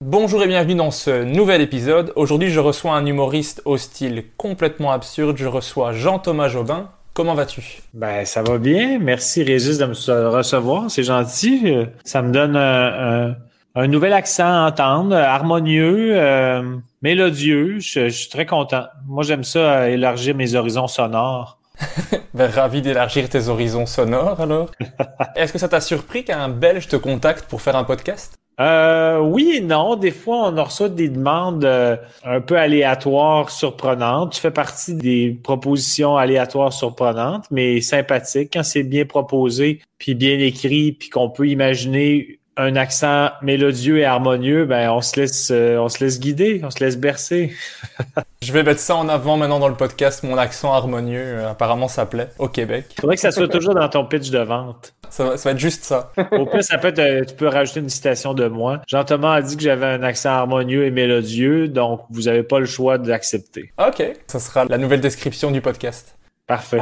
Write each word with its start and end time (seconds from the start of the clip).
Bonjour 0.00 0.42
et 0.42 0.46
bienvenue 0.46 0.74
dans 0.74 0.90
ce 0.90 1.24
nouvel 1.24 1.60
épisode. 1.60 2.12
Aujourd'hui, 2.14 2.50
je 2.50 2.60
reçois 2.60 2.92
un 2.92 3.06
humoriste 3.06 3.62
au 3.64 3.76
style 3.78 4.24
complètement 4.36 4.92
absurde. 4.92 5.36
Je 5.38 5.46
reçois 5.46 5.92
Jean-Thomas 5.92 6.48
Jobin. 6.48 6.90
Comment 7.14 7.34
vas-tu? 7.34 7.82
Ben, 7.94 8.24
ça 8.24 8.42
va 8.42 8.58
bien. 8.58 8.98
Merci, 8.98 9.42
Régis, 9.42 9.78
de 9.78 9.86
me 9.86 10.28
recevoir. 10.28 10.90
C'est 10.90 11.04
gentil. 11.04 11.74
Ça 12.04 12.22
me 12.22 12.32
donne 12.32 12.56
un, 12.56 13.86
nouvel 13.86 14.12
accent 14.12 14.44
à 14.44 14.68
entendre, 14.68 15.16
harmonieux, 15.16 16.18
euh, 16.18 16.76
mélodieux. 17.02 17.78
Je, 17.78 18.08
je 18.08 18.14
suis 18.14 18.28
très 18.28 18.46
content. 18.46 18.84
Moi, 19.06 19.22
j'aime 19.24 19.44
ça, 19.44 19.58
euh, 19.58 19.86
élargir 19.86 20.34
mes 20.34 20.54
horizons 20.54 20.86
sonores. 20.86 21.58
ben, 22.34 22.50
Ravi 22.50 22.82
d'élargir 22.82 23.28
tes 23.28 23.48
horizons 23.48 23.86
sonores 23.86 24.40
alors. 24.40 24.70
Est-ce 25.36 25.52
que 25.52 25.58
ça 25.58 25.68
t'a 25.68 25.80
surpris 25.80 26.24
qu'un 26.24 26.48
Belge 26.48 26.88
te 26.88 26.96
contacte 26.96 27.46
pour 27.46 27.62
faire 27.62 27.76
un 27.76 27.84
podcast? 27.84 28.38
Euh, 28.60 29.18
oui 29.18 29.54
et 29.56 29.60
non. 29.60 29.96
Des 29.96 30.12
fois, 30.12 30.48
on 30.48 30.64
reçoit 30.64 30.88
des 30.88 31.08
demandes 31.08 31.64
euh, 31.64 31.96
un 32.24 32.40
peu 32.40 32.56
aléatoires, 32.56 33.50
surprenantes. 33.50 34.34
Tu 34.34 34.40
fais 34.40 34.52
partie 34.52 34.94
des 34.94 35.38
propositions 35.42 36.16
aléatoires, 36.16 36.72
surprenantes, 36.72 37.46
mais 37.50 37.80
sympathiques 37.80 38.52
quand 38.52 38.62
c'est 38.62 38.84
bien 38.84 39.06
proposé, 39.06 39.80
puis 39.98 40.14
bien 40.14 40.38
écrit, 40.38 40.92
puis 40.92 41.10
qu'on 41.10 41.30
peut 41.30 41.48
imaginer 41.48 42.38
un 42.56 42.76
accent 42.76 43.30
mélodieux 43.42 43.98
et 43.98 44.04
harmonieux. 44.04 44.64
Ben, 44.64 44.90
on 44.90 45.00
se 45.00 45.18
laisse, 45.20 45.50
euh, 45.50 45.78
on 45.78 45.88
se 45.88 46.02
laisse 46.02 46.20
guider, 46.20 46.60
on 46.64 46.70
se 46.70 46.82
laisse 46.82 46.96
bercer. 46.96 47.52
Je 48.42 48.52
vais 48.52 48.62
mettre 48.62 48.80
ça 48.80 48.96
en 48.96 49.08
avant 49.08 49.36
maintenant 49.36 49.58
dans 49.58 49.68
le 49.68 49.74
podcast, 49.74 50.22
mon 50.22 50.36
accent 50.36 50.72
harmonieux. 50.72 51.18
euh, 51.20 51.50
apparemment, 51.50 51.88
ça 51.88 52.06
plaît 52.06 52.28
au 52.38 52.48
Québec. 52.48 52.86
Il 52.96 53.00
faudrait 53.00 53.16
que 53.16 53.22
ça 53.22 53.32
soit 53.32 53.48
toujours 53.48 53.74
dans 53.74 53.88
ton 53.88 54.04
pitch 54.04 54.30
de 54.30 54.38
vente. 54.38 54.94
Ça 55.10 55.24
va, 55.24 55.36
ça 55.36 55.48
va 55.48 55.52
être 55.52 55.60
juste 55.60 55.84
ça. 55.84 56.12
Au 56.32 56.46
pire, 56.46 56.64
ça 56.64 56.78
peut 56.78 56.88
être, 56.88 56.98
euh, 56.98 57.24
tu 57.24 57.34
peux 57.34 57.48
rajouter 57.48 57.80
une 57.80 57.88
citation 57.88 58.34
de 58.34 58.46
moi. 58.48 58.80
Jean-Thomas 58.88 59.34
a 59.34 59.42
dit 59.42 59.56
que 59.56 59.62
j'avais 59.62 59.86
un 59.86 60.02
accent 60.02 60.30
harmonieux 60.30 60.84
et 60.84 60.90
mélodieux, 60.90 61.68
donc 61.68 62.02
vous 62.10 62.22
n'avez 62.22 62.42
pas 62.42 62.58
le 62.58 62.66
choix 62.66 62.98
d'accepter. 62.98 63.72
Ok, 63.78 64.02
ça 64.26 64.40
sera 64.40 64.64
la 64.64 64.78
nouvelle 64.78 65.00
description 65.00 65.50
du 65.50 65.60
podcast. 65.60 66.16
Parfait. 66.46 66.78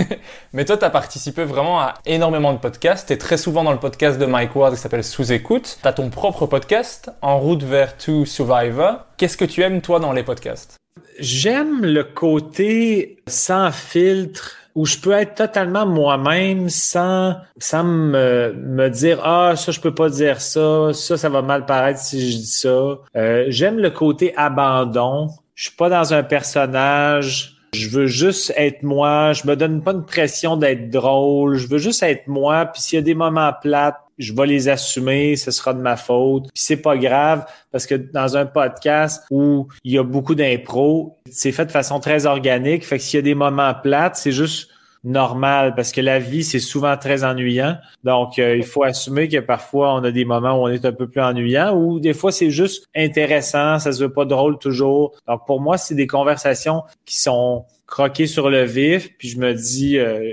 Mais 0.52 0.64
toi, 0.64 0.76
tu 0.76 0.84
as 0.84 0.90
participé 0.90 1.44
vraiment 1.44 1.80
à 1.80 1.94
énormément 2.06 2.52
de 2.52 2.58
podcasts. 2.58 3.06
Tu 3.06 3.12
es 3.12 3.18
très 3.18 3.36
souvent 3.36 3.62
dans 3.62 3.72
le 3.72 3.78
podcast 3.78 4.18
de 4.18 4.26
Mike 4.26 4.56
Ward 4.56 4.74
qui 4.74 4.80
s'appelle 4.80 5.04
Sous 5.04 5.32
écoute. 5.32 5.78
Tu 5.80 5.86
as 5.86 5.92
ton 5.92 6.10
propre 6.10 6.46
podcast, 6.46 7.10
En 7.22 7.38
route 7.38 7.62
vers 7.62 7.96
To 7.98 8.24
Survivor. 8.24 9.04
Qu'est-ce 9.16 9.36
que 9.36 9.44
tu 9.44 9.62
aimes, 9.62 9.80
toi, 9.80 10.00
dans 10.00 10.12
les 10.12 10.24
podcasts? 10.24 10.76
J'aime 11.20 11.84
le 11.84 12.02
côté 12.02 13.22
sans 13.28 13.70
filtre 13.70 14.56
où 14.74 14.84
je 14.84 14.98
peux 14.98 15.12
être 15.12 15.34
totalement 15.36 15.86
moi-même 15.86 16.68
sans, 16.68 17.36
sans 17.58 17.84
me, 17.84 18.52
me 18.54 18.90
dire 18.90 19.20
ah 19.24 19.54
ça 19.56 19.72
je 19.72 19.80
peux 19.80 19.94
pas 19.94 20.10
dire 20.10 20.42
ça 20.42 20.90
ça 20.92 21.16
ça 21.16 21.28
va 21.30 21.40
mal 21.40 21.64
paraître 21.64 21.98
si 21.98 22.30
je 22.30 22.36
dis 22.36 22.44
ça 22.46 22.98
Euh, 23.16 23.46
j'aime 23.48 23.78
le 23.78 23.88
côté 23.90 24.34
abandon 24.36 25.28
je 25.54 25.68
suis 25.68 25.76
pas 25.76 25.88
dans 25.88 26.12
un 26.12 26.22
personnage 26.22 27.55
je 27.76 27.88
veux 27.90 28.06
juste 28.06 28.52
être 28.56 28.82
moi 28.82 29.32
je 29.32 29.46
me 29.46 29.54
donne 29.56 29.82
pas 29.82 29.92
une 29.92 30.04
pression 30.04 30.56
d'être 30.56 30.90
drôle 30.90 31.56
je 31.56 31.68
veux 31.68 31.78
juste 31.78 32.02
être 32.02 32.26
moi 32.26 32.66
puis 32.66 32.82
s'il 32.82 32.96
y 32.96 33.00
a 33.00 33.02
des 33.02 33.14
moments 33.14 33.52
plates 33.60 33.96
je 34.18 34.32
vais 34.32 34.46
les 34.46 34.68
assumer, 34.68 35.36
ce 35.36 35.50
sera 35.50 35.74
de 35.74 35.80
ma 35.80 35.96
faute. 35.96 36.44
Puis 36.44 36.62
c'est 36.62 36.78
pas 36.78 36.96
grave 36.96 37.46
parce 37.70 37.86
que 37.86 37.94
dans 37.94 38.36
un 38.36 38.46
podcast 38.46 39.24
où 39.30 39.68
il 39.84 39.92
y 39.92 39.98
a 39.98 40.02
beaucoup 40.02 40.34
d'impro, 40.34 41.18
c'est 41.30 41.52
fait 41.52 41.66
de 41.66 41.70
façon 41.70 42.00
très 42.00 42.26
organique. 42.26 42.84
Fait 42.84 42.98
que 42.98 43.04
s'il 43.04 43.18
y 43.18 43.20
a 43.20 43.22
des 43.22 43.34
moments 43.34 43.74
plates, 43.74 44.16
c'est 44.16 44.32
juste 44.32 44.70
normal 45.06 45.74
parce 45.76 45.92
que 45.92 46.00
la 46.00 46.18
vie 46.18 46.44
c'est 46.44 46.58
souvent 46.58 46.96
très 46.96 47.24
ennuyant. 47.24 47.78
Donc 48.04 48.38
euh, 48.38 48.56
il 48.56 48.64
faut 48.64 48.82
assumer 48.82 49.28
que 49.28 49.38
parfois 49.38 49.94
on 49.94 50.04
a 50.04 50.10
des 50.10 50.24
moments 50.24 50.60
où 50.60 50.64
on 50.64 50.68
est 50.68 50.84
un 50.84 50.92
peu 50.92 51.08
plus 51.08 51.22
ennuyant 51.22 51.74
ou 51.74 52.00
des 52.00 52.12
fois 52.12 52.32
c'est 52.32 52.50
juste 52.50 52.86
intéressant, 52.94 53.78
ça 53.78 53.92
se 53.92 54.02
veut 54.02 54.12
pas 54.12 54.24
drôle 54.24 54.58
toujours. 54.58 55.14
Donc 55.28 55.46
pour 55.46 55.60
moi 55.60 55.78
c'est 55.78 55.94
des 55.94 56.08
conversations 56.08 56.82
qui 57.04 57.20
sont 57.20 57.64
croquées 57.86 58.26
sur 58.26 58.50
le 58.50 58.64
vif. 58.64 59.16
Puis 59.16 59.28
je 59.28 59.38
me 59.38 59.54
dis, 59.54 59.96
euh, 59.96 60.32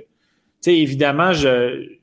tu 0.61 0.72
sais 0.72 0.78
évidemment 0.78 1.34
je 1.34 2.00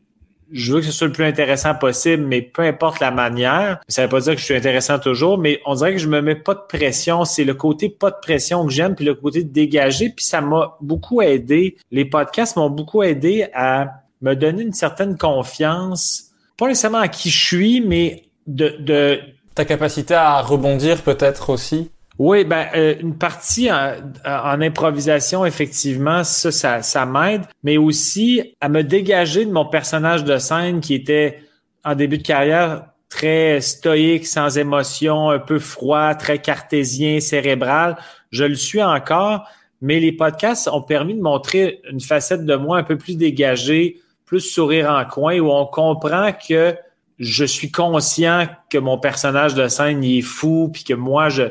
je 0.53 0.73
veux 0.73 0.81
que 0.81 0.87
ce 0.87 0.93
soit 0.93 1.07
le 1.07 1.13
plus 1.13 1.25
intéressant 1.25 1.75
possible, 1.75 2.25
mais 2.25 2.43
peu 2.43 2.63
importe 2.63 3.01
la 3.01 3.11
manière. 3.11 3.81
Ça 3.89 4.03
veut 4.03 4.09
pas 4.09 4.21
dire 4.21 4.35
que 4.35 4.41
je 4.41 4.45
suis 4.45 4.57
intéressant 4.57 4.99
toujours, 4.99 5.39
mais 5.39 5.61
on 5.67 5.75
dirait 5.75 5.93
que 5.93 5.99
je 5.99 6.09
me 6.09 6.21
mets 6.21 6.35
pas 6.35 6.55
de 6.55 6.63
pression. 6.69 7.25
C'est 7.25 7.45
le 7.45 7.55
côté 7.55 7.89
pas 7.89 8.11
de 8.11 8.17
pression 8.21 8.65
que 8.67 8.73
j'aime, 8.73 8.95
puis 8.95 9.05
le 9.05 9.15
côté 9.15 9.45
dégagé, 9.45 10.11
puis 10.11 10.25
ça 10.25 10.41
m'a 10.41 10.77
beaucoup 10.81 11.23
aidé. 11.23 11.77
Les 11.91 12.05
podcasts 12.05 12.57
m'ont 12.57 12.71
beaucoup 12.71 13.03
aidé 13.03 13.47
à 13.55 14.03
me 14.23 14.35
donner 14.35 14.63
une 14.63 14.73
certaine 14.73 15.17
confiance, 15.17 16.31
pas 16.57 16.69
nécessairement 16.69 16.99
à 16.99 17.09
qui 17.09 17.31
je 17.31 17.45
suis, 17.45 17.81
mais 17.81 18.25
de, 18.47 18.77
de 18.81 19.21
Ta 19.55 19.65
capacité 19.65 20.15
à 20.15 20.41
rebondir 20.41 21.03
peut-être 21.03 21.51
aussi 21.51 21.91
oui, 22.21 22.45
ben 22.45 22.67
euh, 22.75 22.97
une 23.01 23.17
partie 23.17 23.73
en, 23.73 23.95
en 24.27 24.61
improvisation, 24.61 25.47
effectivement, 25.47 26.23
ça, 26.23 26.53
ça, 26.53 26.83
ça 26.83 27.07
m'aide, 27.07 27.45
mais 27.63 27.79
aussi 27.79 28.55
à 28.61 28.69
me 28.69 28.83
dégager 28.83 29.47
de 29.47 29.51
mon 29.51 29.65
personnage 29.65 30.23
de 30.23 30.37
scène 30.37 30.83
qui 30.83 30.93
était 30.93 31.39
en 31.83 31.95
début 31.95 32.19
de 32.19 32.23
carrière 32.23 32.85
très 33.09 33.63
stoïque, 33.63 34.27
sans 34.27 34.59
émotion, 34.59 35.31
un 35.31 35.39
peu 35.39 35.59
froid, 35.59 36.15
très 36.15 36.41
cartésien, 36.41 37.21
cérébral. 37.21 37.97
Je 38.31 38.45
le 38.45 38.55
suis 38.55 38.83
encore, 38.83 39.49
mais 39.81 39.99
les 39.99 40.13
podcasts 40.13 40.69
ont 40.69 40.83
permis 40.83 41.15
de 41.15 41.23
montrer 41.23 41.81
une 41.91 42.03
facette 42.03 42.45
de 42.45 42.55
moi 42.55 42.77
un 42.77 42.83
peu 42.83 42.99
plus 42.99 43.17
dégagée, 43.17 43.99
plus 44.27 44.41
sourire 44.41 44.91
en 44.91 45.07
coin, 45.07 45.39
où 45.39 45.51
on 45.51 45.65
comprend 45.65 46.33
que 46.33 46.77
je 47.19 47.47
suis 47.47 47.71
conscient 47.71 48.47
que 48.69 48.77
mon 48.77 48.99
personnage 48.99 49.55
de 49.55 49.69
scène 49.69 50.05
il 50.05 50.19
est 50.19 50.23
fou, 50.23 50.69
puis 50.71 50.85
que 50.85 50.93
moi, 50.93 51.31
je 51.31 51.45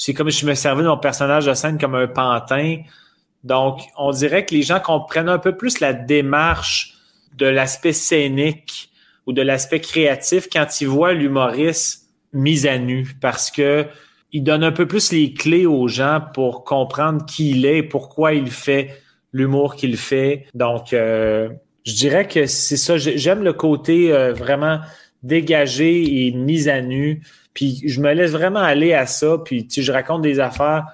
c'est 0.00 0.14
comme 0.14 0.30
si 0.30 0.40
je 0.40 0.46
me 0.46 0.54
servais 0.54 0.82
de 0.82 0.88
mon 0.88 0.96
personnage 0.96 1.44
de 1.44 1.52
scène 1.52 1.76
comme 1.76 1.94
un 1.94 2.06
pantin. 2.06 2.78
Donc, 3.44 3.82
on 3.98 4.12
dirait 4.12 4.46
que 4.46 4.54
les 4.54 4.62
gens 4.62 4.80
comprennent 4.80 5.28
un 5.28 5.38
peu 5.38 5.54
plus 5.54 5.78
la 5.78 5.92
démarche 5.92 6.94
de 7.36 7.44
l'aspect 7.44 7.92
scénique 7.92 8.88
ou 9.26 9.34
de 9.34 9.42
l'aspect 9.42 9.80
créatif 9.80 10.48
quand 10.50 10.80
ils 10.80 10.88
voient 10.88 11.12
l'humoriste 11.12 12.08
mis 12.32 12.66
à 12.66 12.78
nu 12.78 13.14
parce 13.20 13.50
que 13.50 13.84
il 14.32 14.42
donne 14.42 14.64
un 14.64 14.72
peu 14.72 14.86
plus 14.86 15.12
les 15.12 15.34
clés 15.34 15.66
aux 15.66 15.86
gens 15.86 16.22
pour 16.32 16.64
comprendre 16.64 17.26
qui 17.26 17.50
il 17.50 17.66
est, 17.66 17.82
pourquoi 17.82 18.32
il 18.32 18.50
fait 18.50 19.02
l'humour 19.34 19.76
qu'il 19.76 19.98
fait. 19.98 20.46
Donc, 20.54 20.94
euh, 20.94 21.50
je 21.84 21.92
dirais 21.92 22.26
que 22.26 22.46
c'est 22.46 22.78
ça. 22.78 22.96
J'aime 22.96 23.42
le 23.42 23.52
côté 23.52 24.14
euh, 24.14 24.32
vraiment 24.32 24.80
dégagé 25.22 26.26
et 26.26 26.30
mis 26.30 26.70
à 26.70 26.80
nu. 26.80 27.20
Puis 27.54 27.82
je 27.86 28.00
me 28.00 28.12
laisse 28.12 28.32
vraiment 28.32 28.60
aller 28.60 28.92
à 28.92 29.06
ça. 29.06 29.38
Puis 29.44 29.66
je 29.70 29.92
raconte 29.92 30.22
des 30.22 30.40
affaires 30.40 30.86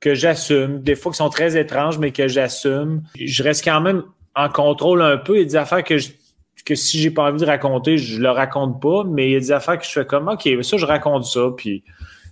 que 0.00 0.14
j'assume, 0.14 0.80
des 0.80 0.96
fois 0.96 1.12
qui 1.12 1.18
sont 1.18 1.30
très 1.30 1.56
étranges, 1.58 1.98
mais 1.98 2.10
que 2.10 2.28
j'assume. 2.28 3.02
Je 3.18 3.42
reste 3.42 3.64
quand 3.64 3.80
même 3.80 4.02
en 4.34 4.48
contrôle 4.48 5.02
un 5.02 5.16
peu. 5.16 5.36
Il 5.36 5.38
y 5.38 5.42
a 5.42 5.46
des 5.46 5.56
affaires 5.56 5.82
que 5.82 5.98
je, 5.98 6.10
que 6.64 6.74
si 6.74 6.98
j'ai 6.98 7.10
pas 7.10 7.24
envie 7.24 7.40
de 7.40 7.46
raconter, 7.46 7.98
je 7.98 8.20
le 8.20 8.30
raconte 8.30 8.80
pas. 8.80 9.04
Mais 9.04 9.28
il 9.28 9.32
y 9.32 9.36
a 9.36 9.40
des 9.40 9.52
affaires 9.52 9.78
que 9.78 9.84
je 9.84 9.90
fais 9.90 10.04
comme 10.04 10.28
OK, 10.28 10.48
ça, 10.62 10.76
je 10.76 10.86
raconte 10.86 11.24
ça. 11.24 11.48
Puis 11.56 11.82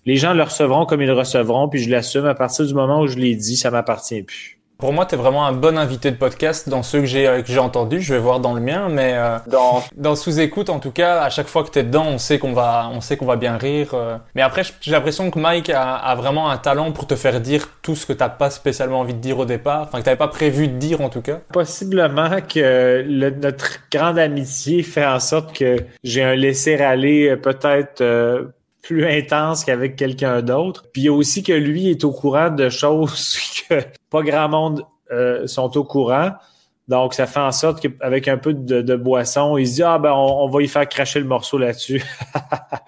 les 0.05 0.17
gens 0.17 0.35
le 0.35 0.43
recevront 0.43 0.87
comme 0.87 1.03
ils 1.03 1.07
le 1.07 1.15
recevront, 1.15 1.69
puis 1.69 1.81
je 1.81 1.91
l'assume 1.91 2.27
à 2.27 2.35
partir 2.35 2.67
du 2.67 2.75
moment 2.75 3.01
où 3.01 3.07
je 3.07 3.17
l'ai 3.17 3.37
dit, 3.37 3.57
ça 3.57 3.71
m'appartient 3.71 4.23
plus. 4.23 4.62
Pour 4.83 4.93
moi, 4.93 5.07
tu 5.07 5.15
es 5.15 5.17
vraiment 5.17 5.47
un 5.47 5.53
bon 5.53 5.79
invité 5.79 6.11
de 6.11 6.17
podcast 6.17 6.69
dans 6.69 6.83
ceux 6.83 6.99
que 6.99 7.07
j'ai 7.07 7.29
euh, 7.29 7.41
que 7.41 7.53
j'ai 7.53 7.61
entendus. 7.61 8.01
Je 8.01 8.15
vais 8.15 8.19
voir 8.19 8.41
dans 8.41 8.53
le 8.53 8.61
mien, 8.61 8.89
mais 8.91 9.13
euh, 9.15 9.39
dans, 9.47 9.81
dans 9.97 10.17
sous-écoute, 10.17 10.71
en 10.71 10.81
tout 10.81 10.91
cas, 10.91 11.23
à 11.23 11.31
chaque 11.31 11.47
fois 11.47 11.63
que 11.63 11.71
tu 11.71 11.79
es 11.79 11.85
dedans, 11.85 12.05
on 12.09 12.19
sait 12.19 12.41
qu'on 12.41 12.53
va, 12.53 12.91
on 12.93 13.01
sait 13.01 13.17
qu'on 13.17 13.27
va 13.27 13.37
bien 13.37 13.57
rire. 13.59 13.91
Euh. 13.95 14.19
Mais 14.35 14.43
après, 14.43 14.63
j'ai 14.81 14.91
l'impression 14.91 15.31
que 15.31 15.39
Mike 15.39 15.71
a, 15.71 15.95
a, 15.95 16.17
vraiment 16.17 16.51
un 16.51 16.57
talent 16.57 16.91
pour 16.91 17.07
te 17.07 17.15
faire 17.15 17.41
dire 17.41 17.69
tout 17.83 17.95
ce 17.95 18.07
que 18.07 18.13
t'as 18.13 18.29
pas 18.29 18.51
spécialement 18.51 18.99
envie 18.99 19.15
de 19.15 19.21
dire 19.21 19.39
au 19.39 19.45
départ, 19.45 19.83
enfin 19.83 20.01
que 20.01 20.05
t'avais 20.05 20.17
pas 20.17 20.27
prévu 20.27 20.67
de 20.67 20.77
dire 20.79 21.01
en 21.01 21.11
tout 21.11 21.23
cas. 21.23 21.39
Possiblement 21.53 22.39
que 22.41 23.05
le, 23.07 23.31
notre 23.31 23.79
grande 23.89 24.19
amitié 24.19 24.83
fait 24.83 25.07
en 25.07 25.21
sorte 25.21 25.57
que 25.57 25.77
j'ai 26.03 26.25
un 26.25 26.35
laisser-aller 26.35 27.37
peut-être 27.37 28.03
plus 28.83 29.07
intense 29.07 29.65
qu'avec 29.65 29.97
quelqu'un 29.97 30.43
d'autre. 30.43 30.85
Puis 30.93 31.03
il 31.03 31.05
y 31.07 31.09
a 31.09 31.13
aussi 31.13 31.43
que 31.43 31.53
lui 31.53 31.89
est 31.89 32.05
au 32.05 32.13
courant 32.13 32.51
de 32.51 32.69
choses 32.69 33.39
que 33.69 33.77
pas 34.11 34.23
grand 34.23 34.49
monde 34.49 34.85
euh, 35.11 35.47
sont 35.47 35.77
au 35.77 35.85
courant. 35.85 36.33
Donc, 36.89 37.15
ça 37.15 37.27
fait 37.27 37.41
en 37.41 37.53
sorte 37.53 37.81
qu'avec 37.81 38.27
un 38.27 38.37
peu 38.37 38.53
de, 38.53 38.97
boisson, 38.97 39.57
il 39.57 39.69
se 39.69 39.75
dit 39.77 39.83
Ah 39.85 39.99
ben 39.99 40.13
on, 40.13 40.49
va 40.49 40.63
y 40.63 40.69
faire 40.69 40.89
cracher 40.89 41.21
le 41.21 41.27
morceau 41.27 41.57
là-dessus. 41.57 42.03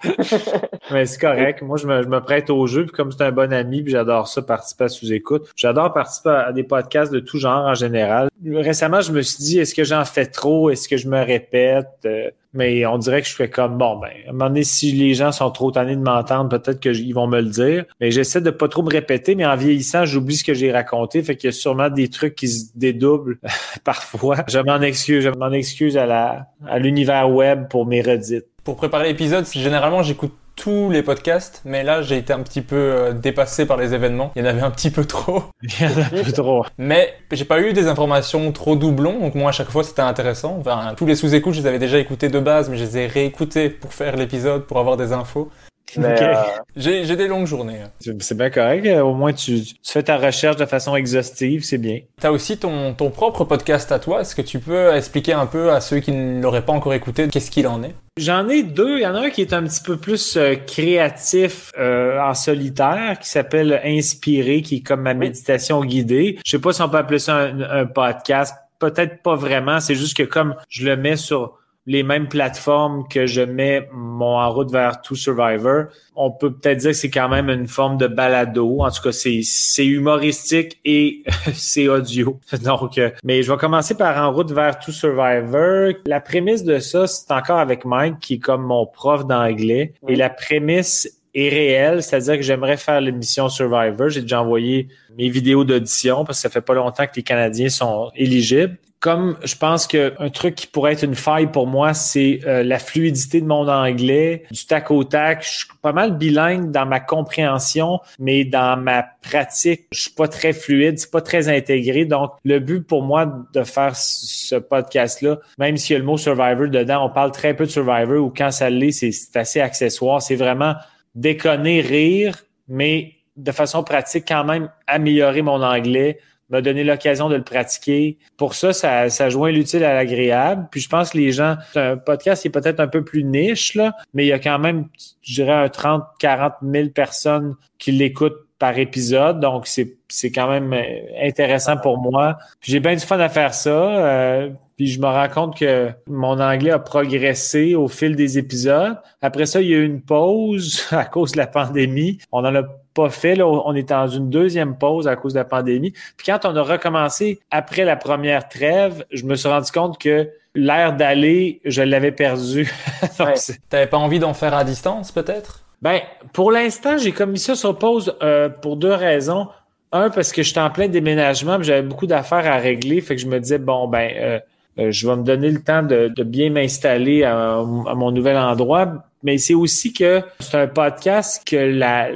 Mais 0.91 1.05
c'est 1.05 1.19
correct. 1.19 1.61
Moi, 1.61 1.77
je 1.77 1.87
me, 1.87 2.19
prête 2.19 2.49
au 2.49 2.67
jeu, 2.67 2.85
puis 2.85 2.91
comme 2.91 3.11
c'est 3.11 3.23
un 3.23 3.31
bon 3.31 3.53
ami, 3.53 3.81
puis 3.81 3.93
j'adore 3.93 4.27
ça, 4.27 4.41
participer 4.41 4.83
à 4.83 4.89
sous-écoute. 4.89 5.49
J'adore 5.55 5.93
participer 5.93 6.29
à 6.45 6.51
des 6.51 6.63
podcasts 6.63 7.11
de 7.11 7.19
tout 7.19 7.39
genre 7.39 7.65
en 7.65 7.73
général. 7.73 8.29
Récemment, 8.45 8.99
je 8.99 9.13
me 9.13 9.21
suis 9.21 9.43
dit 9.43 9.59
Est-ce 9.59 9.73
que 9.73 9.85
j'en 9.85 10.03
fais 10.03 10.25
trop? 10.25 10.69
Est-ce 10.69 10.89
que 10.89 10.97
je 10.97 11.07
me 11.07 11.23
répète? 11.23 12.05
Mais 12.55 12.85
on 12.85 12.97
dirait 12.97 13.21
que 13.21 13.27
je 13.27 13.35
fais 13.35 13.49
comme 13.49 13.77
bon 13.77 13.97
ben 13.97 14.07
à 14.07 14.29
un 14.29 14.31
moment 14.31 14.47
donné 14.47 14.63
si 14.63 14.91
les 14.91 15.13
gens 15.13 15.31
sont 15.31 15.51
trop 15.51 15.71
tannés 15.71 15.95
de 15.95 16.01
m'entendre 16.01 16.49
peut-être 16.49 16.79
qu'ils 16.79 17.13
vont 17.13 17.27
me 17.27 17.41
le 17.41 17.49
dire. 17.49 17.85
Mais 17.99 18.11
j'essaie 18.11 18.41
de 18.41 18.49
pas 18.49 18.67
trop 18.67 18.81
me 18.81 18.89
répéter 18.89 19.35
mais 19.35 19.45
en 19.45 19.55
vieillissant 19.55 20.05
j'oublie 20.05 20.37
ce 20.37 20.43
que 20.43 20.53
j'ai 20.53 20.71
raconté. 20.71 21.21
Fait 21.21 21.35
qu'il 21.35 21.49
y 21.49 21.49
a 21.49 21.51
sûrement 21.51 21.89
des 21.89 22.09
trucs 22.09 22.35
qui 22.35 22.47
se 22.47 22.65
dédoublent 22.75 23.37
parfois. 23.83 24.37
Je 24.47 24.59
m'en 24.59 24.81
excuse 24.81 25.23
je 25.23 25.29
m'en 25.29 25.51
excuse 25.51 25.97
à 25.97 26.05
la 26.05 26.47
à 26.65 26.79
l'univers 26.79 27.29
web 27.29 27.67
pour 27.69 27.85
mes 27.85 28.01
redites. 28.01 28.47
Pour 28.63 28.77
préparer 28.77 29.09
l'épisode 29.09 29.45
généralement 29.45 30.01
j'écoute 30.01 30.33
tous 30.55 30.89
les 30.89 31.03
podcasts, 31.03 31.61
mais 31.65 31.83
là 31.83 32.01
j'ai 32.01 32.17
été 32.17 32.33
un 32.33 32.39
petit 32.39 32.61
peu 32.61 32.75
euh, 32.75 33.13
dépassé 33.13 33.65
par 33.65 33.77
les 33.77 33.93
événements. 33.93 34.31
Il 34.35 34.43
y 34.43 34.45
en 34.45 34.49
avait 34.49 34.61
un 34.61 34.71
petit 34.71 34.89
peu 34.89 35.05
trop. 35.05 35.43
Il 35.61 35.81
y 35.81 35.85
en 35.85 36.01
a 36.01 36.05
un 36.05 36.23
peu 36.23 36.31
trop. 36.31 36.65
Mais 36.77 37.13
j'ai 37.31 37.45
pas 37.45 37.61
eu 37.61 37.73
des 37.73 37.87
informations 37.87 38.51
trop 38.51 38.75
doublons, 38.75 39.19
donc 39.19 39.35
moi 39.35 39.49
à 39.49 39.51
chaque 39.51 39.69
fois 39.69 39.83
c'était 39.83 40.01
intéressant. 40.01 40.57
Enfin, 40.59 40.93
tous 40.95 41.05
les 41.05 41.15
sous-écoutes, 41.15 41.53
je 41.53 41.61
les 41.61 41.67
avais 41.67 41.79
déjà 41.79 41.99
écoutés 41.99 42.29
de 42.29 42.39
base, 42.39 42.69
mais 42.69 42.77
je 42.77 42.83
les 42.83 42.97
ai 42.97 43.07
réécoutés 43.07 43.69
pour 43.69 43.93
faire 43.93 44.15
l'épisode, 44.15 44.65
pour 44.65 44.79
avoir 44.79 44.97
des 44.97 45.13
infos. 45.13 45.49
Euh, 45.97 46.33
j'ai 46.75 47.15
des 47.15 47.27
longues 47.27 47.47
journées. 47.47 47.79
C'est 48.19 48.37
bien 48.37 48.49
correct. 48.49 48.85
Au 48.99 49.13
moins, 49.13 49.33
tu, 49.33 49.61
fais 49.83 50.03
ta 50.03 50.17
recherche 50.17 50.57
de 50.57 50.65
façon 50.65 50.95
exhaustive, 50.95 51.63
c'est 51.63 51.77
bien. 51.77 51.99
Tu 52.19 52.27
as 52.27 52.31
aussi 52.31 52.57
ton, 52.57 52.93
ton 52.93 53.09
propre 53.11 53.45
podcast 53.45 53.91
à 53.91 53.99
toi. 53.99 54.21
Est-ce 54.21 54.35
que 54.35 54.41
tu 54.41 54.59
peux 54.59 54.93
expliquer 54.93 55.33
un 55.33 55.45
peu 55.45 55.71
à 55.71 55.79
ceux 55.79 55.99
qui 55.99 56.11
ne 56.11 56.41
l'auraient 56.41 56.65
pas 56.65 56.73
encore 56.73 56.93
écouté 56.93 57.27
qu'est-ce 57.29 57.49
qu'il 57.49 57.67
en 57.67 57.83
est? 57.83 57.95
J'en 58.17 58.47
ai 58.47 58.63
deux. 58.63 58.97
Il 58.97 59.01
y 59.01 59.07
en 59.07 59.15
a 59.15 59.25
un 59.25 59.29
qui 59.29 59.41
est 59.41 59.53
un 59.53 59.63
petit 59.63 59.81
peu 59.83 59.97
plus 59.97 60.37
euh, 60.37 60.55
créatif 60.55 61.71
euh, 61.77 62.19
en 62.19 62.33
solitaire, 62.33 63.19
qui 63.19 63.29
s'appelle 63.29 63.81
Inspiré, 63.83 64.61
qui 64.61 64.77
est 64.77 64.81
comme 64.81 65.01
ma 65.01 65.13
méditation 65.13 65.83
guidée. 65.83 66.39
Je 66.45 66.51
sais 66.51 66.59
pas 66.59 66.71
si 66.71 66.81
on 66.81 66.89
peut 66.89 66.97
appeler 66.97 67.19
ça 67.19 67.49
un 67.49 67.85
podcast. 67.85 68.55
Peut-être 68.79 69.21
pas 69.21 69.35
vraiment. 69.35 69.79
C'est 69.79 69.95
juste 69.95 70.15
que 70.15 70.23
comme 70.23 70.55
je 70.69 70.85
le 70.85 70.95
mets 70.95 71.17
sur 71.17 71.57
les 71.87 72.03
mêmes 72.03 72.27
plateformes 72.27 73.07
que 73.07 73.27
je 73.27 73.41
mets 73.41 73.87
mon 73.93 74.37
en 74.37 74.49
route 74.51 74.71
vers 74.71 75.01
tout 75.01 75.15
Survivor, 75.15 75.85
on 76.15 76.31
peut 76.31 76.51
peut-être 76.51 76.79
dire 76.79 76.91
que 76.91 76.97
c'est 76.97 77.09
quand 77.09 77.29
même 77.29 77.49
une 77.49 77.67
forme 77.67 77.97
de 77.97 78.07
balado. 78.07 78.81
En 78.81 78.89
tout 78.89 79.03
cas, 79.03 79.11
c'est, 79.11 79.41
c'est 79.43 79.85
humoristique 79.85 80.79
et 80.83 81.23
c'est 81.53 81.87
audio. 81.87 82.39
Donc, 82.63 82.97
euh, 82.97 83.11
mais 83.23 83.43
je 83.43 83.51
vais 83.51 83.57
commencer 83.57 83.95
par 83.95 84.17
en 84.17 84.33
route 84.33 84.51
vers 84.51 84.79
tout 84.79 84.91
Survivor. 84.91 85.93
La 86.07 86.21
prémisse 86.21 86.63
de 86.63 86.79
ça, 86.79 87.05
c'est 87.07 87.31
encore 87.31 87.59
avec 87.59 87.85
Mike, 87.85 88.19
qui 88.19 88.35
est 88.35 88.39
comme 88.39 88.63
mon 88.63 88.85
prof 88.87 89.27
d'anglais. 89.27 89.93
Et 90.07 90.15
la 90.15 90.29
prémisse 90.29 91.21
est 91.35 91.49
réelle, 91.49 92.01
c'est-à-dire 92.01 92.37
que 92.37 92.41
j'aimerais 92.41 92.77
faire 92.77 93.01
l'émission 93.01 93.49
Survivor. 93.49 94.09
J'ai 94.09 94.21
déjà 94.21 94.41
envoyé 94.41 94.87
mes 95.17 95.29
vidéos 95.29 95.65
d'audition 95.65 96.23
parce 96.23 96.39
que 96.39 96.43
ça 96.43 96.49
fait 96.49 96.61
pas 96.61 96.73
longtemps 96.73 97.05
que 97.05 97.15
les 97.17 97.23
Canadiens 97.23 97.69
sont 97.69 98.09
éligibles 98.15 98.77
comme 99.05 99.37
je 99.43 99.55
pense 99.55 99.85
qu'un 99.85 100.29
truc 100.33 100.55
qui 100.55 100.65
pourrait 100.65 100.93
être 100.93 101.03
une 101.03 101.13
faille 101.13 101.45
pour 101.45 101.67
moi, 101.67 101.93
c'est 101.93 102.39
euh, 102.47 102.63
la 102.63 102.79
fluidité 102.79 103.39
de 103.39 103.45
mon 103.45 103.67
anglais, 103.67 104.45
du 104.49 104.65
tac 104.65 104.89
au 104.89 105.03
tac. 105.03 105.43
Je 105.43 105.57
suis 105.57 105.67
pas 105.83 105.93
mal 105.93 106.17
bilingue 106.17 106.71
dans 106.71 106.87
ma 106.87 106.99
compréhension, 106.99 107.99
mais 108.17 108.45
dans 108.45 108.81
ma 108.81 109.03
pratique, 109.03 109.81
je 109.91 110.01
suis 110.01 110.11
pas 110.11 110.27
très 110.27 110.53
fluide, 110.53 110.97
c'est 110.97 111.11
pas 111.11 111.21
très 111.21 111.49
intégré. 111.49 112.05
Donc, 112.05 112.31
le 112.43 112.57
but 112.57 112.81
pour 112.81 113.03
moi 113.03 113.31
de 113.53 113.63
faire 113.63 113.95
ce 113.95 114.55
podcast-là, 114.55 115.37
même 115.59 115.77
s'il 115.77 115.93
y 115.93 115.97
a 115.97 115.99
le 115.99 116.05
mot 116.05 116.17
Survivor 116.17 116.67
dedans, 116.67 117.05
on 117.05 117.11
parle 117.11 117.29
très 117.29 117.55
peu 117.55 117.67
de 117.67 117.69
Survivor 117.69 118.25
ou 118.25 118.33
quand 118.35 118.49
ça 118.49 118.71
l'est, 118.71 118.91
c'est 118.91 119.37
assez 119.37 119.61
accessoire. 119.61 120.19
C'est 120.19 120.35
vraiment 120.35 120.73
déconner, 121.13 121.81
rire, 121.81 122.39
mais 122.67 123.13
de 123.37 123.51
façon 123.51 123.83
pratique 123.83 124.25
quand 124.27 124.45
même 124.45 124.67
améliorer 124.87 125.43
mon 125.43 125.61
anglais 125.61 126.17
m'a 126.49 126.61
donné 126.61 126.83
l'occasion 126.83 127.29
de 127.29 127.35
le 127.35 127.43
pratiquer. 127.43 128.17
Pour 128.37 128.53
ça, 128.53 128.73
ça, 128.73 129.09
ça 129.09 129.29
joint 129.29 129.51
l'utile 129.51 129.83
à 129.83 129.93
l'agréable. 129.93 130.67
Puis 130.71 130.81
je 130.81 130.89
pense 130.89 131.11
que 131.11 131.17
les 131.17 131.31
gens, 131.31 131.55
un 131.75 131.97
podcast 131.97 132.41
qui 132.41 132.49
est 132.49 132.51
peut-être 132.51 132.79
un 132.79 132.87
peu 132.87 133.03
plus 133.03 133.23
niche, 133.23 133.75
là, 133.75 133.93
mais 134.13 134.25
il 134.25 134.29
y 134.29 134.33
a 134.33 134.39
quand 134.39 134.59
même, 134.59 134.87
je 135.21 135.35
dirais, 135.35 135.53
un 135.53 135.69
30, 135.69 136.03
40 136.19 136.53
000 136.61 136.89
personnes 136.89 137.55
qui 137.77 137.91
l'écoutent 137.91 138.45
par 138.59 138.77
épisode. 138.77 139.39
Donc, 139.39 139.67
c'est, 139.67 139.97
c'est 140.07 140.31
quand 140.31 140.49
même 140.49 140.71
euh, 140.73 140.81
intéressant 141.21 141.77
pour 141.77 141.97
moi. 141.97 142.37
J'ai 142.61 142.79
bien 142.79 142.93
du 142.93 143.01
fun 143.01 143.19
à 143.19 143.29
faire 143.29 143.53
ça. 143.53 143.69
Euh, 143.69 144.49
puis 144.77 144.87
je 144.87 144.99
me 144.99 145.07
rends 145.07 145.29
compte 145.29 145.57
que 145.57 145.89
mon 146.07 146.39
anglais 146.39 146.71
a 146.71 146.79
progressé 146.79 147.75
au 147.75 147.87
fil 147.87 148.15
des 148.15 148.37
épisodes. 148.37 148.97
Après 149.21 149.45
ça, 149.45 149.61
il 149.61 149.69
y 149.69 149.73
a 149.73 149.77
eu 149.77 149.85
une 149.85 150.01
pause 150.01 150.87
à 150.91 151.05
cause 151.05 151.33
de 151.33 151.37
la 151.37 151.47
pandémie. 151.47 152.19
On 152.31 152.39
en 152.39 152.55
a 152.55 152.63
pas 152.95 153.11
fait. 153.11 153.35
Là, 153.35 153.45
on 153.45 153.75
est 153.75 153.89
dans 153.89 154.07
une 154.07 154.31
deuxième 154.31 154.75
pause 154.75 155.07
à 155.07 155.15
cause 155.15 155.33
de 155.33 155.39
la 155.39 155.45
pandémie. 155.45 155.91
Puis 155.91 156.25
quand 156.25 156.45
on 156.45 156.55
a 156.55 156.61
recommencé 156.63 157.39
après 157.51 157.85
la 157.85 157.95
première 157.95 158.49
trêve, 158.49 159.05
je 159.11 159.25
me 159.25 159.35
suis 159.35 159.49
rendu 159.49 159.71
compte 159.71 159.99
que 159.99 160.27
l'air 160.55 160.95
d'aller, 160.95 161.61
je 161.65 161.83
l'avais 161.83 162.11
perdu. 162.11 162.71
T'avais 163.69 163.87
pas 163.87 163.97
envie 163.97 164.19
d'en 164.19 164.33
faire 164.33 164.55
à 164.55 164.63
distance, 164.63 165.11
peut-être? 165.11 165.61
Ben, 165.81 165.99
pour 166.33 166.51
l'instant, 166.51 166.97
j'ai 166.97 167.11
commis 167.11 167.37
ça 167.37 167.55
sur 167.55 167.77
pause 167.77 168.15
euh, 168.23 168.49
pour 168.49 168.77
deux 168.77 168.93
raisons. 168.93 169.47
Un, 169.91 170.09
parce 170.09 170.31
que 170.31 170.41
j'étais 170.41 170.59
en 170.59 170.71
plein 170.71 170.87
déménagement, 170.87 171.61
j'avais 171.61 171.83
beaucoup 171.83 172.07
d'affaires 172.07 172.51
à 172.51 172.57
régler, 172.57 173.01
fait 173.01 173.15
que 173.15 173.21
je 173.21 173.27
me 173.27 173.39
disais 173.39 173.59
bon 173.59 173.87
ben, 173.87 174.11
euh, 174.17 174.39
je 174.77 175.07
vais 175.07 175.15
me 175.15 175.23
donner 175.23 175.49
le 175.49 175.61
temps 175.61 175.83
de, 175.83 176.11
bien 176.23 176.49
m'installer 176.49 177.23
à, 177.23 177.63
mon 177.63 178.11
nouvel 178.11 178.37
endroit. 178.37 179.05
Mais 179.23 179.37
c'est 179.37 179.55
aussi 179.55 179.91
que 179.91 180.21
c'est 180.39 180.57
un 180.57 180.67
podcast 180.67 181.41
que 181.47 181.55
la, 181.55 182.09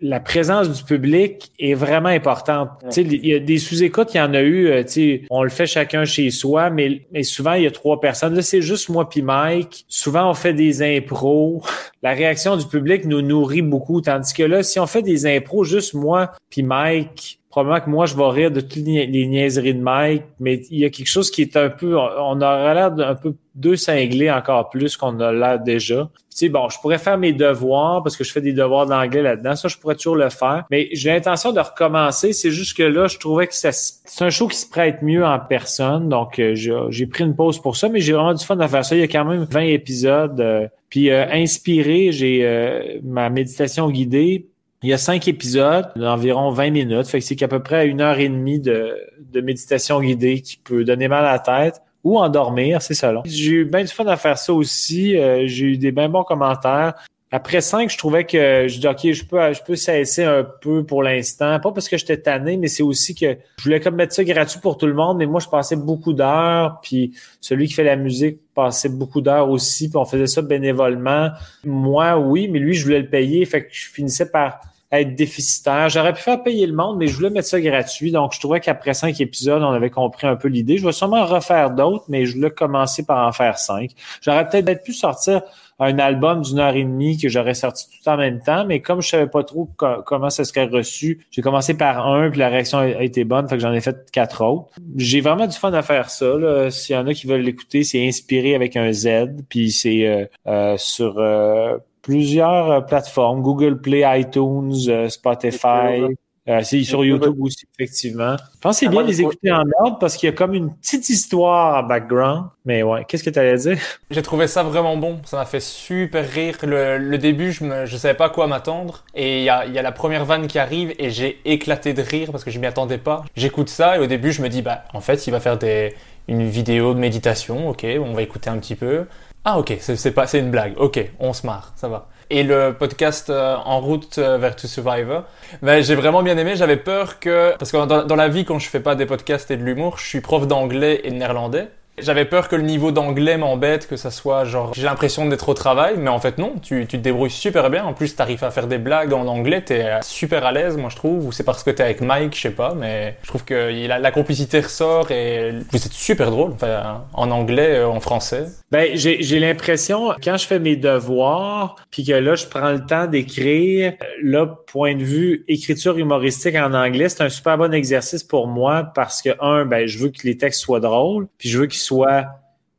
la 0.00 0.20
présence 0.20 0.70
du 0.70 0.82
public 0.84 1.52
est 1.58 1.74
vraiment 1.74 2.08
importante. 2.08 2.70
Il 2.96 3.26
y 3.26 3.34
a 3.34 3.40
des 3.40 3.58
sous-écoutes, 3.58 4.14
il 4.14 4.18
y 4.18 4.20
en 4.20 4.32
a 4.34 4.40
eu, 4.40 4.68
euh, 4.68 4.84
on 5.30 5.42
le 5.42 5.48
fait 5.48 5.66
chacun 5.66 6.04
chez 6.04 6.30
soi, 6.30 6.70
mais, 6.70 7.02
mais 7.12 7.24
souvent, 7.24 7.54
il 7.54 7.64
y 7.64 7.66
a 7.66 7.70
trois 7.70 8.00
personnes. 8.00 8.34
Là, 8.34 8.42
c'est 8.42 8.62
juste 8.62 8.88
moi 8.88 9.08
puis 9.08 9.22
Mike. 9.22 9.84
Souvent, 9.88 10.30
on 10.30 10.34
fait 10.34 10.52
des 10.52 10.82
impros. 10.82 11.62
La 12.02 12.12
réaction 12.12 12.56
du 12.56 12.66
public 12.66 13.04
nous 13.06 13.22
nourrit 13.22 13.62
beaucoup, 13.62 14.00
tandis 14.00 14.32
que 14.32 14.44
là, 14.44 14.62
si 14.62 14.78
on 14.78 14.86
fait 14.86 15.02
des 15.02 15.26
impros, 15.26 15.64
juste 15.64 15.94
moi 15.94 16.32
puis 16.48 16.62
Mike, 16.62 17.37
probablement 17.50 17.80
que 17.80 17.90
moi, 17.90 18.06
je 18.06 18.14
vais 18.14 18.28
rire 18.28 18.50
de 18.50 18.60
toutes 18.60 18.76
les 18.76 19.26
niaiseries 19.26 19.74
de 19.74 19.80
Mike, 19.80 20.24
mais 20.38 20.60
il 20.70 20.80
y 20.80 20.84
a 20.84 20.90
quelque 20.90 21.08
chose 21.08 21.30
qui 21.30 21.42
est 21.42 21.56
un 21.56 21.70
peu, 21.70 21.96
on 21.96 22.40
aurait 22.40 22.74
l'air 22.74 22.92
d'un 22.92 23.14
peu 23.14 23.34
deux 23.54 23.76
cinglés 23.76 24.30
encore 24.30 24.70
plus 24.70 24.96
qu'on 24.96 25.18
a 25.20 25.32
l'air 25.32 25.58
déjà. 25.58 26.08
Tu 26.14 26.46
sais, 26.46 26.48
bon, 26.48 26.68
je 26.68 26.78
pourrais 26.78 26.98
faire 26.98 27.18
mes 27.18 27.32
devoirs 27.32 28.02
parce 28.04 28.16
que 28.16 28.22
je 28.22 28.30
fais 28.30 28.40
des 28.40 28.52
devoirs 28.52 28.86
d'anglais 28.86 29.22
là-dedans. 29.22 29.56
Ça, 29.56 29.66
je 29.66 29.76
pourrais 29.76 29.96
toujours 29.96 30.14
le 30.14 30.28
faire. 30.28 30.64
Mais 30.70 30.88
j'ai 30.92 31.10
l'intention 31.10 31.52
de 31.52 31.58
recommencer. 31.58 32.32
C'est 32.32 32.52
juste 32.52 32.76
que 32.76 32.84
là, 32.84 33.08
je 33.08 33.18
trouvais 33.18 33.48
que 33.48 33.54
c'est 33.54 33.72
un 34.20 34.30
show 34.30 34.46
qui 34.46 34.56
se 34.56 34.68
prête 34.68 35.02
mieux 35.02 35.24
en 35.24 35.40
personne. 35.40 36.08
Donc, 36.08 36.38
euh, 36.38 36.54
j'ai 36.54 37.06
pris 37.06 37.24
une 37.24 37.34
pause 37.34 37.60
pour 37.60 37.76
ça, 37.76 37.88
mais 37.88 38.00
j'ai 38.00 38.12
vraiment 38.12 38.34
du 38.34 38.44
fun 38.44 38.58
à 38.60 38.68
faire 38.68 38.84
ça. 38.84 38.94
Il 38.94 39.00
y 39.00 39.04
a 39.04 39.08
quand 39.08 39.24
même 39.24 39.48
20 39.50 39.60
épisodes. 39.62 40.40
Euh, 40.40 40.68
puis, 40.90 41.10
euh, 41.10 41.26
inspiré, 41.32 42.12
j'ai 42.12 43.00
ma 43.02 43.30
méditation 43.30 43.90
guidée 43.90 44.47
Il 44.82 44.88
y 44.88 44.92
a 44.92 44.98
cinq 44.98 45.26
épisodes 45.26 45.90
d'environ 45.96 46.50
20 46.50 46.70
minutes. 46.70 47.08
Fait 47.08 47.18
que 47.18 47.24
c'est 47.24 47.34
qu'à 47.34 47.48
peu 47.48 47.60
près 47.60 47.88
une 47.88 48.00
heure 48.00 48.18
et 48.18 48.28
demie 48.28 48.60
de, 48.60 48.96
méditation 49.34 50.00
guidée 50.00 50.40
qui 50.40 50.56
peut 50.56 50.84
donner 50.84 51.08
mal 51.08 51.24
à 51.24 51.32
la 51.32 51.38
tête 51.40 51.82
ou 52.04 52.18
endormir, 52.18 52.80
c'est 52.80 52.94
ça. 52.94 53.12
J'ai 53.24 53.50
eu 53.50 53.64
bien 53.64 53.82
du 53.82 53.88
fun 53.88 54.06
à 54.06 54.16
faire 54.16 54.38
ça 54.38 54.52
aussi. 54.52 55.16
Euh, 55.16 55.42
j'ai 55.46 55.66
eu 55.66 55.78
des 55.78 55.90
bien 55.90 56.08
bons 56.08 56.22
commentaires. 56.22 56.94
Après 57.30 57.60
cinq, 57.60 57.90
je 57.90 57.98
trouvais 57.98 58.24
que 58.24 58.66
je 58.68 58.78
dis 58.78 58.88
OK, 58.88 59.12
je 59.12 59.24
peux, 59.24 59.52
je 59.52 59.62
peux 59.62 59.76
cesser 59.76 60.24
un 60.24 60.44
peu 60.44 60.84
pour 60.84 61.02
l'instant. 61.02 61.60
Pas 61.60 61.72
parce 61.72 61.88
que 61.88 61.98
j'étais 61.98 62.16
tanné, 62.16 62.56
mais 62.56 62.68
c'est 62.68 62.82
aussi 62.82 63.14
que 63.14 63.36
je 63.58 63.64
voulais 63.64 63.80
comme 63.80 63.96
mettre 63.96 64.14
ça 64.14 64.24
gratuit 64.24 64.60
pour 64.60 64.78
tout 64.78 64.86
le 64.86 64.94
monde, 64.94 65.18
mais 65.18 65.26
moi, 65.26 65.40
je 65.40 65.48
passais 65.48 65.76
beaucoup 65.76 66.14
d'heures, 66.14 66.80
puis 66.82 67.12
celui 67.40 67.68
qui 67.68 67.74
fait 67.74 67.84
la 67.84 67.96
musique 67.96 68.38
passait 68.54 68.88
beaucoup 68.88 69.20
d'heures 69.20 69.50
aussi, 69.50 69.90
puis 69.90 69.98
on 69.98 70.06
faisait 70.06 70.26
ça 70.26 70.40
bénévolement. 70.40 71.28
Moi, 71.64 72.18
oui, 72.18 72.48
mais 72.48 72.60
lui, 72.60 72.72
je 72.72 72.84
voulais 72.84 73.00
le 73.00 73.10
payer, 73.10 73.44
fait 73.44 73.64
que 73.64 73.68
je 73.72 73.90
finissais 73.90 74.30
par 74.30 74.60
être 74.90 75.14
déficitaire. 75.14 75.90
J'aurais 75.90 76.14
pu 76.14 76.22
faire 76.22 76.42
payer 76.42 76.66
le 76.66 76.72
monde, 76.72 76.96
mais 76.96 77.08
je 77.08 77.14
voulais 77.14 77.30
mettre 77.30 77.48
ça 77.48 77.60
gratuit. 77.60 78.10
Donc, 78.10 78.32
je 78.32 78.40
trouvais 78.40 78.60
qu'après 78.60 78.94
cinq 78.94 79.20
épisodes, 79.20 79.62
on 79.62 79.72
avait 79.72 79.90
compris 79.90 80.26
un 80.26 80.36
peu 80.36 80.48
l'idée. 80.48 80.78
Je 80.78 80.86
vais 80.86 80.92
sûrement 80.92 81.26
refaire 81.26 81.72
d'autres, 81.72 82.04
mais 82.08 82.24
je 82.24 82.36
voulais 82.36 82.50
commencer 82.50 83.04
par 83.04 83.28
en 83.28 83.32
faire 83.32 83.58
cinq. 83.58 83.90
J'aurais 84.22 84.48
peut-être 84.48 84.82
pu 84.82 84.94
sortir 84.94 85.42
un 85.78 85.98
album 85.98 86.42
d'une 86.42 86.58
heure 86.58 86.74
et 86.74 86.84
demie 86.84 87.18
que 87.18 87.28
j'aurais 87.28 87.54
sorti 87.54 87.86
tout 87.88 88.08
en 88.08 88.16
même 88.16 88.40
temps, 88.40 88.64
mais 88.66 88.80
comme 88.80 89.00
je 89.00 89.08
savais 89.08 89.26
pas 89.28 89.44
trop 89.44 89.68
comment 90.04 90.30
ça 90.30 90.44
serait 90.44 90.66
reçu, 90.66 91.26
j'ai 91.30 91.42
commencé 91.42 91.74
par 91.74 92.06
un, 92.06 92.30
puis 92.30 92.38
la 92.38 92.48
réaction 92.48 92.78
a 92.78 93.02
été 93.02 93.24
bonne, 93.24 93.48
fait 93.48 93.56
que 93.56 93.62
j'en 93.62 93.72
ai 93.72 93.80
fait 93.80 94.10
quatre 94.10 94.44
autres. 94.44 94.68
J'ai 94.96 95.20
vraiment 95.20 95.46
du 95.46 95.56
fun 95.56 95.72
à 95.72 95.82
faire 95.82 96.10
ça. 96.10 96.70
S'il 96.70 96.96
y 96.96 96.98
en 96.98 97.06
a 97.06 97.14
qui 97.14 97.26
veulent 97.26 97.42
l'écouter, 97.42 97.84
c'est 97.84 98.06
inspiré 98.06 98.54
avec 98.54 98.76
un 98.76 98.92
Z, 98.92 99.08
puis 99.48 99.70
c'est 99.70 100.06
euh, 100.06 100.24
euh, 100.46 100.76
sur 100.76 101.18
euh, 101.18 101.78
plusieurs 102.02 102.70
euh, 102.70 102.80
plateformes, 102.80 103.42
Google 103.42 103.80
Play, 103.80 104.02
iTunes, 104.20 105.08
Spotify. 105.08 106.02
Euh, 106.48 106.60
c'est 106.62 106.82
sur 106.82 107.04
YouTube 107.04 107.36
aussi, 107.40 107.66
effectivement. 107.78 108.36
Je 108.54 108.58
pense 108.60 108.76
que 108.76 108.86
c'est 108.86 108.88
bien 108.88 109.02
de 109.02 109.08
les 109.08 109.20
écouter 109.20 109.52
en 109.52 109.64
ordre 109.80 109.98
parce 109.98 110.16
qu'il 110.16 110.28
y 110.28 110.32
a 110.32 110.34
comme 110.34 110.54
une 110.54 110.74
petite 110.74 111.08
histoire 111.10 111.84
en 111.84 111.86
background. 111.86 112.46
Mais 112.64 112.82
ouais, 112.82 113.04
qu'est-ce 113.06 113.22
que 113.22 113.30
tu 113.30 113.38
allais 113.38 113.56
dire? 113.56 113.78
J'ai 114.10 114.22
trouvé 114.22 114.46
ça 114.46 114.62
vraiment 114.62 114.96
bon. 114.96 115.20
Ça 115.26 115.36
m'a 115.36 115.44
fait 115.44 115.60
super 115.60 116.28
rire. 116.28 116.56
Le, 116.62 117.16
début, 117.16 117.52
je 117.52 117.64
ne 117.64 117.86
je 117.86 117.96
savais 117.96 118.14
pas 118.14 118.26
à 118.26 118.30
quoi 118.30 118.46
m'attendre. 118.46 119.04
Et 119.14 119.38
il 119.38 119.44
y 119.44 119.50
a, 119.50 119.66
y 119.66 119.78
a, 119.78 119.82
la 119.82 119.92
première 119.92 120.24
vanne 120.24 120.46
qui 120.46 120.58
arrive 120.58 120.94
et 120.98 121.10
j'ai 121.10 121.40
éclaté 121.44 121.92
de 121.92 122.02
rire 122.02 122.30
parce 122.32 122.44
que 122.44 122.50
je 122.50 122.58
m'y 122.58 122.66
attendais 122.66 122.98
pas. 122.98 123.24
J'écoute 123.36 123.68
ça 123.68 123.96
et 123.96 124.00
au 124.00 124.06
début, 124.06 124.32
je 124.32 124.40
me 124.40 124.48
dis, 124.48 124.62
bah, 124.62 124.84
en 124.94 125.00
fait, 125.00 125.26
il 125.26 125.30
va 125.30 125.40
faire 125.40 125.58
des, 125.58 125.94
une 126.28 126.48
vidéo 126.48 126.94
de 126.94 126.98
méditation. 126.98 127.68
Ok, 127.68 127.84
on 128.00 128.14
va 128.14 128.22
écouter 128.22 128.48
un 128.48 128.58
petit 128.58 128.74
peu. 128.74 129.04
Ah 129.44 129.58
ok, 129.58 129.76
c'est 129.80 130.12
pas 130.12 130.26
c'est 130.26 130.40
une 130.40 130.50
blague. 130.50 130.74
Ok, 130.76 131.02
on 131.18 131.32
se 131.32 131.46
marre, 131.46 131.72
ça 131.76 131.88
va. 131.88 132.08
Et 132.30 132.42
le 132.42 132.74
podcast 132.78 133.30
euh, 133.30 133.56
En 133.64 133.80
route 133.80 134.18
euh, 134.18 134.36
vers 134.36 134.54
To 134.54 134.68
Survivor, 134.68 135.24
ben, 135.62 135.82
j'ai 135.82 135.94
vraiment 135.94 136.22
bien 136.22 136.36
aimé. 136.36 136.56
J'avais 136.56 136.76
peur 136.76 137.20
que 137.20 137.54
parce 137.58 137.72
que 137.72 138.04
dans, 138.04 138.16
la 138.16 138.28
vie, 138.28 138.44
quand 138.44 138.58
je 138.58 138.68
fais 138.68 138.80
pas 138.80 138.94
des 138.94 139.06
podcasts 139.06 139.50
et 139.50 139.56
de 139.56 139.62
l'humour, 139.62 139.96
je 139.98 140.06
suis 140.06 140.20
prof 140.20 140.46
d'anglais 140.46 141.00
et 141.04 141.10
de 141.10 141.16
néerlandais. 141.16 141.68
J'avais 142.00 142.24
peur 142.24 142.48
que 142.48 142.56
le 142.56 142.62
niveau 142.62 142.92
d'anglais 142.92 143.36
m'embête, 143.36 143.86
que 143.86 143.96
ça 143.96 144.10
soit 144.10 144.44
genre 144.44 144.72
j'ai 144.74 144.84
l'impression 144.84 145.26
d'être 145.26 145.48
au 145.48 145.54
travail, 145.54 145.94
mais 145.98 146.10
en 146.10 146.20
fait 146.20 146.38
non, 146.38 146.54
tu, 146.62 146.86
tu 146.86 146.98
te 146.98 147.02
débrouilles 147.02 147.30
super 147.30 147.70
bien. 147.70 147.84
En 147.84 147.92
plus, 147.92 148.16
t'arrives 148.16 148.44
à 148.44 148.50
faire 148.50 148.66
des 148.66 148.78
blagues 148.78 149.12
en 149.12 149.26
anglais, 149.26 149.62
t'es 149.62 149.84
super 150.02 150.44
à 150.44 150.52
l'aise, 150.52 150.76
moi 150.76 150.90
je 150.90 150.96
trouve. 150.96 151.26
Ou 151.26 151.32
c'est 151.32 151.44
parce 151.44 151.62
que 151.62 151.70
t'es 151.70 151.82
avec 151.82 152.00
Mike, 152.00 152.34
je 152.36 152.40
sais 152.40 152.50
pas, 152.50 152.74
mais 152.74 153.16
je 153.22 153.28
trouve 153.28 153.44
que 153.44 153.86
la, 153.86 154.10
complicité 154.10 154.60
ressort 154.60 155.10
et 155.10 155.52
vous 155.70 155.76
êtes 155.76 155.92
super 155.92 156.30
drôle, 156.30 156.52
enfin, 156.52 157.04
en 157.12 157.30
anglais, 157.30 157.76
euh, 157.76 157.88
en 157.88 158.00
français. 158.00 158.46
Ben 158.70 158.90
j'ai 158.94 159.40
l'impression 159.40 160.12
quand 160.22 160.36
je 160.36 160.46
fais 160.46 160.58
mes 160.58 160.76
devoirs, 160.76 161.76
puis 161.90 162.04
que 162.04 162.12
là 162.12 162.34
je 162.34 162.46
prends 162.46 162.72
le 162.72 162.84
temps 162.84 163.06
d'écrire, 163.06 163.94
là 164.22 164.46
point 164.66 164.94
de 164.94 165.02
vue 165.02 165.44
écriture 165.48 165.96
humoristique 165.96 166.54
en 166.54 166.74
anglais, 166.74 167.08
c'est 167.08 167.22
un 167.22 167.30
super 167.30 167.56
bon 167.56 167.72
exercice 167.72 168.22
pour 168.22 168.46
moi 168.46 168.92
parce 168.94 169.22
que 169.22 169.30
un, 169.40 169.64
ben 169.64 169.86
je 169.86 169.98
veux 169.98 170.10
que 170.10 170.20
les 170.24 170.36
textes 170.36 170.60
soient 170.60 170.80
drôles, 170.80 171.28
puis 171.38 171.48
je 171.48 171.58
veux 171.58 171.66
qu'ils 171.66 171.80
soit 171.88 172.26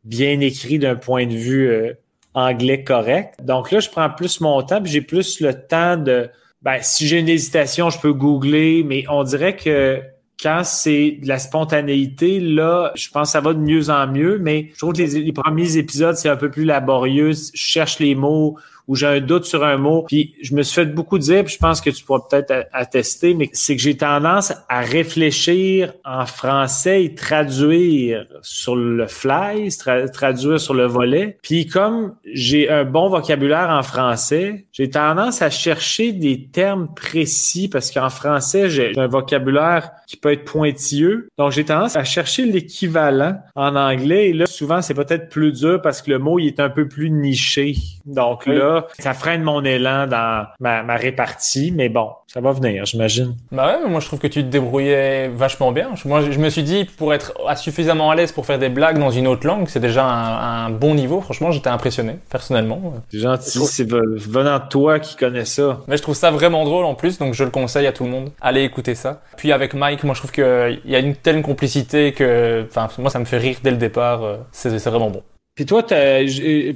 bien 0.03 0.39
écrit 0.39 0.79
d'un 0.79 0.95
point 0.95 1.25
de 1.25 1.33
vue 1.33 1.67
euh, 1.69 1.93
anglais 2.33 2.83
correct. 2.83 3.35
Donc 3.43 3.71
là, 3.71 3.79
je 3.79 3.89
prends 3.89 4.09
plus 4.09 4.39
mon 4.41 4.61
temps, 4.61 4.81
puis 4.81 4.91
j'ai 4.91 5.01
plus 5.01 5.41
le 5.41 5.53
temps 5.53 5.97
de. 5.97 6.29
Ben, 6.61 6.79
si 6.81 7.07
j'ai 7.07 7.19
une 7.19 7.29
hésitation, 7.29 7.89
je 7.89 7.99
peux 7.99 8.13
googler, 8.13 8.83
mais 8.83 9.05
on 9.09 9.23
dirait 9.23 9.55
que 9.55 10.01
quand 10.41 10.61
c'est 10.63 11.19
de 11.21 11.27
la 11.27 11.39
spontanéité, 11.39 12.39
là, 12.39 12.91
je 12.95 13.09
pense 13.09 13.29
que 13.29 13.31
ça 13.33 13.41
va 13.41 13.53
de 13.53 13.59
mieux 13.59 13.89
en 13.89 14.07
mieux, 14.07 14.39
mais 14.39 14.69
je 14.73 14.77
trouve 14.77 14.93
que 14.93 14.99
les, 14.99 15.21
les 15.21 15.33
premiers 15.33 15.77
épisodes, 15.77 16.15
c'est 16.15 16.29
un 16.29 16.37
peu 16.37 16.49
plus 16.49 16.65
laborieux. 16.65 17.31
Je 17.31 17.49
cherche 17.53 17.99
les 17.99 18.15
mots, 18.15 18.57
où 18.89 18.95
j'ai 18.95 19.05
un 19.05 19.21
doute 19.21 19.45
sur 19.45 19.63
un 19.63 19.77
mot. 19.77 20.03
Puis 20.07 20.33
je 20.41 20.55
me 20.55 20.63
suis 20.63 20.73
fait 20.73 20.87
beaucoup 20.87 21.19
dire, 21.19 21.45
puis 21.45 21.53
je 21.53 21.59
pense 21.59 21.79
que 21.79 21.91
tu 21.91 22.03
pourras 22.03 22.21
peut-être 22.27 22.67
attester, 22.73 23.35
mais 23.35 23.47
c'est 23.53 23.75
que 23.75 23.81
j'ai 23.81 23.95
tendance 23.95 24.51
à 24.67 24.81
réfléchir 24.81 25.93
en 26.03 26.25
français 26.25 27.03
et 27.03 27.13
traduire 27.13 28.25
sur 28.41 28.75
le 28.75 29.05
fly, 29.05 29.69
traduire 30.11 30.59
sur 30.59 30.73
le 30.73 30.87
volet. 30.87 31.37
Puis 31.43 31.67
comme 31.67 32.15
j'ai 32.33 32.67
un 32.69 32.83
bon 32.83 33.09
vocabulaire 33.09 33.69
en 33.69 33.83
français, 33.83 34.65
j'ai 34.71 34.89
tendance 34.89 35.43
à 35.43 35.51
chercher 35.51 36.11
des 36.11 36.47
termes 36.47 36.91
précis 36.95 37.69
parce 37.69 37.91
qu'en 37.91 38.09
français, 38.09 38.71
j'ai 38.71 38.97
un 38.97 39.07
vocabulaire 39.07 39.91
qui 40.07 40.17
peut 40.17 40.31
être 40.31 40.45
pointilleux. 40.45 41.29
Donc 41.37 41.51
j'ai 41.51 41.63
tendance 41.63 41.95
à 41.95 42.03
chercher 42.03 42.45
l'équivalent 42.45 43.37
en 43.55 43.75
anglais. 43.75 44.29
Et 44.29 44.33
là, 44.33 44.47
souvent, 44.47 44.81
c'est 44.81 44.95
peut-être 44.95 45.29
plus 45.29 45.51
dur 45.51 45.79
parce 45.79 46.01
que 46.01 46.09
le 46.09 46.17
mot 46.17 46.39
il 46.39 46.47
est 46.47 46.59
un 46.59 46.69
peu 46.71 46.87
plus 46.87 47.11
niché. 47.11 47.75
Donc 48.07 48.47
là, 48.47 48.78
ça 48.97 49.13
freine 49.13 49.43
mon 49.43 49.63
élan 49.63 50.07
dans 50.07 50.45
ma, 50.59 50.83
ma 50.83 50.95
répartie, 50.95 51.71
mais 51.75 51.89
bon, 51.89 52.09
ça 52.27 52.41
va 52.41 52.51
venir, 52.51 52.85
j'imagine. 52.85 53.35
Bah 53.51 53.67
ouais, 53.67 53.79
mais 53.83 53.89
moi 53.89 53.99
je 53.99 54.07
trouve 54.07 54.19
que 54.19 54.27
tu 54.27 54.43
te 54.43 54.49
débrouillais 54.49 55.29
vachement 55.29 55.71
bien. 55.71 55.91
Moi 56.05 56.21
je 56.29 56.37
me 56.39 56.49
suis 56.49 56.63
dit, 56.63 56.85
pour 56.85 57.13
être 57.13 57.33
suffisamment 57.57 58.11
à 58.11 58.15
l'aise 58.15 58.31
pour 58.31 58.45
faire 58.45 58.59
des 58.59 58.69
blagues 58.69 58.99
dans 58.99 59.11
une 59.11 59.27
autre 59.27 59.47
langue, 59.47 59.67
c'est 59.67 59.79
déjà 59.79 60.05
un, 60.05 60.69
bon 60.69 60.93
niveau. 60.93 61.21
Franchement, 61.21 61.51
j'étais 61.51 61.69
impressionné, 61.69 62.17
personnellement. 62.29 62.93
C'est 63.11 63.19
gentil, 63.19 63.59
c'est 63.65 63.89
venant 63.89 64.59
de 64.59 64.67
toi 64.69 64.99
qui 64.99 65.15
connais 65.15 65.45
ça. 65.45 65.81
Mais 65.87 65.97
je 65.97 66.01
trouve 66.01 66.15
ça 66.15 66.31
vraiment 66.31 66.65
drôle 66.65 66.85
en 66.85 66.95
plus, 66.95 67.17
donc 67.17 67.33
je 67.33 67.43
le 67.43 67.49
conseille 67.49 67.87
à 67.87 67.91
tout 67.91 68.03
le 68.03 68.11
monde. 68.11 68.31
Allez 68.41 68.63
écouter 68.63 68.95
ça. 68.95 69.21
Puis 69.37 69.51
avec 69.51 69.73
Mike, 69.73 70.03
moi 70.03 70.13
je 70.13 70.19
trouve 70.19 70.31
qu'il 70.31 70.81
y 70.85 70.95
a 70.95 70.99
une 70.99 71.15
telle 71.15 71.41
complicité 71.41 72.13
que, 72.13 72.65
enfin, 72.69 72.87
moi 72.99 73.09
ça 73.09 73.19
me 73.19 73.25
fait 73.25 73.37
rire 73.37 73.57
dès 73.63 73.71
le 73.71 73.77
départ. 73.77 74.23
Euh, 74.23 74.37
c'est 74.51 74.69
vraiment 74.85 75.09
bon. 75.09 75.23
Puis 75.55 75.65
toi, 75.65 75.83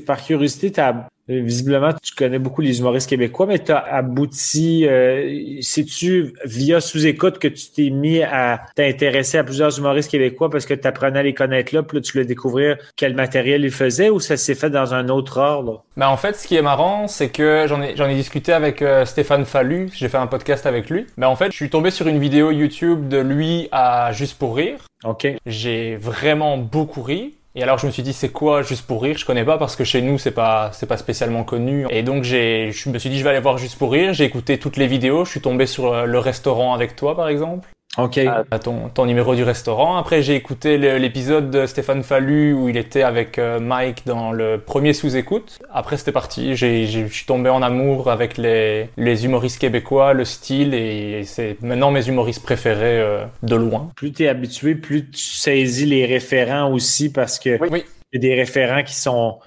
par 0.05 0.22
curiosité, 0.22 0.72
tu 0.72 0.79
as 0.81 0.89
euh, 0.89 0.93
visiblement, 1.27 1.92
tu 1.94 2.13
connais 2.15 2.39
beaucoup 2.39 2.62
les 2.62 2.80
humoristes 2.80 3.10
québécois, 3.10 3.46
mais 3.46 3.60
tu 3.60 3.72
as 3.72 3.80
abouti, 3.80 4.86
euh, 4.88 5.60
c'est-tu 5.62 6.34
via 6.46 6.82
sous-écoute 6.82 7.39
que 7.39 7.48
tu 7.48 7.68
t'es 7.72 7.89
mis 7.89 8.22
à 8.22 8.62
t'intéresser 8.75 9.38
à 9.38 9.44
plusieurs 9.44 9.77
humoristes 9.77 10.12
québécois 10.12 10.50
parce 10.50 10.65
que 10.65 10.74
tu 10.74 10.88
apprenais 10.88 11.20
à 11.20 11.24
les 11.24 11.34
connaître 11.34 11.74
là, 11.74 11.84
puis 11.84 11.98
là, 11.98 12.01
tu 12.01 12.13
voulais 12.13 12.25
découvrir 12.25 12.77
quel 12.96 13.15
matériel 13.15 13.63
ils 13.63 13.72
faisaient 13.72 14.10
ou 14.10 14.20
ça 14.20 14.38
s'est 14.38 14.56
fait 14.56 14.70
dans 14.70 14.94
un 14.94 15.10
autre 15.10 15.38
ordre? 15.38 15.84
Ben 15.96 16.08
en 16.08 16.18
fait, 16.18 16.36
ce 16.36 16.48
qui 16.48 16.56
est 16.56 16.62
marrant, 16.62 17.08
c'est 17.08 17.30
que 17.30 17.65
j'en 17.68 17.82
ai, 17.82 17.96
j'en 17.96 18.08
ai 18.08 18.15
discuté 18.15 18.51
avec 18.51 18.82
euh, 18.82 19.06
Stéphane 19.06 19.46
Fallu, 19.46 19.89
j'ai 19.94 20.10
fait 20.10 20.18
un 20.18 20.27
podcast 20.27 20.65
avec 20.65 20.89
lui. 20.89 21.06
Mais 21.18 21.25
en 21.25 21.36
fait, 21.36 21.51
je 21.51 21.56
suis 21.56 21.70
tombé 21.70 21.92
sur 21.92 22.08
une 22.08 22.20
vidéo 22.20 22.51
YouTube 22.51 23.08
de 23.08 23.18
lui 23.18 23.68
à 23.72 24.12
Juste 24.12 24.38
pour 24.38 24.56
rire. 24.56 24.80
OK. 25.03 25.27
J'ai 25.46 25.96
vraiment 25.96 26.58
beaucoup 26.58 27.01
ri. 27.01 27.36
Et 27.55 27.62
alors 27.62 27.77
je 27.77 27.86
me 27.86 27.91
suis 27.91 28.01
dit 28.01 28.13
c'est 28.13 28.31
quoi 28.31 28.63
juste 28.63 28.88
pour 28.88 29.03
rire? 29.03 29.15
Je 29.15 29.25
connais 29.25 29.45
pas 29.45 29.60
parce 29.60 29.75
que 29.75 29.83
chez 29.83 30.01
nous 30.01 30.17
c'est 30.17 30.31
pas 30.31 30.72
c'est 30.74 30.88
pas 30.88 30.98
spécialement 30.98 31.43
connu. 31.43 31.86
Et 31.91 32.01
donc 32.01 32.24
j'ai 32.24 32.72
je 32.72 32.89
me 32.89 32.98
suis 32.98 33.12
dit 33.12 33.19
je 33.19 33.24
vais 33.24 33.29
aller 33.29 33.39
voir 33.39 33.60
juste 33.60 33.77
pour 33.77 33.91
rire. 33.91 34.13
J'ai 34.13 34.25
écouté 34.25 34.57
toutes 34.57 34.77
les 34.77 34.88
vidéos. 34.88 35.24
Je 35.24 35.31
suis 35.31 35.41
tombé 35.41 35.67
sur 35.67 35.93
euh, 35.93 36.05
le 36.05 36.17
restaurant 36.17 36.74
avec 36.74 36.95
toi 36.95 37.15
par 37.15 37.27
exemple. 37.27 37.69
Ok. 37.97 38.19
ton, 38.63 38.89
ton 38.89 39.05
numéro 39.05 39.35
du 39.35 39.43
restaurant. 39.43 39.97
Après, 39.97 40.23
j'ai 40.23 40.35
écouté 40.35 40.77
l'épisode 40.77 41.51
de 41.51 41.67
Stéphane 41.67 42.01
Fallu 42.01 42.53
où 42.53 42.67
il 42.67 42.75
était 42.75 43.03
avec 43.03 43.38
euh, 43.38 43.59
Mike 43.59 44.05
dans 44.07 44.31
le 44.31 44.57
premier 44.57 44.93
sous-écoute. 44.93 45.59
Après, 45.71 45.97
c'était 45.97 46.12
parti. 46.12 46.55
Je 46.55 47.05
suis 47.07 47.25
tombé 47.25 47.50
en 47.51 47.62
amour 47.62 48.09
avec 48.09 48.38
les, 48.38 48.89
les 48.97 49.25
humoristes 49.25 49.59
québécois, 49.59 50.13
le 50.13 50.25
style, 50.25 50.73
et 50.73 51.23
c'est 51.25 51.62
maintenant 51.62 51.91
mes 51.91 52.07
humoristes 52.07 52.41
préférés 52.41 53.00
euh, 53.00 53.25
de 53.43 53.55
loin. 53.55 53.91
Plus 53.95 54.12
tu 54.12 54.23
es 54.23 54.27
habitué, 54.27 54.73
plus 54.73 55.09
tu 55.12 55.21
saisis 55.23 55.85
les 55.85 56.07
référents 56.07 56.71
aussi 56.71 57.12
parce 57.12 57.38
que 57.38 57.59
oui. 57.69 57.83
il 58.12 58.23
y 58.23 58.25
a 58.25 58.29
des 58.29 58.35
référents 58.35 58.83
qui 58.83 58.95
sont 58.95 59.38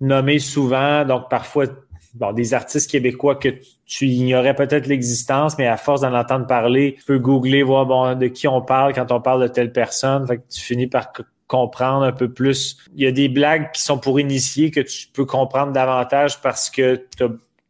nommés 0.00 0.40
souvent, 0.40 1.06
donc 1.06 1.30
parfois 1.30 1.64
bon, 2.14 2.32
des 2.32 2.52
artistes 2.52 2.90
québécois 2.90 3.36
que 3.36 3.48
tu 3.48 3.64
ignorais 4.00 4.54
peut-être 4.54 4.86
l'existence, 4.86 5.58
mais 5.58 5.66
à 5.66 5.76
force 5.76 6.00
d'en 6.00 6.14
entendre 6.14 6.46
parler, 6.46 6.96
tu 6.98 7.04
peux 7.04 7.18
googler, 7.18 7.62
voir 7.62 7.86
bon, 7.86 8.14
de 8.14 8.26
qui 8.26 8.48
on 8.48 8.62
parle 8.62 8.94
quand 8.94 9.12
on 9.12 9.20
parle 9.20 9.42
de 9.42 9.48
telle 9.48 9.72
personne. 9.72 10.26
Fait 10.26 10.38
que 10.38 10.42
tu 10.50 10.60
finis 10.60 10.86
par 10.86 11.12
comprendre 11.46 12.04
un 12.04 12.12
peu 12.12 12.32
plus. 12.32 12.78
Il 12.94 13.04
y 13.04 13.06
a 13.06 13.12
des 13.12 13.28
blagues 13.28 13.70
qui 13.72 13.82
sont 13.82 13.98
pour 13.98 14.18
initier 14.18 14.70
que 14.70 14.80
tu 14.80 15.08
peux 15.12 15.24
comprendre 15.24 15.72
davantage 15.72 16.40
parce 16.40 16.70
que 16.70 17.06
tu 17.16 17.24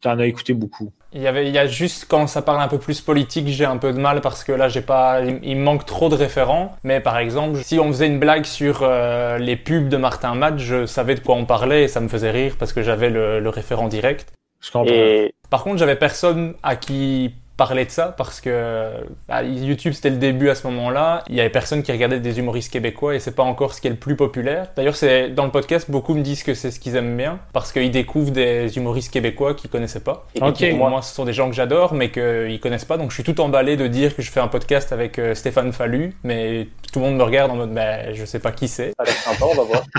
en 0.07 0.19
as 0.19 0.25
écouté 0.25 0.53
beaucoup. 0.53 0.91
Il 1.13 1.21
y 1.21 1.27
avait, 1.27 1.47
il 1.47 1.53
y 1.53 1.57
a 1.57 1.65
juste 1.65 2.07
quand 2.09 2.27
ça 2.27 2.41
parle 2.41 2.61
un 2.61 2.67
peu 2.67 2.77
plus 2.77 2.99
politique, 2.99 3.47
j'ai 3.47 3.63
un 3.63 3.77
peu 3.77 3.93
de 3.93 3.99
mal 3.99 4.19
parce 4.19 4.43
que 4.43 4.51
là, 4.51 4.67
j'ai 4.67 4.81
pas, 4.81 5.21
il, 5.21 5.55
me 5.55 5.63
manque 5.63 5.85
trop 5.85 6.09
de 6.09 6.15
référents. 6.15 6.75
Mais 6.83 6.99
par 6.99 7.17
exemple, 7.17 7.59
si 7.63 7.79
on 7.79 7.87
faisait 7.87 8.07
une 8.07 8.19
blague 8.19 8.43
sur 8.43 8.79
euh, 8.81 9.37
les 9.37 9.55
pubs 9.55 9.87
de 9.87 9.97
Martin 9.97 10.35
Matt, 10.35 10.59
je 10.59 10.85
savais 10.85 11.15
de 11.15 11.21
quoi 11.21 11.35
on 11.35 11.45
parlait 11.45 11.83
et 11.83 11.87
ça 11.87 12.01
me 12.01 12.09
faisait 12.09 12.31
rire 12.31 12.55
parce 12.59 12.73
que 12.73 12.81
j'avais 12.81 13.09
le 13.09 13.49
référent 13.49 13.87
direct. 13.87 14.33
Je 14.65 14.71
comprends. 14.71 15.29
Par 15.49 15.63
contre, 15.63 15.77
j'avais 15.77 15.95
personne 15.95 16.55
à 16.63 16.75
qui 16.75 17.35
parler 17.57 17.85
de 17.85 17.89
ça 17.89 18.13
parce 18.17 18.41
que 18.41 18.91
bah, 19.27 19.43
YouTube 19.43 19.93
c'était 19.93 20.09
le 20.09 20.17
début 20.17 20.49
à 20.49 20.55
ce 20.55 20.67
moment-là. 20.67 21.23
Il 21.29 21.35
y 21.35 21.39
avait 21.39 21.49
personne 21.49 21.83
qui 21.83 21.91
regardait 21.91 22.19
des 22.19 22.39
humoristes 22.39 22.71
québécois 22.71 23.15
et 23.15 23.19
c'est 23.19 23.35
pas 23.35 23.43
encore 23.43 23.73
ce 23.73 23.81
qui 23.81 23.87
est 23.87 23.91
le 23.91 23.95
plus 23.95 24.15
populaire. 24.15 24.67
D'ailleurs, 24.75 24.95
c'est 24.95 25.29
dans 25.29 25.45
le 25.45 25.51
podcast 25.51 25.89
beaucoup 25.89 26.13
me 26.13 26.21
disent 26.21 26.43
que 26.43 26.53
c'est 26.53 26.71
ce 26.71 26.79
qu'ils 26.79 26.95
aiment 26.95 27.15
bien 27.15 27.39
parce 27.53 27.71
qu'ils 27.71 27.91
découvrent 27.91 28.31
des 28.31 28.75
humoristes 28.77 29.11
québécois 29.11 29.53
qu'ils 29.53 29.69
connaissaient 29.69 30.01
pas. 30.01 30.27
Et 30.35 30.39
pour 30.39 30.89
moi, 30.89 31.01
ce 31.01 31.13
sont 31.13 31.25
des 31.25 31.33
gens 31.33 31.49
que 31.49 31.55
j'adore 31.55 31.93
mais 31.93 32.11
qu'ils 32.11 32.59
connaissent 32.59 32.85
pas. 32.85 32.97
Donc 32.97 33.11
je 33.11 33.15
suis 33.15 33.23
tout 33.23 33.39
emballé 33.41 33.77
de 33.77 33.87
dire 33.87 34.15
que 34.15 34.21
je 34.21 34.31
fais 34.31 34.39
un 34.39 34.47
podcast 34.47 34.91
avec 34.91 35.19
euh, 35.19 35.33
Stéphane 35.33 35.71
Fallu, 35.71 36.15
mais 36.23 36.67
tout 36.91 36.99
le 36.99 37.05
monde 37.05 37.17
me 37.17 37.23
regarde 37.23 37.51
en 37.51 37.55
mode 37.55 37.73
ben 37.73 38.13
je 38.13 38.25
sais 38.25 38.39
pas 38.39 38.51
qui 38.51 38.67
c'est. 38.67 38.93
Ça 38.97 39.03
va 39.03 39.11
être 39.11 39.17
sympa, 39.17 39.45
on 39.45 39.55
va 39.55 39.63
voir. 39.63 39.83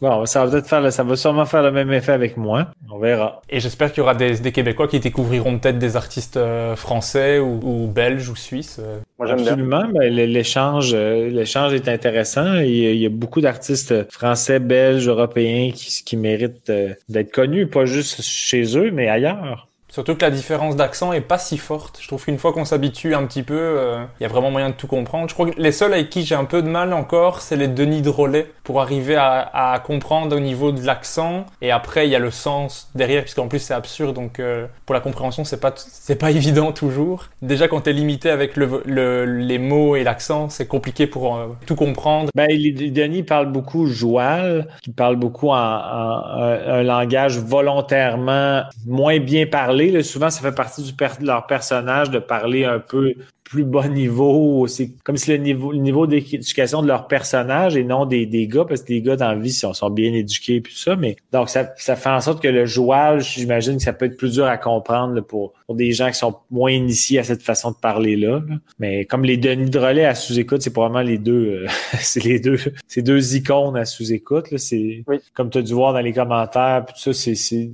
Bon, 0.00 0.24
ça 0.24 0.44
va 0.44 0.50
peut-être 0.50 0.66
faire, 0.66 0.92
ça 0.92 1.02
va 1.02 1.16
sûrement 1.16 1.44
faire 1.44 1.62
le 1.62 1.70
même 1.70 1.92
effet 1.92 2.12
avec 2.12 2.36
moi. 2.36 2.68
On 2.90 2.98
verra. 2.98 3.42
Et 3.50 3.60
j'espère 3.60 3.92
qu'il 3.92 3.98
y 3.98 4.00
aura 4.00 4.14
des, 4.14 4.38
des 4.38 4.52
Québécois 4.52 4.88
qui 4.88 4.98
découvriront 4.98 5.58
peut-être 5.58 5.78
des 5.78 5.96
artistes 5.96 6.29
euh, 6.36 6.76
français 6.76 7.38
ou, 7.38 7.60
ou 7.62 7.86
belges 7.86 8.28
ou 8.28 8.36
suisses. 8.36 8.78
euh. 8.80 8.98
Moi. 9.18 9.30
Absolument. 9.30 9.84
Ben, 9.92 10.12
l'échange, 10.12 10.92
euh, 10.94 11.28
l'échange 11.28 11.74
est 11.74 11.88
intéressant. 11.88 12.56
Il 12.58 12.76
y 12.76 12.86
a, 12.86 12.90
il 12.90 12.98
y 13.00 13.06
a 13.06 13.10
beaucoup 13.10 13.40
d'artistes 13.40 14.10
français, 14.12 14.58
belges, 14.58 15.08
européens 15.08 15.70
qui, 15.74 16.02
qui 16.04 16.16
méritent 16.16 16.72
d'être 17.08 17.32
connus, 17.32 17.66
pas 17.66 17.84
juste 17.84 18.22
chez 18.22 18.76
eux, 18.78 18.90
mais 18.90 19.08
ailleurs. 19.08 19.68
Surtout 19.90 20.14
que 20.14 20.22
la 20.22 20.30
différence 20.30 20.76
d'accent 20.76 21.12
est 21.12 21.20
pas 21.20 21.38
si 21.38 21.58
forte. 21.58 21.98
Je 22.00 22.06
trouve 22.06 22.24
qu'une 22.24 22.38
fois 22.38 22.52
qu'on 22.52 22.64
s'habitue 22.64 23.14
un 23.14 23.24
petit 23.26 23.42
peu, 23.42 23.58
euh, 23.58 24.04
il 24.20 24.22
y 24.22 24.26
a 24.26 24.28
vraiment 24.28 24.50
moyen 24.50 24.68
de 24.70 24.74
tout 24.74 24.86
comprendre. 24.86 25.28
Je 25.28 25.34
crois 25.34 25.50
que 25.50 25.60
les 25.60 25.72
seuls 25.72 25.92
avec 25.92 26.10
qui 26.10 26.22
j'ai 26.24 26.36
un 26.36 26.44
peu 26.44 26.62
de 26.62 26.68
mal 26.68 26.92
encore, 26.92 27.40
c'est 27.40 27.56
les 27.56 27.66
Denis 27.68 28.00
Drolet, 28.02 28.46
pour 28.62 28.80
arriver 28.80 29.16
à, 29.16 29.82
comprendre 29.84 30.36
au 30.36 30.40
niveau 30.40 30.70
de 30.70 30.84
l'accent. 30.84 31.44
Et 31.60 31.70
après, 31.72 32.06
il 32.06 32.10
y 32.10 32.14
a 32.14 32.20
le 32.20 32.30
sens 32.30 32.88
derrière, 32.94 33.22
puisqu'en 33.22 33.48
plus 33.48 33.58
c'est 33.58 33.74
absurde, 33.74 34.14
donc 34.14 34.38
euh, 34.38 34.66
pour 34.86 34.94
la 34.94 35.00
compréhension, 35.00 35.44
c'est 35.44 35.60
pas 35.60 35.72
c'est 35.76 36.16
pas 36.16 36.30
évident 36.40 36.70
toujours. 36.72 37.24
Déjà, 37.42 37.66
quand 37.66 37.80
t'es 37.80 37.92
limité 37.92 38.30
avec 38.30 38.56
le, 38.56 38.82
le- 38.84 39.24
les 39.24 39.58
mots 39.58 39.96
et 39.96 40.04
l'accent, 40.04 40.48
c'est 40.50 40.66
compliqué 40.68 41.06
pour 41.08 41.36
euh, 41.36 41.46
tout 41.66 41.74
comprendre. 41.74 42.30
Ben, 42.36 42.46
Denis 42.48 43.22
parle 43.24 43.50
beaucoup 43.50 43.86
joual, 43.86 44.68
qui 44.82 44.92
parle 44.92 45.16
beaucoup 45.16 45.48
en, 45.50 45.54
en- 45.54 46.22
un 46.36 46.82
langage 46.84 47.38
volontairement 47.38 48.62
moins 48.86 49.18
bien 49.18 49.46
parlé. 49.46 49.79
Souvent, 50.02 50.30
ça 50.30 50.40
fait 50.40 50.54
partie 50.54 50.82
du 50.82 50.92
per- 50.92 51.18
de 51.20 51.26
leur 51.26 51.46
personnage 51.46 52.10
de 52.10 52.18
parler 52.18 52.64
un 52.64 52.80
peu 52.80 53.14
plus 53.50 53.64
bas 53.64 53.88
niveau. 53.88 54.66
C'est 54.68 54.92
comme 55.02 55.16
si 55.16 55.28
le 55.30 55.36
niveau, 55.38 55.72
le 55.72 55.78
niveau 55.78 56.06
d'éducation 56.06 56.82
de 56.82 56.86
leur 56.86 57.08
personnage 57.08 57.76
et 57.76 57.82
non 57.82 58.06
des, 58.06 58.24
des 58.24 58.46
gars, 58.46 58.64
parce 58.64 58.82
que 58.82 58.92
les 58.92 59.02
gars 59.02 59.16
dans 59.16 59.28
la 59.28 59.34
vie 59.34 59.50
sont, 59.52 59.72
sont 59.74 59.90
bien 59.90 60.14
éduqués 60.14 60.56
et 60.56 60.62
tout 60.62 60.70
ça. 60.70 60.94
Mais 60.94 61.16
donc, 61.32 61.48
ça, 61.50 61.72
ça 61.76 61.96
fait 61.96 62.08
en 62.10 62.20
sorte 62.20 62.40
que 62.40 62.46
le 62.48 62.64
joual, 62.64 63.20
j'imagine 63.20 63.76
que 63.76 63.82
ça 63.82 63.92
peut 63.92 64.04
être 64.06 64.16
plus 64.16 64.34
dur 64.34 64.44
à 64.46 64.56
comprendre 64.56 65.14
là, 65.14 65.22
pour, 65.22 65.52
pour 65.66 65.74
des 65.74 65.90
gens 65.90 66.08
qui 66.08 66.14
sont 66.18 66.36
moins 66.50 66.70
initiés 66.70 67.18
à 67.18 67.24
cette 67.24 67.42
façon 67.42 67.72
de 67.72 67.76
parler-là. 67.76 68.40
là. 68.48 68.56
Mais 68.78 69.04
comme 69.04 69.24
les 69.24 69.36
Denis 69.36 69.68
de 69.68 69.78
relais 69.78 70.04
à 70.04 70.14
sous-écoute, 70.14 70.62
c'est 70.62 70.72
probablement 70.72 71.02
les 71.02 71.18
deux, 71.18 71.64
euh, 71.64 71.66
c'est 71.98 72.22
les 72.22 72.38
deux, 72.38 72.56
c'est 72.86 73.02
deux 73.02 73.34
icônes 73.36 73.76
à 73.76 73.84
sous-écoute. 73.84 74.52
là. 74.52 74.58
C'est 74.58 75.02
Oui. 75.08 75.16
comme 75.34 75.50
tu 75.50 75.58
as 75.58 75.62
dû 75.62 75.72
voir 75.74 75.92
dans 75.92 76.00
les 76.00 76.12
commentaires, 76.12 76.84
puis 76.86 76.94
tout 76.94 77.12
ça, 77.12 77.12
c'est, 77.12 77.34
c'est 77.34 77.68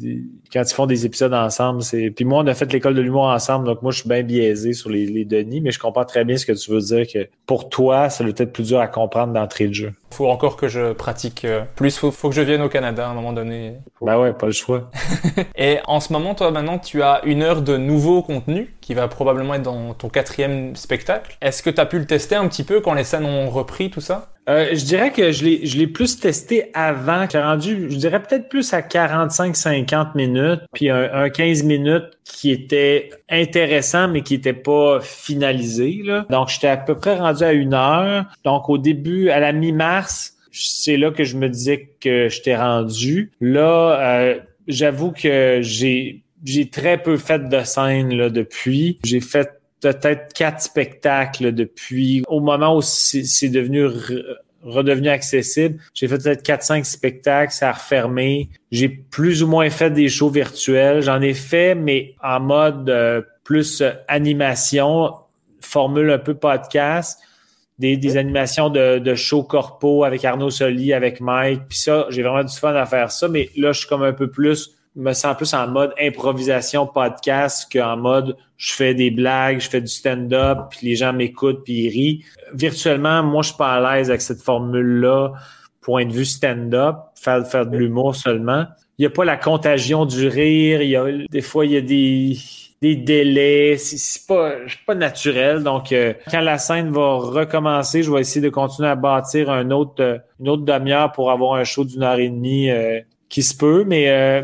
quand 0.50 0.62
ils 0.62 0.74
font 0.74 0.86
des 0.86 1.04
épisodes 1.04 1.34
ensemble, 1.34 1.82
c'est. 1.82 2.10
Puis 2.10 2.24
moi, 2.24 2.42
on 2.42 2.46
a 2.46 2.54
fait 2.54 2.72
l'école 2.72 2.94
de 2.94 3.02
l'humour 3.02 3.24
ensemble, 3.24 3.66
donc 3.66 3.82
moi, 3.82 3.92
je 3.92 4.00
suis 4.00 4.08
bien 4.08 4.22
biaisé 4.22 4.72
sur 4.72 4.88
les, 4.88 5.04
les 5.06 5.24
Denis, 5.26 5.60
mais 5.66 5.72
je 5.72 5.80
comprends 5.80 6.04
très 6.04 6.24
bien 6.24 6.36
ce 6.36 6.46
que 6.46 6.52
tu 6.52 6.70
veux 6.70 6.80
dire 6.80 7.06
que 7.12 7.28
pour 7.44 7.68
toi, 7.68 8.08
ça 8.08 8.22
doit 8.22 8.32
être 8.36 8.52
plus 8.52 8.68
dur 8.68 8.78
à 8.78 8.86
comprendre 8.86 9.32
d'entrée 9.32 9.66
de 9.66 9.74
jeu. 9.74 9.92
Faut 10.12 10.28
encore 10.28 10.56
que 10.56 10.68
je 10.68 10.92
pratique 10.92 11.44
euh, 11.44 11.62
plus. 11.74 11.98
Faut, 11.98 12.12
faut 12.12 12.28
que 12.28 12.36
je 12.36 12.40
vienne 12.40 12.62
au 12.62 12.68
Canada 12.68 13.04
à 13.04 13.10
un 13.10 13.14
moment 13.14 13.32
donné. 13.32 13.74
Ben 14.00 14.16
ouais, 14.16 14.32
pas 14.32 14.46
le 14.46 14.52
choix. 14.52 14.88
Et 15.56 15.78
en 15.88 15.98
ce 15.98 16.12
moment, 16.12 16.36
toi, 16.36 16.52
maintenant, 16.52 16.78
tu 16.78 17.02
as 17.02 17.20
une 17.24 17.42
heure 17.42 17.62
de 17.62 17.76
nouveau 17.76 18.22
contenu 18.22 18.75
qui 18.86 18.94
va 18.94 19.08
probablement 19.08 19.54
être 19.54 19.62
dans 19.62 19.94
ton 19.94 20.08
quatrième 20.08 20.76
spectacle. 20.76 21.36
Est-ce 21.40 21.60
que 21.60 21.70
tu 21.70 21.80
as 21.80 21.86
pu 21.86 21.98
le 21.98 22.06
tester 22.06 22.36
un 22.36 22.46
petit 22.46 22.62
peu 22.62 22.80
quand 22.80 22.94
les 22.94 23.02
scènes 23.02 23.24
ont 23.24 23.50
repris 23.50 23.90
tout 23.90 24.00
ça? 24.00 24.28
Euh, 24.48 24.68
je 24.74 24.84
dirais 24.84 25.10
que 25.10 25.32
je 25.32 25.44
l'ai, 25.44 25.86
plus 25.88 26.20
testé 26.20 26.70
avant. 26.72 27.26
J'ai 27.28 27.40
rendu, 27.40 27.90
je 27.90 27.96
dirais 27.96 28.22
peut-être 28.22 28.48
plus 28.48 28.72
à 28.72 28.82
45-50 28.82 30.10
minutes, 30.14 30.60
puis 30.72 30.88
un, 30.88 31.12
un 31.12 31.30
15 31.30 31.64
minutes 31.64 32.16
qui 32.22 32.52
était 32.52 33.10
intéressant, 33.28 34.06
mais 34.06 34.22
qui 34.22 34.34
était 34.34 34.52
pas 34.52 35.00
finalisé. 35.00 36.02
Là. 36.04 36.24
Donc, 36.30 36.50
j'étais 36.50 36.68
à 36.68 36.76
peu 36.76 36.94
près 36.94 37.16
rendu 37.16 37.42
à 37.42 37.52
une 37.52 37.74
heure. 37.74 38.26
Donc, 38.44 38.68
au 38.68 38.78
début, 38.78 39.30
à 39.30 39.40
la 39.40 39.52
mi-mars, 39.52 40.34
c'est 40.52 40.96
là 40.96 41.10
que 41.10 41.24
je 41.24 41.36
me 41.36 41.48
disais 41.48 41.90
que 42.00 42.28
j'étais 42.28 42.56
rendu. 42.56 43.32
Là, 43.40 43.98
euh, 44.00 44.38
j'avoue 44.68 45.10
que 45.10 45.58
j'ai 45.60 46.22
j'ai 46.46 46.70
très 46.70 46.96
peu 47.02 47.18
fait 47.18 47.48
de 47.48 47.64
scène 47.64 48.14
là, 48.14 48.30
depuis. 48.30 48.98
J'ai 49.04 49.20
fait 49.20 49.50
peut-être 49.80 50.32
quatre 50.32 50.62
spectacles 50.62 51.52
depuis 51.52 52.22
au 52.28 52.40
moment 52.40 52.76
où 52.76 52.82
c'est 52.82 53.48
devenu 53.50 53.84
re- 53.86 54.24
redevenu 54.62 55.08
accessible. 55.08 55.78
J'ai 55.92 56.08
fait 56.08 56.18
peut-être 56.18 56.42
quatre 56.42 56.62
cinq 56.62 56.86
spectacles, 56.86 57.52
ça 57.52 57.68
a 57.68 57.72
refermé. 57.72 58.48
J'ai 58.72 58.88
plus 58.88 59.42
ou 59.42 59.48
moins 59.48 59.68
fait 59.70 59.90
des 59.90 60.08
shows 60.08 60.30
virtuels. 60.30 61.02
J'en 61.02 61.20
ai 61.20 61.34
fait, 61.34 61.74
mais 61.74 62.14
en 62.22 62.40
mode 62.40 62.88
euh, 62.88 63.20
plus 63.44 63.82
euh, 63.82 63.92
animation, 64.08 65.12
formule 65.60 66.10
un 66.10 66.18
peu 66.18 66.34
podcast. 66.34 67.20
Des, 67.78 67.98
des 67.98 68.16
animations 68.16 68.70
de, 68.70 68.98
de 68.98 69.14
shows 69.14 69.42
corpo 69.42 70.04
avec 70.04 70.24
Arnaud 70.24 70.48
Soli, 70.48 70.94
avec 70.94 71.20
Mike. 71.20 71.64
Puis 71.68 71.78
ça, 71.78 72.06
j'ai 72.08 72.22
vraiment 72.22 72.42
du 72.42 72.56
fun 72.56 72.74
à 72.74 72.86
faire 72.86 73.12
ça. 73.12 73.28
Mais 73.28 73.50
là, 73.54 73.72
je 73.72 73.80
suis 73.80 73.88
comme 73.88 74.02
un 74.02 74.14
peu 74.14 74.30
plus 74.30 74.75
me 74.96 75.12
sens 75.12 75.36
plus 75.36 75.52
en 75.54 75.68
mode 75.68 75.92
improvisation 76.00 76.86
podcast 76.86 77.70
qu'en 77.70 77.96
mode 77.96 78.36
je 78.56 78.72
fais 78.72 78.94
des 78.94 79.10
blagues, 79.10 79.60
je 79.60 79.68
fais 79.68 79.80
du 79.80 79.88
stand-up, 79.88 80.58
puis 80.70 80.86
les 80.86 80.96
gens 80.96 81.12
m'écoutent, 81.12 81.62
puis 81.64 81.84
ils 81.84 81.88
rient. 81.90 82.24
Virtuellement, 82.54 83.22
moi, 83.22 83.42
je 83.42 83.48
suis 83.48 83.56
pas 83.56 83.74
à 83.74 83.96
l'aise 83.96 84.08
avec 84.08 84.22
cette 84.22 84.40
formule-là, 84.40 85.34
point 85.82 86.06
de 86.06 86.12
vue 86.12 86.24
stand-up, 86.24 86.96
faire, 87.14 87.46
faire 87.46 87.66
de 87.66 87.76
l'humour 87.76 88.16
seulement. 88.16 88.64
Il 88.98 89.02
n'y 89.02 89.06
a 89.06 89.10
pas 89.10 89.24
la 89.24 89.36
contagion 89.36 90.06
du 90.06 90.26
rire, 90.26 90.80
il 90.80 90.88
y 90.88 90.96
a, 90.96 91.04
des 91.30 91.42
fois, 91.42 91.66
il 91.66 91.72
y 91.72 91.76
a 91.76 91.82
des, 91.82 92.38
des 92.80 92.96
délais, 92.96 93.76
c'est 93.76 94.26
pas, 94.26 94.52
pas 94.86 94.94
naturel. 94.94 95.62
Donc, 95.62 95.92
euh, 95.92 96.14
quand 96.30 96.40
la 96.40 96.56
scène 96.56 96.90
va 96.90 97.16
recommencer, 97.16 98.02
je 98.02 98.10
vais 98.10 98.20
essayer 98.20 98.40
de 98.40 98.48
continuer 98.48 98.88
à 98.88 98.96
bâtir 98.96 99.50
un 99.50 99.70
autre, 99.70 100.02
euh, 100.02 100.18
une 100.40 100.48
autre 100.48 100.64
demi-heure 100.64 101.12
pour 101.12 101.30
avoir 101.30 101.54
un 101.54 101.64
show 101.64 101.84
d'une 101.84 102.02
heure 102.02 102.18
et 102.18 102.30
demie 102.30 102.70
euh, 102.70 103.00
qui 103.28 103.42
se 103.42 103.54
peut, 103.54 103.84
mais 103.86 104.08
euh, 104.08 104.42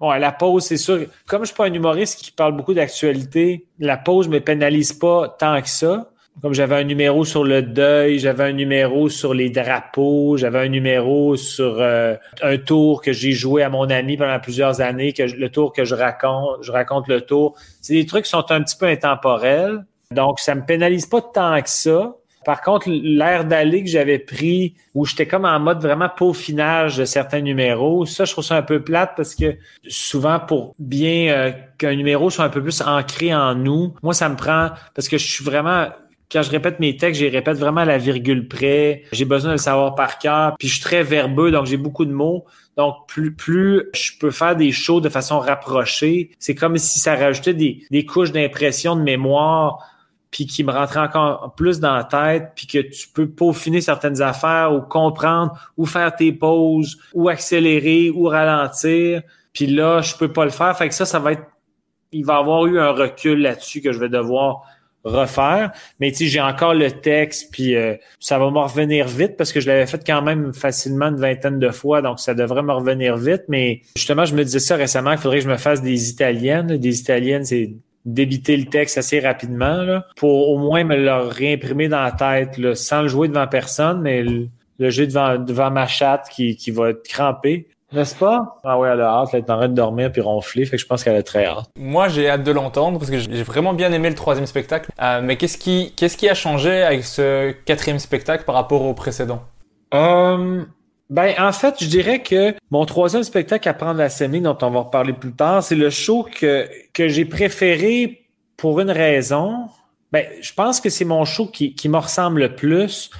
Bon, 0.00 0.10
à 0.10 0.18
la 0.18 0.30
pause, 0.30 0.64
c'est 0.64 0.76
sûr. 0.76 1.06
Comme 1.26 1.42
je 1.42 1.46
suis 1.48 1.56
pas 1.56 1.66
un 1.66 1.72
humoriste 1.72 2.20
qui 2.20 2.30
parle 2.30 2.56
beaucoup 2.56 2.74
d'actualité, 2.74 3.66
la 3.80 3.96
pause 3.96 4.28
me 4.28 4.38
pénalise 4.40 4.92
pas 4.92 5.34
tant 5.38 5.60
que 5.60 5.68
ça. 5.68 6.10
Comme 6.40 6.54
j'avais 6.54 6.76
un 6.76 6.84
numéro 6.84 7.24
sur 7.24 7.42
le 7.42 7.62
deuil, 7.62 8.20
j'avais 8.20 8.44
un 8.44 8.52
numéro 8.52 9.08
sur 9.08 9.34
les 9.34 9.50
drapeaux, 9.50 10.36
j'avais 10.36 10.60
un 10.60 10.68
numéro 10.68 11.34
sur 11.34 11.78
euh, 11.80 12.14
un 12.42 12.58
tour 12.58 13.02
que 13.02 13.12
j'ai 13.12 13.32
joué 13.32 13.64
à 13.64 13.68
mon 13.70 13.90
ami 13.90 14.16
pendant 14.16 14.38
plusieurs 14.38 14.80
années, 14.80 15.12
que 15.12 15.26
je- 15.26 15.34
le 15.34 15.48
tour 15.50 15.72
que 15.72 15.84
je 15.84 15.96
raconte, 15.96 16.62
je 16.62 16.70
raconte 16.70 17.08
le 17.08 17.22
tour. 17.22 17.56
C'est 17.82 17.94
des 17.94 18.06
trucs 18.06 18.22
qui 18.24 18.30
sont 18.30 18.48
un 18.52 18.62
petit 18.62 18.76
peu 18.76 18.86
intemporels. 18.86 19.84
Donc, 20.12 20.38
ça 20.38 20.54
me 20.54 20.64
pénalise 20.64 21.06
pas 21.06 21.20
tant 21.22 21.60
que 21.60 21.68
ça. 21.68 22.14
Par 22.44 22.60
contre, 22.62 22.88
l'air 22.88 23.44
d'aller 23.44 23.82
que 23.84 23.90
j'avais 23.90 24.18
pris, 24.18 24.74
où 24.94 25.04
j'étais 25.04 25.26
comme 25.26 25.44
en 25.44 25.58
mode 25.60 25.82
vraiment 25.82 26.08
peaufinage 26.08 26.96
de 26.96 27.04
certains 27.04 27.40
numéros, 27.40 28.06
ça, 28.06 28.24
je 28.24 28.32
trouve 28.32 28.44
ça 28.44 28.56
un 28.56 28.62
peu 28.62 28.82
plate 28.82 29.12
parce 29.16 29.34
que 29.34 29.56
souvent, 29.88 30.40
pour 30.40 30.74
bien 30.78 31.28
euh, 31.28 31.52
qu'un 31.78 31.94
numéro 31.94 32.30
soit 32.30 32.44
un 32.44 32.48
peu 32.48 32.62
plus 32.62 32.80
ancré 32.82 33.34
en 33.34 33.54
nous, 33.54 33.94
moi, 34.02 34.14
ça 34.14 34.28
me 34.28 34.36
prend, 34.36 34.70
parce 34.94 35.08
que 35.08 35.18
je 35.18 35.26
suis 35.26 35.44
vraiment, 35.44 35.88
quand 36.30 36.42
je 36.42 36.50
répète 36.50 36.80
mes 36.80 36.96
textes, 36.96 37.20
je 37.20 37.26
les 37.26 37.30
répète 37.30 37.58
vraiment 37.58 37.80
à 37.82 37.86
la 37.86 37.98
virgule 37.98 38.48
près. 38.48 39.02
J'ai 39.12 39.24
besoin 39.24 39.50
de 39.50 39.54
le 39.54 39.58
savoir 39.58 39.94
par 39.94 40.18
cœur. 40.18 40.56
Puis 40.58 40.68
je 40.68 40.74
suis 40.74 40.82
très 40.82 41.02
verbeux, 41.02 41.50
donc 41.50 41.66
j'ai 41.66 41.76
beaucoup 41.76 42.04
de 42.04 42.12
mots. 42.12 42.44
Donc, 42.76 42.94
plus, 43.08 43.34
plus 43.34 43.84
je 43.94 44.12
peux 44.20 44.30
faire 44.30 44.54
des 44.54 44.70
shows 44.70 45.00
de 45.00 45.08
façon 45.08 45.40
rapprochée, 45.40 46.30
c'est 46.38 46.54
comme 46.54 46.76
si 46.78 47.00
ça 47.00 47.16
rajoutait 47.16 47.54
des, 47.54 47.82
des 47.90 48.06
couches 48.06 48.30
d'impression, 48.30 48.94
de 48.94 49.02
mémoire 49.02 49.84
puis 50.30 50.46
qui 50.46 50.62
me 50.64 50.72
rentrait 50.72 51.00
encore 51.00 51.54
plus 51.56 51.80
dans 51.80 51.94
la 51.94 52.04
tête, 52.04 52.52
puis 52.54 52.66
que 52.66 52.78
tu 52.78 53.08
peux 53.08 53.28
peaufiner 53.28 53.80
certaines 53.80 54.20
affaires 54.20 54.72
ou 54.74 54.80
comprendre, 54.80 55.58
ou 55.76 55.86
faire 55.86 56.14
tes 56.14 56.32
pauses, 56.32 56.98
ou 57.14 57.28
accélérer, 57.28 58.10
ou 58.10 58.24
ralentir. 58.24 59.22
Puis 59.52 59.66
là, 59.66 60.02
je 60.02 60.14
peux 60.16 60.32
pas 60.32 60.44
le 60.44 60.50
faire. 60.50 60.76
Fait 60.76 60.88
que 60.88 60.94
ça, 60.94 61.06
ça 61.06 61.18
va 61.18 61.32
être... 61.32 61.44
Il 62.12 62.24
va 62.24 62.36
avoir 62.36 62.66
eu 62.66 62.78
un 62.78 62.90
recul 62.90 63.40
là-dessus 63.40 63.82
que 63.82 63.92
je 63.92 63.98
vais 63.98 64.08
devoir 64.08 64.62
refaire. 65.04 65.72
Mais 66.00 66.10
tu 66.10 66.18
sais, 66.18 66.26
j'ai 66.26 66.40
encore 66.40 66.74
le 66.74 66.90
texte, 66.90 67.50
puis 67.52 67.76
euh, 67.76 67.94
ça 68.20 68.38
va 68.38 68.50
me 68.50 68.58
revenir 68.58 69.06
vite 69.06 69.36
parce 69.36 69.52
que 69.52 69.60
je 69.60 69.66
l'avais 69.66 69.86
fait 69.86 70.02
quand 70.06 70.22
même 70.22 70.52
facilement 70.54 71.06
une 71.06 71.16
vingtaine 71.16 71.58
de 71.58 71.70
fois, 71.70 72.02
donc 72.02 72.20
ça 72.20 72.34
devrait 72.34 72.62
me 72.62 72.72
revenir 72.72 73.16
vite. 73.16 73.44
Mais 73.48 73.82
justement, 73.96 74.24
je 74.24 74.34
me 74.34 74.44
disais 74.44 74.58
ça 74.58 74.76
récemment, 74.76 75.12
qu'il 75.12 75.20
faudrait 75.20 75.38
que 75.38 75.44
je 75.44 75.50
me 75.50 75.56
fasse 75.56 75.82
des 75.82 76.10
italiennes. 76.10 76.76
Des 76.76 77.00
italiennes, 77.00 77.44
c'est 77.44 77.72
débiter 78.12 78.56
le 78.56 78.64
texte 78.64 78.98
assez 78.98 79.20
rapidement 79.20 79.82
là, 79.82 80.06
pour 80.16 80.50
au 80.50 80.58
moins 80.58 80.84
me 80.84 80.96
le 80.96 81.12
réimprimer 81.28 81.88
dans 81.88 82.02
la 82.02 82.12
tête 82.12 82.58
là, 82.58 82.74
sans 82.74 83.02
le 83.02 83.08
jouer 83.08 83.28
devant 83.28 83.46
personne, 83.46 84.00
mais 84.00 84.22
le, 84.22 84.48
le 84.78 84.90
jeu 84.90 85.06
devant, 85.06 85.38
devant 85.38 85.70
ma 85.70 85.86
chatte 85.86 86.28
qui, 86.30 86.56
qui 86.56 86.70
va 86.70 86.90
être 86.90 87.06
crampée. 87.06 87.68
N'est-ce 87.90 88.14
pas? 88.14 88.58
Ah 88.64 88.78
ouais, 88.78 88.90
elle 88.90 89.00
a 89.00 89.08
hâte, 89.08 89.30
elle 89.32 89.40
est 89.40 89.50
en 89.50 89.56
train 89.56 89.68
de 89.68 89.74
dormir 89.74 90.12
puis 90.12 90.20
ronfler, 90.20 90.66
fait 90.66 90.76
que 90.76 90.82
je 90.82 90.86
pense 90.86 91.02
qu'elle 91.02 91.16
a 91.16 91.22
très 91.22 91.46
hâte. 91.46 91.70
Moi, 91.78 92.08
j'ai 92.08 92.28
hâte 92.28 92.44
de 92.44 92.52
l'entendre 92.52 92.98
parce 92.98 93.10
que 93.10 93.18
j'ai 93.18 93.42
vraiment 93.42 93.72
bien 93.72 93.90
aimé 93.92 94.10
le 94.10 94.14
troisième 94.14 94.46
spectacle. 94.46 94.90
Euh, 95.00 95.20
mais 95.22 95.36
qu'est-ce 95.36 95.56
qui, 95.56 95.94
qu'est-ce 95.96 96.18
qui 96.18 96.28
a 96.28 96.34
changé 96.34 96.82
avec 96.82 97.04
ce 97.04 97.52
quatrième 97.64 97.98
spectacle 97.98 98.44
par 98.44 98.56
rapport 98.56 98.82
au 98.82 98.92
précédent? 98.92 99.42
Euh, 99.94 100.64
ben, 101.10 101.34
en 101.38 101.52
fait, 101.52 101.76
je 101.80 101.86
dirais 101.86 102.22
que 102.22 102.54
mon 102.70 102.84
troisième 102.84 103.22
spectacle 103.22 103.68
à 103.68 103.74
prendre 103.74 104.00
à 104.00 104.10
semer, 104.10 104.40
dont 104.40 104.58
on 104.60 104.70
va 104.70 104.80
reparler 104.80 105.14
plus 105.14 105.32
tard, 105.32 105.62
c'est 105.62 105.74
le 105.74 105.90
show 105.90 106.22
que, 106.24 106.68
que 106.92 107.08
j'ai 107.08 107.24
préféré 107.24 108.26
pour 108.56 108.80
une 108.80 108.90
raison. 108.90 109.68
Ben, 110.12 110.26
je 110.40 110.52
pense 110.52 110.80
que 110.80 110.90
c'est 110.90 111.06
mon 111.06 111.24
show 111.24 111.46
qui, 111.46 111.74
qui 111.74 111.88
me 111.88 111.96
ressemble 111.96 112.40
le 112.40 112.54
plus 112.54 113.10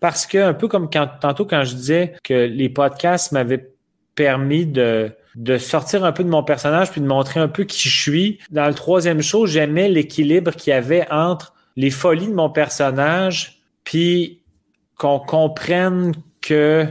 parce 0.00 0.26
que, 0.26 0.38
un 0.38 0.54
peu 0.54 0.68
comme 0.68 0.90
quand, 0.90 1.08
tantôt 1.20 1.44
quand 1.44 1.64
je 1.64 1.74
disais 1.74 2.14
que 2.24 2.34
les 2.34 2.68
podcasts 2.68 3.32
m'avaient 3.32 3.70
permis 4.14 4.66
de, 4.66 5.12
de 5.36 5.58
sortir 5.58 6.04
un 6.04 6.10
peu 6.10 6.24
de 6.24 6.28
mon 6.28 6.42
personnage 6.42 6.90
puis 6.90 7.00
de 7.00 7.06
montrer 7.06 7.38
un 7.38 7.48
peu 7.48 7.64
qui 7.64 7.88
je 7.88 8.02
suis. 8.02 8.38
Dans 8.50 8.66
le 8.66 8.74
troisième 8.74 9.22
show, 9.22 9.46
j'aimais 9.46 9.88
l'équilibre 9.88 10.52
qu'il 10.52 10.72
y 10.72 10.74
avait 10.74 11.06
entre 11.10 11.54
les 11.76 11.90
folies 11.90 12.26
de 12.26 12.34
mon 12.34 12.50
personnage 12.50 13.62
puis 13.84 14.42
qu'on 14.96 15.20
comprenne 15.20 16.14
que 16.40 16.88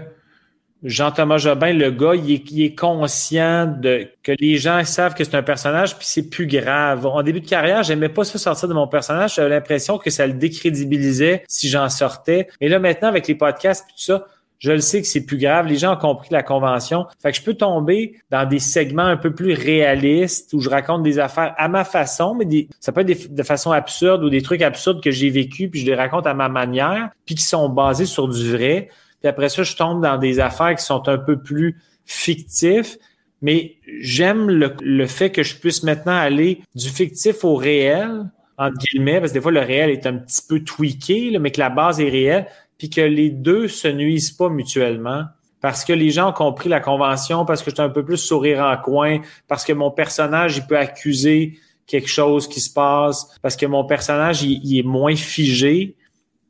Jean-Thomas 0.83 1.37
Jobin, 1.37 1.73
le 1.73 1.89
gars, 1.91 2.13
il 2.15 2.61
est, 2.61 2.75
conscient 2.75 3.65
de 3.65 4.07
que 4.21 4.31
les 4.39 4.57
gens 4.57 4.83
savent 4.85 5.15
que 5.15 5.23
c'est 5.23 5.35
un 5.35 5.43
personnage, 5.43 5.97
puis 5.97 6.05
c'est 6.07 6.29
plus 6.29 6.45
grave. 6.45 7.05
En 7.05 7.23
début 7.23 7.41
de 7.41 7.47
carrière, 7.47 7.83
j'aimais 7.83 8.09
pas 8.09 8.23
ça 8.23 8.37
sortir 8.37 8.67
de 8.67 8.73
mon 8.73 8.87
personnage. 8.87 9.35
J'avais 9.35 9.49
l'impression 9.49 9.97
que 9.97 10.09
ça 10.09 10.27
le 10.27 10.33
décrédibilisait 10.33 11.43
si 11.47 11.67
j'en 11.69 11.89
sortais. 11.89 12.47
Mais 12.61 12.69
là, 12.69 12.79
maintenant, 12.79 13.07
avec 13.07 13.27
les 13.27 13.35
podcasts 13.35 13.85
et 13.89 13.93
tout 13.93 14.01
ça, 14.01 14.25
je 14.59 14.71
le 14.71 14.81
sais 14.81 15.01
que 15.01 15.07
c'est 15.07 15.25
plus 15.25 15.37
grave. 15.37 15.67
Les 15.67 15.77
gens 15.77 15.93
ont 15.93 15.97
compris 15.97 16.29
la 16.31 16.43
convention. 16.43 17.05
Fait 17.21 17.31
que 17.31 17.37
je 17.37 17.43
peux 17.43 17.53
tomber 17.53 18.19
dans 18.31 18.47
des 18.47 18.59
segments 18.59 19.03
un 19.03 19.17
peu 19.17 19.33
plus 19.33 19.53
réalistes 19.53 20.53
où 20.53 20.61
je 20.61 20.69
raconte 20.69 21.03
des 21.03 21.19
affaires 21.19 21.53
à 21.57 21.67
ma 21.67 21.83
façon, 21.83 22.33
mais 22.33 22.45
des, 22.45 22.67
ça 22.79 22.91
peut 22.91 23.01
être 23.07 23.33
de 23.33 23.43
façon 23.43 23.71
absurde 23.71 24.23
ou 24.23 24.29
des 24.29 24.41
trucs 24.41 24.61
absurdes 24.61 25.03
que 25.03 25.11
j'ai 25.11 25.29
vécu 25.29 25.69
puis 25.69 25.81
je 25.81 25.85
les 25.85 25.95
raconte 25.95 26.25
à 26.25 26.33
ma 26.33 26.49
manière 26.49 27.09
puis 27.25 27.35
qui 27.35 27.43
sont 27.43 27.69
basés 27.69 28.05
sur 28.05 28.27
du 28.27 28.51
vrai. 28.51 28.89
Puis 29.27 29.29
après 29.29 29.49
ça, 29.49 29.63
je 29.63 29.75
tombe 29.75 30.01
dans 30.01 30.17
des 30.17 30.39
affaires 30.39 30.75
qui 30.75 30.83
sont 30.83 31.07
un 31.07 31.17
peu 31.17 31.41
plus 31.41 31.81
fictifs. 32.05 32.97
Mais 33.41 33.75
j'aime 33.99 34.49
le, 34.49 34.73
le 34.81 35.05
fait 35.05 35.31
que 35.31 35.43
je 35.43 35.55
puisse 35.57 35.83
maintenant 35.83 36.15
aller 36.15 36.61
du 36.73 36.89
fictif 36.89 37.43
au 37.43 37.55
réel, 37.55 38.29
entre 38.57 38.77
guillemets, 38.77 39.19
parce 39.19 39.31
que 39.31 39.37
des 39.37 39.41
fois, 39.41 39.51
le 39.51 39.59
réel 39.59 39.91
est 39.91 40.07
un 40.07 40.17
petit 40.17 40.41
peu 40.47 40.63
tweaké, 40.63 41.37
mais 41.39 41.51
que 41.51 41.59
la 41.59 41.69
base 41.69 41.99
est 41.99 42.09
réelle 42.09 42.47
puis 42.77 42.89
que 42.89 43.01
les 43.01 43.29
deux 43.29 43.67
se 43.67 43.87
nuisent 43.87 44.31
pas 44.31 44.49
mutuellement 44.49 45.25
parce 45.61 45.83
que 45.83 45.93
les 45.93 46.11
gens 46.11 46.29
ont 46.29 46.33
compris 46.33 46.69
la 46.69 46.79
convention, 46.79 47.45
parce 47.45 47.63
que 47.63 47.71
j'étais 47.71 47.81
un 47.81 47.89
peu 47.89 48.05
plus 48.05 48.17
sourire 48.17 48.59
en 48.59 48.77
coin, 48.77 49.19
parce 49.47 49.65
que 49.65 49.73
mon 49.73 49.91
personnage, 49.91 50.57
il 50.57 50.67
peut 50.67 50.77
accuser 50.77 51.59
quelque 51.87 52.09
chose 52.09 52.47
qui 52.47 52.59
se 52.59 52.71
passe, 52.71 53.27
parce 53.41 53.55
que 53.55 53.65
mon 53.65 53.85
personnage, 53.85 54.43
il, 54.43 54.77
est 54.77 54.83
moins 54.83 55.15
figé. 55.15 55.95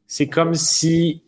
C'est 0.08 0.28
comme 0.28 0.56
si 0.56 1.24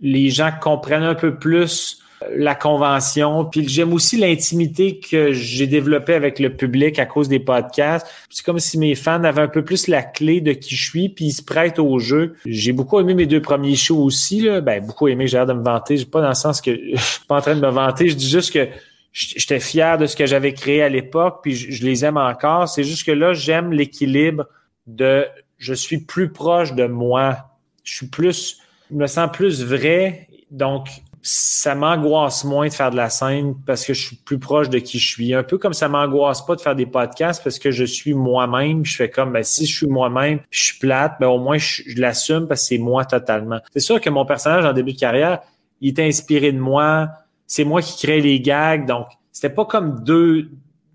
les 0.00 0.30
gens 0.30 0.50
comprennent 0.60 1.02
un 1.02 1.14
peu 1.14 1.36
plus 1.36 2.00
la 2.34 2.54
convention. 2.54 3.44
Puis 3.44 3.66
j'aime 3.68 3.92
aussi 3.92 4.16
l'intimité 4.16 4.98
que 4.98 5.32
j'ai 5.32 5.66
développée 5.66 6.14
avec 6.14 6.38
le 6.38 6.54
public 6.54 6.98
à 6.98 7.06
cause 7.06 7.28
des 7.28 7.38
podcasts. 7.38 8.06
C'est 8.28 8.44
comme 8.44 8.58
si 8.58 8.78
mes 8.78 8.94
fans 8.94 9.24
avaient 9.24 9.42
un 9.42 9.48
peu 9.48 9.64
plus 9.64 9.88
la 9.88 10.02
clé 10.02 10.40
de 10.40 10.52
qui 10.52 10.74
je 10.74 10.90
suis, 10.90 11.08
puis 11.08 11.26
ils 11.26 11.32
se 11.32 11.42
prêtent 11.42 11.78
au 11.78 11.98
jeu. 11.98 12.34
J'ai 12.44 12.72
beaucoup 12.72 13.00
aimé 13.00 13.14
mes 13.14 13.26
deux 13.26 13.40
premiers 13.40 13.76
shows 13.76 14.02
aussi. 14.02 14.42
Là. 14.42 14.60
Ben, 14.60 14.84
beaucoup 14.84 15.08
aimé, 15.08 15.26
j'ai 15.26 15.38
l'air 15.38 15.46
de 15.46 15.54
me 15.54 15.62
vanter. 15.62 15.96
J'ai 15.96 16.04
pas 16.04 16.20
dans 16.20 16.28
le 16.28 16.34
sens 16.34 16.60
que 16.60 16.72
je 16.94 17.00
suis 17.00 17.26
pas 17.26 17.38
en 17.38 17.40
train 17.40 17.54
de 17.54 17.60
me 17.60 17.70
vanter. 17.70 18.08
Je 18.08 18.14
dis 18.14 18.28
juste 18.28 18.52
que 18.52 18.68
j'étais 19.12 19.60
fier 19.60 19.98
de 19.98 20.06
ce 20.06 20.14
que 20.14 20.26
j'avais 20.26 20.52
créé 20.52 20.82
à 20.82 20.88
l'époque, 20.88 21.40
puis 21.42 21.54
je, 21.54 21.70
je 21.70 21.84
les 21.84 22.04
aime 22.04 22.16
encore. 22.16 22.68
C'est 22.68 22.84
juste 22.84 23.04
que 23.04 23.12
là, 23.12 23.32
j'aime 23.32 23.72
l'équilibre 23.72 24.46
de 24.86 25.26
je 25.58 25.74
suis 25.74 25.98
plus 25.98 26.30
proche 26.30 26.74
de 26.74 26.86
moi. 26.86 27.36
Je 27.84 27.94
suis 27.94 28.06
plus, 28.06 28.58
je 28.58 28.69
me 28.90 29.06
sens 29.06 29.30
plus 29.32 29.62
vrai. 29.64 30.28
Donc, 30.50 30.88
ça 31.22 31.74
m'angoisse 31.74 32.44
moins 32.44 32.68
de 32.68 32.72
faire 32.72 32.90
de 32.90 32.96
la 32.96 33.10
scène 33.10 33.54
parce 33.66 33.84
que 33.84 33.92
je 33.92 34.06
suis 34.06 34.16
plus 34.16 34.38
proche 34.38 34.70
de 34.70 34.78
qui 34.78 34.98
je 34.98 35.06
suis. 35.06 35.34
Un 35.34 35.42
peu 35.42 35.58
comme 35.58 35.74
ça 35.74 35.88
m'angoisse 35.88 36.44
pas 36.44 36.56
de 36.56 36.60
faire 36.60 36.74
des 36.74 36.86
podcasts 36.86 37.44
parce 37.44 37.58
que 37.58 37.70
je 37.70 37.84
suis 37.84 38.14
moi-même. 38.14 38.84
Je 38.86 38.96
fais 38.96 39.10
comme, 39.10 39.32
ben, 39.32 39.42
si 39.42 39.66
je 39.66 39.76
suis 39.76 39.86
moi-même, 39.86 40.40
je 40.50 40.64
suis 40.64 40.78
plate, 40.78 41.16
ben, 41.20 41.28
au 41.28 41.38
moins, 41.38 41.58
je, 41.58 41.82
l'assume 41.96 42.46
parce 42.48 42.62
que 42.62 42.68
c'est 42.68 42.78
moi 42.78 43.04
totalement. 43.04 43.60
C'est 43.72 43.80
sûr 43.80 44.00
que 44.00 44.08
mon 44.08 44.24
personnage 44.24 44.64
en 44.64 44.72
début 44.72 44.94
de 44.94 44.98
carrière, 44.98 45.40
il 45.80 45.90
était 45.90 46.06
inspiré 46.06 46.52
de 46.52 46.58
moi. 46.58 47.10
C'est 47.46 47.64
moi 47.64 47.82
qui 47.82 47.98
crée 47.98 48.20
les 48.20 48.40
gags. 48.40 48.86
Donc, 48.86 49.08
c'était 49.30 49.54
pas 49.54 49.66
comme 49.66 50.02
deux, 50.02 50.48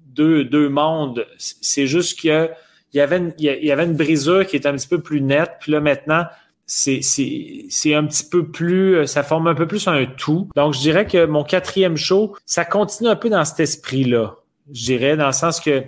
deux, 0.08 0.44
deux 0.44 0.70
mondes. 0.70 1.28
C'est 1.38 1.88
juste 1.88 2.20
que 2.22 2.50
il 2.94 2.98
y 3.00 3.02
avait 3.02 3.18
une, 3.18 3.34
il 3.38 3.66
y 3.66 3.72
avait 3.72 3.84
une 3.84 3.96
brisure 3.96 4.48
qui 4.48 4.56
était 4.56 4.70
un 4.70 4.76
petit 4.76 4.88
peu 4.88 5.02
plus 5.02 5.22
nette. 5.22 5.58
Puis 5.60 5.72
là, 5.74 5.82
maintenant, 5.82 6.24
c'est, 6.66 7.02
c'est, 7.02 7.66
c'est 7.70 7.94
un 7.94 8.06
petit 8.06 8.28
peu 8.28 8.48
plus, 8.48 8.96
euh, 8.96 9.06
ça 9.06 9.24
forme 9.24 9.48
un 9.48 9.56
peu 9.56 9.68
plus 9.68 9.88
un 9.88 10.06
tout. 10.06 10.50
Donc, 10.56 10.74
je 10.74 10.80
dirais 10.80 11.06
que 11.06 11.26
mon 11.26 11.44
quatrième 11.44 11.98
show, 11.98 12.36
ça 12.46 12.66
continue 12.66 13.10
un 13.10 13.16
peu 13.16 13.30
dans 13.30 13.46
cet 13.46 13.60
esprit-là. 13.60 14.36
Je 14.74 14.86
dirais, 14.86 15.16
dans 15.16 15.28
le 15.28 15.34
sens 15.34 15.60
que 15.60 15.84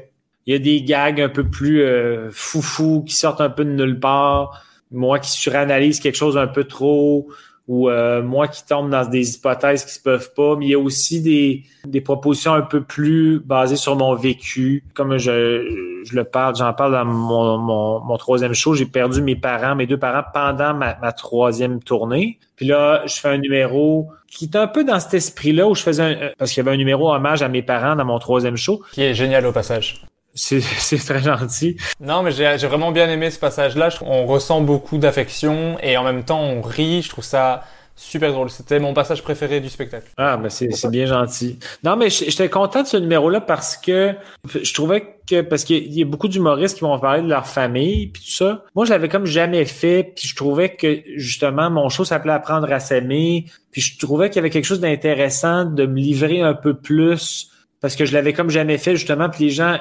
il 0.46 0.54
y 0.54 0.56
a 0.56 0.60
des 0.60 0.82
gags 0.82 1.20
un 1.20 1.30
peu 1.30 1.44
plus 1.44 1.82
euh, 1.82 2.30
foufou 2.32 3.04
qui 3.06 3.16
sortent 3.16 3.42
un 3.42 3.50
peu 3.50 3.66
de 3.66 3.72
nulle 3.72 4.00
part. 4.00 4.64
Moi 4.92 5.20
qui 5.20 5.30
suranalyse 5.30 6.00
quelque 6.00 6.16
chose 6.16 6.38
un 6.38 6.48
peu 6.48 6.64
trop 6.64 7.28
ou 7.68 7.90
euh, 7.90 8.24
moi 8.24 8.48
qui 8.48 8.66
tombe 8.66 8.90
dans 8.90 9.06
des 9.06 9.36
hypothèses 9.36 9.84
qui 9.84 9.94
se 9.94 10.02
peuvent 10.02 10.34
pas, 10.34 10.56
mais 10.56 10.66
il 10.68 10.70
y 10.70 10.76
a 10.76 10.80
aussi 10.80 11.22
des, 11.22 11.64
des 11.86 12.00
propositions 12.00 12.54
un 12.54 12.62
peu 12.62 12.82
plus 12.82 13.40
basées 13.40 13.76
sur 13.76 13.98
mon 13.98 14.16
vécu. 14.16 14.86
Comme 14.94 15.18
je, 15.18 16.02
je 16.06 16.16
le 16.16 16.24
parle, 16.24 16.56
j'en 16.56 16.74
parle 16.74 16.94
dans 16.94 17.06
mon, 17.06 17.58
mon, 17.58 18.00
mon 18.00 18.18
troisième 18.18 18.54
show, 18.54 18.74
j'ai 18.74 18.86
perdu 18.86 19.22
mes 19.22 19.36
parents, 19.36 19.76
mes 19.76 19.86
deux 19.86 19.98
parents 19.98 20.24
pendant 20.34 20.74
ma, 20.74 20.98
ma, 21.00 21.12
troisième 21.12 21.82
tournée. 21.82 22.40
Puis 22.56 22.66
là, 22.66 23.04
je 23.06 23.16
fais 23.16 23.30
un 23.30 23.38
numéro 23.38 24.08
qui 24.30 24.46
est 24.46 24.56
un 24.56 24.68
peu 24.68 24.86
dans 24.86 25.00
cet 25.00 25.14
esprit-là 25.14 25.68
où 25.68 25.76
je 25.76 25.82
faisais 25.82 26.04
un, 26.04 26.32
parce 26.38 26.52
qu'il 26.52 26.64
y 26.64 26.68
avait 26.68 26.74
un 26.74 26.78
numéro 26.80 27.14
hommage 27.14 27.42
à 27.42 27.50
mes 27.50 27.62
parents 27.62 27.96
dans 27.96 28.06
mon 28.06 28.20
troisième 28.20 28.56
show. 28.56 28.82
Qui 28.94 29.04
est 29.04 29.14
génial 29.14 29.46
au 29.46 29.52
passage. 29.52 30.06
C'est 30.38 30.98
très 31.00 31.20
gentil. 31.20 31.78
Non, 32.00 32.22
mais 32.22 32.32
j'ai 32.32 32.68
vraiment 32.68 32.92
bien 32.92 33.10
aimé 33.10 33.32
ce 33.32 33.40
passage-là. 33.40 33.90
On 34.02 34.28
ressent 34.28 34.62
beaucoup 34.62 35.00
d'affection 35.00 35.78
et 35.82 35.98
en 35.98 36.04
même 36.04 36.24
temps 36.24 36.40
on 36.40 36.62
rit. 36.62 37.02
Je 37.02 37.10
trouve 37.10 37.24
ça 37.24 37.64
super 37.96 38.32
drôle. 38.32 38.52
C'était 38.52 38.80
mon 38.80 38.94
passage 38.94 39.24
préféré 39.24 39.60
du 39.60 39.70
spectacle. 39.70 40.12
Ah, 40.16 40.38
mais 40.38 40.52
c'est 40.52 40.92
bien 40.92 41.08
gentil. 41.08 41.58
Non, 41.84 41.96
mais 41.96 42.12
j'étais 42.12 42.50
content 42.50 42.84
de 42.84 42.88
ce 42.88 42.98
numéro-là 42.98 43.42
parce 43.42 43.76
que 43.78 44.14
je 44.54 44.74
trouvais 44.76 45.16
que 45.28 45.42
parce 45.42 45.64
qu'il 45.64 45.92
y 45.92 46.04
a 46.04 46.06
beaucoup 46.06 46.28
d'humoristes 46.28 46.76
qui 46.76 46.82
vont 46.82 47.00
parler 47.00 47.24
de 47.24 47.30
leur 47.30 47.48
famille 47.48 48.08
puis 48.08 48.22
tout 48.22 48.32
ça. 48.32 48.64
Moi, 48.76 48.86
je 48.86 48.92
l'avais 48.92 49.10
comme 49.10 49.26
jamais 49.26 49.66
fait 49.66 50.14
puis 50.16 50.28
je 50.28 50.36
trouvais 50.36 50.76
que 50.76 51.02
justement 51.16 51.72
mon 51.72 51.90
show 51.90 52.06
s'appelait 52.06 52.34
Apprendre 52.34 52.72
à 52.72 52.80
s'aimer 52.80 53.46
puis 53.72 53.82
je 53.82 53.98
trouvais 53.98 54.30
qu'il 54.30 54.36
y 54.36 54.40
avait 54.40 54.52
quelque 54.52 54.66
chose 54.66 54.82
d'intéressant 54.82 55.66
de 55.66 55.88
me 55.88 55.98
livrer 55.98 56.42
un 56.42 56.54
peu 56.54 56.76
plus 56.76 57.50
parce 57.82 57.96
que 57.96 58.06
je 58.06 58.14
l'avais 58.14 58.34
comme 58.34 58.52
jamais 58.52 58.78
fait 58.78 58.96
justement 58.96 59.30
puis 59.30 59.46
les 59.46 59.50
gens 59.50 59.78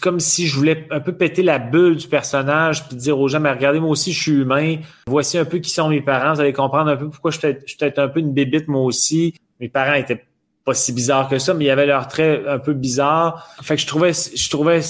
comme 0.00 0.20
si 0.20 0.46
je 0.46 0.56
voulais 0.56 0.86
un 0.90 1.00
peu 1.00 1.12
péter 1.12 1.42
la 1.42 1.58
bulle 1.58 1.96
du 1.96 2.08
personnage 2.08 2.86
puis 2.86 2.96
dire 2.96 3.18
aux 3.18 3.28
gens, 3.28 3.40
mais 3.40 3.50
regardez, 3.50 3.80
moi 3.80 3.90
aussi, 3.90 4.12
je 4.12 4.22
suis 4.22 4.32
humain. 4.32 4.76
Voici 5.06 5.38
un 5.38 5.44
peu 5.44 5.58
qui 5.58 5.70
sont 5.70 5.88
mes 5.88 6.00
parents. 6.00 6.34
Vous 6.34 6.40
allez 6.40 6.52
comprendre 6.52 6.90
un 6.90 6.96
peu 6.96 7.08
pourquoi 7.08 7.30
je 7.30 7.38
suis 7.38 7.76
peut-être 7.78 7.98
un 7.98 8.08
peu 8.08 8.20
une 8.20 8.32
bébite, 8.32 8.68
moi 8.68 8.82
aussi. 8.82 9.34
Mes 9.58 9.68
parents 9.68 9.94
étaient 9.94 10.24
pas 10.70 10.74
si 10.74 10.92
bizarres 10.92 11.28
que 11.28 11.40
ça, 11.40 11.52
mais 11.52 11.64
il 11.64 11.66
y 11.66 11.70
avait 11.70 11.86
leur 11.86 12.06
trait 12.06 12.44
un 12.46 12.60
peu 12.60 12.74
bizarre. 12.74 13.48
Fait 13.60 13.74
que 13.74 13.82
je 13.82 13.88
trouvais, 13.88 14.12
je 14.12 14.50
trouvais, 14.50 14.80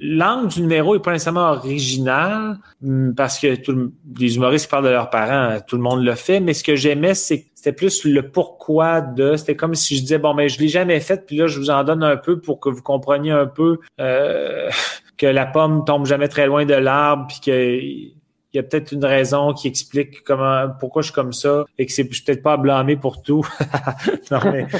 l'angle 0.00 0.48
du 0.48 0.60
numéro 0.62 0.96
est 0.96 0.98
pas 1.00 1.12
nécessairement 1.12 1.52
original, 1.52 2.58
hum, 2.84 3.14
parce 3.14 3.38
que 3.38 3.54
tout 3.54 3.92
les 4.18 4.34
humoristes 4.34 4.68
parlent 4.68 4.86
de 4.86 4.90
leurs 4.90 5.08
parents, 5.08 5.60
tout 5.64 5.76
le 5.76 5.82
monde 5.82 6.02
le 6.02 6.16
fait, 6.16 6.40
mais 6.40 6.52
ce 6.52 6.64
que 6.64 6.74
j'aimais, 6.74 7.14
c'est 7.14 7.46
c'était 7.54 7.72
plus 7.72 8.04
le 8.04 8.30
pourquoi 8.30 9.02
de. 9.02 9.36
C'était 9.36 9.54
comme 9.54 9.74
si 9.74 9.96
je 9.96 10.00
disais 10.00 10.18
bon 10.18 10.34
mais 10.34 10.44
ben, 10.44 10.48
je 10.48 10.58
l'ai 10.58 10.68
jamais 10.68 10.98
fait, 10.98 11.26
puis 11.26 11.36
là 11.36 11.46
je 11.46 11.60
vous 11.60 11.70
en 11.70 11.84
donne 11.84 12.02
un 12.02 12.16
peu 12.16 12.40
pour 12.40 12.58
que 12.58 12.70
vous 12.70 12.82
compreniez 12.82 13.30
un 13.30 13.46
peu 13.46 13.78
euh, 14.00 14.68
que 15.16 15.26
la 15.26 15.46
pomme 15.46 15.84
tombe 15.84 16.06
jamais 16.06 16.28
très 16.28 16.46
loin 16.46 16.64
de 16.64 16.74
l'arbre, 16.74 17.28
puis 17.28 17.40
que 17.40 18.19
il 18.52 18.56
y 18.56 18.60
a 18.60 18.62
peut-être 18.62 18.92
une 18.92 19.04
raison 19.04 19.52
qui 19.52 19.68
explique 19.68 20.22
comment 20.22 20.68
pourquoi 20.78 21.02
je 21.02 21.06
suis 21.06 21.14
comme 21.14 21.32
ça 21.32 21.64
et 21.78 21.86
que 21.86 21.92
c'est 21.92 22.04
peut-être 22.04 22.42
pas 22.42 22.54
à 22.54 22.56
blâmer 22.56 22.96
pour 22.96 23.22
tout. 23.22 23.46
non, 24.30 24.40
mais... 24.44 24.66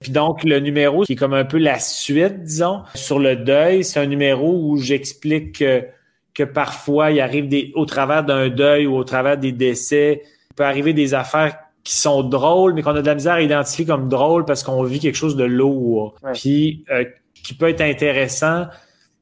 Puis 0.00 0.12
donc, 0.12 0.44
le 0.44 0.60
numéro 0.60 1.04
qui 1.04 1.12
est 1.12 1.16
comme 1.16 1.34
un 1.34 1.44
peu 1.44 1.58
la 1.58 1.78
suite, 1.78 2.42
disons, 2.42 2.84
sur 2.94 3.18
le 3.18 3.36
deuil, 3.36 3.84
c'est 3.84 4.00
un 4.00 4.06
numéro 4.06 4.58
où 4.58 4.78
j'explique 4.78 5.58
que, 5.58 5.84
que 6.32 6.42
parfois, 6.42 7.10
il 7.10 7.20
arrive 7.20 7.48
des, 7.48 7.70
au 7.74 7.84
travers 7.84 8.24
d'un 8.24 8.48
deuil 8.48 8.86
ou 8.86 8.96
au 8.96 9.04
travers 9.04 9.36
des 9.36 9.52
décès, 9.52 10.22
il 10.24 10.54
peut 10.54 10.64
arriver 10.64 10.94
des 10.94 11.12
affaires 11.12 11.54
qui 11.84 11.94
sont 11.96 12.22
drôles, 12.22 12.72
mais 12.72 12.82
qu'on 12.82 12.96
a 12.96 13.02
de 13.02 13.06
la 13.06 13.14
misère 13.14 13.34
à 13.34 13.42
identifier 13.42 13.84
comme 13.84 14.08
drôles 14.08 14.46
parce 14.46 14.62
qu'on 14.62 14.82
vit 14.84 15.00
quelque 15.00 15.16
chose 15.16 15.36
de 15.36 15.44
lourd. 15.44 16.14
Puis 16.32 16.84
euh, 16.90 17.04
qui 17.42 17.52
peut 17.52 17.68
être 17.68 17.82
intéressant 17.82 18.68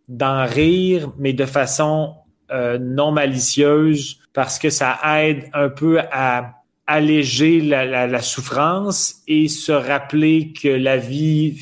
d'en 0.09 0.45
rire, 0.45 1.11
mais 1.19 1.33
de 1.33 1.45
façon 1.45 2.15
euh, 2.51 2.79
non 2.79 3.13
malicieuse, 3.13 4.21
parce 4.33 4.59
que 4.59 4.71
ça 4.71 4.99
aide 5.21 5.49
un 5.53 5.69
peu 5.69 6.01
à, 6.13 6.59
alléger 6.89 7.61
la, 7.61 8.23
souffrance 8.23 9.17
et 9.29 9.49
se 9.49 9.73
rappeler 9.73 10.55
que 10.61 10.69
la 10.69 10.97
vie, 10.97 11.61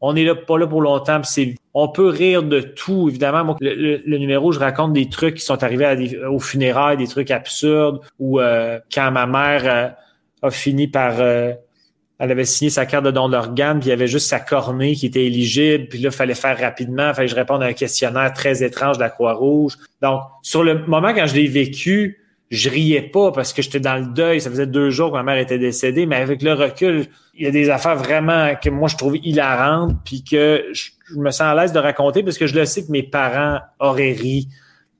on 0.00 0.14
est 0.14 0.24
là 0.24 0.36
pas 0.36 0.58
là 0.58 0.66
pour 0.68 0.80
longtemps. 0.80 1.20
C'est, 1.24 1.56
on 1.74 1.88
peut 1.88 2.08
rire 2.08 2.44
de 2.44 2.60
tout, 2.60 3.08
évidemment. 3.08 3.56
le, 3.60 4.16
numéro, 4.16 4.52
je 4.52 4.60
raconte 4.60 4.92
des 4.92 5.08
trucs 5.08 5.34
qui 5.34 5.44
sont 5.44 5.62
arrivés 5.64 5.84
à 5.84 6.30
aux 6.30 6.38
funérailles, 6.38 6.96
des 6.96 7.08
trucs 7.08 7.32
absurdes, 7.32 8.00
ou 8.20 8.38
euh, 8.40 8.78
quand 8.94 9.10
ma 9.10 9.26
mère 9.26 9.62
euh, 9.66 10.46
a 10.46 10.50
fini 10.50 10.86
par 10.86 11.14
euh, 11.18 11.52
elle 12.20 12.30
avait 12.30 12.44
signé 12.44 12.68
sa 12.70 12.84
carte 12.84 13.06
de 13.06 13.10
don 13.10 13.30
d'organe, 13.30 13.80
puis 13.80 13.88
il 13.88 13.90
y 13.90 13.94
avait 13.94 14.06
juste 14.06 14.28
sa 14.28 14.38
cornée 14.38 14.94
qui 14.94 15.06
était 15.06 15.24
éligible, 15.24 15.88
puis 15.88 15.98
là, 16.00 16.10
il 16.10 16.14
fallait 16.14 16.34
faire 16.34 16.58
rapidement, 16.58 17.08
il 17.08 17.14
fallait 17.14 17.26
que 17.26 17.32
je 17.32 17.36
réponde 17.36 17.62
à 17.62 17.66
un 17.66 17.72
questionnaire 17.72 18.30
très 18.34 18.62
étrange 18.62 18.98
de 18.98 19.02
la 19.02 19.08
Croix-Rouge. 19.08 19.78
Donc, 20.02 20.20
sur 20.42 20.62
le 20.62 20.86
moment 20.86 21.14
quand 21.14 21.26
je 21.26 21.34
l'ai 21.34 21.46
vécu, 21.46 22.20
je 22.50 22.68
riais 22.68 23.00
pas 23.00 23.32
parce 23.32 23.54
que 23.54 23.62
j'étais 23.62 23.80
dans 23.80 23.96
le 23.96 24.06
deuil. 24.06 24.40
Ça 24.42 24.50
faisait 24.50 24.66
deux 24.66 24.90
jours 24.90 25.10
que 25.10 25.16
ma 25.16 25.22
mère 25.22 25.38
était 25.38 25.58
décédée, 25.58 26.04
mais 26.04 26.16
avec 26.16 26.42
le 26.42 26.52
recul, 26.52 27.06
il 27.34 27.44
y 27.44 27.46
a 27.46 27.50
des 27.50 27.70
affaires 27.70 27.96
vraiment 27.96 28.54
que 28.54 28.68
moi 28.68 28.88
je 28.88 28.96
trouve 28.96 29.16
hilarantes, 29.16 29.96
puis 30.04 30.22
que 30.22 30.64
je, 30.72 30.90
me 31.16 31.30
sens 31.30 31.40
à 31.40 31.54
l'aise 31.54 31.72
de 31.72 31.78
raconter 31.78 32.22
parce 32.22 32.36
que 32.36 32.46
je 32.46 32.54
le 32.54 32.66
sais 32.66 32.84
que 32.84 32.92
mes 32.92 33.02
parents 33.02 33.60
auraient 33.78 34.12
ri, 34.12 34.48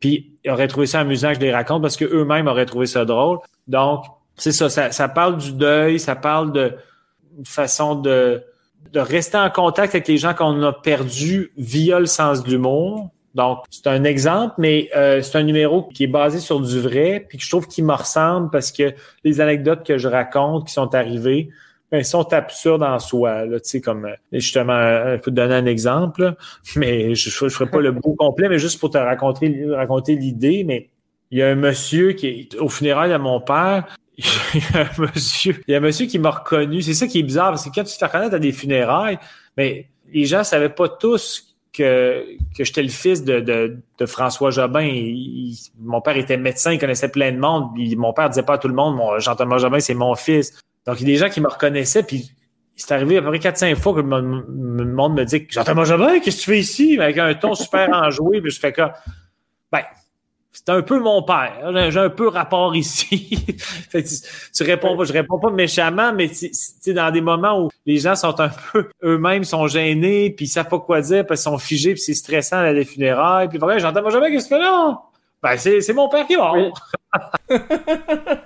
puis 0.01 0.33
auraient 0.49 0.69
trouvé 0.69 0.87
ça 0.87 1.01
amusant 1.01 1.29
que 1.29 1.35
je 1.35 1.41
les 1.41 1.53
raconte 1.53 1.83
parce 1.83 1.99
que 1.99 2.07
eux-mêmes 2.07 2.47
auraient 2.47 2.67
trouvé 2.67 2.87
ça 2.87 3.05
drôle. 3.05 3.39
Donc, 3.69 4.05
c'est 4.37 4.53
ça, 4.53 4.71
ça 4.71 5.09
parle 5.09 5.37
du 5.37 5.53
deuil, 5.53 6.01
ça 6.01 6.17
parle 6.17 6.53
de 6.53 6.73
une 7.41 7.47
façon 7.47 7.97
de, 7.97 8.43
de 8.93 9.01
rester 9.01 9.39
en 9.39 9.51
contact 9.51 9.95
avec 9.95 10.07
les 10.07 10.19
gens 10.19 10.35
qu'on 10.35 10.63
a 10.63 10.73
perdus 10.73 11.51
via 11.57 11.99
le 11.99 12.07
sens 12.07 12.45
de 12.45 12.51
l'humour. 12.51 13.11
Donc, 13.35 13.59
c'est 13.71 13.87
un 13.87 14.05
exemple, 14.05 14.55
mais 14.59 14.91
euh, 14.97 15.23
c'est 15.23 15.39
un 15.39 15.43
numéro 15.43 15.85
qui 15.85 16.05
est 16.05 16.09
basé 16.09 16.39
sur 16.39 16.61
du 16.61 16.81
vrai, 16.81 17.25
puis 17.29 17.39
que 17.39 17.45
je 17.45 17.49
trouve 17.49 17.67
qu'il 17.67 17.85
me 17.85 17.95
ressemble 17.95 18.51
parce 18.51 18.73
que 18.73 18.95
les 19.25 19.41
anecdotes 19.41 19.87
que 19.87 19.99
je 19.99 20.09
raconte 20.09 20.67
qui 20.67 20.73
sont 20.73 20.95
arrivées, 20.95 21.51
ben, 21.91 22.05
sont 22.05 22.33
absurdes 22.33 22.83
en 22.85 22.99
soi. 23.01 23.47
Là, 23.47 23.59
comme 23.83 24.05
euh, 24.05 24.15
justement, 24.33 24.75
euh, 24.75 25.17
je 25.17 25.23
peux 25.23 25.31
te 25.31 25.37
donner 25.37 25.55
un 25.55 25.67
exemple, 25.67 26.35
mais 26.77 27.15
je 27.15 27.45
ne 27.45 27.51
ferai 27.51 27.71
pas 27.71 27.81
le 27.81 27.93
beau 27.93 28.15
complet, 28.15 28.49
mais 28.49 28.59
juste 28.59 28.79
pour 28.79 28.91
te 28.91 28.99
raconter, 28.99 29.65
raconter 29.71 30.15
l'idée, 30.15 30.63
mais 30.65 30.91
il 31.31 31.39
y 31.39 31.43
a 31.43 31.49
un 31.49 31.55
monsieur 31.55 32.13
qui 32.13 32.27
est 32.27 32.55
au 32.57 32.69
funérail 32.69 33.11
de 33.11 33.17
mon 33.17 33.41
père, 33.41 33.97
il 34.55 34.61
y 34.61 34.77
a 34.77 34.81
un 34.83 35.03
monsieur, 35.03 35.63
y 35.69 35.75
a 35.75 35.81
monsieur 35.81 36.07
qui 36.07 36.19
m'a 36.19 36.31
reconnu. 36.31 36.83
C'est 36.83 36.95
ça 36.95 37.07
qui 37.07 37.21
est 37.21 37.23
bizarre, 37.23 37.51
parce 37.51 37.65
que 37.65 37.71
quand 37.75 37.85
tu 37.85 37.97
te 37.97 38.05
reconnais 38.05 38.35
à 38.35 38.39
des 38.39 38.53
funérailles, 38.53 39.19
mais 39.57 39.89
les 40.13 40.27
gens 40.27 40.45
savaient 40.45 40.69
pas 40.69 40.89
tous 40.89 41.57
que, 41.73 42.25
que 42.57 42.65
j'étais 42.65 42.83
le 42.83 42.89
fils 42.89 43.23
de, 43.25 43.41
de, 43.41 44.07
François 44.07 44.51
Jobin. 44.51 44.91
mon 45.79 46.01
père 46.01 46.17
était 46.17 46.37
médecin, 46.37 46.73
il 46.73 46.79
connaissait 46.79 47.11
plein 47.11 47.33
de 47.33 47.39
monde. 47.39 47.71
mon 47.97 48.13
père 48.13 48.29
disait 48.29 48.43
pas 48.43 48.55
à 48.55 48.59
tout 48.59 48.69
le 48.69 48.75
monde, 48.75 48.99
Jean-Thomas 49.19 49.59
Jobin, 49.59 49.81
c'est 49.81 49.95
mon 49.95 50.15
fils. 50.15 50.59
Donc, 50.87 51.01
il 51.01 51.09
y 51.09 51.11
a 51.11 51.15
des 51.15 51.19
gens 51.19 51.29
qui 51.29 51.41
me 51.41 51.49
reconnaissaient, 51.49 52.03
puis 52.03 52.33
c'est 52.75 52.93
arrivé 52.93 53.19
à 53.19 53.23
peu 53.23 53.29
près 53.29 53.39
4-5 53.39 53.77
fois 53.77 53.95
que 53.95 54.01
le 54.01 54.07
monde 54.07 55.15
me 55.15 55.25
dit 55.25 55.47
Jean-Thomas 55.49 55.85
Jobin, 55.85 56.19
qu'est-ce 56.21 56.39
que 56.39 56.43
tu 56.43 56.51
fais 56.51 56.59
ici? 56.59 56.99
avec 56.99 57.19
un 57.19 57.35
ton 57.35 57.55
super 57.55 57.89
enjoué, 57.93 58.41
puis 58.41 58.51
je 58.51 58.59
fais 58.59 58.73
quoi? 58.73 58.95
Ben, 59.71 59.83
c'est 60.65 60.73
un 60.73 60.83
peu 60.83 61.01
mon 61.01 61.23
père. 61.23 61.73
J'ai 61.91 62.01
un 62.01 62.11
peu 62.11 62.29
rapport 62.29 62.77
ici. 62.77 63.47
tu, 63.91 64.63
réponds 64.63 64.95
pas, 64.95 65.05
je 65.05 65.13
réponds 65.13 65.39
pas 65.39 65.51
méchamment, 65.51 66.13
mais 66.13 66.29
tu 66.29 66.93
dans 66.93 67.11
des 67.11 67.23
moments 67.23 67.65
où 67.65 67.71
les 67.87 67.97
gens 67.97 68.15
sont 68.15 68.39
un 68.41 68.51
peu 68.73 68.91
eux-mêmes 69.03 69.45
sont 69.45 69.67
gênés, 69.69 70.31
puis 70.31 70.45
ils 70.45 70.49
savent 70.49 70.69
pas 70.69 70.79
quoi 70.79 71.01
dire, 71.01 71.27
parce 71.27 71.43
qu'ils 71.43 71.51
sont 71.51 71.59
figés, 71.59 71.95
puis 71.95 72.03
c'est 72.03 72.15
stressant 72.15 72.59
à 72.59 72.73
la 72.73 72.85
funérailles. 72.85 73.49
Puis 73.49 73.57
voilà, 73.59 73.79
j'entends 73.79 74.09
jamais 74.11 74.31
qu'est-ce 74.31 74.51
que 74.51 74.55
tu 74.57 74.61
là? 74.61 75.01
Ben, 75.43 75.57
c'est 75.57 75.93
mon 75.95 76.11
père 76.11 76.27
qui 76.27 76.35
est 76.35 76.37
mort. 76.37 76.91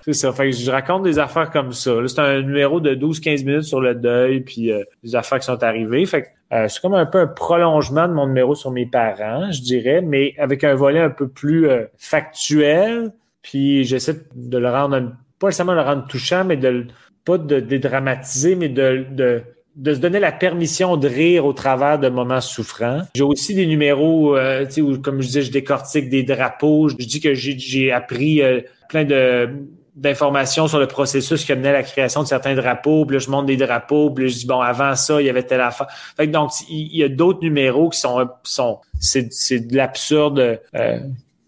c'est 0.05 0.13
ça. 0.13 0.33
Fait 0.33 0.51
que 0.51 0.57
je 0.57 0.71
raconte 0.71 1.03
des 1.03 1.19
affaires 1.19 1.51
comme 1.51 1.73
ça. 1.73 1.91
C'est 2.07 2.21
un 2.21 2.43
numéro 2.43 2.79
de 2.79 2.95
12-15 2.95 3.45
minutes 3.45 3.63
sur 3.65 3.81
le 3.81 3.97
deuil, 3.97 4.43
puis 4.43 4.71
euh, 4.71 4.85
des 5.03 5.17
affaires 5.17 5.41
qui 5.41 5.47
sont 5.47 5.61
arrivées. 5.65 6.07
Fait 6.07 6.23
que 6.23 6.29
euh, 6.55 6.69
c'est 6.69 6.81
comme 6.81 6.95
un 6.95 7.07
peu 7.07 7.21
un 7.21 7.27
prolongement 7.27 8.09
de 8.09 8.13
mon 8.13 8.27
numéro 8.27 8.55
sur 8.55 8.71
mes 8.71 8.87
parents, 8.87 9.51
je 9.51 9.61
dirais, 9.61 10.01
mais 10.03 10.35
avec 10.39 10.65
un 10.65 10.75
volet 10.75 11.01
un 11.01 11.11
peu 11.11 11.29
plus 11.29 11.69
euh, 11.69 11.85
factuel. 11.99 13.13
Puis 13.43 13.85
j'essaie 13.85 14.23
de 14.35 14.59
le 14.59 14.71
rendre, 14.71 15.13
pas 15.39 15.49
nécessairement 15.49 15.75
le 15.75 15.83
rendre 15.83 16.07
touchant, 16.07 16.45
mais 16.45 16.57
de 16.57 16.87
pas 17.25 17.39
de 17.39 17.61
dédramatiser, 17.61 18.55
mais 18.55 18.69
de, 18.69 19.07
de 19.11 19.43
de 19.77 19.93
se 19.93 19.99
donner 19.99 20.21
la 20.21 20.33
permission 20.33 20.97
de 20.97 21.09
rire 21.09 21.45
au 21.47 21.53
travers 21.53 21.99
de 21.99 22.09
moments 22.09 22.41
souffrants. 22.41 23.03
J'ai 23.15 23.23
aussi 23.23 23.55
des 23.55 23.67
numéros, 23.67 24.37
euh, 24.37 24.67
où, 24.79 24.99
comme 24.99 25.21
je 25.21 25.27
disais, 25.27 25.43
je 25.43 25.51
décortique 25.51 26.09
des 26.09 26.23
drapeaux. 26.23 26.89
Je 26.89 26.97
dis 26.97 27.21
que 27.21 27.35
j'ai 27.35 27.91
appris 27.91 28.41
euh, 28.43 28.61
plein 28.89 29.05
de 29.05 29.49
d'informations 29.95 30.67
sur 30.67 30.79
le 30.79 30.87
processus 30.87 31.45
qui 31.45 31.53
amenait 31.53 31.69
à 31.69 31.73
la 31.73 31.83
création 31.83 32.23
de 32.23 32.29
certains 32.29 32.55
drapeaux. 32.55 33.07
Puis 33.07 33.17
là, 33.17 33.19
je 33.21 33.31
montre 33.31 33.47
des 33.47 33.57
drapeaux. 33.57 34.11
Puis 34.11 34.25
là, 34.25 34.31
je 34.31 34.37
dis, 34.39 34.47
bon, 34.47 34.61
avant 34.61 34.97
ça, 34.97 35.21
il 35.21 35.27
y 35.27 35.31
avait 35.31 35.45
telle 35.45 35.61
affaire. 35.61 35.87
Fait 36.17 36.27
que 36.27 36.33
donc, 36.33 36.51
il 36.69 36.97
y, 36.97 37.05
a 37.05 37.09
d'autres 37.09 37.41
numéros 37.43 37.91
qui 37.91 38.01
sont... 38.01 38.29
sont 38.43 38.81
c'est, 38.99 39.33
c'est 39.33 39.61
de 39.61 39.77
l'absurde 39.77 40.61
euh, 40.75 41.01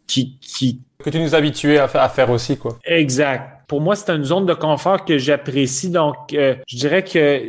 qui, 0.07 0.39
qui... 0.41 0.81
Que 1.03 1.11
tu 1.11 1.19
nous 1.19 1.35
habituais 1.35 1.79
à, 1.79 1.85
à 1.95 2.09
faire 2.09 2.31
aussi, 2.31 2.57
quoi. 2.57 2.79
Exact. 2.85 3.63
Pour 3.67 3.81
moi, 3.81 3.97
c'est 3.97 4.13
une 4.13 4.25
zone 4.25 4.47
de 4.47 4.55
confort 4.55 5.05
que 5.05 5.19
j'apprécie. 5.19 5.91
Donc, 5.91 6.33
euh, 6.33 6.55
je 6.69 6.77
dirais 6.77 7.03
que 7.03 7.49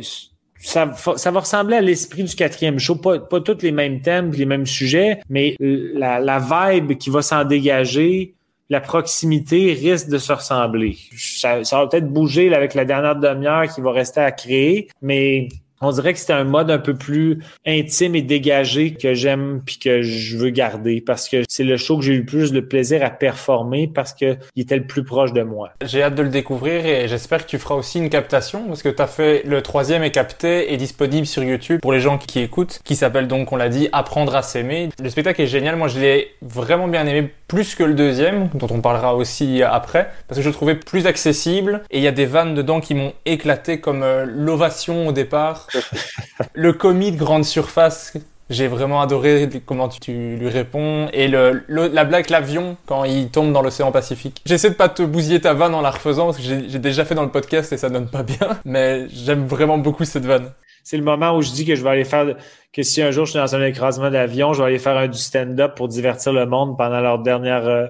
ça, 0.60 0.92
ça 1.16 1.30
va 1.30 1.40
ressembler 1.40 1.76
à 1.76 1.80
l'esprit 1.80 2.24
du 2.24 2.34
quatrième 2.34 2.78
show. 2.78 2.96
Pas, 2.96 3.20
pas 3.20 3.40
tous 3.40 3.62
les 3.62 3.72
mêmes 3.72 4.00
thèmes, 4.00 4.32
les 4.32 4.44
mêmes 4.44 4.66
sujets, 4.66 5.20
mais 5.28 5.54
la, 5.60 6.18
la 6.18 6.38
vibe 6.38 6.98
qui 6.98 7.10
va 7.10 7.22
s'en 7.22 7.44
dégager, 7.44 8.34
la 8.70 8.80
proximité 8.80 9.72
risque 9.72 10.08
de 10.08 10.18
se 10.18 10.32
ressembler. 10.32 10.96
Ça, 11.16 11.64
ça 11.64 11.78
va 11.78 11.86
peut-être 11.86 12.12
bouger 12.12 12.54
avec 12.54 12.74
la 12.74 12.84
dernière 12.84 13.16
demi-heure 13.16 13.66
qui 13.72 13.80
va 13.80 13.92
rester 13.92 14.20
à 14.20 14.30
créer, 14.32 14.88
mais 15.00 15.48
on 15.80 15.92
dirait 15.92 16.12
que 16.12 16.18
c'était 16.18 16.32
un 16.32 16.44
mode 16.44 16.70
un 16.70 16.78
peu 16.78 16.94
plus 16.94 17.38
intime 17.66 18.14
et 18.14 18.22
dégagé 18.22 18.94
que 18.94 19.14
j'aime 19.14 19.62
puis 19.64 19.78
que 19.78 20.02
je 20.02 20.36
veux 20.36 20.50
garder 20.50 21.00
parce 21.00 21.28
que 21.28 21.42
c'est 21.48 21.64
le 21.64 21.76
show 21.76 21.98
que 21.98 22.04
j'ai 22.04 22.14
eu 22.14 22.18
le 22.18 22.26
plus 22.26 22.52
de 22.52 22.60
plaisir 22.60 23.04
à 23.04 23.10
performer 23.10 23.90
parce 23.92 24.12
que 24.12 24.36
il 24.56 24.62
était 24.62 24.76
le 24.76 24.86
plus 24.86 25.04
proche 25.04 25.32
de 25.32 25.42
moi. 25.42 25.70
J'ai 25.84 26.02
hâte 26.02 26.14
de 26.14 26.22
le 26.22 26.28
découvrir 26.28 26.84
et 26.86 27.08
j'espère 27.08 27.44
que 27.44 27.50
tu 27.50 27.58
feras 27.58 27.74
aussi 27.74 27.98
une 27.98 28.10
captation 28.10 28.66
parce 28.66 28.82
que 28.82 28.88
tu 28.88 29.02
as 29.02 29.06
fait 29.06 29.42
le 29.44 29.62
troisième 29.62 30.02
est 30.02 30.10
capté 30.10 30.72
et 30.72 30.76
disponible 30.76 31.26
sur 31.26 31.42
YouTube 31.42 31.80
pour 31.80 31.92
les 31.92 32.00
gens 32.00 32.18
qui 32.18 32.40
écoutent 32.40 32.80
qui 32.84 32.96
s'appelle 32.96 33.28
donc 33.28 33.52
on 33.52 33.56
l'a 33.56 33.68
dit 33.68 33.88
apprendre 33.92 34.34
à 34.34 34.42
s'aimer. 34.42 34.88
Le 35.02 35.10
spectacle 35.10 35.40
est 35.42 35.46
génial, 35.46 35.76
moi 35.76 35.88
je 35.88 36.00
l'ai 36.00 36.28
vraiment 36.42 36.88
bien 36.88 37.06
aimé 37.06 37.30
plus 37.46 37.74
que 37.74 37.84
le 37.84 37.94
deuxième 37.94 38.48
dont 38.54 38.68
on 38.70 38.80
parlera 38.80 39.14
aussi 39.14 39.62
après 39.62 40.10
parce 40.26 40.38
que 40.38 40.42
je 40.42 40.48
le 40.48 40.54
trouvais 40.54 40.74
plus 40.74 41.06
accessible 41.06 41.82
et 41.90 41.98
il 41.98 42.04
y 42.04 42.08
a 42.08 42.12
des 42.12 42.26
vannes 42.26 42.54
dedans 42.54 42.80
qui 42.80 42.94
m'ont 42.94 43.12
éclaté 43.24 43.80
comme 43.80 44.02
euh, 44.02 44.26
l'ovation 44.26 45.08
au 45.08 45.12
départ 45.12 45.67
le 46.54 46.72
commis 46.72 47.12
de 47.12 47.16
grande 47.16 47.44
surface, 47.44 48.14
j'ai 48.50 48.66
vraiment 48.66 49.00
adoré 49.00 49.48
comment 49.66 49.88
tu, 49.88 50.36
lui 50.36 50.48
réponds. 50.48 51.08
Et 51.12 51.28
le, 51.28 51.64
la 51.68 52.04
blague 52.04 52.30
l'avion 52.30 52.76
quand 52.86 53.04
il 53.04 53.28
tombe 53.30 53.52
dans 53.52 53.62
l'océan 53.62 53.92
Pacifique. 53.92 54.42
J'essaie 54.46 54.70
de 54.70 54.74
pas 54.74 54.88
te 54.88 55.02
bousiller 55.02 55.40
ta 55.40 55.54
vanne 55.54 55.74
en 55.74 55.80
la 55.80 55.90
refaisant 55.90 56.26
parce 56.26 56.38
que 56.38 56.42
j'ai 56.42 56.78
déjà 56.78 57.04
fait 57.04 57.14
dans 57.14 57.24
le 57.24 57.30
podcast 57.30 57.72
et 57.72 57.76
ça 57.76 57.90
donne 57.90 58.08
pas 58.08 58.22
bien. 58.22 58.58
Mais 58.64 59.06
j'aime 59.08 59.46
vraiment 59.46 59.78
beaucoup 59.78 60.04
cette 60.04 60.24
vanne. 60.24 60.50
C'est 60.82 60.96
le 60.96 61.02
moment 61.02 61.36
où 61.36 61.42
je 61.42 61.50
dis 61.50 61.66
que 61.66 61.74
je 61.74 61.82
vais 61.82 61.90
aller 61.90 62.04
faire, 62.04 62.34
que 62.72 62.82
si 62.82 63.02
un 63.02 63.10
jour 63.10 63.26
je 63.26 63.32
suis 63.32 63.38
dans 63.38 63.54
un 63.54 63.62
écrasement 63.62 64.10
d'avion, 64.10 64.54
je 64.54 64.62
vais 64.62 64.68
aller 64.68 64.78
faire 64.78 64.96
un 64.96 65.08
du 65.08 65.18
stand-up 65.18 65.74
pour 65.74 65.88
divertir 65.88 66.32
le 66.32 66.46
monde 66.46 66.78
pendant 66.78 67.00
leur 67.00 67.18
dernière, 67.18 67.66
euh, 67.68 67.86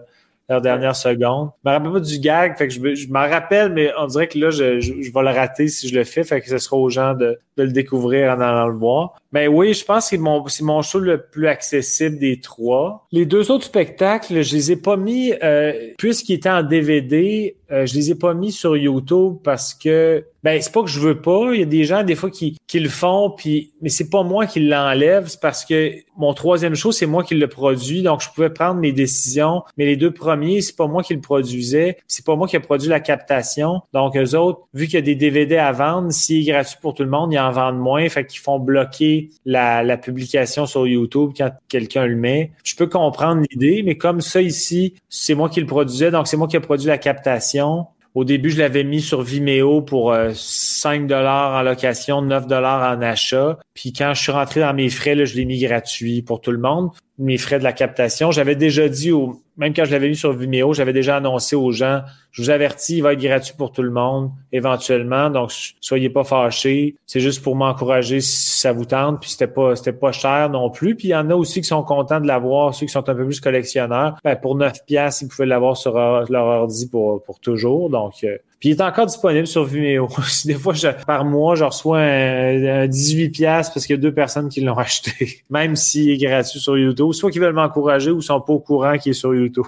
leur 0.49 0.61
dernière 0.61 0.97
seconde. 0.97 1.51
Je 1.64 1.71
me 1.71 1.75
rappelle 1.75 1.93
pas 1.93 2.01
du 2.01 2.19
gag, 2.19 2.59
fait 2.59 2.67
que 2.67 2.75
je, 2.75 2.95
je 2.97 3.09
m'en 3.09 3.29
rappelle, 3.29 3.73
mais 3.73 3.93
on 3.99 4.07
dirait 4.07 4.27
que 4.27 4.37
là, 4.41 4.51
je, 4.51 4.81
je, 4.81 4.93
vais 4.93 5.23
le 5.23 5.31
rater 5.31 5.69
si 5.69 5.88
je 5.88 5.95
le 5.95 6.03
fais, 6.03 6.25
fait 6.25 6.41
que 6.41 6.49
ce 6.49 6.59
sera 6.59 6.77
aux 6.77 6.91
gens 6.91 7.14
de, 7.14 7.38
de 7.59 7.64
le 7.64 7.73
découvrir 7.73 8.31
en 8.31 8.40
allant 8.40 8.68
le 8.68 8.77
voir. 8.77 9.16
Mais 9.33 9.47
oui, 9.47 9.75
je 9.75 9.85
pense 9.85 10.05
que 10.05 10.11
c'est 10.11 10.18
mon, 10.18 10.47
c'est 10.47 10.64
mon 10.64 10.81
show 10.81 11.01
le 11.01 11.21
plus 11.21 11.49
accessible 11.49 12.18
des 12.18 12.40
trois. 12.40 13.07
Les 13.12 13.27
deux 13.27 13.51
autres 13.51 13.64
spectacles, 13.64 14.42
je 14.42 14.55
les 14.55 14.73
ai 14.73 14.77
pas 14.77 14.97
mis, 14.97 15.35
euh, 15.42 15.73
puisqu'ils 15.99 16.35
étaient 16.35 16.49
en 16.49 16.62
DVD, 16.62 17.57
euh, 17.71 17.85
je 17.85 17.94
les 17.94 18.11
ai 18.12 18.14
pas 18.14 18.33
mis 18.33 18.53
sur 18.53 18.77
YouTube 18.77 19.37
parce 19.44 19.75
que 19.75 20.25
ben 20.42 20.61
c'est 20.62 20.73
pas 20.73 20.83
que 20.83 20.88
je 20.88 21.01
veux 21.01 21.21
pas. 21.21 21.53
Il 21.53 21.61
y 21.61 21.62
a 21.62 21.66
des 21.66 21.85
gens 21.85 22.03
des 22.03 22.14
fois 22.14 22.31
qui, 22.31 22.57
qui 22.66 22.81
le 22.81 22.88
font, 22.88 23.31
puis 23.37 23.73
mais 23.83 23.90
c'est 23.90 24.09
pas 24.09 24.23
moi 24.23 24.47
qui 24.47 24.61
l'enlève, 24.61 25.27
c'est 25.27 25.40
parce 25.40 25.64
que 25.66 25.92
mon 26.16 26.33
troisième 26.33 26.75
show 26.75 26.92
c'est 26.92 27.07
moi 27.07 27.25
qui 27.25 27.35
le 27.35 27.49
produit, 27.49 28.03
donc 28.03 28.23
je 28.23 28.29
pouvais 28.35 28.49
prendre 28.49 28.81
mes 28.81 28.92
décisions. 28.92 29.62
Mais 29.77 29.85
les 29.85 29.97
deux 29.97 30.12
premiers 30.12 30.62
c'est 30.62 30.77
pas 30.77 30.87
moi 30.87 31.03
qui 31.03 31.12
le 31.12 31.21
produisais, 31.21 31.99
c'est 32.07 32.25
pas 32.25 32.37
moi 32.37 32.49
qui 32.49 32.57
ai 32.57 32.61
produit 32.61 32.88
la 32.88 33.01
captation. 33.01 33.83
Donc 33.92 34.16
eux 34.16 34.35
autres, 34.35 34.61
vu 34.73 34.87
qu'il 34.87 34.94
y 34.94 34.99
a 34.99 35.03
des 35.03 35.16
DVD 35.16 35.59
à 35.59 35.73
vendre, 35.73 36.11
s'il 36.11 36.49
est 36.49 36.53
gratuit 36.53 36.79
pour 36.81 36.94
tout 36.94 37.03
le 37.03 37.11
monde, 37.11 37.33
ils 37.33 37.38
en 37.38 37.48
vendent 37.51 37.79
moins, 37.79 38.09
fait 38.09 38.27
qu'ils 38.27 38.41
font 38.41 38.59
bloquer 38.59 39.31
la, 39.45 39.83
la 39.83 39.97
publication 39.97 40.67
sur 40.67 40.87
YouTube 40.87 41.33
quand 41.37 41.51
quelqu'un 41.69 42.07
le 42.07 42.17
met. 42.17 42.53
Je 42.65 42.77
peux 42.77 42.87
comprendre 42.87 43.43
l'idée, 43.51 43.83
mais 43.85 43.97
comme 43.97 44.21
ça 44.21 44.41
ici, 44.41 44.95
c'est 45.09 45.35
moi 45.35 45.49
qui 45.49 45.61
le 45.61 45.67
produisais, 45.67 46.11
donc 46.11 46.27
c'est 46.27 46.37
moi 46.37 46.49
qui 46.49 46.57
ai 46.57 46.61
produit 46.61 46.87
la 46.87 46.99
captation. 46.99 47.87
Au 48.15 48.25
début, 48.25 48.51
je 48.51 48.59
l'avais 48.59 48.85
mis 48.85 49.01
sur 49.01 49.23
Vimeo 49.23 49.83
pour 49.83 50.13
5 50.35 51.03
euh, 51.03 51.07
dollars 51.07 51.61
en 51.61 51.63
location, 51.63 52.23
9 52.23 52.47
dollars 52.47 52.97
en 52.97 53.01
achat. 53.03 53.59
Puis 53.75 53.93
quand 53.93 54.13
je 54.15 54.21
suis 54.21 54.33
rentré 54.33 54.61
dans 54.61 54.75
mes 54.75 54.89
frais, 54.89 55.15
là, 55.15 55.25
je 55.25 55.37
l'ai 55.37 55.45
mis 55.45 55.61
gratuit 55.61 56.23
pour 56.23 56.41
tout 56.41 56.51
le 56.51 56.59
monde. 56.59 56.91
Mes 57.19 57.37
frais 57.37 57.59
de 57.59 57.65
la 57.65 57.73
captation. 57.73 58.31
J'avais 58.31 58.55
déjà 58.55 58.89
dit, 58.89 59.11
même 59.57 59.75
quand 59.75 59.85
je 59.85 59.91
l'avais 59.91 60.09
mis 60.09 60.17
sur 60.17 60.33
Vimeo, 60.33 60.73
j'avais 60.73 60.93
déjà 60.93 61.17
annoncé 61.17 61.57
aux 61.57 61.73
gens, 61.73 62.03
je 62.31 62.43
vous 62.43 62.51
avertis, 62.51 62.99
il 62.99 63.03
va 63.03 63.15
être 63.15 63.21
gratuit 63.21 63.55
pour 63.59 63.73
tout 63.73 63.83
le 63.83 63.91
monde, 63.91 64.31
éventuellement. 64.53 65.29
Donc, 65.29 65.51
soyez 65.81 66.11
pas 66.11 66.23
fâchés. 66.23 66.95
C'est 67.07 67.21
juste 67.21 67.43
pour 67.43 67.57
m'encourager 67.57 68.21
si 68.21 68.59
ça 68.59 68.73
vous 68.73 68.85
tente. 68.85 69.21
Puis 69.21 69.31
c'était 69.31 69.49
pas, 69.49 69.75
c'était 69.75 69.93
pas 69.93 70.13
cher 70.13 70.49
non 70.51 70.71
plus. 70.71 70.95
Puis 70.95 71.09
il 71.09 71.11
y 71.11 71.17
en 71.17 71.29
a 71.31 71.35
aussi 71.35 71.61
qui 71.61 71.67
sont 71.67 71.83
contents 71.83 72.21
de 72.21 72.27
l'avoir, 72.27 72.75
ceux 72.75 72.87
qui 72.87 72.93
sont 72.93 73.09
un 73.09 73.15
peu 73.15 73.25
plus 73.25 73.41
collectionneurs. 73.41 74.19
Ben, 74.23 74.37
pour 74.37 74.55
9 74.55 74.85
piastres, 74.87 75.25
ils 75.25 75.29
pouvaient 75.29 75.47
l'avoir 75.47 75.77
sur 75.77 75.95
leur 75.95 76.45
ordi 76.45 76.89
pour, 76.89 77.23
pour 77.25 77.41
toujours. 77.41 77.91
Donc, 77.91 78.15
euh, 78.23 78.37
puis 78.61 78.71
il 78.71 78.73
est 78.73 78.83
encore 78.83 79.07
disponible 79.07 79.47
sur 79.47 79.64
Vimeo. 79.64 80.09
Des 80.44 80.55
fois, 80.55 80.75
je, 80.75 80.88
par 81.07 81.25
mois, 81.25 81.55
je 81.55 81.62
reçois 81.62 82.01
un, 82.01 82.88
18 82.88 83.29
pièces 83.31 83.71
parce 83.71 83.87
qu'il 83.87 83.94
y 83.94 83.99
a 83.99 84.03
deux 84.03 84.12
personnes 84.12 84.49
qui 84.49 84.61
l'ont 84.61 84.77
acheté, 84.79 85.42
même 85.49 85.77
s'il 85.77 86.11
est 86.11 86.16
gratuit 86.16 86.59
sur 86.59 86.77
YouTube. 86.77 87.12
Soit 87.12 87.31
qu'ils 87.31 87.40
veulent 87.40 87.53
m'encourager 87.53 88.11
ou 88.11 88.21
sont 88.21 88.40
pas 88.40 88.53
au 88.53 88.59
courant 88.59 88.99
qu'il 88.99 89.11
est 89.11 89.14
sur 89.14 89.33
YouTube. 89.33 89.64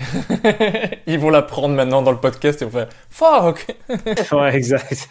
Ils 1.06 1.18
vont 1.18 1.30
l'apprendre 1.30 1.74
maintenant 1.74 2.02
dans 2.02 2.12
le 2.12 2.18
podcast 2.18 2.62
et 2.62 2.66
vont 2.66 2.70
faire 2.70 2.88
fuck. 3.10 3.66
ouais, 4.32 4.54
exact. 4.54 5.08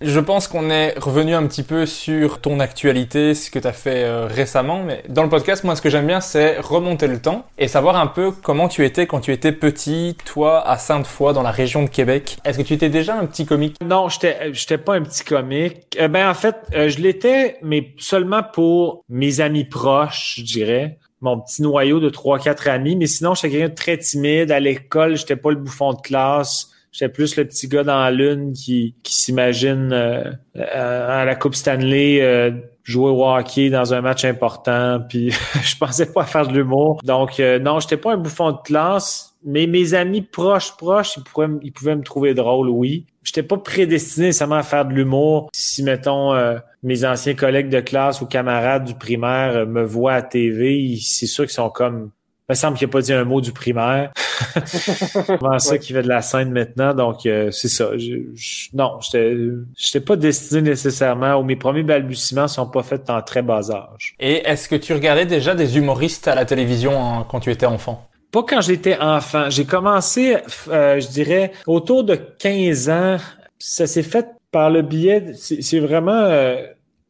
je 0.00 0.20
pense 0.20 0.48
qu'on 0.48 0.70
est 0.70 0.98
revenu 0.98 1.34
un 1.34 1.46
petit 1.46 1.62
peu 1.62 1.84
sur 1.84 2.40
ton 2.40 2.60
actualité, 2.60 3.34
ce 3.34 3.50
que 3.50 3.58
tu 3.58 3.66
as 3.66 3.72
fait 3.72 4.04
euh, 4.04 4.26
récemment, 4.26 4.82
mais 4.84 5.02
dans 5.08 5.22
le 5.22 5.28
podcast, 5.28 5.64
moi, 5.64 5.76
ce 5.76 5.82
que 5.82 5.90
j'aime 5.90 6.06
bien, 6.06 6.20
c'est 6.20 6.58
remonter 6.60 7.08
le 7.08 7.20
temps 7.20 7.46
et 7.58 7.68
savoir 7.68 7.96
un 7.96 8.06
peu 8.06 8.30
comment 8.30 8.68
tu 8.68 8.84
étais 8.84 9.06
quand 9.06 9.20
tu 9.20 9.32
étais 9.32 9.52
petit, 9.52 10.16
toi, 10.24 10.66
à 10.66 10.78
Sainte-Foy, 10.78 11.32
dans 11.34 11.42
la 11.42 11.50
région 11.50 11.73
de 11.82 11.88
Québec. 11.88 12.38
Est-ce 12.44 12.58
que 12.58 12.62
tu 12.62 12.74
étais 12.74 12.88
déjà 12.88 13.18
un 13.18 13.26
petit 13.26 13.46
comique? 13.46 13.76
Non, 13.84 14.08
j'étais, 14.08 14.52
j'étais 14.52 14.78
pas 14.78 14.94
un 14.94 15.02
petit 15.02 15.24
comique. 15.24 15.96
Euh, 16.00 16.08
ben, 16.08 16.28
en 16.28 16.34
fait, 16.34 16.56
euh, 16.74 16.88
je 16.88 16.98
l'étais, 16.98 17.58
mais 17.62 17.92
seulement 17.98 18.42
pour 18.42 19.04
mes 19.08 19.40
amis 19.40 19.64
proches, 19.64 20.36
je 20.38 20.44
dirais. 20.44 20.98
Mon 21.20 21.40
petit 21.40 21.62
noyau 21.62 22.00
de 22.00 22.10
trois, 22.10 22.38
quatre 22.38 22.68
amis. 22.68 22.96
Mais 22.96 23.06
sinon, 23.06 23.34
j'étais 23.34 23.50
quelqu'un 23.50 23.68
de 23.68 23.74
très 23.74 23.98
timide. 23.98 24.50
À 24.50 24.60
l'école, 24.60 25.16
j'étais 25.16 25.36
pas 25.36 25.50
le 25.50 25.56
bouffon 25.56 25.92
de 25.92 26.00
classe. 26.00 26.70
J'étais 26.92 27.10
plus 27.10 27.36
le 27.36 27.44
petit 27.44 27.66
gars 27.66 27.82
dans 27.82 27.98
la 27.98 28.10
lune 28.10 28.52
qui, 28.52 28.94
s'imagine 29.04 29.92
euh, 29.92 30.30
à 30.54 31.24
la 31.24 31.34
Coupe 31.34 31.56
Stanley 31.56 32.52
jouer 32.84 33.10
au 33.10 33.26
hockey 33.26 33.70
dans 33.70 33.94
un 33.94 34.00
match 34.00 34.24
important. 34.24 35.00
Puis 35.08 35.30
je 35.62 35.76
pensais 35.76 36.12
pas 36.12 36.22
à 36.22 36.26
faire 36.26 36.46
de 36.46 36.52
l'humour. 36.52 37.00
Donc 37.02 37.40
non, 37.40 37.80
j'étais 37.80 37.96
pas 37.96 38.12
un 38.12 38.16
bouffon 38.16 38.52
de 38.52 38.58
classe 38.62 39.33
mais 39.44 39.66
mes 39.66 39.94
amis 39.94 40.22
proches, 40.22 40.76
proches, 40.76 41.16
ils, 41.16 41.22
pouvaient, 41.22 41.48
ils 41.62 41.72
pouvaient 41.72 41.96
me 41.96 42.02
trouver 42.02 42.34
drôle, 42.34 42.68
oui. 42.68 43.06
J'étais 43.22 43.42
pas 43.42 43.56
prédestiné 43.56 44.26
nécessairement 44.26 44.56
à 44.56 44.62
faire 44.62 44.84
de 44.86 44.92
l'humour. 44.92 45.50
Si, 45.52 45.82
mettons, 45.82 46.34
euh, 46.34 46.58
mes 46.82 47.04
anciens 47.04 47.34
collègues 47.34 47.68
de 47.68 47.80
classe 47.80 48.20
ou 48.20 48.26
camarades 48.26 48.84
du 48.84 48.94
primaire 48.94 49.56
euh, 49.56 49.66
me 49.66 49.82
voient 49.82 50.14
à 50.14 50.22
TV, 50.22 50.96
c'est 51.00 51.26
sûr 51.26 51.44
qu'ils 51.44 51.54
sont 51.54 51.70
comme... 51.70 52.10
Il 52.48 52.52
me 52.52 52.54
semble 52.54 52.76
qu'il 52.76 52.86
n'a 52.86 52.92
pas 52.92 53.00
dit 53.00 53.12
un 53.14 53.24
mot 53.24 53.40
du 53.40 53.52
primaire. 53.52 54.12
Comment 55.38 55.58
ça 55.58 55.78
qui 55.78 55.94
fait 55.94 56.02
de 56.02 56.08
la 56.08 56.20
scène 56.20 56.50
maintenant. 56.50 56.92
Donc, 56.92 57.24
euh, 57.24 57.50
c'est 57.50 57.68
ça. 57.68 57.96
Je, 57.96 58.16
je, 58.34 58.68
non, 58.74 58.98
j'étais 59.00 60.00
pas 60.00 60.16
destiné 60.16 60.60
nécessairement, 60.60 61.36
ou 61.36 61.42
mes 61.42 61.56
premiers 61.56 61.82
balbutiements 61.82 62.46
sont 62.46 62.66
pas 62.66 62.82
faits 62.82 63.08
en 63.08 63.22
très 63.22 63.40
bas 63.40 63.70
âge. 63.70 64.14
Et 64.20 64.46
est-ce 64.46 64.68
que 64.68 64.76
tu 64.76 64.92
regardais 64.92 65.24
déjà 65.24 65.54
des 65.54 65.78
humoristes 65.78 66.28
à 66.28 66.34
la 66.34 66.44
télévision 66.44 67.24
quand 67.30 67.40
tu 67.40 67.50
étais 67.50 67.64
enfant? 67.64 68.06
Pas 68.34 68.42
quand 68.42 68.60
j'étais 68.62 68.98
enfant. 68.98 69.48
J'ai 69.48 69.64
commencé, 69.64 70.36
euh, 70.66 70.98
je 70.98 71.06
dirais, 71.06 71.52
autour 71.68 72.02
de 72.02 72.16
15 72.16 72.88
ans. 72.90 73.16
Ça 73.60 73.86
s'est 73.86 74.02
fait 74.02 74.26
par 74.50 74.70
le 74.70 74.82
biais, 74.82 75.34
c'est 75.34 75.78
vraiment 75.78 76.10
euh, 76.10 76.66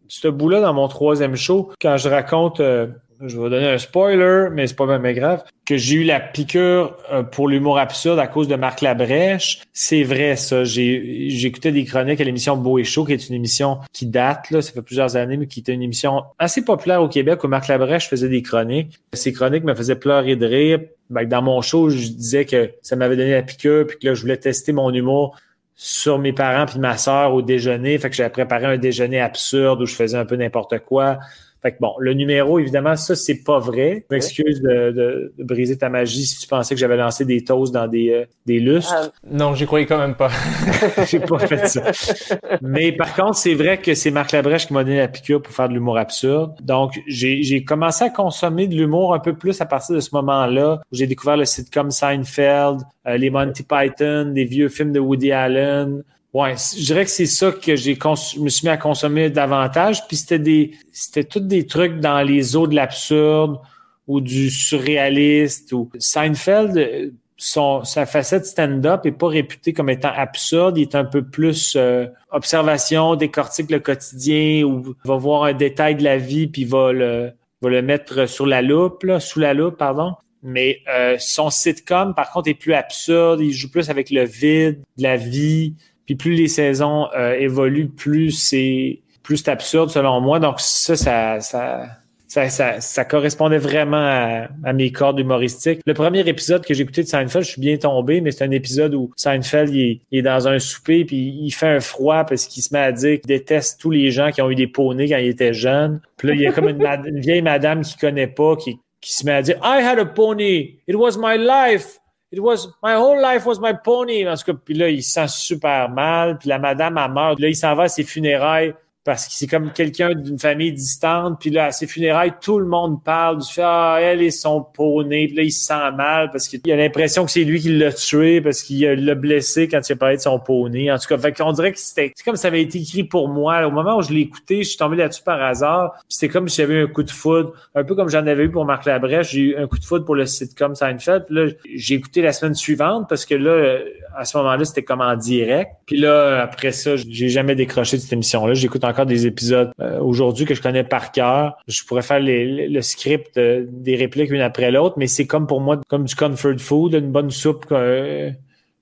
ce 0.06 0.28
bout-là 0.28 0.60
dans 0.60 0.74
mon 0.74 0.86
troisième 0.86 1.34
show, 1.34 1.70
quand 1.80 1.96
je 1.96 2.10
raconte 2.10 2.60
euh, 2.60 2.88
je 3.20 3.38
vais 3.38 3.50
donner 3.50 3.68
un 3.68 3.78
spoiler, 3.78 4.48
mais 4.52 4.66
c'est 4.66 4.76
pas 4.76 4.86
même 4.86 5.14
grave, 5.14 5.44
que 5.64 5.76
j'ai 5.76 5.96
eu 5.96 6.04
la 6.04 6.20
piqûre 6.20 6.96
euh, 7.12 7.22
pour 7.22 7.48
l'humour 7.48 7.78
absurde 7.78 8.18
à 8.18 8.26
cause 8.26 8.48
de 8.48 8.56
Marc 8.56 8.80
Labrèche. 8.80 9.62
C'est 9.72 10.02
vrai, 10.02 10.36
ça. 10.36 10.64
J'ai, 10.64 11.28
j'écoutais 11.30 11.72
des 11.72 11.84
chroniques 11.84 12.20
à 12.20 12.24
l'émission 12.24 12.56
Beau 12.56 12.78
et 12.78 12.84
Chaud, 12.84 13.04
qui 13.04 13.12
est 13.12 13.28
une 13.28 13.34
émission 13.34 13.78
qui 13.92 14.06
date, 14.06 14.50
là, 14.50 14.62
ça 14.62 14.72
fait 14.72 14.82
plusieurs 14.82 15.16
années, 15.16 15.36
mais 15.36 15.46
qui 15.46 15.60
était 15.60 15.72
une 15.72 15.82
émission 15.82 16.24
assez 16.38 16.64
populaire 16.64 17.02
au 17.02 17.08
Québec 17.08 17.42
où 17.44 17.48
Marc 17.48 17.68
Labrèche 17.68 18.08
faisait 18.08 18.28
des 18.28 18.42
chroniques. 18.42 18.98
Ces 19.12 19.32
chroniques 19.32 19.64
me 19.64 19.74
faisaient 19.74 19.96
pleurer 19.96 20.36
de 20.36 20.46
rire. 20.46 20.80
Ben, 21.10 21.24
dans 21.24 21.42
mon 21.42 21.60
show, 21.60 21.90
je 21.90 22.08
disais 22.08 22.44
que 22.44 22.72
ça 22.82 22.96
m'avait 22.96 23.16
donné 23.16 23.32
la 23.32 23.42
piqûre, 23.42 23.86
puis 23.86 23.98
que 23.98 24.14
je 24.14 24.20
voulais 24.20 24.36
tester 24.36 24.72
mon 24.72 24.92
humour 24.92 25.36
sur 25.76 26.18
mes 26.18 26.32
parents 26.32 26.66
puis 26.66 26.78
ma 26.78 26.96
sœur 26.96 27.34
au 27.34 27.42
déjeuner. 27.42 27.98
Fait 27.98 28.10
que 28.10 28.16
j'avais 28.16 28.30
préparé 28.30 28.66
un 28.66 28.78
déjeuner 28.78 29.20
absurde 29.20 29.82
où 29.82 29.86
je 29.86 29.94
faisais 29.94 30.16
un 30.16 30.24
peu 30.24 30.36
n'importe 30.36 30.78
quoi. 30.80 31.18
Fait 31.64 31.72
que 31.72 31.78
bon, 31.80 31.94
le 31.98 32.12
numéro, 32.12 32.58
évidemment, 32.58 32.94
ça, 32.94 33.16
c'est 33.16 33.42
pas 33.42 33.58
vrai. 33.58 34.04
Je 34.10 34.14
m'excuse 34.14 34.60
de, 34.60 34.90
de, 35.38 35.44
briser 35.44 35.78
ta 35.78 35.88
magie 35.88 36.26
si 36.26 36.38
tu 36.38 36.46
pensais 36.46 36.74
que 36.74 36.78
j'avais 36.78 36.98
lancé 36.98 37.24
des 37.24 37.42
toasts 37.42 37.72
dans 37.72 37.88
des, 37.88 38.10
euh, 38.10 38.26
des 38.44 38.60
lustres. 38.60 38.94
Ah. 38.94 39.08
non, 39.30 39.54
j'y 39.54 39.64
croyais 39.64 39.86
quand 39.86 39.96
même 39.96 40.14
pas. 40.14 40.28
J'ai 41.08 41.20
pas 41.20 41.38
fait 41.38 41.66
ça. 41.66 41.90
Mais 42.60 42.92
par 42.92 43.14
contre, 43.14 43.36
c'est 43.36 43.54
vrai 43.54 43.78
que 43.78 43.94
c'est 43.94 44.10
Marc 44.10 44.32
Labrèche 44.32 44.66
qui 44.66 44.74
m'a 44.74 44.84
donné 44.84 44.98
la 44.98 45.08
piqûre 45.08 45.40
pour 45.40 45.54
faire 45.54 45.70
de 45.70 45.72
l'humour 45.72 45.96
absurde. 45.96 46.54
Donc, 46.60 47.00
j'ai 47.06 47.64
commencé 47.64 48.04
à 48.04 48.10
consommer 48.10 48.66
de 48.66 48.74
l'humour 48.74 49.14
un 49.14 49.18
peu 49.18 49.32
plus 49.34 49.58
à 49.62 49.64
partir 49.64 49.94
de 49.94 50.00
ce 50.00 50.10
moment-là. 50.12 50.82
J'ai 50.92 51.06
découvert 51.06 51.38
le 51.38 51.46
sitcom 51.46 51.90
Seinfeld, 51.90 52.82
euh, 53.06 53.16
les 53.16 53.30
Monty 53.30 53.62
Python, 53.62 54.32
des 54.34 54.44
vieux 54.44 54.68
films 54.68 54.92
de 54.92 55.00
Woody 55.00 55.32
Allen. 55.32 56.02
Ouais, 56.34 56.56
je 56.56 56.84
dirais 56.84 57.04
que 57.04 57.10
c'est 57.12 57.26
ça 57.26 57.52
que 57.52 57.76
j'ai 57.76 57.94
je 57.94 58.40
me 58.40 58.48
suis 58.48 58.66
mis 58.66 58.72
à 58.72 58.76
consommer 58.76 59.30
davantage. 59.30 60.06
Puis 60.08 60.16
c'était 60.16 60.40
des 60.40 60.72
c'était 60.92 61.24
tous 61.24 61.40
des 61.40 61.64
trucs 61.66 62.00
dans 62.00 62.22
les 62.22 62.56
eaux 62.56 62.66
de 62.66 62.74
l'absurde 62.74 63.60
ou 64.08 64.20
du 64.20 64.50
surréaliste 64.50 65.72
ou 65.72 65.90
Seinfeld 65.98 67.14
son 67.36 67.84
sa 67.84 68.06
facette 68.06 68.46
stand-up 68.46 69.06
est 69.06 69.12
pas 69.12 69.28
réputée 69.28 69.72
comme 69.72 69.90
étant 69.90 70.12
absurde, 70.14 70.78
il 70.78 70.82
est 70.82 70.94
un 70.94 71.04
peu 71.04 71.22
plus 71.22 71.74
euh, 71.76 72.06
observation, 72.30 73.16
décortique 73.16 73.70
le 73.70 73.80
quotidien 73.80 74.64
ou 74.64 74.94
va 75.04 75.16
voir 75.16 75.44
un 75.44 75.52
détail 75.52 75.96
de 75.96 76.04
la 76.04 76.16
vie 76.16 76.46
puis 76.46 76.64
va 76.64 76.92
le 76.92 77.32
va 77.60 77.70
le 77.70 77.82
mettre 77.82 78.26
sur 78.26 78.46
la 78.46 78.62
loupe 78.62 79.02
là, 79.04 79.20
sous 79.20 79.40
la 79.40 79.54
loupe 79.54 79.76
pardon. 79.76 80.14
Mais 80.42 80.80
euh, 80.88 81.16
son 81.18 81.50
sitcom 81.50 82.14
par 82.14 82.30
contre 82.30 82.48
est 82.48 82.54
plus 82.54 82.74
absurde, 82.74 83.40
il 83.40 83.52
joue 83.52 83.70
plus 83.70 83.90
avec 83.90 84.10
le 84.10 84.24
vide 84.24 84.82
de 84.96 85.02
la 85.02 85.16
vie 85.16 85.74
puis 86.06 86.14
plus 86.14 86.34
les 86.34 86.48
saisons 86.48 87.08
euh, 87.16 87.34
évoluent, 87.34 87.88
plus 87.88 88.30
c'est 88.30 89.00
plus 89.22 89.38
c'est 89.38 89.50
absurde 89.50 89.90
selon 89.90 90.20
moi. 90.20 90.38
Donc 90.38 90.60
ça, 90.60 90.96
ça, 90.96 91.40
ça, 91.40 92.80
ça, 92.80 93.04
correspondait 93.04 93.58
vraiment 93.58 94.46
à, 94.64 94.72
mes 94.72 94.92
cordes 94.92 95.18
humoristiques. 95.18 95.80
Le 95.86 95.94
premier 95.94 96.20
épisode 96.20 96.64
que 96.64 96.74
j'ai 96.74 96.82
écouté 96.82 97.02
de 97.02 97.08
Seinfeld, 97.08 97.44
je 97.44 97.50
suis 97.50 97.60
bien 97.60 97.76
tombé, 97.76 98.20
mais 98.20 98.32
c'est 98.32 98.44
un 98.44 98.50
épisode 98.50 98.94
où 98.94 99.10
Seinfeld 99.16 99.70
il 99.70 100.00
est, 100.12 100.22
dans 100.22 100.48
un 100.48 100.58
souper 100.58 101.04
puis 101.04 101.16
il 101.16 101.50
fait 101.52 101.68
un 101.68 101.80
froid 101.80 102.24
parce 102.24 102.46
qu'il 102.46 102.62
se 102.62 102.72
met 102.72 102.80
à 102.80 102.92
dire 102.92 103.20
qu'il 103.20 103.28
déteste 103.28 103.80
tous 103.80 103.90
les 103.90 104.10
gens 104.10 104.30
qui 104.30 104.42
ont 104.42 104.50
eu 104.50 104.54
des 104.54 104.66
poneys 104.66 105.08
quand 105.08 105.18
il 105.18 105.28
était 105.28 105.54
jeune. 105.54 106.00
Puis 106.16 106.28
là, 106.28 106.34
il 106.34 106.40
y 106.40 106.46
a 106.46 106.52
comme 106.52 106.68
une, 106.68 106.84
une 107.06 107.20
vieille 107.20 107.42
madame 107.42 107.82
qui 107.82 107.96
connaît 107.96 108.26
pas, 108.26 108.56
qui, 108.56 108.78
qui 109.00 109.12
se 109.14 109.24
met 109.24 109.32
à 109.32 109.42
dire 109.42 109.56
I 109.62 109.82
had 109.82 109.98
a 109.98 110.06
pony, 110.06 110.80
it 110.86 110.96
was 110.96 111.16
my 111.18 111.38
life. 111.38 111.98
It 112.34 112.40
was 112.40 112.66
my 112.82 112.94
whole 112.96 113.20
life 113.20 113.46
was 113.46 113.60
my 113.60 113.72
pony. 113.72 114.26
En 114.28 114.34
tout 114.34 114.44
cas, 114.46 114.58
puis 114.64 114.74
là, 114.74 114.88
il 114.88 115.02
se 115.02 115.12
sent 115.12 115.28
super 115.28 115.88
mal. 115.88 116.36
Puis 116.38 116.48
la 116.48 116.58
madame 116.58 116.98
a 116.98 117.06
meurt. 117.06 117.38
Là, 117.38 117.48
il 117.48 117.54
s'en 117.54 117.74
va 117.74 117.84
à 117.84 117.88
ses 117.88 118.02
funérailles 118.02 118.74
parce 119.04 119.26
que 119.26 119.32
c'est 119.34 119.46
comme 119.46 119.70
quelqu'un 119.72 120.14
d'une 120.14 120.38
famille 120.38 120.72
distante. 120.72 121.38
Puis 121.38 121.50
là, 121.50 121.66
à 121.66 121.72
ses 121.72 121.86
funérailles, 121.86 122.32
tout 122.40 122.58
le 122.58 122.66
monde 122.66 123.04
parle 123.04 123.38
du 123.38 123.52
fait 123.52 123.62
ah 123.62 123.98
elle 124.00 124.22
et 124.22 124.30
son 124.30 124.62
poney. 124.62 125.26
Puis 125.26 125.36
là, 125.36 125.42
il 125.42 125.52
se 125.52 125.66
sent 125.66 125.90
mal 125.94 126.30
parce 126.30 126.48
qu'il 126.48 126.60
a 126.72 126.76
l'impression 126.76 127.26
que 127.26 127.30
c'est 127.30 127.44
lui 127.44 127.60
qui 127.60 127.68
l'a 127.68 127.92
tué 127.92 128.40
parce 128.40 128.62
qu'il 128.62 128.82
l'a 128.86 129.14
blessé 129.14 129.68
quand 129.68 129.80
il 129.86 129.92
a 129.92 129.96
parlé 129.96 130.16
de 130.16 130.22
son 130.22 130.38
poney. 130.38 130.90
En 130.90 130.98
tout 130.98 131.06
cas, 131.06 131.18
fait 131.18 131.32
qu'on 131.32 131.52
dirait 131.52 131.72
que 131.72 131.78
c'était 131.78 132.12
comme 132.24 132.36
ça 132.36 132.48
avait 132.48 132.62
été 132.62 132.78
écrit 132.78 133.04
pour 133.04 133.28
moi. 133.28 133.66
Au 133.66 133.70
moment 133.70 133.98
où 133.98 134.02
je 134.02 134.12
l'ai 134.12 134.22
écouté, 134.22 134.62
je 134.62 134.70
suis 134.70 134.78
tombé 134.78 134.96
là-dessus 134.96 135.22
par 135.22 135.42
hasard. 135.42 135.92
C'était 136.08 136.32
comme 136.32 136.48
si 136.48 136.62
j'avais 136.62 136.80
un 136.80 136.86
coup 136.86 137.02
de 137.02 137.10
foudre, 137.10 137.52
un 137.74 137.84
peu 137.84 137.94
comme 137.94 138.08
j'en 138.08 138.26
avais 138.26 138.44
eu 138.44 138.50
pour 138.50 138.64
Marc 138.64 138.86
Labrèche. 138.86 139.32
J'ai 139.32 139.40
eu 139.40 139.56
un 139.56 139.66
coup 139.66 139.78
de 139.78 139.84
foudre 139.84 140.06
pour 140.06 140.14
le 140.14 140.24
sitcom 140.24 140.74
Seinfeld. 140.74 141.26
Puis 141.26 141.34
là, 141.34 141.46
j'ai 141.74 141.94
écouté 141.96 142.22
la 142.22 142.32
semaine 142.32 142.54
suivante 142.54 143.06
parce 143.08 143.26
que 143.26 143.34
là, 143.34 143.78
à 144.16 144.24
ce 144.24 144.36
moment-là, 144.38 144.64
c'était 144.64 144.82
comme 144.82 145.02
en 145.02 145.16
direct. 145.16 145.72
Puis 145.86 145.98
là, 145.98 146.40
après 146.42 146.72
ça, 146.72 146.96
j'ai 146.96 147.28
jamais 147.28 147.54
décroché 147.54 147.98
de 147.98 148.02
cette 148.02 148.12
émission-là. 148.12 148.54
J'écoute 148.54 148.84
des 149.04 149.26
épisodes 149.26 149.72
euh, 149.80 149.98
aujourd'hui 149.98 150.44
que 150.46 150.54
je 150.54 150.62
connais 150.62 150.84
par 150.84 151.12
cœur. 151.12 151.56
Je 151.66 151.82
pourrais 151.84 152.02
faire 152.02 152.20
le 152.20 152.80
script 152.80 153.36
euh, 153.36 153.66
des 153.68 153.96
répliques 153.96 154.30
une 154.30 154.40
après 154.40 154.70
l'autre, 154.70 154.94
mais 154.96 155.06
c'est 155.06 155.26
comme 155.26 155.46
pour 155.46 155.60
moi, 155.60 155.80
comme 155.88 156.04
du 156.04 156.14
comfort 156.14 156.58
food, 156.58 156.94
une 156.94 157.10
bonne 157.10 157.30
soupe 157.30 157.66
que, 157.66 158.30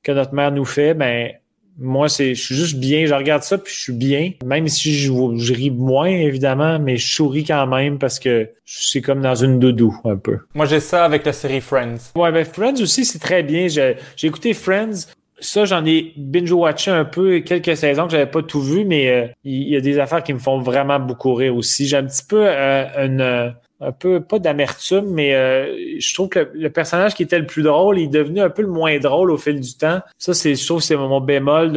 que 0.02 0.12
notre 0.12 0.34
mère 0.34 0.52
nous 0.52 0.64
fait. 0.64 0.94
Ben 0.94 1.32
moi, 1.78 2.08
c'est, 2.08 2.34
je 2.34 2.42
suis 2.42 2.54
juste 2.54 2.76
bien. 2.76 3.06
Je 3.06 3.14
regarde 3.14 3.42
ça 3.42 3.58
puis 3.58 3.72
je 3.74 3.80
suis 3.80 3.92
bien. 3.92 4.32
Même 4.44 4.68
si 4.68 4.92
je, 4.92 5.12
je 5.36 5.54
ris 5.54 5.70
moins 5.70 6.08
évidemment, 6.08 6.78
mais 6.78 6.96
je 6.96 7.14
souris 7.14 7.44
quand 7.44 7.66
même 7.66 7.98
parce 7.98 8.18
que 8.18 8.50
c'est 8.64 9.00
comme 9.00 9.20
dans 9.20 9.34
une 9.34 9.58
doudou 9.58 9.96
un 10.04 10.16
peu. 10.16 10.38
Moi, 10.54 10.66
j'ai 10.66 10.80
ça 10.80 11.04
avec 11.04 11.24
la 11.24 11.32
série 11.32 11.60
Friends. 11.60 12.12
Ouais, 12.14 12.30
ben 12.32 12.44
Friends 12.44 12.80
aussi, 12.80 13.04
c'est 13.04 13.18
très 13.18 13.42
bien. 13.42 13.68
J'ai 13.68 13.96
écouté 14.22 14.54
Friends 14.54 15.06
ça, 15.42 15.64
j'en 15.64 15.84
ai 15.84 16.12
binge-watché 16.16 16.90
un 16.90 17.04
peu 17.04 17.40
quelques 17.40 17.76
saisons 17.76 18.04
que 18.06 18.12
j'avais 18.12 18.30
pas 18.30 18.42
tout 18.42 18.60
vu, 18.60 18.84
mais 18.84 19.10
euh, 19.10 19.26
il 19.44 19.68
y, 19.68 19.76
a 19.76 19.80
des 19.80 19.98
affaires 19.98 20.22
qui 20.22 20.32
me 20.32 20.38
font 20.38 20.60
vraiment 20.60 21.00
beaucoup 21.00 21.34
rire 21.34 21.56
aussi. 21.56 21.86
J'ai 21.86 21.96
un 21.96 22.04
petit 22.04 22.24
peu 22.24 22.44
euh, 22.46 22.86
une, 23.04 23.20
euh, 23.20 23.50
un 23.80 23.90
peu, 23.90 24.20
pas 24.20 24.38
d'amertume, 24.38 25.06
mais 25.10 25.34
euh, 25.34 25.98
je 25.98 26.14
trouve 26.14 26.28
que 26.28 26.48
le, 26.54 26.70
personnage 26.70 27.14
qui 27.14 27.24
était 27.24 27.40
le 27.40 27.46
plus 27.46 27.64
drôle 27.64 27.98
il 27.98 28.04
est 28.04 28.06
devenu 28.06 28.40
un 28.40 28.50
peu 28.50 28.62
le 28.62 28.68
moins 28.68 28.96
drôle 29.00 29.32
au 29.32 29.36
fil 29.36 29.58
du 29.58 29.76
temps. 29.76 30.00
Ça, 30.16 30.32
c'est, 30.32 30.54
je 30.54 30.64
trouve 30.64 30.78
que 30.78 30.84
c'est 30.84 30.96
mon 30.96 31.20
bémol 31.20 31.72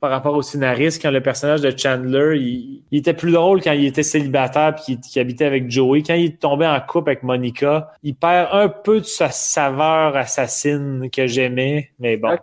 par 0.00 0.10
rapport 0.10 0.34
au 0.34 0.42
scénariste 0.42 1.02
quand 1.02 1.10
le 1.10 1.20
personnage 1.20 1.60
de 1.60 1.72
Chandler, 1.76 2.38
il, 2.38 2.98
était 2.98 3.12
plus 3.12 3.32
drôle 3.32 3.60
quand 3.60 3.72
il 3.72 3.84
était 3.84 4.02
célibataire 4.02 4.74
puis 4.74 4.98
qu'il 4.98 5.20
habitait 5.20 5.44
avec 5.44 5.70
Joey. 5.70 6.02
Quand 6.02 6.14
il 6.14 6.24
est 6.24 6.40
tombé 6.40 6.66
en 6.66 6.80
couple 6.80 7.10
avec 7.10 7.22
Monica, 7.22 7.92
il 8.02 8.14
perd 8.14 8.48
un 8.52 8.68
peu 8.68 9.00
de 9.00 9.06
sa 9.06 9.28
saveur 9.28 10.16
assassine 10.16 11.10
que 11.10 11.26
j'aimais, 11.26 11.90
mais 11.98 12.16
bon. 12.16 12.38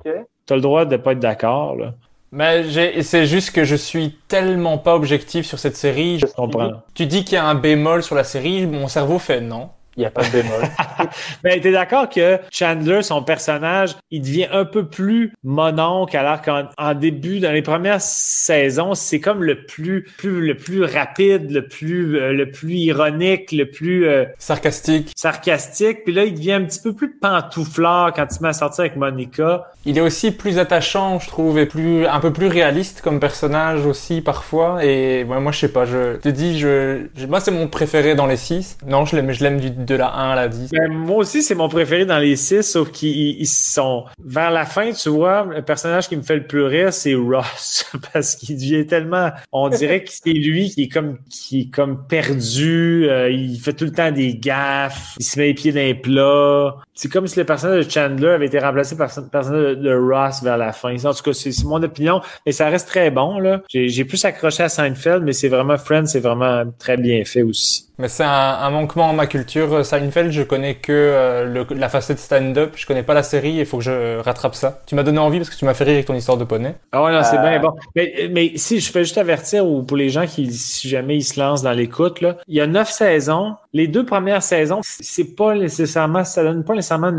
T'as 0.46 0.56
le 0.56 0.62
droit 0.62 0.86
de 0.86 0.98
pas 0.98 1.14
être 1.14 1.20
d'accord, 1.20 1.76
là. 1.76 1.94
Mais 2.34 2.64
c'est 3.04 3.26
juste 3.26 3.52
que 3.52 3.66
je 3.66 3.76
suis 3.76 4.18
tellement 4.30 4.78
pas 4.78 4.96
objectif 4.96 5.46
sur 5.46 5.60
cette 5.60 5.76
série. 5.76 6.20
Je 6.20 6.26
comprends. 6.28 6.82
Tu 6.94 7.06
dis 7.06 7.26
qu'il 7.26 7.34
y 7.34 7.38
a 7.38 7.46
un 7.46 7.56
bémol 7.56 8.04
sur 8.04 8.16
la 8.16 8.24
série, 8.24 8.66
mon 8.68 8.88
cerveau 8.88 9.20
fait 9.20 9.42
non. 9.42 9.70
Il 10.02 10.06
n'y 10.06 10.08
a 10.08 10.12
pas 10.12 10.24
de 10.24 10.32
bémol. 10.32 10.64
Mais 11.44 11.62
tu 11.62 11.68
es 11.68 11.72
d'accord 11.72 12.10
que 12.10 12.40
Chandler, 12.52 13.04
son 13.04 13.22
personnage, 13.22 13.92
il 14.10 14.24
devient 14.24 14.48
un 14.52 14.66
peu 14.66 14.88
plus 14.88 15.32
mononcle, 15.44 16.18
alors 16.18 16.42
qu'en 16.42 16.94
début, 16.96 17.40
dans 17.40 17.52
les 17.52 17.62
premières 17.62 18.02
saisons, 18.02 18.96
c'est 18.96 19.20
comme 19.20 19.44
le 19.44 19.64
plus, 19.64 20.08
plus, 20.18 20.48
le 20.48 20.58
plus 20.58 20.84
rapide, 20.84 21.52
le 21.52 21.68
plus, 21.68 22.18
euh, 22.18 22.34
le 22.34 22.50
plus 22.50 22.74
ironique, 22.74 23.52
le 23.52 23.70
plus 23.70 24.08
euh, 24.08 24.26
sarcastique. 24.40 25.12
Sarcastique. 25.16 26.04
Puis 26.04 26.16
là, 26.16 26.26
il 26.26 26.34
devient 26.34 26.54
un 26.54 26.64
petit 26.64 26.82
peu 26.82 26.94
plus 26.94 27.12
pantouflard 27.20 28.14
quand 28.14 28.26
il 28.36 28.42
met 28.42 28.50
à 28.50 28.54
sortir 28.54 28.82
avec 28.82 28.96
Monica. 28.96 29.72
Il 29.86 30.00
est 30.00 30.02
aussi 30.02 30.32
plus 30.32 30.58
attachant, 30.58 31.20
je 31.20 31.28
trouve, 31.28 31.60
et 31.60 31.68
plus, 31.68 32.08
un 32.08 32.20
peu 32.20 32.34
plus 32.34 32.48
réaliste 32.48 33.02
comme 33.02 33.20
personnage 33.20 33.86
aussi 33.86 34.22
parfois. 34.22 34.84
Et 34.84 35.26
moi, 35.26 35.52
je 35.52 35.60
sais 35.60 35.72
pas, 35.72 35.86
je 35.86 36.18
te 36.18 36.30
dis, 36.30 36.58
je, 36.58 37.02
moi, 37.28 37.40
c'est 37.40 37.52
mon 37.52 37.68
préféré 37.68 38.16
dans 38.16 38.26
les 38.26 38.38
six. 38.38 38.80
Non, 38.88 39.06
je 39.06 39.16
l'aime, 39.16 39.32
je 39.32 39.44
l'aime 39.44 39.60
du 39.60 39.70
de 39.92 39.98
la 39.98 40.14
1 40.14 40.32
à 40.32 40.36
la 40.36 40.48
10. 40.48 40.72
Ben, 40.72 40.92
moi 40.92 41.18
aussi, 41.18 41.42
c'est 41.42 41.56
mon 41.56 41.70
préféré 41.70 42.06
dans 42.06 42.20
les 42.20 42.36
6, 42.36 42.64
sauf 42.64 42.92
qu'ils 42.92 43.48
sont... 43.48 44.06
Vers 44.24 44.52
la 44.52 44.66
fin, 44.66 44.92
tu 44.92 45.10
vois, 45.10 45.48
le 45.50 45.62
personnage 45.62 46.08
qui 46.08 46.16
me 46.16 46.22
fait 46.22 46.36
le 46.36 46.48
plus 46.48 46.64
rire, 46.64 46.94
c'est 46.94 47.16
Ross, 47.16 47.86
parce 48.14 48.36
qu'il 48.36 48.56
devient 48.56 48.86
tellement... 48.86 49.32
On 49.52 49.70
dirait 49.70 50.04
que 50.04 50.12
c'est 50.12 50.34
lui 50.34 50.70
qui 50.70 50.84
est 50.84 50.88
comme 50.88 51.18
qui 51.30 51.62
est 51.62 51.70
comme 51.70 52.06
perdu, 52.08 53.08
euh, 53.10 53.30
il 53.30 53.60
fait 53.60 53.74
tout 53.74 53.86
le 53.86 53.92
temps 53.92 54.12
des 54.12 54.36
gaffes, 54.36 55.16
il 55.20 55.26
se 55.26 55.40
met 55.40 55.48
les 55.48 55.54
pieds 55.54 55.72
dans 55.72 55.80
les 55.80 55.96
plats. 55.96 56.78
C'est 57.02 57.10
comme 57.10 57.26
si 57.26 57.40
le 57.40 57.46
personnage 57.46 57.88
de 57.88 57.92
Chandler 57.92 58.30
avait 58.30 58.46
été 58.46 58.60
remplacé 58.60 58.96
par 58.96 59.10
le 59.18 59.24
personnage 59.24 59.78
de 59.78 59.92
Ross 59.92 60.44
vers 60.44 60.58
la 60.58 60.72
fin. 60.72 60.94
En 61.04 61.14
tout 61.16 61.24
cas, 61.24 61.34
c'est 61.34 61.64
mon 61.64 61.82
opinion, 61.82 62.22
mais 62.46 62.52
ça 62.52 62.68
reste 62.70 62.88
très 62.88 63.10
bon. 63.10 63.40
là. 63.40 63.62
J'ai 63.70 64.06
plus 64.06 64.24
accroché 64.24 64.62
à 64.62 64.70
Seinfeld, 64.70 65.24
mais 65.24 65.34
c'est 65.34 65.48
vraiment 65.48 65.80
Friends, 65.80 66.06
c'est 66.06 66.20
vraiment 66.20 66.64
très 66.78 66.98
bien 66.98 67.26
fait 67.26 67.42
aussi. 67.42 67.88
Mais 67.98 68.08
c'est 68.08 68.24
un, 68.24 68.70
manquement 68.70 69.10
en 69.10 69.14
ma 69.14 69.26
culture. 69.26 69.84
Seinfeld, 69.84 70.32
je 70.32 70.44
connais 70.44 70.76
que 70.76 70.92
euh, 70.92 71.64
la 71.72 71.90
facette 71.90 72.20
stand-up. 72.20 72.74
Je 72.76 72.86
connais 72.86 73.04
pas 73.04 73.16
la 73.16 73.24
série. 73.24 73.54
Il 73.54 73.66
faut 73.66 73.78
que 73.78 73.84
je 73.84 74.20
rattrape 74.20 74.54
ça. 74.54 74.82
Tu 74.86 74.94
m'as 74.94 75.04
donné 75.04 75.18
envie 75.18 75.40
parce 75.40 75.50
que 75.50 75.56
tu 75.56 75.66
m'as 75.66 75.74
fait 75.74 75.86
rire 75.86 75.94
avec 75.94 76.06
ton 76.06 76.14
histoire 76.14 76.38
de 76.38 76.44
poney. 76.44 76.76
Ah 76.92 77.04
ouais, 77.04 77.12
non, 77.12 77.24
c'est 77.24 77.40
bien 77.40 77.60
bon. 77.60 77.74
Mais, 77.96 78.30
mais, 78.32 78.54
si 78.58 78.80
je 78.80 78.92
fais 78.92 79.04
juste 79.04 79.18
avertir 79.18 79.66
ou 79.66 79.82
pour 79.82 79.98
les 79.98 80.10
gens 80.10 80.28
qui, 80.28 80.52
si 80.52 80.88
jamais 80.88 81.18
ils 81.18 81.24
se 81.24 81.40
lancent 81.40 81.64
dans 81.64 81.72
l'écoute, 81.72 82.22
là, 82.22 82.38
il 82.48 82.56
y 82.56 82.62
a 82.62 82.68
neuf 82.68 82.90
saisons. 82.90 83.56
Les 83.74 83.88
deux 83.88 84.06
premières 84.06 84.44
saisons, 84.44 84.82
c'est 84.84 85.36
pas 85.36 85.56
nécessairement, 85.56 86.26
ça 86.26 86.44
donne 86.44 86.66
pas 86.66 86.76
nécessairement 86.76 87.16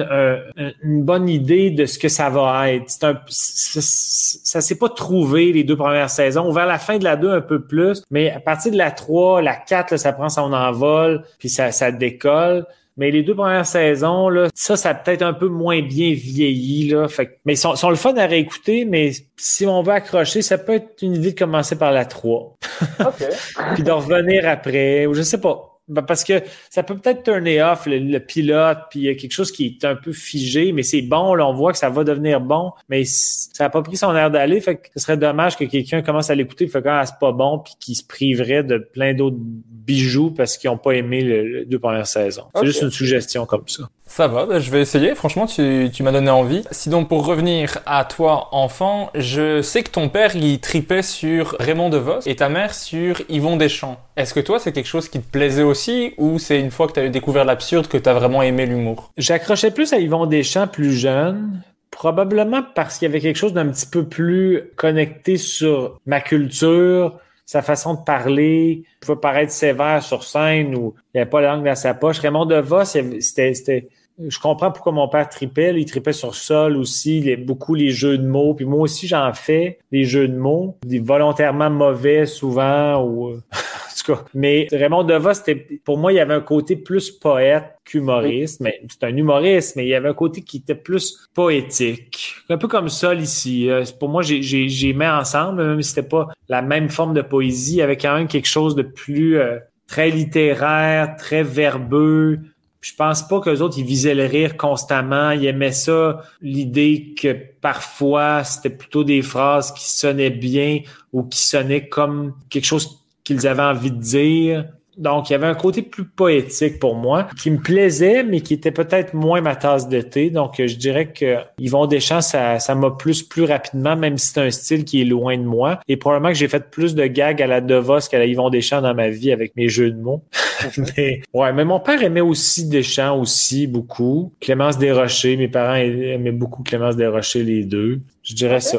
une, 0.82 1.02
bonne 1.02 1.28
idée 1.28 1.70
de 1.70 1.86
ce 1.86 1.98
que 1.98 2.08
ça 2.08 2.28
va 2.28 2.70
être. 2.70 2.84
C'est 2.88 3.04
un, 3.04 3.18
ça 3.26 4.60
s'est 4.60 4.78
pas 4.78 4.90
trouvé 4.90 5.52
les 5.52 5.64
deux 5.64 5.76
premières 5.76 6.10
saisons. 6.10 6.52
Vers 6.52 6.66
la 6.66 6.78
fin 6.78 6.98
de 6.98 7.04
la 7.04 7.16
deux 7.16 7.30
un 7.30 7.40
peu 7.40 7.62
plus, 7.62 8.02
mais 8.10 8.30
à 8.30 8.40
partir 8.40 8.70
de 8.70 8.76
la 8.76 8.90
3, 8.90 9.40
la 9.40 9.56
4, 9.56 9.96
ça 9.96 10.12
prend 10.12 10.28
son 10.28 10.52
envol, 10.52 11.24
puis 11.38 11.48
ça, 11.48 11.72
ça 11.72 11.90
décolle. 11.90 12.66
Mais 12.98 13.10
les 13.10 13.22
deux 13.22 13.34
premières 13.34 13.64
saisons, 13.64 14.28
là, 14.28 14.48
ça, 14.54 14.76
ça 14.76 14.90
a 14.90 14.94
peut-être 14.94 15.22
un 15.22 15.32
peu 15.32 15.48
moins 15.48 15.80
bien 15.80 16.12
vieilli. 16.12 16.90
Là. 16.90 17.08
Fait, 17.08 17.40
mais 17.46 17.54
ils 17.54 17.58
sont, 17.58 17.74
sont, 17.74 17.88
le 17.88 17.96
fun 17.96 18.14
à 18.16 18.26
réécouter, 18.26 18.84
mais 18.84 19.12
si 19.38 19.66
on 19.66 19.82
veut 19.82 19.94
accrocher, 19.94 20.42
ça 20.42 20.58
peut 20.58 20.74
être 20.74 21.00
une 21.00 21.14
idée 21.14 21.32
de 21.32 21.38
commencer 21.38 21.78
par 21.78 21.92
la 21.92 22.04
3. 22.04 22.58
OK. 23.00 23.06
Puis 23.74 23.82
de 23.82 23.90
revenir 23.90 24.46
après, 24.46 25.06
ou 25.06 25.14
je 25.14 25.22
sais 25.22 25.40
pas. 25.40 25.71
Ben, 25.92 26.00
parce 26.00 26.24
que 26.24 26.42
ça 26.70 26.82
peut 26.82 26.96
peut-être 26.96 27.22
turner 27.22 27.60
off 27.60 27.84
le, 27.86 28.18
pilote, 28.18 28.78
puis 28.88 29.00
il 29.00 29.02
y 29.04 29.08
a 29.10 29.14
quelque 29.14 29.32
chose 29.32 29.52
qui 29.52 29.66
est 29.66 29.84
un 29.84 29.94
peu 29.94 30.12
figé, 30.12 30.72
mais 30.72 30.82
c'est 30.82 31.02
bon, 31.02 31.34
là, 31.34 31.46
on 31.46 31.52
voit 31.52 31.72
que 31.72 31.78
ça 31.78 31.90
va 31.90 32.02
devenir 32.02 32.40
bon, 32.40 32.72
mais 32.88 33.04
ça 33.04 33.64
n'a 33.64 33.70
pas 33.70 33.82
pris 33.82 33.98
son 33.98 34.16
air 34.16 34.30
d'aller, 34.30 34.62
fait 34.62 34.76
que 34.76 34.88
ce 34.96 35.02
serait 35.02 35.18
dommage 35.18 35.58
que 35.58 35.64
quelqu'un 35.64 36.00
commence 36.00 36.30
à 36.30 36.34
l'écouter, 36.34 36.66
fait 36.66 36.80
que 36.80 36.88
ah, 36.88 37.04
c'est 37.04 37.18
pas 37.20 37.32
bon, 37.32 37.58
puis 37.58 37.74
qu'il 37.78 37.94
se 37.94 38.04
priverait 38.04 38.64
de 38.64 38.78
plein 38.78 39.12
d'autres 39.12 39.36
bijoux 39.84 40.30
parce 40.30 40.56
qu'ils 40.56 40.70
n'ont 40.70 40.78
pas 40.78 40.92
aimé 40.92 41.22
les 41.22 41.64
deux 41.64 41.78
premières 41.78 42.06
saisons. 42.06 42.44
C'est 42.54 42.66
juste 42.66 42.82
une 42.82 42.90
suggestion 42.90 43.46
comme 43.46 43.66
ça. 43.66 43.88
Ça 44.06 44.28
va, 44.28 44.44
bah, 44.44 44.58
je 44.58 44.70
vais 44.70 44.82
essayer. 44.82 45.14
Franchement, 45.14 45.46
tu, 45.46 45.88
tu 45.92 46.02
m'as 46.02 46.12
donné 46.12 46.30
envie. 46.30 46.64
Sinon, 46.70 47.06
pour 47.06 47.24
revenir 47.24 47.78
à 47.86 48.04
toi, 48.04 48.48
enfant, 48.52 49.10
je 49.14 49.62
sais 49.62 49.82
que 49.82 49.90
ton 49.90 50.10
père, 50.10 50.36
il 50.36 50.60
tripait 50.60 51.02
sur 51.02 51.56
Raymond 51.58 51.88
DeVos 51.88 52.20
et 52.26 52.36
ta 52.36 52.48
mère 52.48 52.74
sur 52.74 53.22
Yvon 53.30 53.56
Deschamps. 53.56 53.98
Est-ce 54.16 54.34
que 54.34 54.40
toi, 54.40 54.58
c'est 54.58 54.72
quelque 54.72 54.86
chose 54.86 55.08
qui 55.08 55.18
te 55.18 55.30
plaisait 55.30 55.62
aussi 55.62 56.12
ou 56.18 56.38
c'est 56.38 56.60
une 56.60 56.70
fois 56.70 56.88
que 56.88 56.92
tu 56.92 57.00
as 57.00 57.08
découvert 57.08 57.46
l'absurde 57.46 57.86
que 57.88 57.96
tu 57.96 58.08
as 58.08 58.12
vraiment 58.14 58.42
aimé 58.42 58.66
l'humour? 58.66 59.12
J'accrochais 59.16 59.70
plus 59.70 59.92
à 59.94 59.98
Yvon 59.98 60.26
Deschamps 60.26 60.68
plus 60.68 60.92
jeune. 60.92 61.62
Probablement 61.90 62.62
parce 62.74 62.98
qu'il 62.98 63.06
y 63.06 63.10
avait 63.10 63.20
quelque 63.20 63.36
chose 63.36 63.52
d'un 63.52 63.68
petit 63.68 63.86
peu 63.86 64.04
plus 64.04 64.62
connecté 64.76 65.36
sur 65.36 66.00
ma 66.06 66.20
culture, 66.20 67.18
sa 67.52 67.60
façon 67.60 67.92
de 67.92 68.00
parler, 68.00 68.82
il 68.82 68.98
pouvait 69.06 69.20
paraître 69.20 69.52
sévère 69.52 70.02
sur 70.02 70.24
scène 70.24 70.74
ou 70.74 70.94
il 71.12 71.16
n'y 71.16 71.20
avait 71.20 71.28
pas 71.28 71.42
la 71.42 71.52
langue 71.54 71.66
dans 71.66 71.74
sa 71.74 71.92
poche. 71.92 72.18
Raymond 72.18 72.46
DeVos, 72.46 72.86
c'était 73.20 73.88
je 74.18 74.38
comprends 74.38 74.70
pourquoi 74.70 74.92
mon 74.92 75.06
père 75.08 75.28
tripait. 75.28 75.74
Il 75.78 75.84
tripait 75.84 76.14
sur 76.14 76.34
sol 76.34 76.78
aussi, 76.78 77.18
il 77.18 77.44
beaucoup 77.44 77.74
les 77.74 77.90
jeux 77.90 78.16
de 78.16 78.26
mots. 78.26 78.54
Puis 78.54 78.64
moi 78.64 78.80
aussi, 78.80 79.06
j'en 79.06 79.34
fais 79.34 79.80
des 79.90 80.04
jeux 80.04 80.28
de 80.28 80.36
mots, 80.36 80.78
des 80.86 80.98
volontairement 80.98 81.68
mauvais 81.68 82.24
souvent 82.24 83.02
ou 83.02 83.28
euh, 83.28 83.42
tout 84.04 84.14
cas. 84.14 84.24
Mais 84.34 84.68
Raymond 84.72 85.04
Devos, 85.04 85.34
c'était 85.34 85.54
pour 85.84 85.98
moi, 85.98 86.12
il 86.12 86.16
y 86.16 86.20
avait 86.20 86.34
un 86.34 86.40
côté 86.40 86.76
plus 86.76 87.10
poète 87.10 87.64
qu'humoriste. 87.84 88.60
Mais 88.60 88.80
c'est 88.88 89.04
un 89.04 89.16
humoriste, 89.16 89.76
mais 89.76 89.84
il 89.84 89.88
y 89.88 89.94
avait 89.94 90.08
un 90.08 90.14
côté 90.14 90.42
qui 90.42 90.58
était 90.58 90.74
plus 90.74 91.28
poétique. 91.34 92.34
Un 92.48 92.58
peu 92.58 92.68
comme 92.68 92.88
Sol 92.88 93.20
ici. 93.20 93.68
Euh, 93.70 93.84
pour 93.98 94.08
moi, 94.08 94.22
j'ai 94.22 94.92
mis 94.92 95.06
ensemble, 95.06 95.64
même 95.64 95.82
si 95.82 95.90
c'était 95.90 96.08
pas 96.08 96.28
la 96.48 96.62
même 96.62 96.88
forme 96.88 97.14
de 97.14 97.22
poésie, 97.22 97.74
il 97.74 97.78
y 97.78 97.82
avait 97.82 97.96
quand 97.96 98.16
même 98.16 98.28
quelque 98.28 98.48
chose 98.48 98.74
de 98.74 98.82
plus 98.82 99.38
euh, 99.38 99.58
très 99.86 100.10
littéraire, 100.10 101.16
très 101.16 101.42
verbeux 101.42 102.38
je 102.82 102.92
pense 102.96 103.26
pas 103.26 103.40
que 103.40 103.48
les 103.48 103.62
autres, 103.62 103.78
ils 103.78 103.84
visaient 103.84 104.14
le 104.14 104.26
rire 104.26 104.56
constamment. 104.56 105.30
Ils 105.30 105.46
aimaient 105.46 105.70
ça, 105.70 106.22
l'idée 106.40 107.14
que 107.16 107.32
parfois, 107.60 108.42
c'était 108.42 108.76
plutôt 108.76 109.04
des 109.04 109.22
phrases 109.22 109.72
qui 109.72 109.88
sonnaient 109.88 110.30
bien 110.30 110.80
ou 111.12 111.22
qui 111.22 111.40
sonnaient 111.40 111.88
comme 111.88 112.34
quelque 112.50 112.64
chose 112.64 113.01
qu'ils 113.24 113.46
avaient 113.46 113.62
envie 113.62 113.90
de 113.90 114.00
dire. 114.00 114.64
Donc, 114.98 115.30
il 115.30 115.32
y 115.32 115.36
avait 115.36 115.46
un 115.46 115.54
côté 115.54 115.80
plus 115.80 116.04
poétique 116.04 116.78
pour 116.78 116.94
moi, 116.94 117.28
qui 117.40 117.50
me 117.50 117.58
plaisait, 117.58 118.22
mais 118.22 118.40
qui 118.40 118.52
était 118.52 118.70
peut-être 118.70 119.14
moins 119.14 119.40
ma 119.40 119.56
tasse 119.56 119.88
de 119.88 120.02
thé. 120.02 120.28
Donc, 120.28 120.56
je 120.58 120.76
dirais 120.76 121.06
que 121.06 121.38
Yvon 121.58 121.86
Deschamps, 121.86 122.20
ça, 122.20 122.58
ça 122.58 122.74
m'a 122.74 122.90
plus 122.90 123.22
plus 123.22 123.44
rapidement, 123.44 123.96
même 123.96 124.18
si 124.18 124.32
c'est 124.32 124.40
un 124.40 124.50
style 124.50 124.84
qui 124.84 125.00
est 125.00 125.06
loin 125.06 125.38
de 125.38 125.44
moi. 125.44 125.80
Et 125.88 125.96
probablement 125.96 126.28
que 126.28 126.38
j'ai 126.38 126.48
fait 126.48 126.70
plus 126.70 126.94
de 126.94 127.06
gags 127.06 127.40
à 127.40 127.46
la 127.46 127.62
Devos 127.62 128.00
qu'à 128.10 128.18
la 128.18 128.26
Yvon 128.26 128.50
Deschamps 128.50 128.82
dans 128.82 128.94
ma 128.94 129.08
vie 129.08 129.32
avec 129.32 129.56
mes 129.56 129.68
jeux 129.68 129.90
de 129.90 129.98
mots. 129.98 130.22
mais, 130.96 131.22
ouais, 131.32 131.52
mais 131.54 131.64
mon 131.64 131.80
père 131.80 132.02
aimait 132.02 132.20
aussi 132.20 132.68
Deschamps 132.68 133.18
aussi 133.18 133.66
beaucoup. 133.66 134.32
Clémence 134.40 134.76
Desrochers, 134.76 135.38
mes 135.38 135.48
parents 135.48 135.74
aimaient 135.74 136.32
beaucoup 136.32 136.62
Clémence 136.62 136.96
Desrochers 136.96 137.44
les 137.44 137.64
deux. 137.64 138.00
Je 138.22 138.34
dirais 138.34 138.60
ça. 138.60 138.78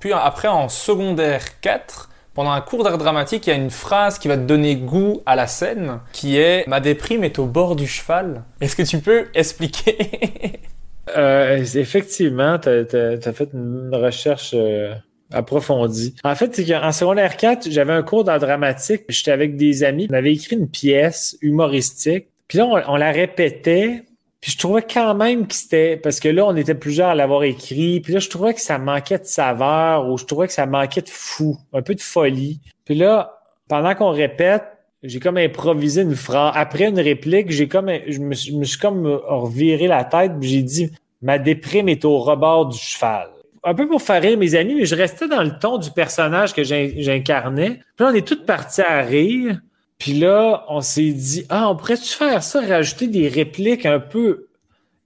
Puis 0.00 0.12
après, 0.12 0.48
en 0.48 0.68
secondaire 0.68 1.60
4, 1.60 2.10
pendant 2.34 2.50
un 2.50 2.60
cours 2.60 2.84
d'art 2.84 2.98
dramatique, 2.98 3.46
il 3.46 3.50
y 3.50 3.52
a 3.52 3.56
une 3.56 3.70
phrase 3.70 4.18
qui 4.18 4.28
va 4.28 4.36
te 4.36 4.42
donner 4.42 4.76
goût 4.76 5.22
à 5.24 5.36
la 5.36 5.46
scène, 5.46 6.00
qui 6.12 6.36
est 6.36 6.66
Ma 6.66 6.80
déprime 6.80 7.24
est 7.24 7.38
au 7.38 7.46
bord 7.46 7.76
du 7.76 7.86
cheval. 7.86 8.42
Est-ce 8.60 8.76
que 8.76 8.82
tu 8.82 8.98
peux 8.98 9.26
expliquer 9.34 9.96
euh, 11.16 11.64
Effectivement, 11.74 12.58
tu 12.58 12.68
as, 12.68 13.32
fait 13.32 13.48
une 13.54 13.90
recherche 13.94 14.52
euh, 14.54 14.94
approfondie. 15.32 16.16
En 16.24 16.34
fait, 16.34 16.54
c'est 16.54 16.64
qu'en 16.64 16.92
secondaire 16.92 17.36
4, 17.36 17.70
j'avais 17.70 17.92
un 17.92 18.02
cours 18.02 18.24
d'art 18.24 18.40
dramatique, 18.40 19.04
j'étais 19.08 19.30
avec 19.30 19.56
des 19.56 19.84
amis, 19.84 20.08
on 20.10 20.14
avait 20.14 20.32
écrit 20.32 20.56
une 20.56 20.68
pièce 20.68 21.38
humoristique, 21.40 22.28
puis 22.48 22.58
là, 22.58 22.66
on 22.66 22.96
la 22.96 23.10
répétait, 23.12 24.02
puis 24.44 24.52
je 24.52 24.58
trouvais 24.58 24.82
quand 24.82 25.14
même 25.14 25.46
que 25.46 25.54
c'était 25.54 25.96
parce 25.96 26.20
que 26.20 26.28
là, 26.28 26.44
on 26.44 26.54
était 26.54 26.74
plusieurs 26.74 27.08
à 27.08 27.14
l'avoir 27.14 27.44
écrit. 27.44 28.00
Puis 28.00 28.12
là, 28.12 28.18
je 28.18 28.28
trouvais 28.28 28.52
que 28.52 28.60
ça 28.60 28.76
manquait 28.76 29.16
de 29.16 29.24
saveur 29.24 30.06
ou 30.06 30.18
je 30.18 30.26
trouvais 30.26 30.46
que 30.46 30.52
ça 30.52 30.66
manquait 30.66 31.00
de 31.00 31.08
fou, 31.08 31.56
un 31.72 31.80
peu 31.80 31.94
de 31.94 32.02
folie. 32.02 32.60
Puis 32.84 32.94
là, 32.94 33.38
pendant 33.68 33.94
qu'on 33.94 34.10
répète, 34.10 34.64
j'ai 35.02 35.18
comme 35.18 35.38
improvisé 35.38 36.02
une 36.02 36.14
phrase. 36.14 36.52
Après 36.56 36.88
une 36.88 37.00
réplique, 37.00 37.50
j'ai 37.52 37.68
comme 37.68 37.90
je 38.06 38.18
me, 38.18 38.34
suis 38.34 38.78
comme 38.78 39.06
reviré 39.06 39.86
la 39.86 40.04
tête, 40.04 40.32
j'ai 40.42 40.60
dit 40.60 40.90
Ma 41.22 41.38
déprime 41.38 41.88
est 41.88 42.04
au 42.04 42.18
rebord 42.18 42.66
du 42.66 42.76
cheval. 42.76 43.30
Un 43.62 43.72
peu 43.72 43.88
pour 43.88 44.02
faire 44.02 44.20
rire 44.20 44.36
mes 44.36 44.54
amis, 44.56 44.74
mais 44.74 44.84
je 44.84 44.94
restais 44.94 45.26
dans 45.26 45.42
le 45.42 45.58
ton 45.58 45.78
du 45.78 45.90
personnage 45.90 46.52
que 46.52 46.64
j'incarnais. 46.64 47.80
Puis 47.96 48.04
là, 48.04 48.10
on 48.12 48.14
est 48.14 48.28
tous 48.28 48.44
partis 48.44 48.82
à 48.82 49.00
rire. 49.00 49.58
Puis 49.98 50.14
là, 50.14 50.64
on 50.68 50.80
s'est 50.80 51.10
dit, 51.10 51.46
ah, 51.48 51.70
on 51.70 51.76
pourrait-tu 51.76 52.14
faire 52.14 52.42
ça, 52.42 52.60
rajouter 52.60 53.06
des 53.06 53.28
répliques 53.28 53.86
un 53.86 54.00
peu 54.00 54.48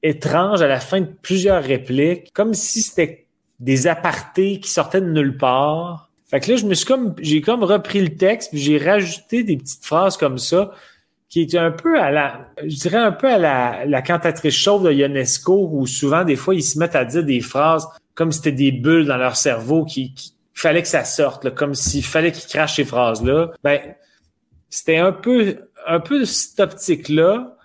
étranges 0.03 0.62
à 0.62 0.68
la 0.68 0.80
fin 0.80 1.01
de 1.01 1.09
plusieurs 1.22 1.62
répliques, 1.62 2.32
comme 2.32 2.55
si 2.55 2.82
c'était 2.82 3.26
des 3.61 3.86
apartés 3.86 4.61
qui 4.61 4.70
sortaient 4.70 5.01
de 5.01 5.11
nulle 5.11 5.36
part. 5.36 6.11
Fait 6.30 6.41
que 6.41 6.51
là, 6.51 6.57
je 6.57 6.66
me 6.66 6.74
suis 6.74 6.86
comme, 6.86 7.14
j'ai 7.20 7.41
comme 7.41 7.64
repris 7.64 8.01
le 8.01 8.16
texte, 8.16 8.51
puis 8.51 8.61
j'ai 8.61 8.78
rajouté 8.78 9.43
des 9.43 9.57
petites 9.57 9.84
phrases 9.84 10.16
comme 10.16 10.39
ça, 10.39 10.72
qui 11.28 11.43
étaient 11.43 11.59
un 11.59 11.70
peu 11.70 12.01
à 12.01 12.11
la, 12.11 12.49
je 12.64 12.76
dirais 12.76 12.99
un 12.99 13.12
peu 13.12 13.30
à 13.30 13.39
la, 13.39 13.84
la 13.84 14.03
cantatrice 14.03 14.55
chauve 14.55 14.84
de 14.84 14.93
Ionesco, 14.93 15.68
où 15.72 15.86
souvent, 15.86 16.24
des 16.24 16.36
fois, 16.36 16.55
ils 16.55 16.62
se 16.62 16.78
mettent 16.78 16.97
à 16.97 17.05
dire 17.05 17.24
des 17.24 17.41
phrases 17.41 17.86
comme 18.14 18.32
si 18.32 18.39
c'était 18.39 18.53
des 18.53 18.72
bulles 18.72 19.07
dans 19.07 19.16
leur 19.16 19.36
cerveau 19.36 19.84
qui, 19.84 20.12
fallait 20.53 20.82
que 20.82 20.89
ça 20.89 21.05
sorte, 21.05 21.55
comme 21.55 21.74
s'il 21.74 22.05
fallait 22.05 22.32
qu'ils 22.32 22.49
crachent 22.49 22.74
ces 22.76 22.84
phrases-là. 22.84 23.53
Ben, 23.62 23.80
c'était 24.71 24.99
un 24.99 25.12
peu, 25.12 25.57
un 25.87 26.01
peu 26.01 26.21
de 26.21 26.25
cette 26.25 26.61
optique-là. 26.61 27.57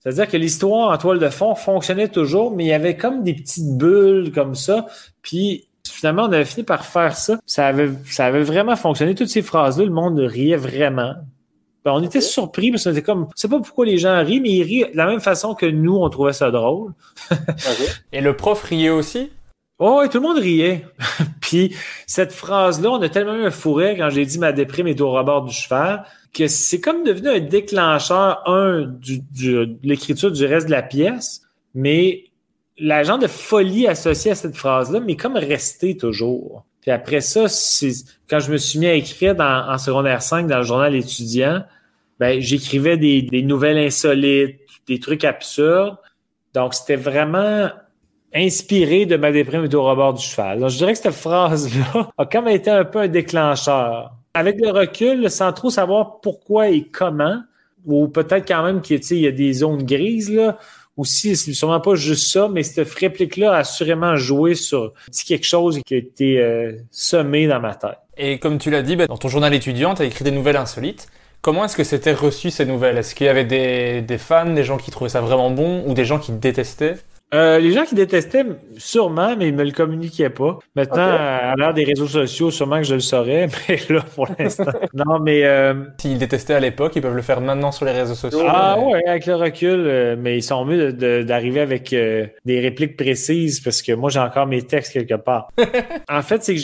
C'est-à-dire 0.00 0.28
que 0.28 0.36
l'histoire 0.36 0.90
en 0.90 0.98
toile 0.98 1.18
de 1.18 1.28
fond 1.28 1.54
fonctionnait 1.54 2.08
toujours, 2.08 2.54
mais 2.54 2.64
il 2.64 2.68
y 2.68 2.72
avait 2.72 2.96
comme 2.96 3.22
des 3.22 3.34
petites 3.34 3.76
bulles 3.76 4.32
comme 4.32 4.54
ça. 4.54 4.86
Puis 5.22 5.68
finalement, 5.86 6.24
on 6.24 6.32
avait 6.32 6.44
fini 6.44 6.64
par 6.64 6.84
faire 6.84 7.16
ça. 7.16 7.38
Ça 7.46 7.66
avait, 7.66 7.90
ça 8.06 8.26
avait 8.26 8.42
vraiment 8.42 8.76
fonctionné. 8.76 9.14
Toutes 9.14 9.28
ces 9.28 9.42
phrases-là, 9.42 9.84
le 9.84 9.90
monde 9.90 10.18
riait 10.18 10.56
vraiment. 10.56 11.14
Ben, 11.84 11.92
on 11.92 12.02
était 12.02 12.20
surpris 12.20 12.70
parce 12.70 12.84
qu'on 12.84 12.90
était 12.90 13.02
comme, 13.02 13.28
je 13.36 13.42
sais 13.42 13.48
pas 13.48 13.60
pourquoi 13.60 13.86
les 13.86 13.98
gens 13.98 14.22
rient, 14.24 14.40
mais 14.40 14.50
ils 14.50 14.62
rient 14.62 14.90
de 14.92 14.96
la 14.96 15.06
même 15.06 15.20
façon 15.20 15.54
que 15.54 15.66
nous, 15.66 15.96
on 15.96 16.08
trouvait 16.08 16.32
ça 16.32 16.50
drôle. 16.50 16.92
Et 18.12 18.20
le 18.20 18.36
prof 18.36 18.62
riait 18.62 18.90
aussi? 18.90 19.30
Oh, 19.78 20.00
oui, 20.02 20.08
tout 20.08 20.18
le 20.18 20.26
monde 20.26 20.38
riait. 20.38 20.84
Puis 21.40 21.76
cette 22.06 22.32
phrase-là, 22.32 22.90
on 22.90 23.00
a 23.00 23.08
tellement 23.08 23.36
eu 23.36 23.44
un 23.44 23.50
fourré 23.50 23.96
quand 23.96 24.10
j'ai 24.10 24.26
dit 24.26 24.38
ma 24.38 24.52
déprime 24.52 24.88
est 24.88 25.00
au 25.00 25.10
rebord 25.12 25.44
du 25.44 25.54
cheval 25.54 26.04
que 26.34 26.46
c'est 26.46 26.80
comme 26.80 27.04
devenu 27.04 27.28
un 27.28 27.40
déclencheur, 27.40 28.42
un, 28.48 28.82
du, 28.82 29.20
de 29.20 29.76
l'écriture 29.82 30.30
du 30.30 30.44
reste 30.44 30.66
de 30.66 30.72
la 30.72 30.82
pièce, 30.82 31.42
mais 31.74 32.24
l'agent 32.76 33.18
de 33.18 33.26
folie 33.26 33.86
associé 33.86 34.32
à 34.32 34.34
cette 34.34 34.56
phrase-là, 34.56 35.00
mais 35.00 35.16
comme 35.16 35.36
resté 35.36 35.96
toujours. 35.96 36.64
Puis 36.80 36.90
après 36.90 37.20
ça, 37.20 37.46
quand 38.28 38.40
je 38.40 38.52
me 38.52 38.56
suis 38.56 38.78
mis 38.78 38.86
à 38.86 38.94
écrire 38.94 39.34
dans, 39.34 39.70
en 39.70 39.78
secondaire 39.78 40.22
5 40.22 40.46
dans 40.46 40.58
le 40.58 40.64
journal 40.64 40.94
étudiant, 40.94 41.64
ben, 42.18 42.40
j'écrivais 42.40 42.96
des 42.96 43.42
nouvelles 43.42 43.78
insolites, 43.78 44.58
des 44.86 44.98
trucs 44.98 45.24
absurdes. 45.24 45.96
Donc, 46.54 46.74
c'était 46.74 46.96
vraiment 46.96 47.70
inspiré 48.34 49.06
de 49.06 49.16
ma 49.16 49.32
déprime 49.32 49.64
et 49.64 49.74
au 49.74 49.84
rebord 49.84 50.14
du 50.14 50.24
cheval. 50.24 50.68
Je 50.68 50.76
dirais 50.76 50.92
que 50.92 50.98
cette 50.98 51.12
phrase-là 51.12 52.10
a 52.16 52.26
comme 52.26 52.48
été 52.48 52.70
un 52.70 52.84
peu 52.84 53.00
un 53.00 53.08
déclencheur 53.08 54.12
avec 54.34 54.60
le 54.60 54.70
recul, 54.70 55.30
sans 55.30 55.52
trop 55.52 55.70
savoir 55.70 56.20
pourquoi 56.20 56.68
et 56.68 56.84
comment, 56.84 57.40
ou 57.86 58.08
peut-être 58.08 58.46
quand 58.46 58.62
même 58.62 58.80
qu'il 58.82 59.18
y 59.18 59.26
a 59.26 59.32
des 59.32 59.52
zones 59.52 59.82
grises, 59.82 60.32
là, 60.32 60.58
aussi, 60.96 61.36
c'est 61.36 61.52
sûrement 61.52 61.80
pas 61.80 61.94
juste 61.94 62.32
ça, 62.32 62.48
mais 62.48 62.64
cette 62.64 62.90
réplique-là 62.90 63.52
a 63.52 63.58
assurément 63.58 64.16
joué 64.16 64.54
sur 64.54 64.92
quelque 65.26 65.46
chose 65.46 65.80
qui 65.86 65.94
a 65.94 65.96
été 65.96 66.40
euh, 66.40 66.72
semé 66.90 67.46
dans 67.46 67.60
ma 67.60 67.74
tête. 67.76 67.98
Et 68.16 68.38
comme 68.38 68.58
tu 68.58 68.68
l'as 68.70 68.82
dit, 68.82 68.96
ben, 68.96 69.06
dans 69.06 69.16
ton 69.16 69.28
journal 69.28 69.54
étudiant, 69.54 69.94
tu 69.94 70.02
as 70.02 70.06
écrit 70.06 70.24
des 70.24 70.32
nouvelles 70.32 70.56
insolites. 70.56 71.06
Comment 71.40 71.64
est-ce 71.64 71.76
que 71.76 71.84
c'était 71.84 72.12
reçu 72.12 72.50
ces 72.50 72.66
nouvelles? 72.66 72.98
Est-ce 72.98 73.14
qu'il 73.14 73.26
y 73.26 73.30
avait 73.30 73.44
des 73.44 74.18
fans, 74.18 74.52
des 74.52 74.64
gens 74.64 74.76
qui 74.76 74.90
trouvaient 74.90 75.08
ça 75.08 75.20
vraiment 75.20 75.52
bon 75.52 75.84
ou 75.86 75.94
des 75.94 76.04
gens 76.04 76.18
qui 76.18 76.32
détestaient? 76.32 76.96
Euh, 77.34 77.58
les 77.58 77.72
gens 77.72 77.84
qui 77.84 77.94
détestaient, 77.94 78.46
sûrement, 78.78 79.36
mais 79.36 79.48
ils 79.48 79.54
me 79.54 79.64
le 79.64 79.72
communiquaient 79.72 80.30
pas. 80.30 80.58
Maintenant, 80.74 81.02
à 81.02 81.54
l'heure 81.56 81.74
des 81.74 81.84
réseaux 81.84 82.06
sociaux, 82.06 82.50
sûrement 82.50 82.78
que 82.78 82.84
je 82.84 82.94
le 82.94 83.00
saurais, 83.00 83.48
mais 83.68 83.78
là, 83.90 84.02
pour 84.14 84.28
l'instant. 84.38 84.64
non, 84.94 85.18
mais. 85.20 85.44
Euh... 85.44 85.74
S'ils 86.00 86.18
détestaient 86.18 86.54
à 86.54 86.60
l'époque, 86.60 86.92
ils 86.96 87.02
peuvent 87.02 87.14
le 87.14 87.22
faire 87.22 87.40
maintenant 87.42 87.70
sur 87.70 87.84
les 87.84 87.92
réseaux 87.92 88.14
sociaux. 88.14 88.40
Ah 88.46 88.78
ouais, 88.80 89.06
avec 89.06 89.26
le 89.26 89.34
recul, 89.34 89.86
euh, 89.86 90.16
mais 90.18 90.38
ils 90.38 90.42
sont 90.42 90.64
mieux 90.64 90.92
d'arriver 90.92 91.60
avec 91.60 91.92
euh, 91.92 92.26
des 92.46 92.60
répliques 92.60 92.96
précises 92.96 93.60
parce 93.60 93.82
que 93.82 93.92
moi, 93.92 94.08
j'ai 94.08 94.20
encore 94.20 94.46
mes 94.46 94.62
textes 94.62 94.94
quelque 94.94 95.16
part. 95.16 95.48
en 96.08 96.22
fait, 96.22 96.42
c'est 96.42 96.54
que 96.54 96.60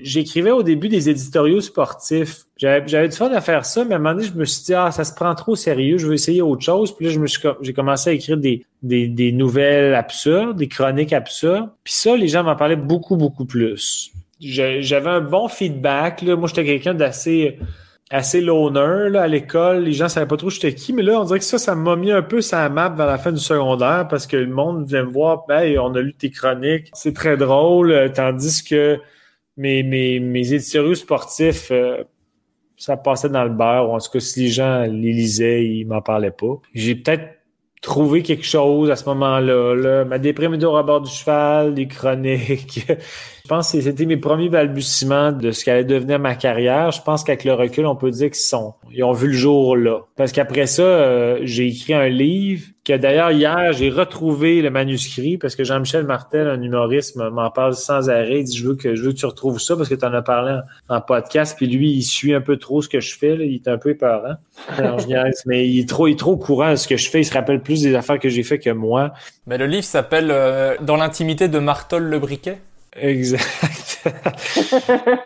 j'écrivais 0.00 0.52
au 0.52 0.62
début 0.62 0.88
des 0.88 1.08
éditoriaux 1.08 1.60
sportifs. 1.60 2.44
J'avais 2.56 3.08
du 3.08 3.16
fun 3.16 3.32
à 3.32 3.40
faire 3.40 3.64
ça, 3.64 3.84
mais 3.84 3.94
à 3.94 3.96
un 3.96 4.00
moment 4.00 4.14
donné, 4.14 4.28
je 4.28 4.34
me 4.34 4.44
suis 4.44 4.64
dit, 4.64 4.74
ah, 4.74 4.92
ça 4.92 5.02
se 5.02 5.12
prend 5.12 5.34
trop 5.34 5.56
sérieux, 5.56 5.98
je 5.98 6.06
veux 6.06 6.14
essayer 6.14 6.40
autre 6.40 6.62
chose. 6.62 6.94
Puis 6.94 7.06
là, 7.06 7.12
je 7.12 7.18
me 7.18 7.26
j'ai 7.60 7.72
commencé 7.72 8.10
à 8.10 8.12
écrire 8.12 8.36
des, 8.36 8.64
des, 8.82 9.08
des, 9.08 9.32
nouvelles 9.32 9.94
absurdes, 9.94 10.56
des 10.56 10.68
chroniques 10.68 11.12
absurdes. 11.12 11.68
Puis 11.82 11.94
ça, 11.94 12.16
les 12.16 12.28
gens 12.28 12.44
m'en 12.44 12.54
parlaient 12.54 12.76
beaucoup, 12.76 13.16
beaucoup 13.16 13.44
plus. 13.44 14.12
J'avais 14.40 15.10
un 15.10 15.20
bon 15.20 15.48
feedback. 15.48 16.22
Là. 16.22 16.36
Moi, 16.36 16.48
j'étais 16.48 16.64
quelqu'un 16.64 16.94
d'assez 16.94 17.58
assez 18.10 18.40
loner 18.40 19.10
là, 19.10 19.22
à 19.22 19.26
l'école. 19.26 19.82
Les 19.82 19.92
gens 19.92 20.08
savaient 20.08 20.26
pas 20.26 20.36
trop 20.36 20.50
j'étais 20.50 20.74
qui, 20.74 20.92
mais 20.92 21.02
là, 21.02 21.20
on 21.20 21.24
dirait 21.24 21.40
que 21.40 21.44
ça, 21.44 21.58
ça 21.58 21.74
m'a 21.74 21.96
mis 21.96 22.12
un 22.12 22.22
peu 22.22 22.40
sa 22.40 22.68
map 22.68 22.90
vers 22.90 23.06
la 23.06 23.18
fin 23.18 23.32
du 23.32 23.40
secondaire 23.40 24.06
parce 24.08 24.28
que 24.28 24.36
le 24.36 24.46
monde 24.46 24.86
venait 24.86 25.02
me 25.02 25.10
voir, 25.10 25.44
ben, 25.48 25.76
on 25.80 25.92
a 25.94 26.00
lu 26.00 26.14
tes 26.14 26.30
chroniques, 26.30 26.90
c'est 26.92 27.14
très 27.14 27.36
drôle, 27.36 28.12
tandis 28.14 28.62
que 28.62 29.00
mes, 29.56 29.82
mes, 29.82 30.20
mes 30.20 30.52
éditoriaux 30.52 30.94
sportifs, 30.94 31.68
euh, 31.70 32.04
ça 32.76 32.96
passait 32.96 33.28
dans 33.28 33.44
le 33.44 33.50
beurre, 33.50 33.90
ou 33.90 33.94
en 33.94 33.98
tout 33.98 34.10
cas, 34.10 34.20
si 34.20 34.40
les 34.40 34.48
gens 34.48 34.82
les 34.82 35.12
lisaient, 35.12 35.64
ils 35.64 35.86
m'en 35.86 36.02
parlaient 36.02 36.30
pas. 36.30 36.60
J'ai 36.74 36.94
peut-être 36.94 37.34
trouvé 37.84 38.22
quelque 38.22 38.44
chose 38.44 38.90
à 38.90 38.96
ce 38.96 39.04
moment-là. 39.10 39.74
Là. 39.74 40.04
Ma 40.04 40.18
déprime 40.18 40.58
au 40.62 40.72
rebord 40.72 41.02
du 41.02 41.10
cheval, 41.10 41.74
des 41.74 41.86
chroniques. 41.86 42.86
Je 43.46 43.50
pense 43.50 43.72
que 43.72 43.80
c'était 43.82 44.06
mes 44.06 44.16
premiers 44.16 44.48
balbutiements 44.48 45.30
de 45.30 45.50
ce 45.50 45.66
qu'allait 45.66 45.84
devenir 45.84 46.18
ma 46.18 46.34
carrière. 46.34 46.92
Je 46.92 47.02
pense 47.02 47.22
qu'avec 47.22 47.44
le 47.44 47.52
recul, 47.52 47.84
on 47.84 47.94
peut 47.94 48.10
dire 48.10 48.30
qu'ils 48.30 48.36
sont, 48.36 48.72
ils 48.90 49.04
ont 49.04 49.12
vu 49.12 49.26
le 49.26 49.34
jour 49.34 49.76
là. 49.76 49.98
Parce 50.16 50.32
qu'après 50.32 50.64
ça, 50.66 50.80
euh, 50.80 51.40
j'ai 51.42 51.66
écrit 51.66 51.92
un 51.92 52.08
livre 52.08 52.64
que 52.86 52.96
d'ailleurs 52.96 53.32
hier, 53.32 53.74
j'ai 53.74 53.90
retrouvé 53.90 54.62
le 54.62 54.70
manuscrit 54.70 55.36
parce 55.36 55.56
que 55.56 55.62
Jean-Michel 55.62 56.06
Martel, 56.06 56.48
un 56.48 56.62
humoriste, 56.62 57.16
m'en 57.16 57.50
parle 57.50 57.74
sans 57.74 58.08
arrêt. 58.08 58.40
Il 58.40 58.44
dit, 58.44 58.56
je 58.56 58.66
veux 58.66 58.76
que, 58.76 58.94
je 58.94 59.02
veux 59.02 59.12
que 59.12 59.18
tu 59.18 59.26
retrouves 59.26 59.60
ça 59.60 59.76
parce 59.76 59.90
que 59.90 59.94
tu 59.94 60.06
en 60.06 60.14
as 60.14 60.22
parlé 60.22 60.60
en, 60.88 61.02
podcast. 61.02 61.54
Puis 61.54 61.66
lui, 61.66 61.90
il 61.90 62.02
suit 62.02 62.32
un 62.32 62.40
peu 62.40 62.56
trop 62.56 62.80
ce 62.80 62.88
que 62.88 63.00
je 63.00 63.14
fais. 63.14 63.36
Là. 63.36 63.44
Il 63.44 63.56
est 63.56 63.68
un 63.68 63.76
peu 63.76 63.90
épeurant. 63.90 64.36
mais 65.44 65.68
il 65.68 65.80
est 65.80 65.88
trop, 65.90 66.06
il 66.06 66.12
est 66.12 66.18
trop 66.18 66.38
courant 66.38 66.70
de 66.70 66.76
ce 66.76 66.88
que 66.88 66.96
je 66.96 67.10
fais. 67.10 67.20
Il 67.20 67.26
se 67.26 67.34
rappelle 67.34 67.60
plus 67.60 67.82
des 67.82 67.94
affaires 67.94 68.18
que 68.18 68.30
j'ai 68.30 68.42
fait 68.42 68.58
que 68.58 68.70
moi. 68.70 69.12
Mais 69.46 69.58
le 69.58 69.66
livre 69.66 69.84
s'appelle 69.84 70.28
euh, 70.30 70.76
Dans 70.80 70.96
l'intimité 70.96 71.48
de 71.48 71.58
Martol 71.58 72.04
le 72.04 72.18
briquet? 72.18 72.56
Exact. 72.96 74.02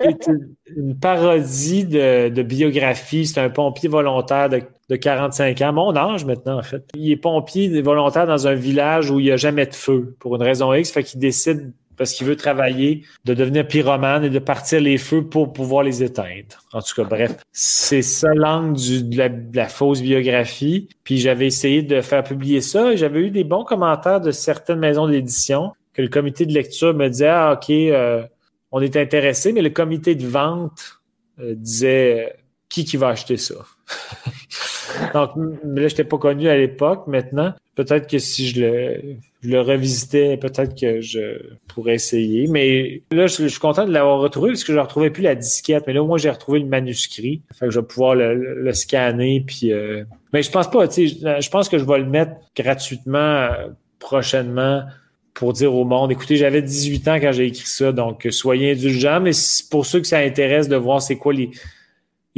c'est 0.00 0.26
une, 0.76 0.98
parodie 0.98 1.84
de, 1.84 2.42
biographie. 2.42 3.26
C'est 3.26 3.40
un 3.40 3.50
pompier 3.50 3.88
volontaire 3.88 4.48
de, 4.48 4.62
de, 4.88 4.96
45 4.96 5.60
ans, 5.62 5.72
mon 5.72 5.96
âge 5.96 6.24
maintenant 6.24 6.58
en 6.58 6.62
fait. 6.62 6.88
Il 6.94 7.10
est 7.10 7.16
pompier 7.16 7.80
volontaire 7.82 8.26
dans 8.26 8.46
un 8.46 8.54
village 8.54 9.10
où 9.10 9.20
il 9.20 9.24
n'y 9.24 9.32
a 9.32 9.36
jamais 9.36 9.66
de 9.66 9.74
feu 9.74 10.16
pour 10.18 10.36
une 10.36 10.42
raison 10.42 10.72
X, 10.72 10.92
fait 10.92 11.02
qu'il 11.02 11.20
décide 11.20 11.72
parce 11.98 12.12
qu'il 12.12 12.26
veut 12.26 12.36
travailler, 12.36 13.02
de 13.24 13.34
devenir 13.34 13.66
pyromane 13.66 14.24
et 14.24 14.30
de 14.30 14.38
partir 14.38 14.80
les 14.80 14.96
feux 14.98 15.24
pour 15.24 15.52
pouvoir 15.52 15.82
les 15.82 16.02
éteindre. 16.02 16.64
En 16.72 16.80
tout 16.80 16.94
cas, 16.94 17.02
bref, 17.02 17.36
c'est 17.52 18.02
ça 18.02 18.32
l'angle 18.34 18.78
de 19.10 19.18
la, 19.18 19.28
de 19.28 19.56
la 19.56 19.68
fausse 19.68 20.00
biographie. 20.00 20.88
Puis 21.02 21.18
j'avais 21.18 21.48
essayé 21.48 21.82
de 21.82 22.00
faire 22.00 22.22
publier 22.22 22.60
ça 22.60 22.92
et 22.92 22.96
j'avais 22.96 23.20
eu 23.20 23.30
des 23.30 23.42
bons 23.44 23.64
commentaires 23.64 24.20
de 24.20 24.30
certaines 24.30 24.78
maisons 24.78 25.08
d'édition 25.08 25.72
le 26.02 26.08
comité 26.08 26.46
de 26.46 26.52
lecture 26.52 26.94
me 26.94 27.08
disait 27.08 27.28
Ah, 27.28 27.54
OK, 27.54 27.70
euh, 27.70 28.24
on 28.72 28.80
est 28.80 28.96
intéressé, 28.96 29.52
mais 29.52 29.62
le 29.62 29.70
comité 29.70 30.14
de 30.14 30.26
vente 30.26 31.00
euh, 31.40 31.54
disait 31.54 32.36
qui 32.68 32.84
qui 32.84 32.96
va 32.96 33.08
acheter 33.08 33.36
ça? 33.36 33.54
Donc 35.14 35.30
là, 35.36 35.52
je 35.64 35.80
n'étais 35.82 36.04
pas 36.04 36.18
connu 36.18 36.48
à 36.48 36.56
l'époque. 36.56 37.06
Maintenant, 37.06 37.54
peut-être 37.74 38.08
que 38.08 38.18
si 38.18 38.48
je 38.48 39.16
le, 39.42 39.60
revisitais, 39.60 40.36
peut-être 40.36 40.78
que 40.78 41.00
je 41.00 41.40
pourrais 41.68 41.94
essayer. 41.94 42.48
Mais 42.48 43.02
là, 43.10 43.26
je, 43.26 43.46
suis 43.46 43.60
content 43.60 43.86
de 43.86 43.92
l'avoir 43.92 44.18
retrouvé 44.18 44.50
parce 44.50 44.64
que 44.64 44.72
je 44.72 44.78
ne 44.78 44.82
retrouvais 44.82 45.10
plus 45.10 45.22
la 45.22 45.34
disquette. 45.34 45.84
Mais 45.86 45.92
là, 45.92 46.02
moi, 46.02 46.18
j'ai 46.18 46.30
retrouvé 46.30 46.58
le 46.60 46.66
manuscrit. 46.66 47.42
Fait 47.54 47.66
que 47.66 47.70
je 47.70 47.80
vais 47.80 47.86
pouvoir 47.86 48.14
le, 48.14 48.72
scanner. 48.72 49.44
Puis, 49.46 49.72
euh, 49.72 50.04
Mais 50.32 50.42
je 50.42 50.50
pense 50.50 50.70
pas, 50.70 50.88
tu 50.88 51.08
sais, 51.08 51.40
je 51.40 51.50
pense 51.50 51.68
que 51.68 51.78
je 51.78 51.84
vais 51.84 51.98
le 51.98 52.06
mettre 52.06 52.32
gratuitement 52.56 53.50
prochainement 53.98 54.82
pour 55.38 55.52
dire 55.52 55.72
au 55.72 55.84
monde, 55.84 56.10
écoutez, 56.10 56.34
j'avais 56.34 56.62
18 56.62 57.06
ans 57.06 57.20
quand 57.20 57.30
j'ai 57.30 57.46
écrit 57.46 57.68
ça, 57.68 57.92
donc 57.92 58.26
soyez 58.30 58.72
indulgents, 58.72 59.20
mais 59.20 59.30
pour 59.70 59.86
ceux 59.86 60.00
que 60.00 60.06
ça 60.08 60.18
intéresse 60.18 60.68
de 60.68 60.74
voir 60.74 61.00
c'est 61.00 61.14
quoi 61.14 61.32
les, 61.32 61.52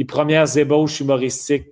premières 0.07 0.55
ébauches 0.55 0.99
humoristiques 0.99 1.65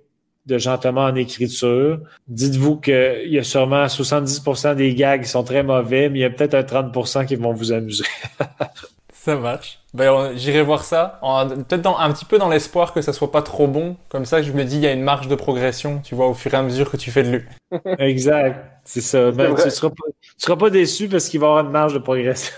de 0.46 0.58
Jean 0.58 0.76
en 0.84 1.14
écriture, 1.14 2.00
dites-vous 2.26 2.78
qu'il 2.78 3.28
y 3.28 3.38
a 3.38 3.44
sûrement 3.44 3.86
70% 3.86 4.74
des 4.74 4.92
gags 4.92 5.22
qui 5.22 5.28
sont 5.28 5.44
très 5.44 5.62
mauvais, 5.62 6.08
mais 6.08 6.18
il 6.18 6.22
y 6.22 6.24
a 6.24 6.30
peut-être 6.30 6.54
un 6.54 6.62
30% 6.62 7.26
qui 7.26 7.36
vont 7.36 7.52
vous 7.52 7.70
amuser. 7.70 8.04
ça 9.22 9.36
marche. 9.36 9.80
Ben, 9.92 10.34
j'irai 10.34 10.62
voir 10.62 10.82
ça, 10.82 11.20
peut-être 11.68 11.86
un 11.86 12.10
petit 12.10 12.24
peu 12.24 12.38
dans 12.38 12.48
l'espoir 12.48 12.94
que 12.94 13.02
ça 13.02 13.12
soit 13.12 13.30
pas 13.30 13.42
trop 13.42 13.66
bon. 13.66 13.98
Comme 14.08 14.24
ça, 14.24 14.40
je 14.40 14.50
me 14.52 14.64
dis, 14.64 14.76
il 14.76 14.82
y 14.82 14.86
a 14.86 14.92
une 14.92 15.02
marge 15.02 15.28
de 15.28 15.34
progression, 15.34 16.00
tu 16.02 16.14
vois, 16.14 16.26
au 16.26 16.32
fur 16.32 16.54
et 16.54 16.56
à 16.56 16.62
mesure 16.62 16.90
que 16.90 16.96
tu 16.96 17.10
fais 17.10 17.22
de 17.22 17.30
lui. 17.36 17.44
exact, 17.98 18.80
c'est 18.82 19.02
ça. 19.02 19.30
Ben, 19.30 19.54
tu 19.54 19.70
seras, 19.70 19.90
pas, 19.90 20.04
seras 20.38 20.56
pas 20.56 20.70
déçu 20.70 21.06
parce 21.06 21.28
qu'il 21.28 21.38
va 21.38 21.48
y 21.48 21.50
avoir 21.50 21.66
une 21.66 21.70
marge 21.70 21.92
de 21.92 21.98
progression. 21.98 22.56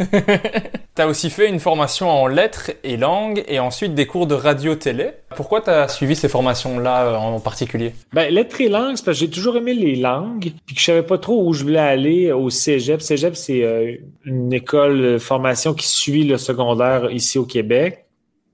Tu 0.96 1.02
as 1.02 1.08
aussi 1.08 1.28
fait 1.28 1.48
une 1.48 1.58
formation 1.58 2.08
en 2.08 2.28
lettres 2.28 2.70
et 2.84 2.96
langues 2.96 3.42
et 3.48 3.58
ensuite 3.58 3.94
des 3.94 4.06
cours 4.06 4.28
de 4.28 4.36
radio-télé. 4.36 5.10
Pourquoi 5.34 5.60
tu 5.60 5.70
as 5.70 5.88
suivi 5.88 6.14
ces 6.14 6.28
formations-là 6.28 7.06
euh, 7.06 7.16
en 7.16 7.40
particulier? 7.40 7.94
Ben, 8.12 8.32
lettres 8.32 8.60
et 8.60 8.68
langues, 8.68 8.94
c'est 8.94 9.04
parce 9.04 9.18
que 9.18 9.24
j'ai 9.24 9.30
toujours 9.30 9.56
aimé 9.56 9.74
les 9.74 9.96
langues, 9.96 10.52
puis 10.66 10.76
que 10.76 10.80
je 10.80 10.84
savais 10.84 11.02
pas 11.02 11.18
trop 11.18 11.48
où 11.48 11.52
je 11.52 11.64
voulais 11.64 11.80
aller 11.80 12.30
au 12.30 12.48
cégep. 12.48 13.02
Cégep, 13.02 13.34
c'est 13.34 13.64
euh, 13.64 13.96
une 14.24 14.52
école 14.52 15.02
de 15.02 15.18
formation 15.18 15.74
qui 15.74 15.88
suit 15.88 16.22
le 16.22 16.38
secondaire 16.38 17.10
ici 17.10 17.38
au 17.38 17.44
Québec. 17.44 18.04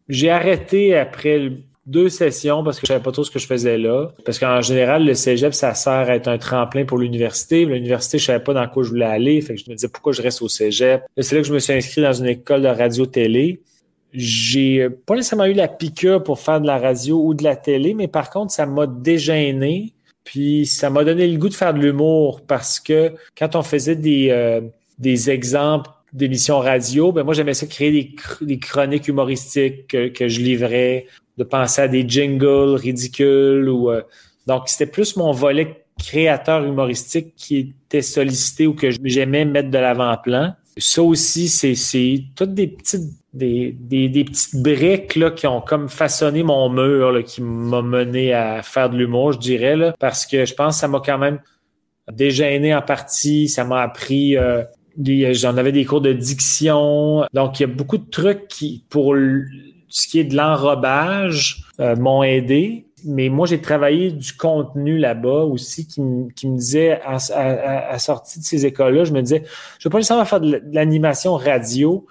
J'ai 0.08 0.30
arrêté 0.30 0.96
après 0.96 1.52
deux 1.86 2.08
sessions 2.08 2.62
parce 2.62 2.78
que 2.78 2.86
je 2.86 2.92
savais 2.92 3.02
pas 3.02 3.12
trop 3.12 3.24
ce 3.24 3.30
que 3.30 3.38
je 3.38 3.46
faisais 3.46 3.78
là. 3.78 4.12
Parce 4.24 4.38
qu'en 4.38 4.60
général, 4.60 5.04
le 5.04 5.14
cégep, 5.14 5.54
ça 5.54 5.74
sert 5.74 5.92
à 5.92 6.14
être 6.14 6.28
un 6.28 6.38
tremplin 6.38 6.84
pour 6.84 6.98
l'université. 6.98 7.64
L'université, 7.64 8.18
je 8.18 8.26
savais 8.26 8.44
pas 8.44 8.54
dans 8.54 8.68
quoi 8.68 8.82
je 8.82 8.90
voulais 8.90 9.06
aller. 9.06 9.40
Fait 9.40 9.54
que 9.54 9.60
je 9.60 9.70
me 9.70 9.74
disais 9.74 9.88
pourquoi 9.88 10.12
je 10.12 10.22
reste 10.22 10.42
au 10.42 10.48
cégep? 10.48 11.02
C'est 11.18 11.34
là 11.34 11.42
que 11.42 11.48
je 11.48 11.54
me 11.54 11.58
suis 11.58 11.72
inscrit 11.72 12.02
dans 12.02 12.12
une 12.12 12.26
école 12.26 12.62
de 12.62 12.68
radio-télé. 12.68 13.60
J'ai 14.12 14.88
pas 14.90 15.14
nécessairement 15.14 15.46
eu 15.46 15.52
la 15.52 15.68
piqûre 15.68 16.22
pour 16.22 16.40
faire 16.40 16.60
de 16.60 16.66
la 16.66 16.78
radio 16.78 17.22
ou 17.24 17.34
de 17.34 17.44
la 17.44 17.56
télé, 17.56 17.94
mais 17.94 18.08
par 18.08 18.30
contre, 18.30 18.52
ça 18.52 18.66
m'a 18.66 18.86
dégêné. 18.86 19.94
Puis 20.24 20.66
ça 20.66 20.90
m'a 20.90 21.04
donné 21.04 21.26
le 21.26 21.38
goût 21.38 21.48
de 21.48 21.54
faire 21.54 21.74
de 21.74 21.80
l'humour 21.80 22.42
parce 22.46 22.78
que 22.78 23.12
quand 23.36 23.56
on 23.56 23.62
faisait 23.62 23.96
des, 23.96 24.28
euh, 24.30 24.60
des 24.98 25.30
exemples 25.30 25.90
d'émissions 26.12 26.58
radio, 26.58 27.12
ben 27.12 27.22
moi 27.22 27.34
j'aimais 27.34 27.54
ça 27.54 27.66
créer 27.66 28.14
des, 28.40 28.58
chroniques 28.58 29.08
humoristiques 29.08 29.86
que, 29.86 30.08
que, 30.08 30.28
je 30.28 30.40
livrais 30.40 31.06
de 31.38 31.44
penser 31.44 31.82
à 31.82 31.88
des 31.88 32.06
jingles 32.06 32.74
ridicules 32.74 33.68
ou 33.68 33.90
euh, 33.90 34.02
donc 34.46 34.68
c'était 34.68 34.90
plus 34.90 35.16
mon 35.16 35.32
volet 35.32 35.84
créateur 35.98 36.64
humoristique 36.64 37.34
qui 37.36 37.74
était 37.86 38.02
sollicité 38.02 38.66
ou 38.66 38.74
que 38.74 38.88
j'aimais 39.04 39.44
mettre 39.44 39.70
de 39.70 39.78
l'avant-plan. 39.78 40.54
Ça 40.78 41.02
aussi, 41.02 41.48
c'est, 41.48 42.24
toutes 42.34 42.54
des 42.54 42.68
petites 42.68 43.12
des, 43.32 43.76
des, 43.78 44.08
des, 44.08 44.24
petites 44.24 44.60
briques 44.60 45.14
là, 45.14 45.30
qui 45.30 45.46
ont 45.46 45.60
comme 45.60 45.88
façonné 45.88 46.42
mon 46.42 46.68
mur, 46.68 47.12
là, 47.12 47.22
qui 47.22 47.42
m'a 47.42 47.80
mené 47.80 48.32
à 48.32 48.62
faire 48.62 48.90
de 48.90 48.96
l'humour, 48.96 49.32
je 49.32 49.38
dirais, 49.38 49.76
là, 49.76 49.94
parce 50.00 50.26
que 50.26 50.44
je 50.44 50.54
pense 50.54 50.76
que 50.76 50.80
ça 50.80 50.88
m'a 50.88 51.00
quand 51.04 51.18
même 51.18 51.38
dégêné 52.10 52.74
en 52.74 52.82
partie, 52.82 53.48
ça 53.48 53.64
m'a 53.64 53.82
appris 53.82 54.36
euh, 54.36 54.64
j'en 54.98 55.56
avais 55.56 55.72
des 55.72 55.84
cours 55.84 56.00
de 56.00 56.12
diction. 56.12 57.24
Donc, 57.32 57.60
il 57.60 57.62
y 57.62 57.64
a 57.64 57.68
beaucoup 57.68 57.98
de 57.98 58.08
trucs 58.10 58.48
qui, 58.48 58.84
pour 58.88 59.14
ce 59.90 60.08
qui 60.08 60.20
est 60.20 60.24
de 60.24 60.36
l'enrobage 60.36 61.64
euh, 61.80 61.96
m'ont 61.96 62.22
aidé. 62.22 62.86
Mais 63.04 63.28
moi, 63.28 63.46
j'ai 63.46 63.60
travaillé 63.60 64.10
du 64.12 64.32
contenu 64.34 64.98
là-bas 64.98 65.44
aussi 65.44 65.86
qui, 65.86 66.00
qui 66.36 66.48
me 66.48 66.56
disait, 66.56 67.00
à, 67.02 67.16
à, 67.32 67.92
à, 67.92 67.98
sortie 67.98 68.38
de 68.38 68.44
ces 68.44 68.66
écoles-là, 68.66 69.04
je 69.04 69.12
me 69.12 69.22
disais, 69.22 69.42
je 69.78 69.88
ne 69.88 69.90
vais 69.90 69.92
pas 69.92 69.98
nécessairement 69.98 70.24
faire 70.26 70.40
de 70.40 70.62
l'animation 70.70 71.34
radio, 71.34 72.06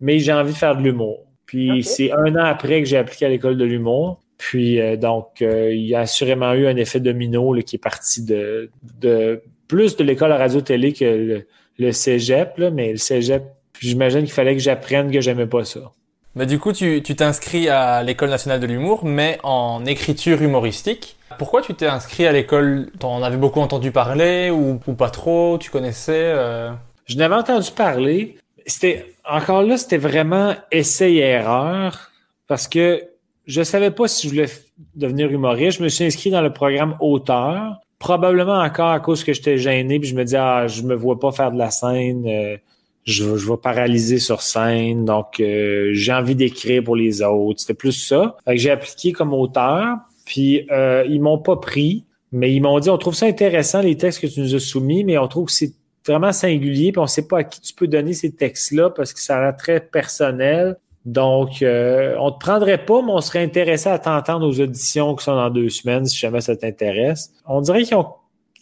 mais 0.00 0.18
j'ai 0.18 0.32
envie 0.32 0.52
de 0.52 0.58
faire 0.58 0.76
de 0.76 0.82
l'humour. 0.82 1.24
Puis 1.46 1.82
c'est 1.82 2.12
un 2.12 2.34
an 2.36 2.44
après 2.44 2.80
que 2.80 2.88
j'ai 2.88 2.96
appliqué 2.96 3.26
à 3.26 3.28
l'école 3.28 3.56
de 3.56 3.64
l'humour. 3.64 4.20
Puis 4.36 4.80
euh, 4.80 4.96
donc, 4.96 5.40
euh, 5.40 5.72
il 5.72 5.86
y 5.86 5.94
a 5.94 6.00
assurément 6.00 6.52
eu 6.52 6.66
un 6.66 6.76
effet 6.76 7.00
domino 7.00 7.54
là, 7.54 7.62
qui 7.62 7.76
est 7.76 7.78
parti 7.78 8.22
de, 8.24 8.70
de 9.00 9.42
plus 9.68 9.96
de 9.96 10.04
l'école 10.04 10.32
radio-télé 10.32 10.92
que 10.92 11.04
le, 11.04 11.46
le 11.78 11.92
cégep, 11.92 12.58
là, 12.58 12.70
mais 12.70 12.92
le 12.92 12.98
cégep, 12.98 13.44
j'imagine 13.80 14.20
qu'il 14.20 14.32
fallait 14.32 14.54
que 14.54 14.62
j'apprenne 14.62 15.10
que 15.10 15.20
j'aimais 15.20 15.46
pas 15.46 15.64
ça. 15.64 15.92
Mais 16.36 16.46
du 16.46 16.58
coup, 16.58 16.72
tu 16.72 17.02
t'inscris 17.02 17.68
à 17.68 18.02
l'École 18.02 18.30
nationale 18.30 18.60
de 18.60 18.66
l'humour, 18.66 19.04
mais 19.04 19.38
en 19.44 19.84
écriture 19.86 20.42
humoristique. 20.42 21.16
Pourquoi 21.38 21.62
tu 21.62 21.74
t'es 21.74 21.86
inscrit 21.86 22.26
à 22.26 22.32
l'école? 22.32 22.90
T'en 22.98 23.22
avais 23.22 23.36
beaucoup 23.36 23.60
entendu 23.60 23.90
parler 23.92 24.50
ou, 24.50 24.78
pas 24.94 25.10
trop? 25.10 25.58
Tu 25.58 25.70
connaissais 25.70 26.12
euh? 26.12 26.70
Je 27.06 27.16
n'avais 27.16 27.34
entendu 27.34 27.70
parler. 27.70 28.38
C'était 28.66 29.14
encore 29.28 29.62
là, 29.62 29.76
c'était 29.76 29.98
vraiment 29.98 30.54
essai-erreur 30.70 32.10
parce 32.46 32.66
que 32.66 33.02
je 33.46 33.62
savais 33.62 33.90
pas 33.90 34.08
si 34.08 34.26
je 34.26 34.32
voulais 34.32 34.48
devenir 34.94 35.30
humoriste. 35.30 35.78
Je 35.78 35.84
me 35.84 35.88
suis 35.88 36.04
inscrit 36.04 36.30
dans 36.30 36.40
le 36.40 36.52
programme 36.52 36.96
auteur, 37.00 37.80
probablement 37.98 38.58
encore 38.58 38.90
à 38.90 39.00
cause 39.00 39.22
que 39.22 39.32
j'étais 39.32 39.58
gêné, 39.58 40.00
puis 40.00 40.08
je 40.08 40.14
me 40.14 40.24
disais 40.24 40.38
ah 40.38 40.66
je 40.66 40.82
me 40.82 40.94
vois 40.94 41.18
pas 41.18 41.30
faire 41.30 41.52
de 41.52 41.58
la 41.58 41.70
scène. 41.70 42.24
Euh, 42.26 42.56
je, 43.04 43.36
je 43.36 43.50
vais 43.50 43.56
paralyser 43.56 44.18
sur 44.18 44.42
scène, 44.42 45.04
donc 45.04 45.40
euh, 45.40 45.90
j'ai 45.92 46.12
envie 46.12 46.34
d'écrire 46.34 46.82
pour 46.82 46.96
les 46.96 47.22
autres. 47.22 47.60
C'était 47.60 47.74
plus 47.74 47.92
ça. 47.92 48.36
Fait 48.44 48.54
que 48.54 48.60
j'ai 48.60 48.70
appliqué 48.70 49.12
comme 49.12 49.32
auteur, 49.32 49.96
puis 50.24 50.66
euh, 50.70 51.04
ils 51.08 51.20
m'ont 51.20 51.38
pas 51.38 51.56
pris, 51.56 52.04
mais 52.32 52.52
ils 52.52 52.60
m'ont 52.60 52.78
dit 52.80 52.90
on 52.90 52.98
trouve 52.98 53.14
ça 53.14 53.26
intéressant 53.26 53.80
les 53.80 53.96
textes 53.96 54.20
que 54.20 54.26
tu 54.26 54.40
nous 54.40 54.54
as 54.54 54.60
soumis, 54.60 55.04
mais 55.04 55.18
on 55.18 55.28
trouve 55.28 55.46
que 55.46 55.52
c'est 55.52 55.74
vraiment 56.06 56.32
singulier, 56.32 56.92
puis 56.92 57.00
on 57.00 57.06
sait 57.06 57.28
pas 57.28 57.38
à 57.38 57.44
qui 57.44 57.60
tu 57.60 57.74
peux 57.74 57.86
donner 57.86 58.14
ces 58.14 58.32
textes-là 58.32 58.90
parce 58.90 59.12
que 59.12 59.20
ça 59.20 59.38
a 59.38 59.40
l'air 59.42 59.56
très 59.56 59.80
personnel. 59.80 60.76
Donc, 61.04 61.60
euh, 61.60 62.16
on 62.18 62.30
te 62.30 62.38
prendrait 62.38 62.82
pas, 62.82 63.02
mais 63.02 63.12
on 63.12 63.20
serait 63.20 63.42
intéressé 63.42 63.90
à 63.90 63.98
t'entendre 63.98 64.46
aux 64.46 64.60
auditions 64.60 65.14
qui 65.14 65.24
sont 65.24 65.36
dans 65.36 65.50
deux 65.50 65.68
semaines, 65.68 66.06
si 66.06 66.16
jamais 66.16 66.40
ça 66.40 66.56
t'intéresse. 66.56 67.30
On 67.46 67.60
dirait 67.60 67.82
qu'ils 67.82 67.96
ont, 67.96 68.06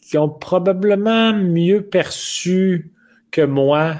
qu'ils 0.02 0.18
ont 0.18 0.28
probablement 0.28 1.32
mieux 1.32 1.82
perçu 1.82 2.90
que 3.30 3.42
moi 3.42 3.94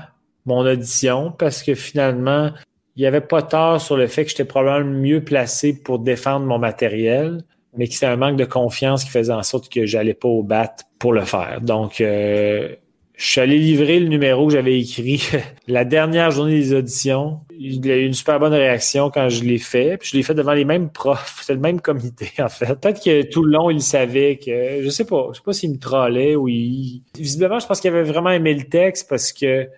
mon 0.46 0.60
audition 0.60 1.32
parce 1.36 1.62
que 1.62 1.74
finalement, 1.74 2.50
il 2.96 3.00
n'y 3.00 3.06
avait 3.06 3.20
pas 3.20 3.42
tort 3.42 3.80
sur 3.80 3.96
le 3.96 4.06
fait 4.06 4.24
que 4.24 4.30
j'étais 4.30 4.44
probablement 4.44 4.98
mieux 4.98 5.22
placé 5.22 5.72
pour 5.82 5.98
défendre 5.98 6.46
mon 6.46 6.58
matériel, 6.58 7.42
mais 7.76 7.88
que 7.88 7.94
c'était 7.94 8.06
un 8.06 8.16
manque 8.16 8.36
de 8.36 8.44
confiance 8.44 9.04
qui 9.04 9.10
faisait 9.10 9.32
en 9.32 9.42
sorte 9.42 9.72
que 9.72 9.86
j'allais 9.86 10.14
pas 10.14 10.28
au 10.28 10.42
bat 10.42 10.74
pour 10.98 11.12
le 11.12 11.24
faire. 11.24 11.60
Donc, 11.62 12.00
euh, 12.00 12.74
je 13.14 13.26
suis 13.26 13.40
allé 13.40 13.58
livrer 13.58 14.00
le 14.00 14.08
numéro 14.08 14.46
que 14.46 14.52
j'avais 14.52 14.80
écrit 14.80 15.22
la 15.68 15.84
dernière 15.84 16.30
journée 16.30 16.58
des 16.58 16.74
auditions. 16.74 17.40
Il 17.58 17.88
a 17.90 17.96
eu 17.96 18.04
une 18.04 18.14
super 18.14 18.40
bonne 18.40 18.52
réaction 18.52 19.10
quand 19.10 19.28
je 19.28 19.44
l'ai 19.44 19.58
fait. 19.58 19.96
Puis 19.96 20.10
je 20.12 20.16
l'ai 20.16 20.22
fait 20.22 20.34
devant 20.34 20.54
les 20.54 20.64
mêmes 20.64 20.90
profs. 20.90 21.40
C'est 21.42 21.54
le 21.54 21.60
même 21.60 21.80
comité, 21.80 22.30
en 22.40 22.48
fait. 22.48 22.74
Peut-être 22.74 23.02
que 23.02 23.22
tout 23.22 23.44
le 23.44 23.52
long, 23.52 23.70
il 23.70 23.80
savait 23.80 24.38
que... 24.44 24.82
Je 24.82 24.88
sais 24.90 25.04
pas. 25.04 25.28
Je 25.32 25.38
sais 25.38 25.44
pas 25.44 25.52
s'il 25.52 25.70
me 25.70 25.78
trollait 25.78 26.36
ou 26.36 26.48
il... 26.48 27.02
Visiblement, 27.16 27.58
je 27.58 27.66
pense 27.66 27.80
qu'il 27.80 27.90
avait 27.90 28.02
vraiment 28.02 28.30
aimé 28.30 28.54
le 28.54 28.64
texte 28.64 29.08
parce 29.08 29.32
que 29.32 29.68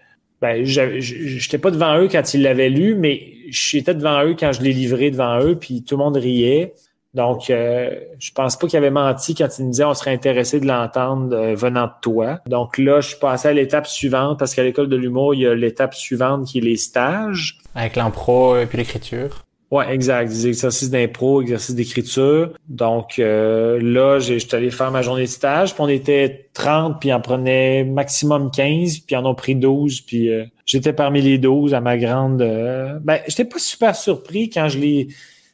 ben, 0.41 0.65
j'étais 0.65 1.59
pas 1.59 1.71
devant 1.71 1.99
eux 1.99 2.09
quand 2.11 2.35
ils 2.35 2.43
l'avaient 2.43 2.69
lu, 2.69 2.95
mais 2.95 3.35
j'étais 3.49 3.95
devant 3.95 4.25
eux 4.25 4.37
quand 4.39 4.53
je 4.53 4.63
l'ai 4.63 4.73
livré 4.73 5.11
devant 5.11 5.41
eux, 5.41 5.57
puis 5.57 5.83
tout 5.83 5.97
le 5.97 6.05
monde 6.05 6.17
riait. 6.17 6.75
Donc, 7.15 7.49
euh, 7.49 7.91
je 8.19 8.33
pense 8.33 8.59
pas 8.59 8.67
qu'il 8.67 8.77
avait 8.77 8.91
menti 8.91 9.37
quand 9.37 9.49
il 9.59 9.67
me 9.67 9.71
disait 9.71 9.85
on 9.85 9.95
serait 9.95 10.13
intéressé 10.13 10.59
de 10.59 10.67
l'entendre 10.67 11.35
euh, 11.37 11.55
venant 11.55 11.87
de 11.87 11.93
toi. 12.03 12.41
Donc 12.47 12.77
là, 12.77 13.01
je 13.01 13.11
suis 13.11 13.19
passé 13.19 13.49
à 13.49 13.53
l'étape 13.53 13.87
suivante 13.87 14.39
parce 14.39 14.55
qu'à 14.55 14.65
l'école 14.65 14.89
de 14.89 14.97
l'humour, 14.97 15.33
il 15.35 15.43
y 15.43 15.47
a 15.47 15.55
l'étape 15.55 15.95
suivante 15.95 16.47
qui 16.47 16.59
est 16.59 16.63
les 16.63 16.77
stages. 16.77 17.59
Avec 17.77 17.95
l'impro 17.95 18.59
et 18.59 18.67
puis 18.67 18.79
l'écriture. 18.79 19.44
Ouais, 19.71 19.93
exact. 19.93 20.29
Des 20.29 20.47
exercices 20.49 20.91
d'impro, 20.91 21.43
exercices 21.43 21.75
d'écriture. 21.75 22.53
Donc 22.69 23.19
euh, 23.19 23.81
là, 23.81 24.19
j'étais 24.19 24.57
allé 24.57 24.71
faire 24.71 24.91
ma 24.91 25.03
journée 25.03 25.23
de 25.23 25.27
stage, 25.27 25.75
puis 25.75 25.83
on 25.83 25.89
était 25.89 26.49
30, 26.53 27.01
puis 27.01 27.13
on 27.13 27.21
prenait 27.21 27.85
maximum 27.85 28.51
15, 28.51 29.01
puis 29.01 29.17
en 29.17 29.25
ont 29.27 29.35
pris 29.35 29.57
12, 29.57 30.03
puis 30.03 30.31
euh, 30.31 30.45
j'étais 30.67 30.93
parmi 30.93 31.21
les 31.23 31.39
12 31.39 31.75
à 31.75 31.81
ma 31.81 31.97
grande... 31.99 32.43
Euh, 32.43 32.99
ben, 33.03 33.19
j'étais 33.27 33.47
pas 33.47 33.59
super 33.59 33.97
surpris 33.97 34.51
quand 34.51 34.69
je 34.69 34.79
l'ai... 34.79 35.09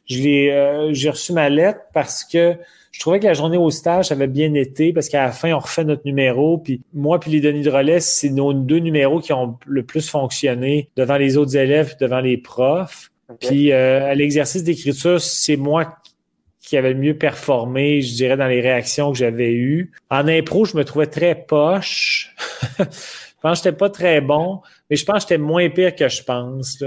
Je 0.07 0.21
l'ai, 0.21 0.89
j'ai 0.91 1.09
reçu 1.09 1.31
ma 1.31 1.47
lettre 1.47 1.79
parce 1.93 2.25
que 2.25 2.57
je 2.91 2.99
trouvais 2.99 3.19
que 3.19 3.25
la 3.25 3.33
journée 3.33 3.57
au 3.57 3.69
stage 3.69 4.11
avait 4.11 4.27
bien 4.27 4.53
été 4.53 4.91
parce 4.91 5.07
qu'à 5.07 5.23
la 5.23 5.31
fin, 5.31 5.53
on 5.53 5.59
refait 5.59 5.85
notre 5.85 6.01
numéro. 6.05 6.57
Puis 6.57 6.81
moi 6.93 7.19
puis 7.19 7.31
les 7.31 7.39
Denis 7.39 7.61
de 7.61 7.69
relais, 7.69 8.01
c'est 8.01 8.29
nos 8.29 8.51
deux 8.51 8.79
numéros 8.79 9.21
qui 9.21 9.31
ont 9.31 9.57
le 9.65 9.83
plus 9.83 10.09
fonctionné 10.09 10.89
devant 10.97 11.17
les 11.17 11.37
autres 11.37 11.55
élèves, 11.55 11.95
devant 11.99 12.19
les 12.19 12.37
profs. 12.37 13.10
Puis 13.39 13.71
euh, 13.71 14.09
à 14.09 14.15
l'exercice 14.15 14.63
d'écriture, 14.63 15.21
c'est 15.21 15.57
moi 15.57 15.97
qui 16.59 16.77
avait 16.77 16.93
le 16.93 16.99
mieux 16.99 17.17
performé, 17.17 18.01
je 18.01 18.13
dirais, 18.13 18.37
dans 18.37 18.47
les 18.47 18.61
réactions 18.61 19.11
que 19.11 19.17
j'avais 19.17 19.51
eues. 19.51 19.91
En 20.09 20.27
impro, 20.27 20.65
je 20.65 20.77
me 20.77 20.85
trouvais 20.85 21.07
très 21.07 21.35
poche. 21.35 22.35
je 22.79 22.83
pense 23.41 23.59
que 23.59 23.63
j'étais 23.65 23.77
pas 23.77 23.89
très 23.89 24.21
bon, 24.21 24.61
mais 24.89 24.95
je 24.95 25.03
pense 25.03 25.25
que 25.25 25.29
j'étais 25.33 25.41
moins 25.41 25.69
pire 25.69 25.95
que 25.95 26.07
je 26.07 26.23
pense. 26.23 26.83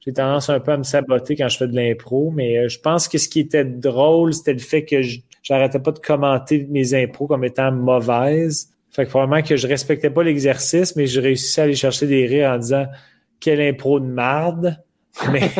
J'ai 0.00 0.12
tendance 0.12 0.48
un 0.48 0.60
peu 0.60 0.72
à 0.72 0.76
me 0.76 0.82
saboter 0.82 1.36
quand 1.36 1.48
je 1.48 1.58
fais 1.58 1.68
de 1.68 1.76
l'impro, 1.76 2.30
mais 2.30 2.58
euh, 2.58 2.68
je 2.68 2.78
pense 2.78 3.06
que 3.08 3.18
ce 3.18 3.28
qui 3.28 3.40
était 3.40 3.64
drôle, 3.64 4.32
c'était 4.32 4.54
le 4.54 4.60
fait 4.60 4.84
que 4.84 5.02
j'arrêtais 5.42 5.80
pas 5.80 5.92
de 5.92 5.98
commenter 5.98 6.66
mes 6.70 6.94
impros 6.94 7.26
comme 7.26 7.44
étant 7.44 7.72
mauvaises. 7.72 8.70
Fait 8.90 9.04
que 9.04 9.10
probablement 9.10 9.42
que 9.42 9.56
je 9.56 9.66
respectais 9.66 10.10
pas 10.10 10.22
l'exercice, 10.22 10.96
mais 10.96 11.06
je 11.06 11.20
réussissais 11.20 11.60
à 11.60 11.64
aller 11.64 11.74
chercher 11.74 12.06
des 12.06 12.24
rires 12.24 12.50
en 12.50 12.58
disant 12.58 12.86
quelle 13.40 13.60
impro 13.60 14.00
de 14.00 14.06
marde 14.06 14.78
mais 15.32 15.50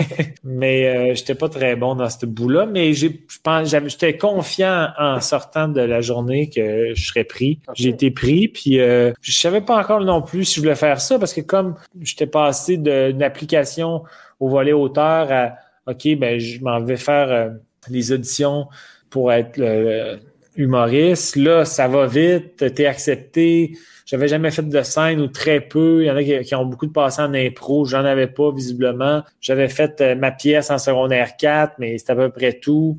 mais 0.44 0.86
euh, 0.86 1.14
j'étais 1.14 1.34
pas 1.34 1.48
très 1.48 1.76
bon 1.76 1.94
dans 1.94 2.10
ce 2.10 2.26
bout-là. 2.26 2.66
Mais 2.66 2.92
j'ai, 2.92 3.24
je 3.28 3.38
pense, 3.42 3.68
j'étais 3.68 4.16
confiant 4.16 4.88
en 4.98 5.20
sortant 5.20 5.68
de 5.68 5.80
la 5.80 6.00
journée 6.00 6.50
que 6.50 6.92
je 6.94 7.06
serais 7.06 7.24
pris. 7.24 7.60
J'ai 7.74 7.90
été 7.90 8.10
pris, 8.10 8.48
puis 8.48 8.80
euh, 8.80 9.12
je 9.20 9.32
savais 9.32 9.60
pas 9.60 9.78
encore 9.78 10.00
non 10.00 10.22
plus 10.22 10.44
si 10.44 10.56
je 10.56 10.60
voulais 10.60 10.74
faire 10.74 11.00
ça 11.00 11.18
parce 11.18 11.32
que 11.32 11.40
comme 11.40 11.74
j'étais 12.00 12.26
passé 12.26 12.76
d'une 12.76 13.22
application 13.22 14.02
au 14.40 14.48
volet 14.48 14.72
auteur 14.72 15.32
à 15.32 15.54
OK, 15.86 16.16
ben 16.18 16.38
je 16.38 16.60
m'en 16.62 16.80
vais 16.80 16.96
faire 16.96 17.30
euh, 17.30 17.48
les 17.88 18.12
auditions 18.12 18.66
pour 19.08 19.32
être 19.32 19.60
humoriste. 20.56 21.36
Là, 21.36 21.64
ça 21.64 21.88
va 21.88 22.06
vite, 22.06 22.56
t'es 22.74 22.86
accepté 22.86 23.72
j'avais 24.06 24.28
jamais 24.28 24.52
fait 24.52 24.62
de 24.62 24.82
scène 24.82 25.20
ou 25.20 25.26
très 25.26 25.60
peu. 25.60 26.04
Il 26.04 26.06
y 26.06 26.10
en 26.10 26.16
a 26.16 26.22
qui, 26.22 26.54
ont 26.54 26.64
beaucoup 26.64 26.86
de 26.86 26.92
passés 26.92 27.20
en 27.20 27.34
impro. 27.34 27.84
J'en 27.84 28.04
avais 28.04 28.28
pas, 28.28 28.52
visiblement. 28.52 29.22
J'avais 29.40 29.68
fait 29.68 30.00
euh, 30.00 30.14
ma 30.14 30.30
pièce 30.30 30.70
en 30.70 30.78
secondaire 30.78 31.36
4, 31.36 31.74
mais 31.78 31.98
c'était 31.98 32.12
à 32.12 32.16
peu 32.16 32.30
près 32.30 32.54
tout. 32.54 32.96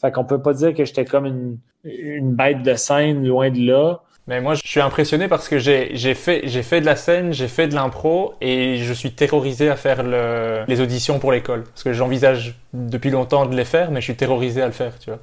Fait 0.00 0.12
qu'on 0.12 0.24
peut 0.24 0.40
pas 0.40 0.52
dire 0.52 0.74
que 0.74 0.84
j'étais 0.84 1.06
comme 1.06 1.26
une, 1.26 1.58
une 1.84 2.34
bête 2.34 2.62
de 2.62 2.74
scène, 2.74 3.26
loin 3.26 3.50
de 3.50 3.66
là. 3.66 4.02
Mais 4.26 4.40
moi, 4.40 4.54
je 4.54 4.60
suis 4.64 4.80
impressionné 4.80 5.28
parce 5.28 5.48
que 5.48 5.58
j'ai 5.58 6.14
fait, 6.14 6.46
fait 6.46 6.80
de 6.80 6.86
la 6.86 6.94
scène, 6.94 7.32
j'ai 7.32 7.48
fait 7.48 7.66
de 7.66 7.74
l'impro 7.74 8.34
et 8.40 8.76
je 8.76 8.92
suis 8.92 9.12
terrorisé 9.12 9.70
à 9.70 9.76
faire 9.76 10.02
le, 10.02 10.62
les 10.68 10.80
auditions 10.80 11.18
pour 11.18 11.32
l'école. 11.32 11.64
Parce 11.64 11.82
que 11.82 11.92
j'envisage 11.92 12.54
depuis 12.74 13.10
longtemps 13.10 13.46
de 13.46 13.56
les 13.56 13.64
faire, 13.64 13.90
mais 13.90 14.00
je 14.00 14.04
suis 14.04 14.14
terrorisé 14.14 14.62
à 14.62 14.66
le 14.66 14.72
faire, 14.72 14.98
tu 14.98 15.10
vois. 15.10 15.20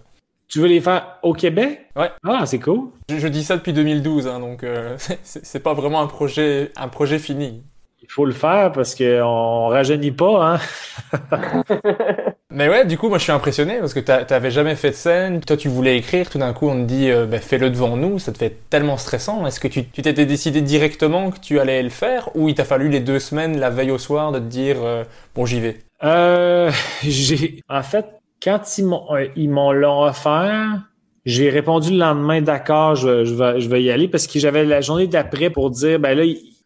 Tu 0.47 0.59
veux 0.59 0.67
les 0.67 0.81
faire 0.81 1.17
au 1.23 1.33
Québec? 1.33 1.87
Ouais. 1.95 2.09
Ah, 2.25 2.45
c'est 2.45 2.59
cool. 2.59 2.89
Je, 3.09 3.27
dis 3.27 3.43
ça 3.43 3.57
depuis 3.57 3.73
2012, 3.73 4.27
hein, 4.27 4.39
donc 4.39 4.63
euh, 4.63 4.97
c'est 5.23 5.59
pas 5.59 5.73
vraiment 5.73 6.01
un 6.01 6.07
projet, 6.07 6.71
un 6.77 6.87
projet 6.87 7.19
fini. 7.19 7.63
Il 8.01 8.07
faut 8.09 8.25
le 8.25 8.33
faire 8.33 8.71
parce 8.71 8.95
qu'on 8.95 9.67
rajeunit 9.67 10.11
pas, 10.11 10.53
hein. 10.53 10.59
Mais 12.57 12.69
ouais, 12.69 12.85
du 12.85 12.97
coup, 12.97 13.09
moi, 13.09 13.19
je 13.19 13.23
suis 13.23 13.31
impressionné 13.31 13.77
parce 13.79 13.93
que 13.93 13.99
t'avais 13.99 14.49
jamais 14.49 14.75
fait 14.75 14.89
de 14.91 14.95
scène. 14.95 15.41
Toi, 15.41 15.57
tu 15.57 15.67
voulais 15.67 15.97
écrire. 15.97 16.29
Tout 16.29 16.39
d'un 16.39 16.53
coup, 16.53 16.67
on 16.67 16.81
te 16.81 16.87
dit, 16.87 17.11
euh, 17.11 17.25
bah, 17.25 17.39
fais-le 17.39 17.69
devant 17.69 17.97
nous. 17.97 18.17
Ça 18.17 18.31
te 18.31 18.37
fait 18.37 18.57
tellement 18.69 18.97
stressant. 18.97 19.45
Est-ce 19.45 19.59
que 19.59 19.67
tu 19.67 19.83
t'étais 19.83 20.25
décidé 20.25 20.61
directement 20.61 21.29
que 21.29 21.39
tu 21.39 21.59
allais 21.59 21.83
le 21.83 21.89
faire 21.89 22.29
ou 22.35 22.49
il 22.49 22.55
t'a 22.55 22.63
fallu 22.63 22.89
les 22.89 22.99
deux 22.99 23.19
semaines, 23.19 23.59
la 23.59 23.69
veille 23.69 23.91
au 23.91 23.99
soir, 23.99 24.31
de 24.31 24.39
te 24.39 24.45
dire, 24.45 24.77
euh, 24.81 25.03
bon, 25.35 25.45
j'y 25.45 25.59
vais? 25.59 25.77
Euh, 26.03 26.71
j'ai, 27.03 27.61
en 27.69 27.83
fait, 27.83 28.05
quand 28.41 28.77
ils 28.77 28.85
m'ont, 28.85 29.05
euh, 29.13 29.27
ils 29.35 29.49
m'ont 29.49 29.71
l'ont 29.71 30.03
offert, 30.03 30.81
j'ai 31.25 31.49
répondu 31.49 31.91
le 31.91 31.97
lendemain, 31.97 32.41
d'accord, 32.41 32.95
je, 32.95 33.25
je, 33.25 33.33
vais, 33.33 33.59
je 33.59 33.69
vais 33.69 33.83
y 33.83 33.91
aller 33.91 34.07
parce 34.07 34.27
que 34.27 34.39
j'avais 34.39 34.63
la 34.63 34.81
journée 34.81 35.07
d'après 35.07 35.49
pour 35.49 35.69
dire, 35.71 35.99
ben 35.99 36.17
là, 36.17 36.23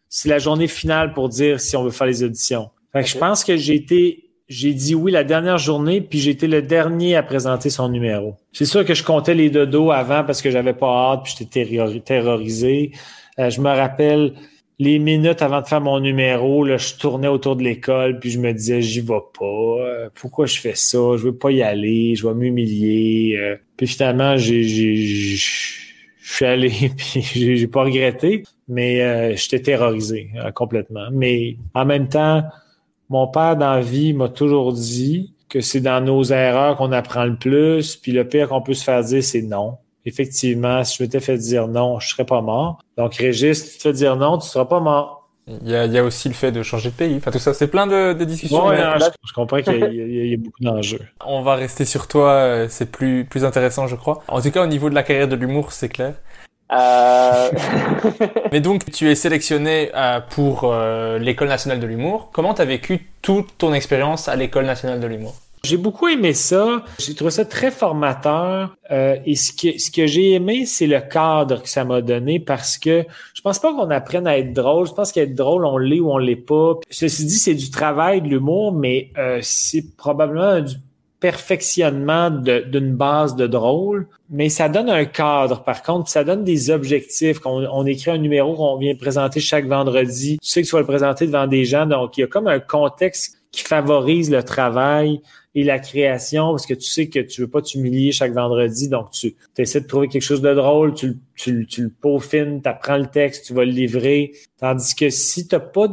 c'est 0.08 0.28
la 0.28 0.38
journée 0.38 0.68
finale 0.68 1.14
pour 1.14 1.28
dire 1.28 1.60
si 1.60 1.76
on 1.76 1.84
veut 1.84 1.90
faire 1.90 2.06
les 2.06 2.22
auditions. 2.22 2.70
Fait 2.92 3.02
que 3.02 3.08
je 3.08 3.18
pense 3.18 3.44
que 3.44 3.56
j'ai 3.56 3.74
été 3.74 4.32
j'ai 4.52 4.74
dit 4.74 4.94
oui 4.94 5.10
la 5.10 5.24
dernière 5.24 5.56
journée, 5.56 6.02
puis 6.02 6.18
j'ai 6.18 6.30
été 6.30 6.46
le 6.46 6.60
dernier 6.60 7.16
à 7.16 7.22
présenter 7.22 7.70
son 7.70 7.88
numéro. 7.88 8.36
C'est 8.52 8.66
sûr 8.66 8.84
que 8.84 8.92
je 8.92 9.02
comptais 9.02 9.34
les 9.34 9.48
dodos 9.48 9.90
avant 9.90 10.24
parce 10.24 10.42
que 10.42 10.50
j'avais 10.50 10.74
pas 10.74 11.12
hâte, 11.12 11.20
puis 11.24 11.34
j'étais 11.38 12.00
terrorisé. 12.04 12.92
Euh, 13.38 13.48
je 13.48 13.60
me 13.62 13.70
rappelle 13.70 14.34
les 14.78 14.98
minutes 14.98 15.42
avant 15.42 15.60
de 15.60 15.66
faire 15.66 15.80
mon 15.80 16.00
numéro, 16.00 16.64
là, 16.64 16.76
je 16.76 16.94
tournais 16.94 17.28
autour 17.28 17.56
de 17.56 17.62
l'école, 17.62 18.18
puis 18.18 18.30
je 18.30 18.38
me 18.38 18.52
disais 18.52 18.82
j'y 18.82 19.00
vais 19.00 19.20
pas. 19.38 19.44
Euh, 19.44 20.08
pourquoi 20.14 20.46
je 20.46 20.58
fais 20.58 20.74
ça 20.74 20.98
Je 21.16 21.24
veux 21.24 21.36
pas 21.36 21.50
y 21.50 21.62
aller. 21.62 22.14
Je 22.14 22.26
vais 22.26 22.34
m'humilier. 22.34 23.36
Euh. 23.38 23.56
puis 23.76 23.86
finalement, 23.86 24.36
j'ai, 24.36 24.62
je 24.64 25.36
suis 26.20 26.44
allé, 26.44 26.70
puis 26.96 27.22
j'ai 27.22 27.66
pas 27.68 27.84
regretté, 27.84 28.44
mais 28.68 29.36
j'étais 29.36 29.60
terrorisé 29.60 30.30
complètement. 30.54 31.08
Mais 31.12 31.56
en 31.74 31.84
même 31.84 32.08
temps 32.08 32.42
mon 33.12 33.28
père 33.28 33.56
dans 33.56 33.74
la 33.74 33.82
vie 33.82 34.14
m'a 34.14 34.30
toujours 34.30 34.72
dit 34.72 35.34
que 35.50 35.60
c'est 35.60 35.82
dans 35.82 36.02
nos 36.02 36.24
erreurs 36.24 36.78
qu'on 36.78 36.92
apprend 36.92 37.26
le 37.26 37.36
plus, 37.36 37.94
puis 37.94 38.10
le 38.10 38.26
pire 38.26 38.48
qu'on 38.48 38.62
peut 38.62 38.72
se 38.72 38.82
faire 38.82 39.04
dire, 39.04 39.22
c'est 39.22 39.42
non. 39.42 39.76
Effectivement, 40.04 40.82
si 40.84 40.96
je 40.98 41.02
m'étais 41.02 41.20
fait 41.20 41.38
dire 41.38 41.68
non, 41.68 42.00
je 42.00 42.08
serais 42.08 42.24
pas 42.24 42.40
mort. 42.40 42.78
Donc, 42.96 43.14
Régis, 43.14 43.64
si 43.64 43.72
tu 43.72 43.78
te 43.78 43.82
fais 43.82 43.92
dire 43.92 44.16
non, 44.16 44.38
tu 44.38 44.48
seras 44.48 44.64
pas 44.64 44.80
mort. 44.80 45.22
Il 45.48 45.68
y, 45.68 45.74
a, 45.76 46.04
aussi 46.04 46.28
le 46.28 46.34
fait 46.34 46.52
de 46.52 46.62
changer 46.62 46.90
de 46.90 46.94
pays. 46.94 47.16
Enfin, 47.16 47.32
tout 47.32 47.40
ça, 47.40 47.52
c'est 47.52 47.66
plein 47.66 47.88
de, 47.88 48.12
discussions. 48.24 48.72
je, 48.72 49.32
comprends 49.34 49.60
qu'il 49.60 49.74
y, 49.76 50.34
a 50.34 50.36
beaucoup 50.36 50.62
d'enjeux. 50.62 51.00
On 51.26 51.42
va 51.42 51.56
rester 51.56 51.84
sur 51.84 52.06
toi, 52.06 52.30
euh, 52.30 52.66
c'est 52.68 52.90
plus, 52.90 53.24
plus 53.24 53.44
intéressant, 53.44 53.88
je 53.88 53.96
crois. 53.96 54.22
En 54.28 54.40
tout 54.40 54.52
cas, 54.52 54.62
au 54.62 54.68
niveau 54.68 54.88
de 54.88 54.94
la 54.94 55.02
carrière 55.02 55.26
de 55.26 55.34
l'humour, 55.34 55.72
c'est 55.72 55.88
clair. 55.88 56.14
Euh... 56.72 57.50
Mais 58.52 58.60
donc, 58.60 58.90
tu 58.92 59.10
es 59.10 59.16
sélectionné 59.16 59.90
euh, 59.96 60.20
pour 60.20 60.64
euh, 60.64 61.18
l'École 61.18 61.48
nationale 61.48 61.80
de 61.80 61.86
l'humour. 61.86 62.30
Comment 62.32 62.54
tu 62.54 62.62
as 62.62 62.64
vécu 62.64 63.08
toute 63.20 63.58
ton 63.58 63.74
expérience 63.74 64.28
à 64.28 64.36
l'École 64.36 64.64
nationale 64.64 65.00
de 65.00 65.06
l'humour? 65.08 65.34
J'ai 65.64 65.76
beaucoup 65.76 66.08
aimé 66.08 66.32
ça. 66.32 66.84
J'ai 66.98 67.14
trouvé 67.14 67.30
ça 67.30 67.44
très 67.44 67.70
formateur. 67.70 68.76
Euh, 68.90 69.16
et 69.24 69.36
ce 69.36 69.52
que, 69.52 69.78
ce 69.78 69.92
que 69.92 70.08
j'ai 70.08 70.32
aimé, 70.32 70.66
c'est 70.66 70.88
le 70.88 71.00
cadre 71.00 71.62
que 71.62 71.68
ça 71.68 71.84
m'a 71.84 72.00
donné 72.00 72.40
parce 72.40 72.78
que 72.78 73.04
je 73.32 73.40
pense 73.42 73.60
pas 73.60 73.72
qu'on 73.72 73.90
apprenne 73.90 74.26
à 74.26 74.38
être 74.38 74.52
drôle. 74.52 74.88
Je 74.88 74.92
pense 74.92 75.12
qu'être 75.12 75.36
drôle, 75.36 75.64
on 75.64 75.78
l'est 75.78 76.00
ou 76.00 76.10
on 76.10 76.18
l'est 76.18 76.34
pas. 76.34 76.74
Ceci 76.90 77.26
dit, 77.26 77.36
c'est 77.36 77.54
du 77.54 77.70
travail 77.70 78.22
de 78.22 78.28
l'humour, 78.28 78.72
mais 78.72 79.10
c'est 79.40 79.96
probablement 79.96 80.60
du 80.60 80.74
perfectionnement 81.22 82.30
d'une 82.30 82.96
base 82.96 83.36
de 83.36 83.46
drôle, 83.46 84.08
mais 84.28 84.48
ça 84.48 84.68
donne 84.68 84.90
un 84.90 85.04
cadre 85.04 85.62
par 85.62 85.84
contre, 85.84 86.10
ça 86.10 86.24
donne 86.24 86.42
des 86.42 86.70
objectifs. 86.70 87.38
On, 87.44 87.64
on 87.72 87.86
écrit 87.86 88.10
un 88.10 88.18
numéro 88.18 88.56
qu'on 88.56 88.76
vient 88.76 88.96
présenter 88.96 89.38
chaque 89.38 89.66
vendredi, 89.66 90.38
tu 90.42 90.48
sais 90.48 90.62
que 90.62 90.66
tu 90.66 90.72
vas 90.72 90.80
le 90.80 90.86
présenter 90.86 91.26
devant 91.26 91.46
des 91.46 91.64
gens, 91.64 91.86
donc 91.86 92.18
il 92.18 92.22
y 92.22 92.24
a 92.24 92.26
comme 92.26 92.48
un 92.48 92.58
contexte 92.58 93.38
qui 93.52 93.62
favorise 93.62 94.32
le 94.32 94.42
travail 94.42 95.20
et 95.54 95.64
la 95.64 95.78
création 95.78 96.50
parce 96.50 96.66
que 96.66 96.74
tu 96.74 96.88
sais 96.88 97.08
que 97.08 97.18
tu 97.18 97.42
veux 97.42 97.48
pas 97.48 97.60
t'humilier 97.60 98.12
chaque 98.12 98.32
vendredi, 98.32 98.88
donc 98.88 99.10
tu 99.10 99.34
essaies 99.58 99.82
de 99.82 99.86
trouver 99.86 100.08
quelque 100.08 100.22
chose 100.22 100.40
de 100.40 100.54
drôle, 100.54 100.94
tu, 100.94 101.18
tu, 101.36 101.66
tu 101.66 101.82
le 101.82 101.90
peaufines, 101.90 102.62
tu 102.62 102.68
apprends 102.68 102.96
le 102.96 103.06
texte, 103.06 103.46
tu 103.46 103.54
vas 103.54 103.64
le 103.64 103.70
livrer. 103.70 104.32
Tandis 104.58 104.94
que 104.94 105.10
si 105.10 105.46
tu 105.46 105.54
n'as 105.54 105.60
pas 105.60 105.88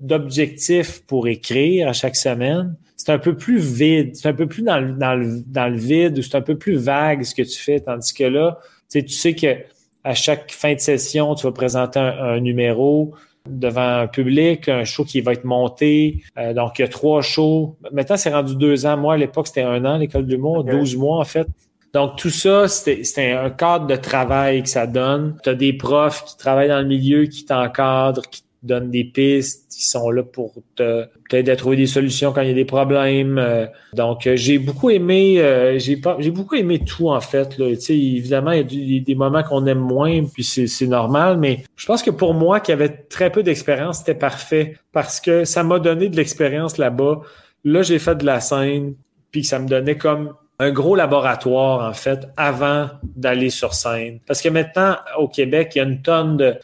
d'objectif 0.00 1.02
pour 1.06 1.26
écrire 1.28 1.88
à 1.88 1.92
chaque 1.92 2.16
semaine, 2.16 2.76
c'est 2.96 3.10
un 3.10 3.18
peu 3.18 3.36
plus 3.36 3.58
vide, 3.58 4.14
c'est 4.14 4.28
un 4.28 4.34
peu 4.34 4.46
plus 4.46 4.62
dans 4.62 4.78
le, 4.78 4.92
dans 4.92 5.14
le, 5.14 5.42
dans 5.46 5.68
le 5.68 5.76
vide 5.76 6.18
ou 6.18 6.22
c'est 6.22 6.36
un 6.36 6.42
peu 6.42 6.56
plus 6.56 6.76
vague 6.76 7.24
ce 7.24 7.34
que 7.34 7.42
tu 7.42 7.58
fais, 7.58 7.80
tandis 7.80 8.14
que 8.14 8.24
là, 8.24 8.60
tu 8.90 9.08
sais 9.08 9.34
que 9.34 9.56
à 10.04 10.14
chaque 10.14 10.50
fin 10.50 10.74
de 10.74 10.80
session, 10.80 11.34
tu 11.34 11.46
vas 11.46 11.52
présenter 11.52 11.98
un, 11.98 12.40
numéro 12.40 13.14
devant 13.48 14.00
un 14.00 14.06
public, 14.06 14.68
un 14.68 14.84
show 14.84 15.04
qui 15.04 15.20
va 15.20 15.32
être 15.32 15.44
monté. 15.44 16.22
Euh, 16.38 16.52
donc, 16.52 16.78
il 16.78 16.82
y 16.82 16.84
a 16.84 16.88
trois 16.88 17.22
shows. 17.22 17.76
Maintenant, 17.92 18.16
c'est 18.16 18.32
rendu 18.32 18.56
deux 18.56 18.86
ans. 18.86 18.96
Moi, 18.96 19.14
à 19.14 19.16
l'époque, 19.16 19.48
c'était 19.48 19.62
un 19.62 19.84
an, 19.84 19.98
l'école 19.98 20.26
de 20.26 20.32
l'humour, 20.32 20.64
douze 20.64 20.96
mois 20.96 21.18
en 21.18 21.24
fait. 21.24 21.46
Donc, 21.92 22.16
tout 22.16 22.30
ça, 22.30 22.68
c'était 22.68 23.32
un 23.32 23.50
cadre 23.50 23.86
de 23.86 23.96
travail 23.96 24.62
que 24.62 24.68
ça 24.68 24.86
donne. 24.86 25.36
Tu 25.42 25.50
as 25.50 25.54
des 25.54 25.74
profs 25.74 26.24
qui 26.24 26.36
travaillent 26.38 26.68
dans 26.68 26.80
le 26.80 26.86
milieu, 26.86 27.26
qui 27.26 27.44
t'encadrent, 27.44 28.22
qui 28.30 28.42
donnent 28.62 28.90
des 28.90 29.04
pistes, 29.04 29.74
ils 29.76 29.82
sont 29.82 30.10
là 30.10 30.22
pour 30.22 30.54
te 30.76 31.04
peut-être 31.28 31.48
à 31.48 31.56
trouver 31.56 31.76
des 31.76 31.86
solutions 31.86 32.32
quand 32.32 32.42
il 32.42 32.48
y 32.48 32.50
a 32.52 32.54
des 32.54 32.64
problèmes. 32.64 33.38
Euh, 33.38 33.66
donc 33.92 34.26
euh, 34.26 34.36
j'ai 34.36 34.58
beaucoup 34.58 34.90
aimé 34.90 35.40
euh, 35.40 35.78
j'ai 35.78 35.96
pas 35.96 36.16
j'ai 36.20 36.30
beaucoup 36.30 36.54
aimé 36.54 36.80
tout 36.84 37.08
en 37.08 37.20
fait 37.20 37.58
là. 37.58 37.66
Évidemment 37.88 38.52
il 38.52 38.94
y 38.94 38.98
a 38.98 39.00
des, 39.00 39.14
moments 39.14 39.42
qu'on 39.42 39.66
aime 39.66 39.78
moins 39.78 40.24
puis 40.24 40.44
c'est 40.44 40.86
normal 40.86 41.38
mais 41.38 41.64
je 41.76 41.86
pense 41.86 42.02
que 42.02 42.10
pour 42.10 42.34
moi 42.34 42.60
qui 42.60 42.72
avait 42.72 42.88
très 42.88 43.30
peu 43.30 43.42
d'expérience, 43.42 43.98
c'était 43.98 44.14
parfait 44.14 44.76
parce 44.92 45.20
que 45.20 45.44
ça 45.44 45.62
m'a 45.62 45.78
donné 45.78 46.08
de 46.08 46.16
l'expérience 46.16 46.78
là-bas. 46.78 47.20
Là, 47.64 47.82
j'ai 47.82 47.98
fait 47.98 48.16
de 48.16 48.26
la 48.26 48.40
scène 48.40 48.94
puis 49.30 49.44
ça 49.44 49.58
me 49.58 49.66
donnait 49.66 49.96
comme 49.96 50.34
un 50.62 50.70
gros 50.70 50.94
laboratoire, 50.94 51.88
en 51.88 51.92
fait, 51.92 52.28
avant 52.36 52.88
d'aller 53.16 53.50
sur 53.50 53.74
scène. 53.74 54.20
Parce 54.26 54.40
que 54.40 54.48
maintenant, 54.48 54.96
au 55.18 55.26
Québec, 55.26 55.72
il 55.74 55.78
y 55.78 55.80
a 55.80 55.84
une 55.84 56.02
tonne 56.02 56.36
de, 56.36 56.54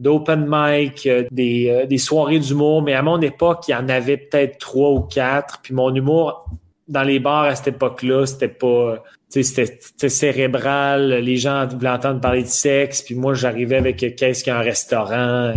d'open 0.00 0.46
mic, 0.48 1.06
euh, 1.06 1.24
des, 1.30 1.68
euh, 1.68 1.86
des 1.86 1.98
soirées 1.98 2.38
d'humour, 2.38 2.82
mais 2.82 2.94
à 2.94 3.02
mon 3.02 3.20
époque, 3.20 3.68
il 3.68 3.72
y 3.72 3.74
en 3.74 3.88
avait 3.88 4.16
peut-être 4.16 4.58
trois 4.58 4.90
ou 4.90 5.00
quatre. 5.00 5.60
Puis 5.62 5.74
mon 5.74 5.94
humour 5.94 6.46
dans 6.88 7.02
les 7.02 7.20
bars 7.20 7.44
à 7.44 7.54
cette 7.54 7.76
époque-là, 7.76 8.26
c'était 8.26 8.48
pas. 8.48 9.04
C'était 9.28 10.08
cérébral, 10.08 11.20
les 11.22 11.36
gens 11.36 11.64
voulaient 11.68 11.90
entendre 11.90 12.20
parler 12.20 12.42
de 12.42 12.48
sexe, 12.48 13.02
puis 13.02 13.14
moi 13.14 13.32
j'arrivais 13.34 13.76
avec 13.76 13.98
qu'est-ce 14.16 14.42
qu'un 14.42 14.58
restaurant? 14.58 15.54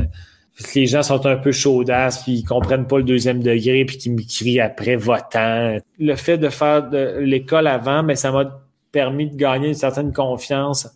Les 0.76 0.86
gens 0.86 1.02
sont 1.02 1.26
un 1.26 1.38
peu 1.38 1.52
chaudasses, 1.52 2.22
puis 2.22 2.34
ils 2.34 2.44
comprennent 2.44 2.86
pas 2.86 2.98
le 2.98 3.04
deuxième 3.04 3.42
degré, 3.42 3.84
puis 3.86 3.98
qu'ils 3.98 4.14
m'écrivent 4.14 4.62
après 4.62 4.96
votant. 4.96 5.80
Le 5.98 6.16
fait 6.16 6.38
de 6.38 6.50
faire 6.50 6.88
l'école 7.20 7.66
avant, 7.66 8.04
mais 8.04 8.16
ça 8.16 8.32
m'a 8.32 8.62
permis 8.92 9.28
de 9.28 9.36
gagner 9.36 9.70
une 9.70 9.74
certaine 9.74 10.14
confiance 10.14 10.88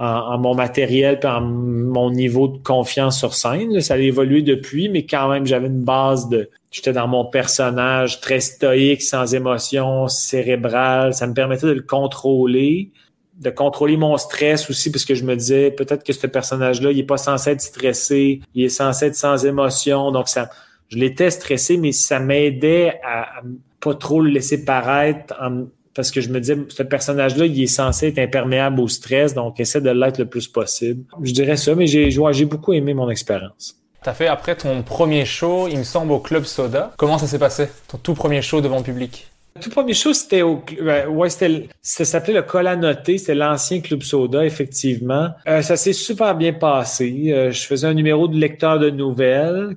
en, 0.00 0.38
mon 0.38 0.54
matériel 0.54 1.20
et 1.22 1.26
en 1.26 1.42
mon 1.42 2.10
niveau 2.10 2.48
de 2.48 2.58
confiance 2.58 3.18
sur 3.18 3.34
scène. 3.34 3.80
Ça 3.80 3.94
a 3.94 3.98
évolué 3.98 4.40
depuis, 4.40 4.88
mais 4.88 5.04
quand 5.04 5.28
même, 5.28 5.46
j'avais 5.46 5.66
une 5.66 5.82
base 5.82 6.28
de. 6.28 6.48
J'étais 6.70 6.92
dans 6.92 7.06
mon 7.06 7.26
personnage 7.26 8.20
très 8.20 8.40
stoïque, 8.40 9.02
sans 9.02 9.34
émotion, 9.34 10.08
cérébral. 10.08 11.12
Ça 11.12 11.26
me 11.26 11.34
permettait 11.34 11.66
de 11.66 11.72
le 11.72 11.82
contrôler, 11.82 12.90
de 13.38 13.50
contrôler 13.50 13.98
mon 13.98 14.16
stress 14.16 14.70
aussi, 14.70 14.90
parce 14.90 15.04
que 15.04 15.14
je 15.14 15.24
me 15.24 15.36
disais 15.36 15.70
peut-être 15.70 16.02
que 16.02 16.14
ce 16.14 16.26
personnage-là, 16.26 16.92
il 16.92 17.00
est 17.00 17.04
pas 17.04 17.18
censé 17.18 17.50
être 17.50 17.60
stressé, 17.60 18.40
il 18.54 18.64
est 18.64 18.68
censé 18.70 19.06
être 19.06 19.16
sans 19.16 19.44
émotion. 19.44 20.12
Donc, 20.12 20.28
ça, 20.28 20.48
je 20.88 20.96
l'étais 20.96 21.30
stressé, 21.30 21.76
mais 21.76 21.92
ça 21.92 22.20
m'aidait 22.20 23.00
à, 23.04 23.38
à 23.38 23.42
pas 23.80 23.94
trop 23.94 24.20
le 24.22 24.30
laisser 24.30 24.64
paraître 24.64 25.34
en, 25.40 25.66
parce 25.94 26.10
que 26.10 26.20
je 26.20 26.28
me 26.28 26.40
disais, 26.40 26.56
ce 26.68 26.82
personnage-là, 26.82 27.46
il 27.46 27.62
est 27.62 27.66
censé 27.66 28.08
être 28.08 28.18
imperméable 28.18 28.80
au 28.80 28.88
stress, 28.88 29.34
donc 29.34 29.60
essaie 29.60 29.80
de 29.80 29.90
l'être 29.90 30.18
le 30.18 30.26
plus 30.26 30.48
possible. 30.48 31.04
Je 31.22 31.32
dirais 31.32 31.56
ça, 31.56 31.74
mais 31.74 31.86
j'ai 31.86 32.10
j'ai 32.10 32.44
beaucoup 32.44 32.72
aimé 32.72 32.94
mon 32.94 33.10
expérience. 33.10 33.76
T'as 34.02 34.14
fait 34.14 34.28
après 34.28 34.54
ton 34.54 34.82
premier 34.82 35.26
show, 35.26 35.68
il 35.68 35.78
me 35.78 35.84
semble, 35.84 36.12
au 36.12 36.20
Club 36.20 36.44
Soda. 36.44 36.92
Comment 36.96 37.18
ça 37.18 37.26
s'est 37.26 37.38
passé, 37.38 37.68
ton 37.88 37.98
tout 37.98 38.14
premier 38.14 38.40
show 38.40 38.60
devant 38.60 38.82
public? 38.82 39.30
Le 39.56 39.60
tout 39.60 39.70
premier 39.70 39.94
show, 39.94 40.14
c'était 40.14 40.42
au, 40.42 40.62
ben, 40.80 41.08
ouais, 41.08 41.28
c'était, 41.28 41.68
ça 41.82 42.04
s'appelait 42.04 42.32
le 42.32 42.42
Col 42.42 42.66
à 42.66 42.76
noter, 42.76 43.18
c'était 43.18 43.34
l'ancien 43.34 43.80
Club 43.80 44.02
Soda, 44.02 44.44
effectivement. 44.44 45.30
Euh, 45.46 45.60
ça 45.60 45.76
s'est 45.76 45.92
super 45.92 46.34
bien 46.34 46.52
passé. 46.52 47.26
Euh, 47.26 47.50
je 47.50 47.66
faisais 47.66 47.88
un 47.88 47.94
numéro 47.94 48.28
de 48.28 48.36
lecteur 48.36 48.78
de 48.78 48.90
nouvelles. 48.90 49.76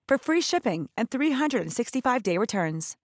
for 0.11 0.17
free 0.17 0.41
shipping 0.41 0.89
and 0.97 1.05
365-day 1.09 2.37
returns. 2.37 2.97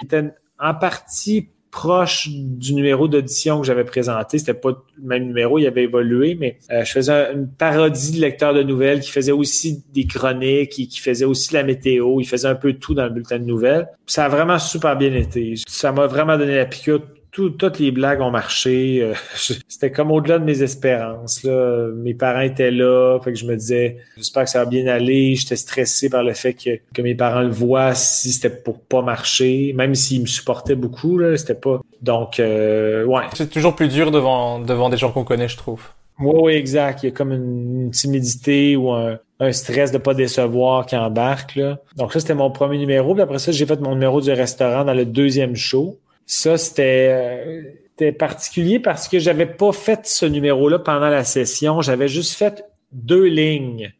C'était 0.00 0.32
en 0.58 0.74
partie 0.74 1.50
proche 1.70 2.28
du 2.30 2.74
numéro 2.74 3.08
d'audition 3.08 3.60
que 3.60 3.66
j'avais 3.66 3.84
présenté. 3.84 4.38
C'était 4.38 4.54
pas 4.54 4.70
le 4.70 5.06
même 5.06 5.26
numéro, 5.26 5.58
il 5.58 5.66
avait 5.66 5.84
évolué, 5.84 6.36
mais 6.38 6.58
euh, 6.70 6.84
je 6.84 6.92
faisais 6.92 7.32
une 7.32 7.48
parodie 7.48 8.12
de 8.12 8.20
lecteur 8.20 8.54
de 8.54 8.62
nouvelles 8.62 9.00
qui 9.00 9.10
faisait 9.10 9.32
aussi 9.32 9.84
des 9.92 10.06
chroniques, 10.06 10.70
qui, 10.70 10.88
qui 10.88 11.00
faisait 11.00 11.24
aussi 11.24 11.52
la 11.52 11.62
météo, 11.62 12.20
il 12.20 12.26
faisait 12.26 12.48
un 12.48 12.54
peu 12.54 12.74
tout 12.74 12.94
dans 12.94 13.04
le 13.04 13.10
bulletin 13.10 13.38
de 13.38 13.44
nouvelles. 13.44 13.88
Ça 14.06 14.26
a 14.26 14.28
vraiment 14.28 14.58
super 14.58 14.96
bien 14.96 15.14
été. 15.14 15.54
Ça 15.66 15.92
m'a 15.92 16.06
vraiment 16.06 16.38
donné 16.38 16.56
la 16.56 16.66
piqûre 16.66 17.02
toutes 17.32 17.78
les 17.78 17.90
blagues 17.90 18.20
ont 18.20 18.30
marché. 18.30 19.00
Euh, 19.02 19.14
c'était 19.68 19.90
comme 19.90 20.12
au-delà 20.12 20.38
de 20.38 20.44
mes 20.44 20.62
espérances. 20.62 21.42
Là. 21.42 21.88
Mes 21.96 22.14
parents 22.14 22.42
étaient 22.42 22.70
là, 22.70 23.18
fait 23.24 23.32
que 23.32 23.38
je 23.38 23.46
me 23.46 23.56
disais, 23.56 23.96
j'espère 24.16 24.44
que 24.44 24.50
ça 24.50 24.60
va 24.60 24.66
bien 24.66 24.86
aller. 24.86 25.34
J'étais 25.34 25.56
stressé 25.56 26.10
par 26.10 26.22
le 26.22 26.34
fait 26.34 26.54
que, 26.54 26.70
que 26.94 27.02
mes 27.02 27.14
parents 27.14 27.40
le 27.40 27.50
voient 27.50 27.94
si 27.94 28.32
c'était 28.32 28.54
pour 28.54 28.80
pas 28.80 29.02
marcher, 29.02 29.72
même 29.74 29.94
s'ils 29.94 30.20
me 30.20 30.26
supportaient 30.26 30.74
beaucoup. 30.74 31.18
Là, 31.18 31.36
c'était 31.36 31.54
pas. 31.54 31.80
Donc, 32.02 32.38
euh, 32.38 33.04
ouais. 33.04 33.24
C'est 33.34 33.50
toujours 33.50 33.74
plus 33.74 33.88
dur 33.88 34.10
devant 34.10 34.60
devant 34.60 34.90
des 34.90 34.98
gens 34.98 35.10
qu'on 35.10 35.24
connaît, 35.24 35.48
je 35.48 35.56
trouve. 35.56 35.82
Oui, 36.20 36.34
oui, 36.42 36.52
exact. 36.52 37.02
Il 37.02 37.06
y 37.06 37.08
a 37.08 37.12
comme 37.12 37.32
une, 37.32 37.90
timidité 37.90 38.76
ou 38.76 38.92
un, 38.92 39.18
un, 39.40 39.52
stress 39.52 39.90
de 39.90 39.98
pas 39.98 40.12
décevoir 40.12 40.84
qui 40.84 40.94
embarque. 40.96 41.56
Là. 41.56 41.78
Donc 41.96 42.12
ça, 42.12 42.20
c'était 42.20 42.34
mon 42.34 42.50
premier 42.50 42.78
numéro. 42.78 43.14
Puis 43.14 43.22
après 43.22 43.38
ça, 43.38 43.50
j'ai 43.50 43.64
fait 43.64 43.80
mon 43.80 43.92
numéro 43.94 44.20
du 44.20 44.30
restaurant 44.30 44.84
dans 44.84 44.94
le 44.94 45.06
deuxième 45.06 45.56
show. 45.56 45.98
Ça, 46.34 46.54
euh, 46.78 47.62
c'était 47.90 48.10
particulier 48.10 48.80
parce 48.80 49.06
que 49.06 49.18
j'avais 49.18 49.44
pas 49.44 49.70
fait 49.70 50.06
ce 50.06 50.24
numéro-là 50.24 50.78
pendant 50.78 51.10
la 51.10 51.24
session. 51.24 51.82
J'avais 51.82 52.08
juste 52.08 52.32
fait 52.32 52.64
deux 52.90 53.26
lignes 53.26 53.92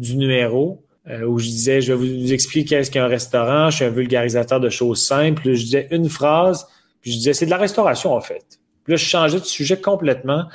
du 0.00 0.16
numéro 0.16 0.82
euh, 1.08 1.22
où 1.22 1.38
je 1.38 1.46
disais, 1.46 1.80
je 1.80 1.92
vais 1.92 1.98
vous 1.98 2.32
expliquer 2.32 2.78
qu'est-ce 2.78 2.90
qu'un 2.90 3.06
restaurant. 3.06 3.70
Je 3.70 3.76
suis 3.76 3.84
un 3.84 3.90
vulgarisateur 3.90 4.58
de 4.58 4.68
choses 4.70 5.06
simples. 5.06 5.54
Je 5.54 5.62
disais 5.62 5.86
une 5.92 6.08
phrase, 6.08 6.66
puis 7.00 7.12
je 7.12 7.18
disais, 7.18 7.32
c'est 7.32 7.46
de 7.46 7.50
la 7.50 7.58
restauration, 7.58 8.12
en 8.12 8.20
fait. 8.20 8.58
Puis 8.82 8.94
là, 8.94 8.96
je 8.96 9.04
changeais 9.04 9.38
de 9.38 9.44
sujet 9.44 9.80
complètement. 9.80 10.46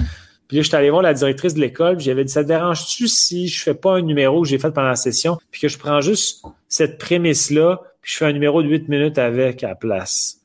Puis 0.50 0.58
là, 0.58 0.64
je 0.64 0.68
suis 0.68 0.76
allé 0.76 0.90
voir 0.90 1.04
la 1.04 1.14
directrice 1.14 1.54
de 1.54 1.62
l'école, 1.62 1.96
puis 1.96 2.06
j'avais 2.06 2.26
dit, 2.26 2.34
ça 2.34 2.44
te 2.44 2.50
dérange-tu 2.50 3.08
si 3.08 3.48
je 3.48 3.64
fais 3.64 3.76
pas 3.76 3.94
un 3.94 4.02
numéro 4.02 4.42
que 4.42 4.50
j'ai 4.50 4.60
fait 4.60 4.72
pendant 4.72 4.90
la 4.90 4.98
session, 4.98 5.38
puis 5.52 5.62
que 5.62 5.70
je 5.70 5.78
prends 5.78 6.02
juste 6.02 6.44
cette 6.68 6.98
prémisse-là, 6.98 7.80
puis 8.02 8.12
je 8.12 8.18
fais 8.18 8.26
un 8.26 8.34
numéro 8.34 8.62
de 8.62 8.68
huit 8.68 8.90
minutes 8.90 9.18
avec 9.18 9.64
à 9.64 9.70
la 9.70 9.76
place? 9.76 10.43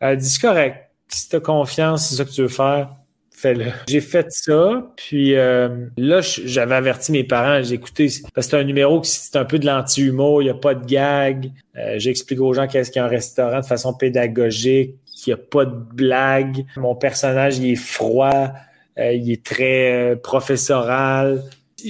Elle 0.00 0.16
dit, 0.16 0.38
correct. 0.38 0.90
Si 1.08 1.28
t'as 1.28 1.40
confiance, 1.40 2.08
c'est 2.08 2.16
ça 2.16 2.24
que 2.24 2.30
tu 2.30 2.42
veux 2.42 2.48
faire, 2.48 2.90
fais-le. 3.30 3.66
J'ai 3.88 4.00
fait 4.00 4.26
ça, 4.30 4.92
puis 4.96 5.34
euh, 5.36 5.86
là, 5.96 6.20
j'avais 6.20 6.74
averti 6.74 7.12
mes 7.12 7.24
parents, 7.24 7.62
j'ai 7.62 7.76
écouté, 7.76 8.10
parce 8.34 8.46
que 8.46 8.50
c'est 8.50 8.56
un 8.58 8.64
numéro 8.64 9.00
qui 9.00 9.10
c'est 9.10 9.36
un 9.36 9.46
peu 9.46 9.58
de 9.58 9.64
l'anti-humour, 9.64 10.42
il 10.42 10.46
n'y 10.46 10.50
a 10.50 10.54
pas 10.54 10.74
de 10.74 10.84
gag. 10.84 11.50
Euh, 11.76 11.94
J'explique 11.98 12.40
aux 12.40 12.52
gens 12.52 12.66
qu'est-ce 12.66 12.90
qu'il 12.90 13.00
y 13.00 13.02
a 13.02 13.06
un 13.06 13.10
restaurant 13.10 13.60
de 13.60 13.66
façon 13.66 13.94
pédagogique, 13.94 14.96
qu'il 15.06 15.34
n'y 15.34 15.40
a 15.40 15.42
pas 15.42 15.64
de 15.64 15.74
blague. 15.94 16.66
Mon 16.76 16.94
personnage, 16.94 17.58
il 17.58 17.72
est 17.72 17.76
froid, 17.76 18.52
euh, 18.98 19.12
il 19.12 19.32
est 19.32 19.44
très 19.44 20.12
euh, 20.12 20.16
professoral 20.16 21.42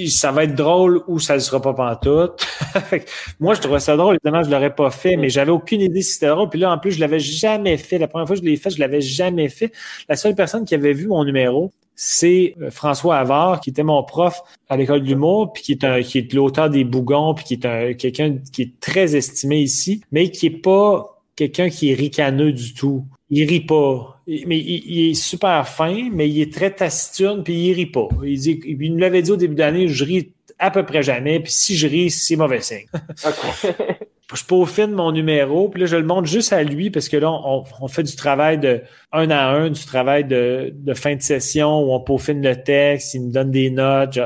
ça 0.09 0.33
va 0.33 0.45
être 0.45 0.55
drôle 0.55 1.03
ou 1.07 1.19
ça 1.19 1.35
ne 1.35 1.41
sera 1.41 1.61
pas 1.61 1.73
pantoute. 1.73 2.47
Moi, 3.41 3.55
je 3.55 3.61
trouvais 3.61 3.81
ça 3.81 3.97
drôle. 3.97 4.17
Évidemment, 4.23 4.43
je 4.43 4.51
l'aurais 4.51 4.75
pas 4.75 4.91
fait, 4.91 5.17
mais 5.17 5.31
j'avais 5.31 5.51
aucune 5.51 5.81
idée 5.81 6.03
si 6.03 6.15
c'était 6.15 6.29
drôle. 6.29 6.49
Puis 6.51 6.61
là, 6.61 6.73
en 6.73 6.79
plus, 6.79 6.93
je 6.93 7.01
l'avais 7.01 7.21
jamais 7.21 7.77
fait. 7.77 7.99
La 7.99 8.09
première 8.09 8.27
fois 8.27 8.37
que 8.37 8.43
je 8.43 8.47
l'ai 8.47 8.57
fait, 8.57 8.71
je 8.71 8.79
l'avais 8.79 9.01
jamais 9.01 9.49
fait. 9.49 9.73
La 10.09 10.17
seule 10.17 10.35
personne 10.35 10.65
qui 10.65 10.75
avait 10.75 10.93
vu 10.93 11.07
mon 11.07 11.25
numéro, 11.25 11.73
c'est 11.95 12.55
euh, 12.61 12.71
François 12.71 13.17
Havard, 13.17 13.61
qui 13.61 13.71
était 13.71 13.83
mon 13.83 14.05
prof 14.05 14.43
à 14.69 14.77
l'école 14.77 15.03
de 15.03 15.07
l'humour, 15.07 15.53
puis 15.53 15.63
qui 15.63 15.73
est 15.73 15.85
un, 15.85 16.03
qui 16.03 16.19
est 16.19 16.33
l'auteur 16.33 16.71
des 16.71 16.85
Bougons, 16.85 17.35
puis 17.35 17.45
qui 17.45 17.55
est 17.55 17.67
un, 17.67 17.95
quelqu'un 17.95 18.37
qui 18.53 18.63
est 18.63 18.81
très 18.81 19.17
estimé 19.17 19.59
ici, 19.59 20.03
mais 20.13 20.31
qui 20.31 20.47
est 20.47 20.51
pas 20.51 21.19
quelqu'un 21.35 21.71
qui 21.71 21.91
est 21.91 21.95
ricaneux 21.95 22.53
du 22.53 22.75
tout. 22.75 23.05
Il 23.31 23.49
rit 23.49 23.61
pas 23.61 24.18
mais 24.47 24.59
il, 24.59 25.11
est 25.11 25.15
super 25.15 25.67
fin, 25.67 26.11
mais 26.13 26.29
il 26.29 26.41
est 26.41 26.53
très 26.53 26.71
taciturne, 26.71 27.43
puis 27.43 27.55
il 27.55 27.73
rit 27.73 27.87
pas. 27.87 28.09
Il, 28.23 28.39
dit, 28.39 28.61
il 28.65 28.93
nous 28.93 28.99
l'avait 28.99 29.23
dit 29.23 29.31
au 29.31 29.37
début 29.37 29.55
d'année, 29.55 29.89
je 29.89 30.05
ris 30.05 30.33
à 30.59 30.71
peu 30.71 30.85
près 30.85 31.03
jamais, 31.03 31.41
puis 31.41 31.53
si 31.53 31.77
je 31.77 31.89
ris, 31.89 32.11
c'est 32.11 32.37
mauvais 32.37 32.61
signe. 32.61 32.87
je 34.35 34.45
peaufine 34.45 34.91
mon 34.91 35.13
numéro, 35.13 35.71
puis 35.71 35.81
là, 35.81 35.87
je 35.87 35.97
le 35.97 36.05
montre 36.05 36.29
juste 36.29 36.53
à 36.53 36.63
lui, 36.63 36.91
parce 36.91 37.09
que 37.09 37.17
là, 37.17 37.31
on, 37.31 37.89
fait 37.89 38.03
du 38.03 38.17
travail 38.17 38.59
de 38.59 38.83
un 39.13 39.31
à 39.31 39.49
un, 39.49 39.71
du 39.71 39.85
travail 39.85 40.25
de, 40.25 40.75
de, 40.75 40.95
fin 40.95 41.17
de 41.17 41.23
session, 41.23 41.81
où 41.81 41.93
on 41.93 42.01
peaufine 42.01 42.43
le 42.43 42.63
texte, 42.63 43.15
il 43.15 43.23
me 43.23 43.33
donne 43.33 43.51
des 43.51 43.71
notes. 43.71 44.13
Je, 44.13 44.21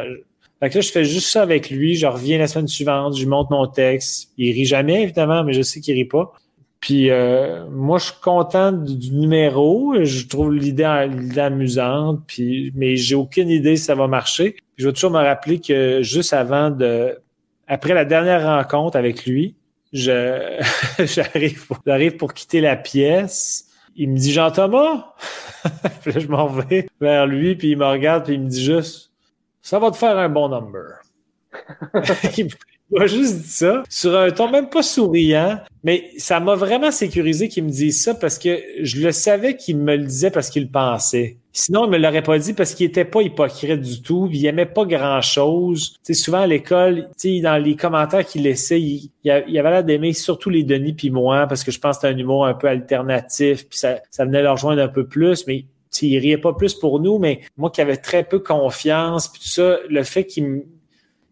fait 0.63 0.71
que 0.71 0.75
là, 0.77 0.81
je 0.81 0.91
fais 0.93 1.05
juste 1.05 1.29
ça 1.29 1.43
avec 1.43 1.71
lui, 1.71 1.97
je 1.97 2.07
reviens 2.07 2.39
la 2.39 2.47
semaine 2.47 2.69
suivante, 2.69 3.17
je 3.17 3.21
lui 3.21 3.29
montre 3.29 3.51
mon 3.51 3.67
texte. 3.67 4.31
Il 4.39 4.53
rit 4.53 4.65
jamais, 4.65 5.03
évidemment, 5.03 5.43
mais 5.43 5.53
je 5.53 5.63
sais 5.63 5.81
qu'il 5.81 5.95
rit 5.95 6.05
pas. 6.05 6.33
Puis 6.83 7.11
euh, 7.11 7.65
moi, 7.71 7.99
je 7.99 8.07
suis 8.07 8.21
content 8.21 8.73
du, 8.73 9.13
numéro. 9.13 9.95
Je 10.03 10.27
trouve 10.27 10.53
l'idée 10.53 10.85
amusante. 10.85 12.21
Puis, 12.27 12.73
mais 12.75 12.97
j'ai 12.97 13.15
aucune 13.15 13.49
idée 13.49 13.77
si 13.77 13.85
ça 13.85 13.95
va 13.95 14.09
marcher. 14.09 14.57
je 14.77 14.89
vais 14.89 14.93
toujours 14.93 15.13
me 15.13 15.23
rappeler 15.23 15.61
que 15.61 16.03
juste 16.03 16.33
avant 16.33 16.71
de, 16.71 17.17
après 17.69 17.95
la 17.95 18.05
dernière 18.05 18.45
rencontre 18.45 18.99
avec 18.99 19.25
lui, 19.27 19.55
je 19.93 20.61
j'arrive, 20.99 21.69
j'arrive 21.87 22.17
pour 22.17 22.35
quitter 22.35 22.61
la 22.61 22.77
pièce. 22.77 23.69
Il 23.95 24.11
me 24.11 24.17
dit 24.17 24.33
Jean 24.33 24.51
Thomas. 24.51 25.15
puis 26.03 26.13
là, 26.13 26.19
je 26.21 26.27
m'en 26.27 26.49
vais 26.49 26.89
vers 27.01 27.29
lui, 27.29 27.55
puis 27.55 27.71
il 27.71 27.79
me 27.79 27.87
regarde, 27.87 28.25
puis 28.25 28.35
il 28.35 28.41
me 28.41 28.49
dit 28.49 28.65
juste 28.65 29.13
ça 29.63 29.79
va 29.79 29.93
te 29.93 29.97
faire 29.97 30.19
un 30.19 30.29
bon 30.29 30.49
number. 30.49 31.01
M'a 32.99 33.07
juste 33.07 33.43
dit 33.43 33.49
ça 33.49 33.83
sur 33.89 34.17
un 34.17 34.31
ton 34.31 34.51
même 34.51 34.69
pas 34.69 34.83
souriant, 34.83 35.59
mais 35.83 36.11
ça 36.19 36.41
m'a 36.41 36.55
vraiment 36.55 36.91
sécurisé 36.91 37.49
qu'il 37.49 37.65
me 37.65 37.71
dise 37.71 38.03
ça 38.03 38.15
parce 38.15 38.39
que 38.39 38.61
je 38.83 39.01
le 39.01 39.13
savais 39.13 39.57
qu'il 39.57 39.79
me 39.79 39.97
le 39.97 40.05
disait 40.05 40.31
parce 40.31 40.51
qu'il 40.51 40.71
pensait. 40.71 41.39
Sinon, 41.55 41.87
il 41.87 41.91
me 41.91 41.97
l'aurait 41.99 42.23
pas 42.23 42.39
dit 42.39 42.53
parce 42.53 42.75
qu'il 42.75 42.87
était 42.87 43.07
pas 43.07 43.23
hypocrite 43.23 43.81
du 43.81 44.03
tout, 44.03 44.29
il 44.31 44.45
aimait 44.45 44.67
pas 44.67 44.85
grand-chose. 44.85 45.97
Tu 46.05 46.15
souvent 46.15 46.43
à 46.43 46.47
l'école, 46.47 47.09
tu 47.19 47.41
dans 47.41 47.57
les 47.57 47.77
commentaires 47.77 48.27
qu'il 48.27 48.43
laissait, 48.43 48.81
il, 48.81 49.11
il 49.25 49.31
avait 49.31 49.71
l'air 49.71 49.85
d'aimer 49.85 50.13
surtout 50.13 50.51
les 50.51 50.63
Denis 50.63 50.93
puis 50.93 51.11
moi 51.11 51.47
parce 51.47 51.65
que 51.65 51.71
je 51.71 51.81
pense 51.81 51.97
que 51.97 52.03
c'était 52.03 52.15
un 52.15 52.19
humour 52.19 52.45
un 52.45 52.55
peu 52.55 52.69
alternatif 52.69 53.69
puis 53.69 53.79
ça, 53.79 54.01
venait 54.19 54.43
leur 54.43 54.55
rejoindre 54.55 54.83
un 54.83 54.89
peu 54.89 55.07
plus, 55.07 55.47
mais 55.47 55.65
il 56.03 56.19
riait 56.19 56.39
pas 56.39 56.53
plus 56.53 56.75
pour 56.75 57.01
nous, 57.01 57.19
mais 57.19 57.41
moi 57.57 57.71
qui 57.71 57.81
avais 57.81 57.97
très 57.97 58.25
peu 58.25 58.39
confiance 58.39 59.29
puis 59.29 59.41
tout 59.41 59.49
ça, 59.49 59.79
le 59.89 60.03
fait 60.03 60.27
qu'il 60.27 60.47
me 60.47 60.63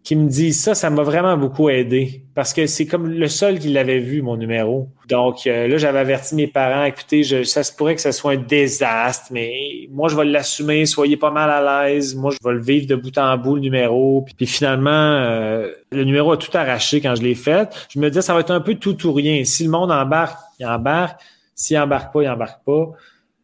qui 0.02 0.16
me 0.16 0.28
disent 0.28 0.62
ça, 0.62 0.74
ça 0.74 0.88
m'a 0.88 1.02
vraiment 1.02 1.36
beaucoup 1.36 1.68
aidé 1.68 2.24
parce 2.34 2.54
que 2.54 2.66
c'est 2.66 2.86
comme 2.86 3.08
le 3.10 3.28
seul 3.28 3.58
qui 3.58 3.68
l'avait 3.68 3.98
vu, 3.98 4.22
mon 4.22 4.36
numéro. 4.36 4.88
Donc 5.08 5.46
euh, 5.46 5.68
là, 5.68 5.76
j'avais 5.76 5.98
averti 5.98 6.34
mes 6.34 6.46
parents, 6.46 6.84
écoutez, 6.84 7.22
je, 7.22 7.42
ça 7.42 7.62
se 7.62 7.72
pourrait 7.72 7.96
que 7.96 8.00
ce 8.00 8.12
soit 8.12 8.32
un 8.32 8.36
désastre, 8.36 9.26
mais 9.30 9.88
moi, 9.90 10.08
je 10.08 10.16
vais 10.16 10.24
l'assumer, 10.24 10.86
soyez 10.86 11.16
pas 11.16 11.30
mal 11.30 11.50
à 11.50 11.84
l'aise. 11.84 12.14
Moi, 12.14 12.30
je 12.30 12.48
vais 12.48 12.54
le 12.54 12.62
vivre 12.62 12.86
de 12.86 12.94
bout 12.94 13.16
en 13.18 13.36
bout, 13.36 13.56
le 13.56 13.60
numéro. 13.60 14.24
Puis, 14.36 14.46
finalement, 14.46 14.90
euh, 14.90 15.70
le 15.92 16.04
numéro 16.04 16.32
a 16.32 16.36
tout 16.36 16.50
arraché 16.54 17.00
quand 17.00 17.14
je 17.14 17.22
l'ai 17.22 17.34
fait. 17.34 17.68
Je 17.90 17.98
me 17.98 18.08
disais, 18.08 18.22
ça 18.22 18.34
va 18.34 18.40
être 18.40 18.50
un 18.50 18.60
peu 18.60 18.76
tout 18.76 19.06
ou 19.06 19.12
rien. 19.12 19.44
Si 19.44 19.64
le 19.64 19.70
monde 19.70 19.90
embarque, 19.90 20.38
il 20.58 20.66
embarque. 20.66 21.20
S'il 21.54 21.78
embarque 21.78 22.12
pas, 22.12 22.22
il 22.22 22.28
embarque 22.28 22.64
pas. 22.64 22.90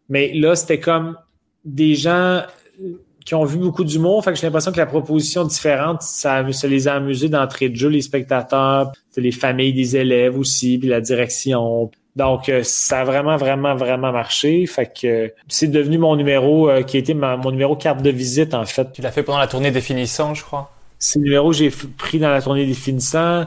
Mais 0.08 0.32
là, 0.32 0.54
c'était 0.54 0.80
comme 0.80 1.16
des 1.64 1.94
gens 1.94 2.42
qui 3.26 3.34
ont 3.34 3.44
vu 3.44 3.58
beaucoup 3.58 3.84
d'humour. 3.84 4.24
Fait 4.24 4.32
que 4.32 4.38
j'ai 4.38 4.46
l'impression 4.46 4.72
que 4.72 4.78
la 4.78 4.86
proposition 4.86 5.44
différente, 5.44 6.00
ça, 6.00 6.44
ça 6.52 6.68
les 6.68 6.88
a 6.88 6.94
amusés 6.94 7.28
d'entrée 7.28 7.68
de 7.68 7.74
jeu, 7.74 7.88
les 7.88 8.00
spectateurs, 8.00 8.92
les 9.16 9.32
familles 9.32 9.74
des 9.74 9.96
élèves 9.96 10.38
aussi, 10.38 10.78
puis 10.78 10.88
la 10.88 11.00
direction. 11.00 11.90
Donc, 12.14 12.48
euh, 12.48 12.60
ça 12.62 13.00
a 13.00 13.04
vraiment, 13.04 13.36
vraiment, 13.36 13.74
vraiment 13.74 14.12
marché. 14.12 14.64
Fait 14.66 14.90
que 14.90 15.32
c'est 15.48 15.66
devenu 15.66 15.98
mon 15.98 16.14
numéro 16.14 16.70
euh, 16.70 16.82
qui 16.82 16.96
a 16.96 17.00
été 17.00 17.14
mon 17.14 17.50
numéro 17.50 17.74
carte 17.74 18.00
de 18.00 18.10
visite, 18.10 18.54
en 18.54 18.64
fait. 18.64 18.92
Tu 18.92 19.02
l'as 19.02 19.10
fait 19.10 19.24
pendant 19.24 19.38
la 19.38 19.48
tournée 19.48 19.72
des 19.72 19.80
finissants, 19.80 20.32
je 20.32 20.44
crois? 20.44 20.72
C'est 21.00 21.18
le 21.18 21.24
numéro 21.24 21.50
que 21.50 21.56
j'ai 21.56 21.70
pris 21.98 22.20
dans 22.20 22.30
la 22.30 22.40
tournée 22.40 22.64
des 22.64 22.74
finissants. 22.74 23.44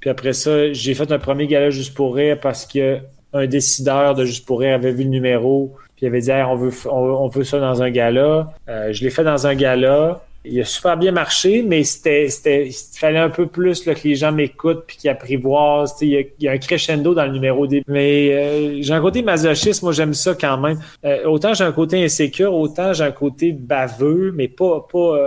Puis 0.00 0.10
après 0.10 0.32
ça, 0.32 0.72
j'ai 0.72 0.94
fait 0.94 1.12
un 1.12 1.18
premier 1.18 1.46
gala 1.46 1.70
juste 1.70 1.94
pour 1.94 2.16
rire 2.16 2.38
parce 2.40 2.66
que 2.66 2.98
un 3.32 3.46
décideur 3.46 4.14
de 4.14 4.24
juste 4.24 4.44
pour 4.44 4.60
rire 4.60 4.74
avait 4.74 4.92
vu 4.92 5.04
le 5.04 5.10
numéro 5.10 5.76
il 6.00 6.06
avait 6.06 6.20
dit 6.20 6.30
on 6.32 6.56
veut 6.56 6.72
on, 6.90 7.28
veut 7.28 7.44
ça 7.44 7.60
dans 7.60 7.82
un 7.82 7.90
gala. 7.90 8.52
Euh, 8.68 8.92
je 8.92 9.02
l'ai 9.02 9.10
fait 9.10 9.24
dans 9.24 9.46
un 9.46 9.54
gala. 9.54 10.22
Il 10.44 10.58
a 10.58 10.64
super 10.64 10.96
bien 10.96 11.12
marché, 11.12 11.62
mais 11.62 11.84
c'était, 11.84 12.28
c'était, 12.30 12.68
il 12.68 12.98
fallait 12.98 13.18
un 13.18 13.28
peu 13.28 13.46
plus 13.46 13.82
que 13.82 13.90
les 14.04 14.14
gens 14.14 14.32
m'écoutent 14.32 14.84
puis 14.86 14.96
qu'ils 14.96 15.10
apprivoisent. 15.10 15.94
Il 16.00 16.08
y, 16.08 16.16
a, 16.16 16.20
il 16.20 16.44
y 16.44 16.48
a 16.48 16.52
un 16.52 16.58
crescendo 16.58 17.12
dans 17.12 17.26
le 17.26 17.32
numéro 17.32 17.66
des. 17.66 17.82
Mais 17.86 18.32
euh, 18.32 18.78
j'ai 18.80 18.94
un 18.94 19.02
côté 19.02 19.22
masochiste, 19.22 19.82
moi 19.82 19.92
j'aime 19.92 20.14
ça 20.14 20.34
quand 20.34 20.56
même. 20.56 20.80
Euh, 21.04 21.24
autant 21.26 21.52
j'ai 21.52 21.64
un 21.64 21.72
côté 21.72 22.02
insécure, 22.02 22.54
autant 22.54 22.94
j'ai 22.94 23.04
un 23.04 23.12
côté 23.12 23.52
baveux, 23.52 24.32
mais 24.34 24.48
pas 24.48 24.86
pas 24.90 25.18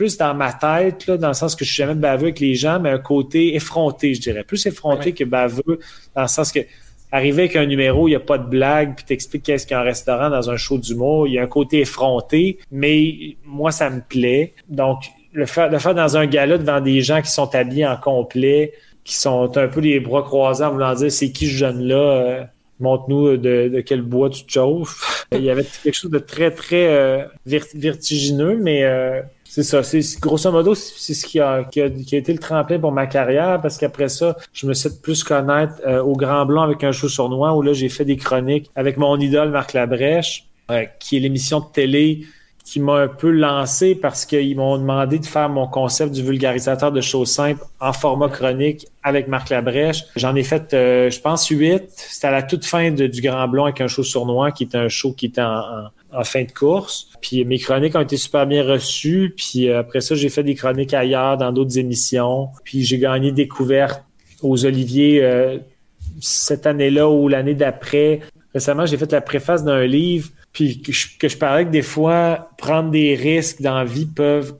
plus 0.00 0.16
dans 0.16 0.32
ma 0.32 0.50
tête, 0.50 1.06
là, 1.06 1.18
dans 1.18 1.28
le 1.28 1.34
sens 1.34 1.54
que 1.54 1.62
je 1.62 1.70
suis 1.70 1.82
jamais 1.82 1.92
baveux 1.92 2.28
avec 2.28 2.40
les 2.40 2.54
gens, 2.54 2.80
mais 2.80 2.88
un 2.88 2.98
côté 2.98 3.54
effronté, 3.54 4.14
je 4.14 4.20
dirais. 4.22 4.44
Plus 4.44 4.64
effronté 4.64 5.12
que 5.12 5.24
baveux, 5.24 5.78
dans 6.14 6.22
le 6.22 6.26
sens 6.26 6.50
que 6.52 6.60
arriver 7.12 7.44
avec 7.44 7.56
un 7.56 7.66
numéro, 7.66 8.08
il 8.08 8.12
n'y 8.12 8.16
a 8.16 8.20
pas 8.20 8.38
de 8.38 8.48
blague, 8.48 8.94
puis 8.96 9.04
t'expliques 9.04 9.44
qu'est-ce 9.44 9.66
qu'un 9.66 9.82
restaurant 9.82 10.30
dans 10.30 10.50
un 10.50 10.56
show 10.56 10.78
d'humour. 10.78 11.26
Il 11.26 11.34
y 11.34 11.38
a 11.38 11.42
un 11.42 11.46
côté 11.46 11.80
effronté, 11.80 12.58
mais 12.70 13.36
moi, 13.44 13.72
ça 13.72 13.90
me 13.90 14.00
plaît. 14.00 14.54
Donc, 14.68 15.04
le 15.32 15.46
faire, 15.46 15.70
le 15.70 15.78
faire 15.78 15.94
dans 15.94 16.16
un 16.16 16.26
gala 16.26 16.58
devant 16.58 16.80
des 16.80 17.00
gens 17.00 17.22
qui 17.22 17.30
sont 17.30 17.54
habillés 17.54 17.86
en 17.86 17.96
complet, 17.96 18.72
qui 19.04 19.14
sont 19.14 19.56
un 19.56 19.68
peu 19.68 19.80
les 19.80 20.00
bras 20.00 20.22
croisés 20.22 20.64
en 20.64 20.72
voulant 20.72 20.94
dire 20.94 21.10
c'est 21.10 21.32
qui 21.32 21.46
ce 21.46 21.56
jeune-là, 21.56 21.96
euh, 21.96 22.44
montre-nous 22.80 23.36
de, 23.36 23.82
quel 23.86 24.02
bois 24.02 24.30
tu 24.30 24.44
te 24.44 24.52
chauffes. 24.52 25.26
il 25.32 25.42
y 25.42 25.50
avait 25.50 25.64
quelque 25.64 25.94
chose 25.94 26.10
de 26.10 26.18
très, 26.18 26.50
très 26.50 26.88
euh, 26.88 27.24
vertigineux, 27.46 28.56
mais 28.56 28.84
euh, 28.84 29.20
c'est 29.50 29.64
ça. 29.64 29.82
C'est 29.82 30.20
grosso 30.20 30.52
modo, 30.52 30.76
c'est 30.76 31.12
ce 31.12 31.26
qui 31.26 31.40
a, 31.40 31.64
qui 31.64 31.80
a, 31.80 31.86
été 31.86 32.32
le 32.32 32.38
tremplin 32.38 32.78
pour 32.78 32.92
ma 32.92 33.08
carrière 33.08 33.60
parce 33.60 33.78
qu'après 33.78 34.08
ça, 34.08 34.36
je 34.52 34.64
me 34.68 34.74
suis 34.74 34.90
plus 35.02 35.24
connaître 35.24 35.74
euh, 35.84 36.00
au 36.00 36.12
Grand 36.12 36.46
Blanc 36.46 36.62
avec 36.62 36.84
un 36.84 36.92
show 36.92 37.08
sur 37.08 37.28
noix 37.28 37.52
où 37.56 37.60
là 37.60 37.72
j'ai 37.72 37.88
fait 37.88 38.04
des 38.04 38.16
chroniques 38.16 38.70
avec 38.76 38.96
mon 38.96 39.18
idole 39.18 39.50
Marc 39.50 39.72
Labrèche, 39.72 40.46
euh, 40.70 40.84
qui 41.00 41.16
est 41.16 41.20
l'émission 41.20 41.58
de 41.58 41.64
télé 41.72 42.20
qui 42.64 42.78
m'a 42.78 42.98
un 42.98 43.08
peu 43.08 43.30
lancé 43.30 43.96
parce 43.96 44.24
qu'ils 44.24 44.54
m'ont 44.54 44.78
demandé 44.78 45.18
de 45.18 45.26
faire 45.26 45.48
mon 45.48 45.66
concept 45.66 46.12
du 46.12 46.22
vulgarisateur 46.22 46.92
de 46.92 47.00
choses 47.00 47.32
simples 47.32 47.64
en 47.80 47.92
format 47.92 48.28
chronique 48.28 48.86
avec 49.02 49.26
Marc 49.26 49.50
Labrèche. 49.50 50.04
J'en 50.14 50.36
ai 50.36 50.44
fait, 50.44 50.72
euh, 50.74 51.10
je 51.10 51.20
pense, 51.20 51.48
huit. 51.48 51.82
C'était 51.96 52.28
à 52.28 52.30
la 52.30 52.44
toute 52.44 52.64
fin 52.64 52.92
de, 52.92 53.08
du 53.08 53.20
Grand 53.20 53.48
Blanc 53.48 53.64
avec 53.64 53.80
un 53.80 53.88
show 53.88 54.04
sur 54.04 54.26
noix 54.26 54.52
qui 54.52 54.62
était 54.62 54.78
un 54.78 54.88
show 54.88 55.12
qui 55.12 55.26
était 55.26 55.42
en 55.42 55.88
fin 56.24 56.44
de 56.44 56.52
course. 56.52 57.08
Puis 57.20 57.44
mes 57.44 57.58
chroniques 57.58 57.94
ont 57.94 58.00
été 58.00 58.16
super 58.16 58.46
bien 58.46 58.64
reçues. 58.64 59.34
Puis 59.36 59.68
euh, 59.68 59.80
après 59.80 60.00
ça, 60.00 60.14
j'ai 60.14 60.28
fait 60.28 60.42
des 60.42 60.54
chroniques 60.54 60.94
ailleurs 60.94 61.36
dans 61.36 61.52
d'autres 61.52 61.78
émissions. 61.78 62.48
Puis 62.64 62.84
j'ai 62.84 62.98
gagné 62.98 63.32
découverte 63.32 64.04
aux 64.42 64.64
Oliviers 64.64 65.22
euh, 65.22 65.58
cette 66.20 66.66
année-là 66.66 67.08
ou 67.08 67.28
l'année 67.28 67.54
d'après. 67.54 68.20
Récemment, 68.54 68.86
j'ai 68.86 68.96
fait 68.96 69.10
la 69.12 69.20
préface 69.20 69.64
d'un 69.64 69.86
livre. 69.86 70.30
Puis 70.52 70.82
que 70.82 71.28
je, 71.28 71.36
parlais 71.36 71.64
que 71.64 71.70
des 71.70 71.82
fois, 71.82 72.50
prendre 72.58 72.90
des 72.90 73.14
risques 73.14 73.62
dans 73.62 73.76
la 73.76 73.84
vie 73.84 74.06
peuvent 74.06 74.54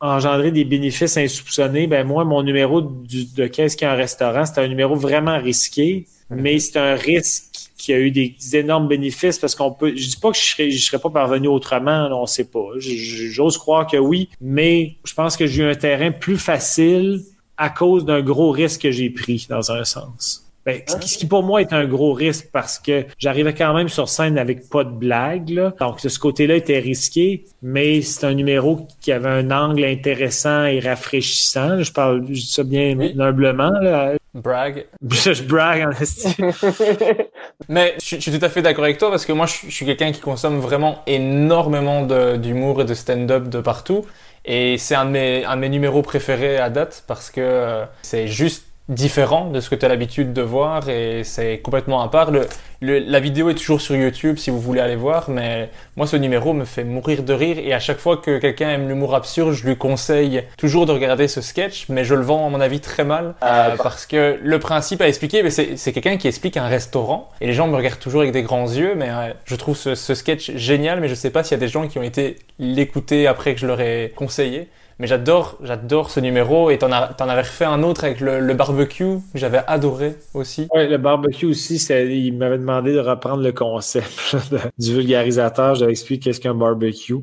engendrer 0.00 0.50
des 0.52 0.64
bénéfices 0.64 1.16
insoupçonnés. 1.16 1.86
Ben 1.86 2.06
moi, 2.06 2.24
mon 2.24 2.42
numéro 2.42 2.80
de 2.80 3.46
qu'est-ce 3.46 3.76
qu'il 3.76 3.86
y 3.86 3.88
a 3.90 3.92
un 3.92 3.96
restaurant, 3.96 4.46
c'était 4.46 4.62
un 4.62 4.68
numéro 4.68 4.94
vraiment 4.94 5.38
risqué, 5.38 6.06
mais 6.30 6.58
c'est 6.60 6.78
un 6.78 6.94
risque 6.94 7.47
qui 7.78 7.94
a 7.94 7.98
eu 7.98 8.10
des 8.10 8.36
énormes 8.52 8.88
bénéfices 8.88 9.38
parce 9.38 9.54
qu'on 9.54 9.70
peut. 9.70 9.94
Je 9.96 10.08
dis 10.08 10.16
pas 10.16 10.30
que 10.32 10.36
je 10.36 10.42
serais, 10.42 10.70
je 10.70 10.84
serais 10.84 10.98
pas 10.98 11.10
parvenu 11.10 11.48
autrement, 11.48 12.08
on 12.12 12.26
sait 12.26 12.50
pas. 12.50 12.68
J'ose 12.76 13.56
croire 13.56 13.86
que 13.86 13.96
oui, 13.96 14.28
mais 14.40 14.96
je 15.04 15.14
pense 15.14 15.36
que 15.36 15.46
j'ai 15.46 15.62
eu 15.62 15.66
un 15.66 15.74
terrain 15.74 16.10
plus 16.10 16.36
facile 16.36 17.22
à 17.56 17.70
cause 17.70 18.04
d'un 18.04 18.20
gros 18.20 18.50
risque 18.50 18.82
que 18.82 18.90
j'ai 18.90 19.10
pris 19.10 19.46
dans 19.48 19.72
un 19.72 19.84
sens. 19.84 20.44
Ben, 20.68 20.82
ce 20.86 21.16
qui 21.16 21.26
pour 21.26 21.42
moi 21.42 21.62
est 21.62 21.72
un 21.72 21.86
gros 21.86 22.12
risque 22.12 22.50
parce 22.52 22.78
que 22.78 23.06
j'arrivais 23.18 23.54
quand 23.54 23.72
même 23.72 23.88
sur 23.88 24.06
scène 24.06 24.36
avec 24.36 24.68
pas 24.68 24.84
de 24.84 24.90
blague. 24.90 25.48
Là. 25.48 25.72
Donc 25.80 26.02
de 26.02 26.10
ce 26.10 26.18
côté-là 26.18 26.56
était 26.56 26.78
risqué, 26.78 27.46
mais 27.62 28.02
c'est 28.02 28.26
un 28.26 28.34
numéro 28.34 28.86
qui 29.00 29.10
avait 29.10 29.30
un 29.30 29.50
angle 29.50 29.82
intéressant 29.82 30.66
et 30.66 30.78
rafraîchissant. 30.80 31.82
Je 31.82 31.90
parle 31.90 32.26
je 32.28 32.32
dis 32.32 32.52
ça 32.52 32.64
bien 32.64 32.98
humblement. 33.18 33.70
Là. 33.80 34.12
Brag. 34.34 34.86
Je 35.10 35.42
brag 35.42 35.86
en 35.86 35.90
Mais 37.68 37.96
je, 38.00 38.16
suis 38.16 38.38
tout 38.38 38.44
à 38.44 38.48
fait 38.48 38.62
d'accord 38.62 38.84
avec 38.84 38.98
toi 38.98 39.10
parce 39.10 39.26
que 39.26 39.32
moi 39.32 39.46
je, 39.46 39.70
suis 39.70 39.84
quelqu'un 39.84 40.12
qui 40.12 40.20
consomme 40.20 40.60
vraiment 40.60 41.02
énormément 41.06 42.02
d'humour 42.36 42.82
et 42.82 42.84
de 42.84 42.94
stand-up 42.94 43.48
de 43.48 43.60
partout. 43.60 44.06
Et 44.44 44.78
c'est 44.78 44.94
un, 44.94 45.12
un, 45.14 45.56
de 45.56 45.60
mes 45.60 45.68
numéros 45.68 46.02
préférés 46.02 46.58
à 46.58 46.70
date 46.70 47.04
parce 47.06 47.30
que 47.30 47.40
euh, 47.40 47.84
c'est 48.02 48.28
juste 48.28 48.67
différent 48.88 49.50
de 49.50 49.60
ce 49.60 49.68
que 49.68 49.74
tu 49.74 49.84
as 49.84 49.88
l'habitude 49.88 50.32
de 50.32 50.42
voir 50.42 50.88
et 50.88 51.22
c'est 51.24 51.58
complètement 51.58 52.00
à 52.00 52.08
part. 52.08 52.30
Le, 52.30 52.46
la 52.80 53.20
vidéo 53.20 53.50
est 53.50 53.54
toujours 53.54 53.80
sur 53.80 53.94
YouTube 53.94 54.38
si 54.38 54.50
vous 54.50 54.60
voulez 54.60 54.80
aller 54.80 54.96
voir, 54.96 55.28
mais 55.28 55.68
moi 55.96 56.06
ce 56.06 56.16
numéro 56.16 56.52
me 56.54 56.64
fait 56.64 56.84
mourir 56.84 57.22
de 57.22 57.32
rire 57.32 57.58
et 57.58 57.74
à 57.74 57.80
chaque 57.80 57.98
fois 57.98 58.16
que 58.16 58.38
quelqu'un 58.38 58.70
aime 58.70 58.88
l'humour 58.88 59.14
absurde, 59.14 59.52
je 59.52 59.66
lui 59.66 59.76
conseille 59.76 60.44
toujours 60.56 60.86
de 60.86 60.92
regarder 60.92 61.28
ce 61.28 61.40
sketch, 61.40 61.86
mais 61.88 62.04
je 62.04 62.14
le 62.14 62.22
vends 62.22 62.46
à 62.46 62.50
mon 62.50 62.60
avis 62.60 62.80
très 62.80 63.04
mal 63.04 63.34
ah, 63.40 63.70
euh, 63.70 63.76
parce 63.76 64.06
que 64.06 64.38
le 64.42 64.58
principe 64.58 65.02
à 65.02 65.08
expliquer, 65.08 65.48
c'est 65.50 65.92
quelqu'un 65.92 66.16
qui 66.16 66.28
explique 66.28 66.56
un 66.56 66.68
restaurant 66.68 67.28
et 67.40 67.46
les 67.46 67.52
gens 67.52 67.66
me 67.66 67.76
regardent 67.76 67.98
toujours 67.98 68.22
avec 68.22 68.32
des 68.32 68.42
grands 68.42 68.68
yeux, 68.68 68.94
mais 68.96 69.10
euh, 69.10 69.32
je 69.44 69.56
trouve 69.56 69.76
ce, 69.76 69.94
ce 69.94 70.14
sketch 70.14 70.52
génial, 70.54 71.00
mais 71.00 71.08
je 71.08 71.14
sais 71.14 71.30
pas 71.30 71.42
s'il 71.42 71.52
y 71.52 71.60
a 71.60 71.60
des 71.60 71.68
gens 71.68 71.88
qui 71.88 71.98
ont 71.98 72.02
été 72.02 72.36
l'écouter 72.58 73.26
après 73.26 73.54
que 73.54 73.60
je 73.60 73.66
leur 73.66 73.80
ai 73.80 74.12
conseillé. 74.16 74.68
Mais 74.98 75.06
j'adore, 75.06 75.58
j'adore 75.62 76.10
ce 76.10 76.18
numéro. 76.18 76.70
Et 76.70 76.78
t'en, 76.78 76.88
en 76.88 77.28
avais 77.28 77.42
refait 77.42 77.64
un 77.64 77.82
autre 77.82 78.04
avec 78.04 78.20
le, 78.20 78.54
barbecue, 78.54 79.18
que 79.32 79.38
j'avais 79.38 79.60
adoré 79.66 80.16
aussi. 80.34 80.66
Oui, 80.74 80.88
le 80.88 80.98
barbecue 80.98 81.46
aussi, 81.46 81.76
il 81.76 82.36
m'avait 82.36 82.58
demandé 82.58 82.92
de 82.92 82.98
reprendre 82.98 83.42
le 83.42 83.52
concept 83.52 84.36
du 84.78 84.94
vulgarisateur. 84.94 85.76
J'avais 85.76 85.92
expliqué 85.92 86.30
qu'est-ce 86.30 86.40
qu'un 86.40 86.54
barbecue. 86.54 87.14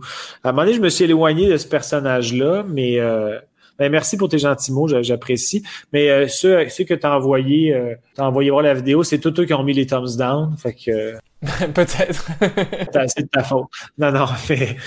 À 0.44 0.50
un 0.50 0.52
moment 0.52 0.64
donné, 0.64 0.76
je 0.76 0.82
me 0.82 0.90
suis 0.90 1.04
éloigné 1.04 1.50
de 1.50 1.58
ce 1.58 1.68
personnage-là, 1.68 2.64
mais 2.68 3.00
euh, 3.00 3.40
ben, 3.78 3.92
merci 3.92 4.16
pour 4.16 4.30
tes 4.30 4.38
gentils 4.38 4.72
mots, 4.72 4.88
j'apprécie. 4.88 5.64
Mais 5.92 6.10
euh, 6.10 6.28
ceux, 6.28 6.70
ceux 6.70 6.86
que 6.86 6.94
tu 6.94 7.06
as 7.06 7.16
envoyé, 7.16 7.74
euh, 7.74 7.96
envoyé 8.18 8.50
voir 8.50 8.64
la 8.64 8.74
vidéo, 8.74 9.04
c'est 9.04 9.20
tous 9.20 9.42
eux 9.42 9.46
qui 9.46 9.54
ont 9.54 9.64
mis 9.64 9.74
les 9.74 9.86
thumbs 9.86 10.16
down. 10.18 10.56
Fait 10.58 10.74
que. 10.74 11.16
Peut-être. 11.74 12.28
c'est 13.08 13.24
de 13.24 13.28
ta 13.28 13.44
faute. 13.44 13.68
Non, 13.98 14.12
non, 14.12 14.26
mais. 14.50 14.78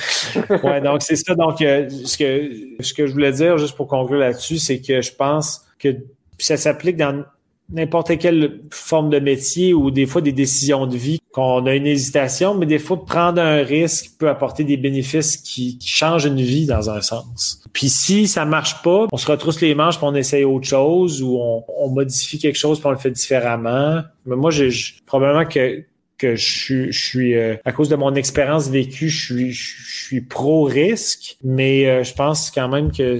Ouais, 0.63 0.81
donc 0.81 1.03
c'est 1.03 1.17
ça. 1.17 1.35
Donc, 1.35 1.61
euh, 1.63 1.89
ce, 1.89 2.17
que, 2.17 2.83
ce 2.83 2.95
que 2.95 3.07
je 3.07 3.13
voulais 3.13 3.33
dire, 3.33 3.59
juste 3.59 3.77
pour 3.77 3.87
conclure 3.87 4.19
là-dessus, 4.19 4.59
c'est 4.59 4.81
que 4.81 5.01
je 5.01 5.13
pense 5.13 5.65
que 5.79 5.97
ça 6.39 6.57
s'applique 6.57 6.97
dans 6.97 7.25
n'importe 7.71 8.17
quelle 8.19 8.61
forme 8.71 9.11
de 9.11 9.19
métier 9.19 9.75
ou 9.75 9.91
des 9.91 10.07
fois 10.07 10.23
des 10.23 10.33
décisions 10.33 10.87
de 10.87 10.97
vie 10.97 11.21
qu'on 11.33 11.67
a 11.67 11.75
une 11.75 11.87
hésitation, 11.87 12.55
mais 12.55 12.65
des 12.65 12.79
fois 12.79 13.05
prendre 13.05 13.43
un 13.43 13.63
risque 13.63 14.13
peut 14.19 14.29
apporter 14.29 14.65
des 14.65 14.79
bénéfices 14.79 15.37
qui, 15.37 15.79
changent 15.83 16.25
une 16.25 16.41
vie 16.41 16.65
dans 16.65 16.89
un 16.89 17.03
sens. 17.03 17.63
Puis 17.73 17.91
si 17.91 18.27
ça 18.27 18.47
marche 18.47 18.83
pas, 18.83 19.07
on 19.13 19.17
se 19.17 19.31
retrousse 19.31 19.61
les 19.61 19.75
manches 19.75 19.99
puis 19.99 20.07
on 20.07 20.15
essaye 20.15 20.45
autre 20.45 20.67
chose 20.67 21.23
ou 21.23 21.39
on, 21.39 21.89
modifie 21.91 22.39
quelque 22.39 22.57
chose 22.57 22.79
puis 22.79 22.87
on 22.87 22.93
le 22.93 22.99
fait 22.99 23.11
différemment. 23.11 24.01
Mais 24.25 24.37
moi, 24.37 24.51
j'ai 24.51 24.71
probablement 25.07 25.45
que 25.45 25.85
que 26.19 26.37
je, 26.37 26.91
je 26.91 26.99
suis 26.99 27.35
euh, 27.35 27.57
à 27.65 27.73
cause 27.73 27.89
de 27.89 27.97
mon 27.97 28.15
expérience 28.15 28.69
vécue, 28.69 29.09
je 29.09 29.27
suis 29.27 29.53
je 29.53 30.05
suis 30.05 30.21
pro 30.21 30.65
risque, 30.65 31.37
mais 31.43 31.87
euh, 31.87 32.05
je 32.05 32.13
pense 32.13 32.51
quand 32.51 32.69
même 32.69 32.91
que 32.91 33.19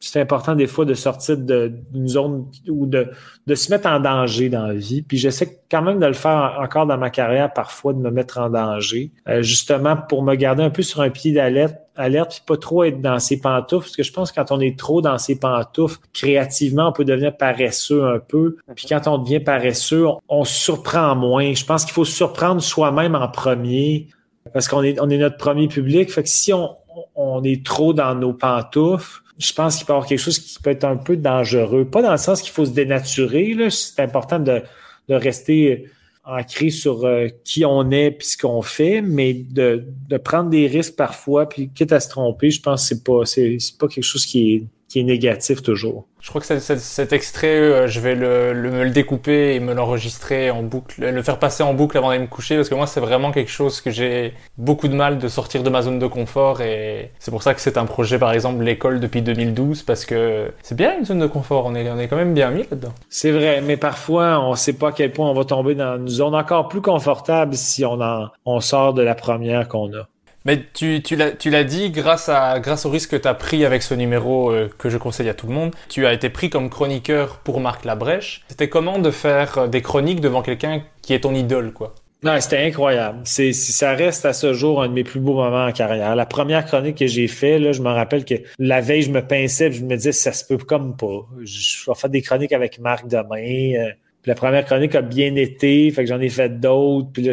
c'est 0.00 0.20
important 0.20 0.54
des 0.54 0.66
fois 0.66 0.84
de 0.84 0.94
sortir 0.94 1.36
d'une 1.36 2.08
zone 2.08 2.46
ou 2.68 2.86
de, 2.86 3.10
de 3.46 3.54
se 3.54 3.70
mettre 3.70 3.88
en 3.88 4.00
danger 4.00 4.48
dans 4.48 4.66
la 4.66 4.74
vie. 4.74 5.02
Puis 5.02 5.18
j'essaie 5.18 5.60
quand 5.70 5.82
même 5.82 5.98
de 5.98 6.06
le 6.06 6.12
faire 6.12 6.58
encore 6.60 6.86
dans 6.86 6.98
ma 6.98 7.10
carrière 7.10 7.52
parfois, 7.52 7.92
de 7.92 7.98
me 7.98 8.10
mettre 8.10 8.38
en 8.38 8.50
danger, 8.50 9.10
euh, 9.28 9.42
justement 9.42 9.96
pour 9.96 10.22
me 10.22 10.34
garder 10.34 10.62
un 10.62 10.70
peu 10.70 10.82
sur 10.82 11.00
un 11.00 11.10
pied 11.10 11.32
d'alerte, 11.32 11.76
alerte, 11.96 12.30
puis 12.30 12.42
pas 12.46 12.56
trop 12.56 12.84
être 12.84 13.00
dans 13.00 13.18
ses 13.18 13.40
pantoufles, 13.40 13.86
parce 13.86 13.96
que 13.96 14.04
je 14.04 14.12
pense 14.12 14.30
que 14.30 14.36
quand 14.36 14.52
on 14.52 14.60
est 14.60 14.78
trop 14.78 15.02
dans 15.02 15.18
ses 15.18 15.38
pantoufles, 15.38 15.98
créativement, 16.12 16.88
on 16.88 16.92
peut 16.92 17.04
devenir 17.04 17.36
paresseux 17.36 18.04
un 18.04 18.20
peu. 18.20 18.56
Puis 18.76 18.86
quand 18.88 19.08
on 19.08 19.18
devient 19.18 19.40
paresseux, 19.40 20.06
on, 20.06 20.18
on 20.28 20.44
surprend 20.44 21.16
moins. 21.16 21.54
Je 21.54 21.64
pense 21.64 21.84
qu'il 21.84 21.94
faut 21.94 22.04
surprendre 22.04 22.62
soi-même 22.62 23.16
en 23.16 23.28
premier, 23.28 24.06
parce 24.52 24.68
qu'on 24.68 24.82
est, 24.84 25.00
on 25.00 25.10
est 25.10 25.18
notre 25.18 25.38
premier 25.38 25.66
public. 25.66 26.10
Fait 26.12 26.22
que 26.22 26.28
si 26.28 26.52
on, 26.52 26.76
on 27.16 27.42
est 27.42 27.66
trop 27.66 27.92
dans 27.92 28.14
nos 28.14 28.32
pantoufles, 28.32 29.22
je 29.38 29.52
pense 29.52 29.76
qu'il 29.76 29.86
peut 29.86 29.92
y 29.92 29.94
avoir 29.94 30.06
quelque 30.06 30.18
chose 30.18 30.38
qui 30.38 30.58
peut 30.60 30.70
être 30.70 30.84
un 30.84 30.96
peu 30.96 31.16
dangereux. 31.16 31.84
Pas 31.84 32.02
dans 32.02 32.10
le 32.10 32.18
sens 32.18 32.42
qu'il 32.42 32.52
faut 32.52 32.64
se 32.64 32.72
dénaturer. 32.72 33.56
C'est 33.70 34.00
important 34.00 34.38
de, 34.38 34.62
de 35.08 35.14
rester 35.14 35.88
ancré 36.24 36.70
sur 36.70 37.06
euh, 37.06 37.28
qui 37.44 37.64
on 37.64 37.90
est 37.90 38.10
puis 38.10 38.26
ce 38.26 38.36
qu'on 38.36 38.60
fait, 38.62 39.00
mais 39.00 39.32
de, 39.32 39.86
de 40.08 40.16
prendre 40.18 40.50
des 40.50 40.66
risques 40.66 40.94
parfois, 40.94 41.48
puis 41.48 41.70
quitte 41.70 41.92
à 41.92 42.00
se 42.00 42.10
tromper, 42.10 42.50
je 42.50 42.60
pense 42.60 42.82
que 42.82 42.94
c'est 42.94 43.04
pas 43.04 43.24
c'est 43.24 43.78
pas 43.78 43.88
quelque 43.88 44.04
chose 44.04 44.26
qui 44.26 44.54
est 44.54 44.62
qui 44.88 45.00
est 45.00 45.04
négatif 45.04 45.62
toujours. 45.62 46.06
Je 46.20 46.30
crois 46.30 46.40
que 46.40 46.58
cet, 46.58 47.12
extrait, 47.12 47.46
euh, 47.46 47.86
je 47.86 48.00
vais 48.00 48.14
le, 48.14 48.52
me 48.54 48.84
le 48.84 48.90
découper 48.90 49.54
et 49.54 49.60
me 49.60 49.72
l'enregistrer 49.72 50.50
en 50.50 50.62
boucle, 50.62 51.00
le 51.00 51.22
faire 51.22 51.38
passer 51.38 51.62
en 51.62 51.74
boucle 51.74 51.96
avant 51.96 52.08
d'aller 52.08 52.22
me 52.22 52.26
coucher, 52.26 52.56
parce 52.56 52.68
que 52.68 52.74
moi, 52.74 52.86
c'est 52.86 53.00
vraiment 53.00 53.30
quelque 53.30 53.50
chose 53.50 53.80
que 53.80 53.90
j'ai 53.90 54.34
beaucoup 54.56 54.88
de 54.88 54.94
mal 54.94 55.18
de 55.18 55.28
sortir 55.28 55.62
de 55.62 55.70
ma 55.70 55.82
zone 55.82 55.98
de 55.98 56.06
confort, 56.06 56.60
et 56.60 57.12
c'est 57.18 57.30
pour 57.30 57.42
ça 57.42 57.54
que 57.54 57.60
c'est 57.60 57.76
un 57.76 57.84
projet, 57.84 58.18
par 58.18 58.32
exemple, 58.32 58.64
l'école 58.64 58.98
depuis 58.98 59.22
2012, 59.22 59.82
parce 59.82 60.04
que 60.04 60.50
c'est 60.62 60.74
bien 60.74 60.98
une 60.98 61.04
zone 61.04 61.20
de 61.20 61.26
confort, 61.26 61.66
on 61.66 61.74
est, 61.74 61.88
on 61.88 61.98
est 61.98 62.08
quand 62.08 62.16
même 62.16 62.34
bien 62.34 62.50
mis 62.50 62.62
là-dedans. 62.62 62.92
C'est 63.10 63.30
vrai, 63.30 63.60
mais 63.60 63.76
parfois, 63.76 64.40
on 64.40 64.54
sait 64.54 64.72
pas 64.72 64.88
à 64.88 64.92
quel 64.92 65.12
point 65.12 65.30
on 65.30 65.34
va 65.34 65.44
tomber 65.44 65.74
dans 65.74 65.98
une 65.98 66.08
zone 66.08 66.34
encore 66.34 66.68
plus 66.68 66.80
confortable 66.80 67.54
si 67.54 67.84
on, 67.84 68.00
en, 68.00 68.28
on 68.44 68.60
sort 68.60 68.94
de 68.94 69.02
la 69.02 69.14
première 69.14 69.68
qu'on 69.68 69.92
a. 69.94 70.08
Mais 70.48 70.62
tu, 70.72 71.02
tu 71.02 71.16
l'as 71.50 71.64
dit, 71.64 71.90
grâce, 71.90 72.30
à, 72.30 72.58
grâce 72.58 72.86
au 72.86 72.90
risque 72.90 73.10
que 73.10 73.16
tu 73.16 73.28
as 73.28 73.34
pris 73.34 73.66
avec 73.66 73.82
ce 73.82 73.92
numéro 73.92 74.50
euh, 74.50 74.70
que 74.78 74.88
je 74.88 74.96
conseille 74.96 75.28
à 75.28 75.34
tout 75.34 75.46
le 75.46 75.52
monde, 75.52 75.74
tu 75.90 76.06
as 76.06 76.14
été 76.14 76.30
pris 76.30 76.48
comme 76.48 76.70
chroniqueur 76.70 77.40
pour 77.40 77.60
Marc 77.60 77.84
Labrèche. 77.84 78.40
C'était 78.48 78.70
comment 78.70 78.98
de 78.98 79.10
faire 79.10 79.58
euh, 79.58 79.66
des 79.68 79.82
chroniques 79.82 80.22
devant 80.22 80.40
quelqu'un 80.40 80.84
qui 81.02 81.12
est 81.12 81.20
ton 81.20 81.34
idole, 81.34 81.74
quoi? 81.74 81.94
Non, 82.22 82.40
c'était 82.40 82.64
incroyable. 82.64 83.18
C'est, 83.24 83.52
ça 83.52 83.92
reste 83.92 84.24
à 84.24 84.32
ce 84.32 84.54
jour 84.54 84.82
un 84.82 84.88
de 84.88 84.94
mes 84.94 85.04
plus 85.04 85.20
beaux 85.20 85.34
moments 85.34 85.66
en 85.66 85.72
carrière. 85.72 86.16
La 86.16 86.24
première 86.24 86.64
chronique 86.64 86.96
que 86.96 87.06
j'ai 87.06 87.28
fait, 87.28 87.58
là, 87.58 87.72
je 87.72 87.82
me 87.82 87.90
rappelle 87.90 88.24
que 88.24 88.36
la 88.58 88.80
veille, 88.80 89.02
je 89.02 89.10
me 89.10 89.20
pinçais, 89.20 89.70
je 89.70 89.84
me 89.84 89.96
disais, 89.96 90.12
ça 90.12 90.32
se 90.32 90.46
peut 90.46 90.56
comme 90.56 90.96
pas. 90.96 91.26
Je 91.42 91.90
vais 91.90 91.94
faire 91.94 92.08
des 92.08 92.22
chroniques 92.22 92.54
avec 92.54 92.78
Marc 92.78 93.06
demain. 93.06 93.86
Euh. 93.86 93.92
la 94.24 94.34
première 94.34 94.64
chronique 94.64 94.94
a 94.94 95.02
bien 95.02 95.34
été, 95.34 95.90
fait 95.90 96.04
que 96.04 96.08
j'en 96.08 96.20
ai 96.22 96.30
fait 96.30 96.58
d'autres. 96.58 97.08
Puis 97.12 97.22
là, 97.22 97.32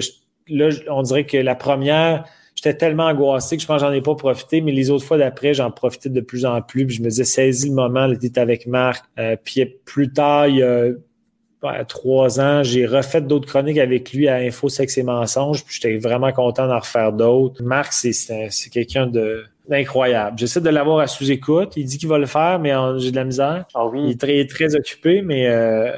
là, 0.50 0.70
on 0.90 1.02
dirait 1.02 1.26
que 1.26 1.38
la 1.38 1.56
première, 1.56 2.26
j'étais 2.66 2.78
tellement 2.78 3.06
angoissé 3.06 3.56
que 3.56 3.62
je 3.62 3.68
pense 3.68 3.82
que 3.82 3.88
j'en 3.88 3.94
ai 3.94 4.02
pas 4.02 4.16
profité, 4.16 4.62
mais 4.62 4.72
les 4.72 4.90
autres 4.90 5.06
fois 5.06 5.18
d'après, 5.18 5.54
j'en 5.54 5.72
profitais 5.72 6.10
de 6.10 6.22
plus 6.22 6.46
en 6.46 6.62
plus. 6.62 6.86
Puis 6.86 6.98
je 6.98 7.02
me 7.02 7.10
disais, 7.10 7.24
saisis 7.24 7.70
le 7.70 7.76
moment, 7.76 8.12
t'es 8.16 8.40
avec 8.40 8.66
Marc. 8.68 9.06
Euh, 9.20 9.36
puis 9.44 9.66
plus 9.86 10.12
tard, 10.12 10.48
il 10.48 10.58
y 10.58 10.64
a 10.64 11.86
trois 11.88 12.40
ans, 12.40 12.64
j'ai 12.64 12.86
refait 12.86 13.22
d'autres 13.22 13.48
chroniques 13.48 13.80
avec 13.80 14.14
lui 14.14 14.28
à 14.28 14.36
Info 14.36 14.70
Sexe 14.70 14.98
et 15.00 15.04
Mensonges, 15.04 15.64
puis 15.66 15.76
j'étais 15.76 15.98
vraiment 15.98 16.32
content 16.32 16.68
d'en 16.68 16.80
refaire 16.80 17.12
d'autres. 17.12 17.64
Marc, 17.64 17.92
c'est 17.94 18.70
quelqu'un 18.72 19.08
de 19.08 19.44
d'incroyable. 19.68 20.38
J'essaie 20.38 20.62
de 20.62 20.70
l'avoir 20.70 21.00
à 21.00 21.08
sous-écoute. 21.08 21.74
Il 21.76 21.86
dit 21.86 21.98
qu'il 21.98 22.08
va 22.08 22.20
le 22.20 22.28
faire, 22.28 22.60
mais 22.60 22.72
j'ai 22.98 23.10
de 23.10 23.16
la 23.16 23.24
misère. 23.24 23.66
Ah 23.74 23.88
oui. 23.88 24.02
Il 24.06 24.12
est 24.12 24.20
très, 24.20 24.46
très 24.46 24.76
occupé, 24.76 25.24
mais 25.24 25.48
euh, 25.48 25.92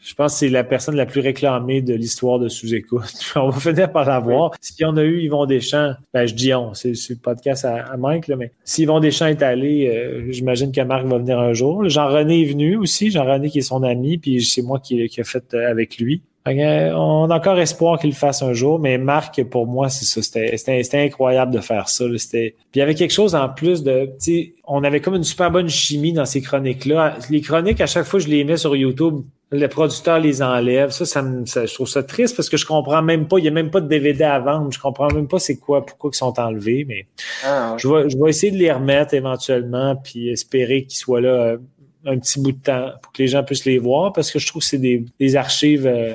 je 0.00 0.14
pense 0.14 0.32
que 0.32 0.38
c'est 0.38 0.48
la 0.48 0.64
personne 0.64 0.96
la 0.96 1.06
plus 1.06 1.20
réclamée 1.20 1.82
de 1.82 1.94
l'histoire 1.94 2.38
de 2.38 2.48
sous-écoute. 2.48 3.12
on 3.36 3.50
va 3.50 3.60
finir 3.60 3.92
par 3.92 4.06
l'avoir. 4.06 4.52
Si 4.60 4.84
on 4.84 4.96
a 4.96 5.02
eu 5.02 5.20
Yvon 5.20 5.46
Deschamps, 5.46 5.94
ben 6.14 6.26
je 6.26 6.34
dis 6.34 6.54
on, 6.54 6.74
c'est 6.74 6.92
le 6.92 7.16
podcast 7.16 7.64
à, 7.64 7.84
à 7.84 7.96
Mike, 7.96 8.28
là, 8.28 8.36
mais 8.36 8.52
si 8.64 8.82
Yvon 8.82 9.00
Deschamps 9.00 9.26
est 9.26 9.42
allé, 9.42 9.88
euh, 9.88 10.26
j'imagine 10.30 10.72
que 10.72 10.80
Marc 10.80 11.04
va 11.06 11.18
venir 11.18 11.38
un 11.38 11.52
jour. 11.52 11.88
Jean-René 11.88 12.42
est 12.42 12.46
venu 12.46 12.76
aussi, 12.76 13.10
Jean-René 13.10 13.50
qui 13.50 13.58
est 13.58 13.62
son 13.62 13.82
ami, 13.82 14.18
puis 14.18 14.42
c'est 14.42 14.62
moi 14.62 14.78
qui, 14.78 15.06
qui 15.08 15.20
a 15.20 15.24
fait 15.24 15.54
euh, 15.54 15.70
avec 15.70 15.98
lui. 15.98 16.22
Euh, 16.48 16.92
on 16.94 17.30
a 17.30 17.36
encore 17.36 17.58
espoir 17.58 17.98
qu'il 17.98 18.10
le 18.10 18.16
fasse 18.16 18.42
un 18.42 18.54
jour, 18.54 18.78
mais 18.78 18.96
Marc, 18.96 19.44
pour 19.44 19.66
moi, 19.66 19.90
c'est 19.90 20.06
ça. 20.06 20.22
C'était 20.22 21.04
incroyable 21.04 21.52
de 21.52 21.60
faire 21.60 21.88
ça. 21.88 22.06
Puis 22.06 22.54
il 22.74 22.78
y 22.78 22.82
avait 22.82 22.94
quelque 22.94 23.12
chose 23.12 23.34
en 23.34 23.48
plus 23.48 23.82
de. 23.82 24.10
On 24.66 24.82
avait 24.82 25.00
comme 25.00 25.16
une 25.16 25.24
super 25.24 25.50
bonne 25.50 25.68
chimie 25.68 26.12
dans 26.12 26.24
ces 26.24 26.40
chroniques-là. 26.40 27.18
Les 27.28 27.42
chroniques, 27.42 27.80
à 27.80 27.86
chaque 27.86 28.06
fois, 28.06 28.20
je 28.20 28.28
les 28.28 28.44
mets 28.44 28.56
sur 28.56 28.74
YouTube 28.74 29.22
le 29.52 29.66
producteur 29.68 30.20
les 30.20 30.42
enlève. 30.42 30.90
Ça, 30.90 31.04
ça, 31.04 31.22
me, 31.22 31.44
je 31.44 31.74
trouve 31.74 31.88
ça 31.88 32.02
triste 32.02 32.36
parce 32.36 32.48
que 32.48 32.56
je 32.56 32.66
comprends 32.66 33.02
même 33.02 33.26
pas. 33.26 33.38
Il 33.38 33.44
y 33.44 33.48
a 33.48 33.52
même 33.52 33.70
pas 33.70 33.80
de 33.80 33.88
DVD 33.88 34.24
à 34.24 34.38
vendre. 34.38 34.72
Je 34.72 34.78
comprends 34.78 35.08
même 35.08 35.26
pas 35.26 35.38
c'est 35.38 35.56
quoi, 35.56 35.84
pourquoi 35.84 36.10
ils 36.12 36.16
sont 36.16 36.38
enlevés. 36.38 36.84
Mais 36.86 37.06
ah, 37.44 37.74
je, 37.76 37.88
vais, 37.88 38.08
je 38.08 38.16
vais 38.16 38.30
essayer 38.30 38.52
de 38.52 38.58
les 38.58 38.70
remettre 38.70 39.14
éventuellement 39.14 39.96
puis 39.96 40.28
espérer 40.28 40.84
qu'ils 40.84 40.98
soient 40.98 41.20
là 41.20 41.28
euh, 41.28 41.58
un 42.06 42.18
petit 42.18 42.40
bout 42.40 42.52
de 42.52 42.62
temps 42.62 42.90
pour 43.02 43.12
que 43.12 43.22
les 43.22 43.28
gens 43.28 43.42
puissent 43.42 43.64
les 43.64 43.78
voir 43.78 44.12
parce 44.12 44.30
que 44.30 44.38
je 44.38 44.46
trouve 44.46 44.62
que 44.62 44.68
c'est 44.68 44.78
des, 44.78 45.04
des, 45.18 45.36
archives 45.36 45.86
euh, 45.86 46.14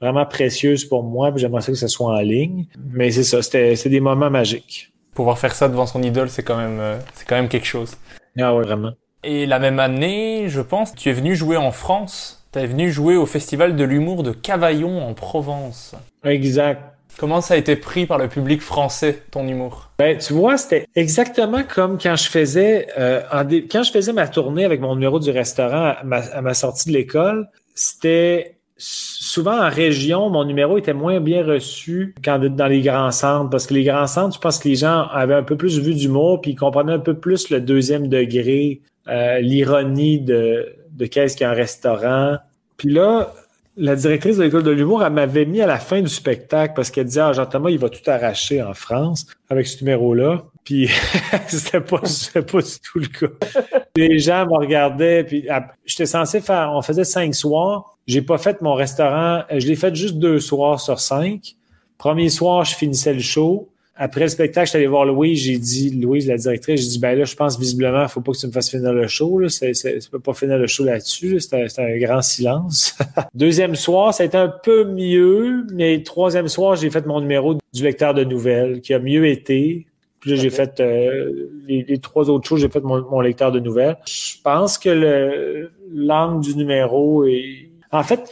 vraiment 0.00 0.24
précieuses 0.24 0.86
pour 0.86 1.02
moi. 1.04 1.32
J'aimerais 1.36 1.60
ça 1.60 1.72
que 1.72 1.78
ça 1.78 1.88
soit 1.88 2.14
en 2.14 2.20
ligne. 2.20 2.66
Mais 2.92 3.10
c'est 3.10 3.24
ça, 3.24 3.42
c'était 3.42 3.76
des 3.88 4.00
moments 4.00 4.30
magiques. 4.30 4.90
Pouvoir 5.14 5.38
faire 5.38 5.54
ça 5.54 5.68
devant 5.68 5.86
son 5.86 6.02
idole, 6.02 6.30
c'est 6.30 6.42
quand 6.42 6.56
même, 6.56 6.80
euh, 6.80 6.98
c'est 7.14 7.28
quand 7.28 7.36
même 7.36 7.48
quelque 7.48 7.66
chose. 7.66 7.96
Ah 8.38 8.54
ouais, 8.54 8.64
vraiment. 8.64 8.92
Et 9.22 9.46
la 9.46 9.58
même 9.58 9.78
année, 9.78 10.48
je 10.48 10.60
pense, 10.60 10.94
tu 10.94 11.08
es 11.08 11.12
venu 11.12 11.36
jouer 11.36 11.56
en 11.56 11.70
France 11.70 12.43
T'es 12.54 12.66
venu 12.66 12.88
jouer 12.88 13.16
au 13.16 13.26
Festival 13.26 13.74
de 13.74 13.82
l'humour 13.82 14.22
de 14.22 14.30
Cavaillon 14.30 15.04
en 15.04 15.12
Provence. 15.12 15.96
Exact. 16.22 16.80
Comment 17.18 17.40
ça 17.40 17.54
a 17.54 17.56
été 17.56 17.74
pris 17.74 18.06
par 18.06 18.16
le 18.16 18.28
public 18.28 18.60
français, 18.60 19.24
ton 19.32 19.48
humour? 19.48 19.90
Ben, 19.98 20.18
tu 20.18 20.34
vois, 20.34 20.56
c'était 20.56 20.86
exactement 20.94 21.64
comme 21.64 21.98
quand 22.00 22.14
je 22.14 22.28
faisais 22.28 22.86
euh, 22.96 23.22
quand 23.68 23.82
je 23.82 23.90
faisais 23.90 24.12
ma 24.12 24.28
tournée 24.28 24.64
avec 24.64 24.80
mon 24.80 24.94
numéro 24.94 25.18
du 25.18 25.30
restaurant 25.30 25.94
à 26.00 26.04
ma, 26.42 26.54
sortie 26.54 26.90
de 26.90 26.94
l'école. 26.94 27.48
C'était 27.74 28.58
souvent 28.76 29.60
en 29.60 29.68
région, 29.68 30.30
mon 30.30 30.44
numéro 30.44 30.78
était 30.78 30.94
moins 30.94 31.18
bien 31.18 31.44
reçu 31.44 32.14
qu'en 32.24 32.38
dans 32.38 32.68
les 32.68 32.82
grands 32.82 33.10
centres, 33.10 33.50
parce 33.50 33.66
que 33.66 33.74
les 33.74 33.82
grands 33.82 34.06
centres, 34.06 34.36
je 34.36 34.40
pense 34.40 34.60
que 34.60 34.68
les 34.68 34.76
gens 34.76 35.08
avaient 35.10 35.34
un 35.34 35.42
peu 35.42 35.56
plus 35.56 35.80
vu 35.80 35.92
d'humour, 35.92 36.40
puis 36.40 36.52
ils 36.52 36.56
comprenaient 36.56 36.92
un 36.92 37.00
peu 37.00 37.14
plus 37.14 37.50
le 37.50 37.60
deuxième 37.60 38.06
degré, 38.06 38.80
euh, 39.08 39.40
l'ironie 39.40 40.20
de 40.20 40.83
de 40.94 41.06
qu'est-ce 41.06 41.36
qu'il 41.36 41.46
y 41.46 41.50
un 41.50 41.52
restaurant. 41.52 42.38
Puis 42.76 42.90
là, 42.90 43.32
la 43.76 43.96
directrice 43.96 44.36
de 44.36 44.44
l'école 44.44 44.62
de 44.62 44.70
l'humour, 44.70 45.04
elle 45.04 45.12
m'avait 45.12 45.46
mis 45.46 45.60
à 45.60 45.66
la 45.66 45.78
fin 45.78 46.00
du 46.00 46.08
spectacle 46.08 46.74
parce 46.76 46.90
qu'elle 46.90 47.06
disait, 47.06 47.20
ah, 47.20 47.32
Jean-Thomas, 47.32 47.70
il 47.70 47.78
va 47.78 47.88
tout 47.88 48.08
arracher 48.08 48.62
en 48.62 48.74
France 48.74 49.26
avec 49.48 49.66
ce 49.66 49.82
numéro-là. 49.84 50.44
Puis 50.64 50.88
c'était 51.48 51.80
pas, 51.80 51.98
pas 52.00 52.62
du 52.62 52.80
tout 52.82 52.98
le 52.98 53.06
cas. 53.06 53.48
Les 53.96 54.18
gens 54.18 54.46
me 54.46 54.56
regardaient, 54.56 55.24
puis 55.24 55.46
j'étais 55.84 56.06
censé 56.06 56.40
faire, 56.40 56.70
on 56.72 56.82
faisait 56.82 57.04
cinq 57.04 57.34
soirs. 57.34 57.96
J'ai 58.06 58.22
pas 58.22 58.38
fait 58.38 58.60
mon 58.62 58.74
restaurant, 58.74 59.42
je 59.50 59.66
l'ai 59.66 59.76
fait 59.76 59.94
juste 59.94 60.16
deux 60.16 60.38
soirs 60.38 60.80
sur 60.80 61.00
cinq. 61.00 61.56
Premier 61.98 62.28
soir, 62.28 62.64
je 62.64 62.74
finissais 62.74 63.14
le 63.14 63.20
show. 63.20 63.70
Après 63.96 64.22
le 64.22 64.28
spectacle, 64.28 64.66
je 64.66 64.70
suis 64.70 64.76
allé 64.78 64.88
voir 64.88 65.04
Louise, 65.04 65.40
j'ai 65.40 65.56
dit, 65.56 65.90
Louise, 65.90 66.26
la 66.26 66.36
directrice, 66.36 66.80
j'ai 66.80 66.88
dit, 66.88 66.98
ben 66.98 67.16
là, 67.16 67.24
je 67.24 67.36
pense 67.36 67.58
visiblement, 67.58 68.02
il 68.02 68.08
faut 68.08 68.20
pas 68.20 68.32
que 68.32 68.38
tu 68.38 68.46
me 68.48 68.52
fasses 68.52 68.70
finir 68.70 68.92
le 68.92 69.06
show, 69.06 69.38
là. 69.38 69.48
Tu 69.48 70.10
peux 70.10 70.18
pas 70.18 70.34
finir 70.34 70.58
le 70.58 70.66
show 70.66 70.82
là-dessus, 70.82 71.38
C'est, 71.38 71.78
un, 71.78 71.98
grand 71.98 72.20
silence. 72.20 72.98
Deuxième 73.34 73.76
soir, 73.76 74.12
ça 74.12 74.24
a 74.24 74.26
été 74.26 74.36
un 74.36 74.48
peu 74.48 74.84
mieux, 74.84 75.64
mais 75.72 76.02
troisième 76.02 76.48
soir, 76.48 76.74
j'ai 76.74 76.90
fait 76.90 77.06
mon 77.06 77.20
numéro 77.20 77.54
du 77.54 77.82
lecteur 77.84 78.14
de 78.14 78.24
nouvelles, 78.24 78.80
qui 78.80 78.94
a 78.94 78.98
mieux 78.98 79.26
été. 79.26 79.86
Puis 80.18 80.30
là, 80.30 80.36
j'ai 80.36 80.50
fait 80.50 80.80
euh, 80.80 81.50
les, 81.68 81.98
trois 81.98 82.30
autres 82.30 82.48
choses, 82.48 82.62
j'ai 82.62 82.70
fait 82.70 82.82
mon, 82.82 83.00
mon, 83.08 83.20
lecteur 83.20 83.52
de 83.52 83.60
nouvelles. 83.60 83.96
Je 84.06 84.40
pense 84.42 84.76
que 84.76 84.88
le 84.88 85.70
l'angle 85.92 86.42
du 86.42 86.56
numéro 86.56 87.24
est. 87.26 87.68
En 87.92 88.02
fait, 88.02 88.28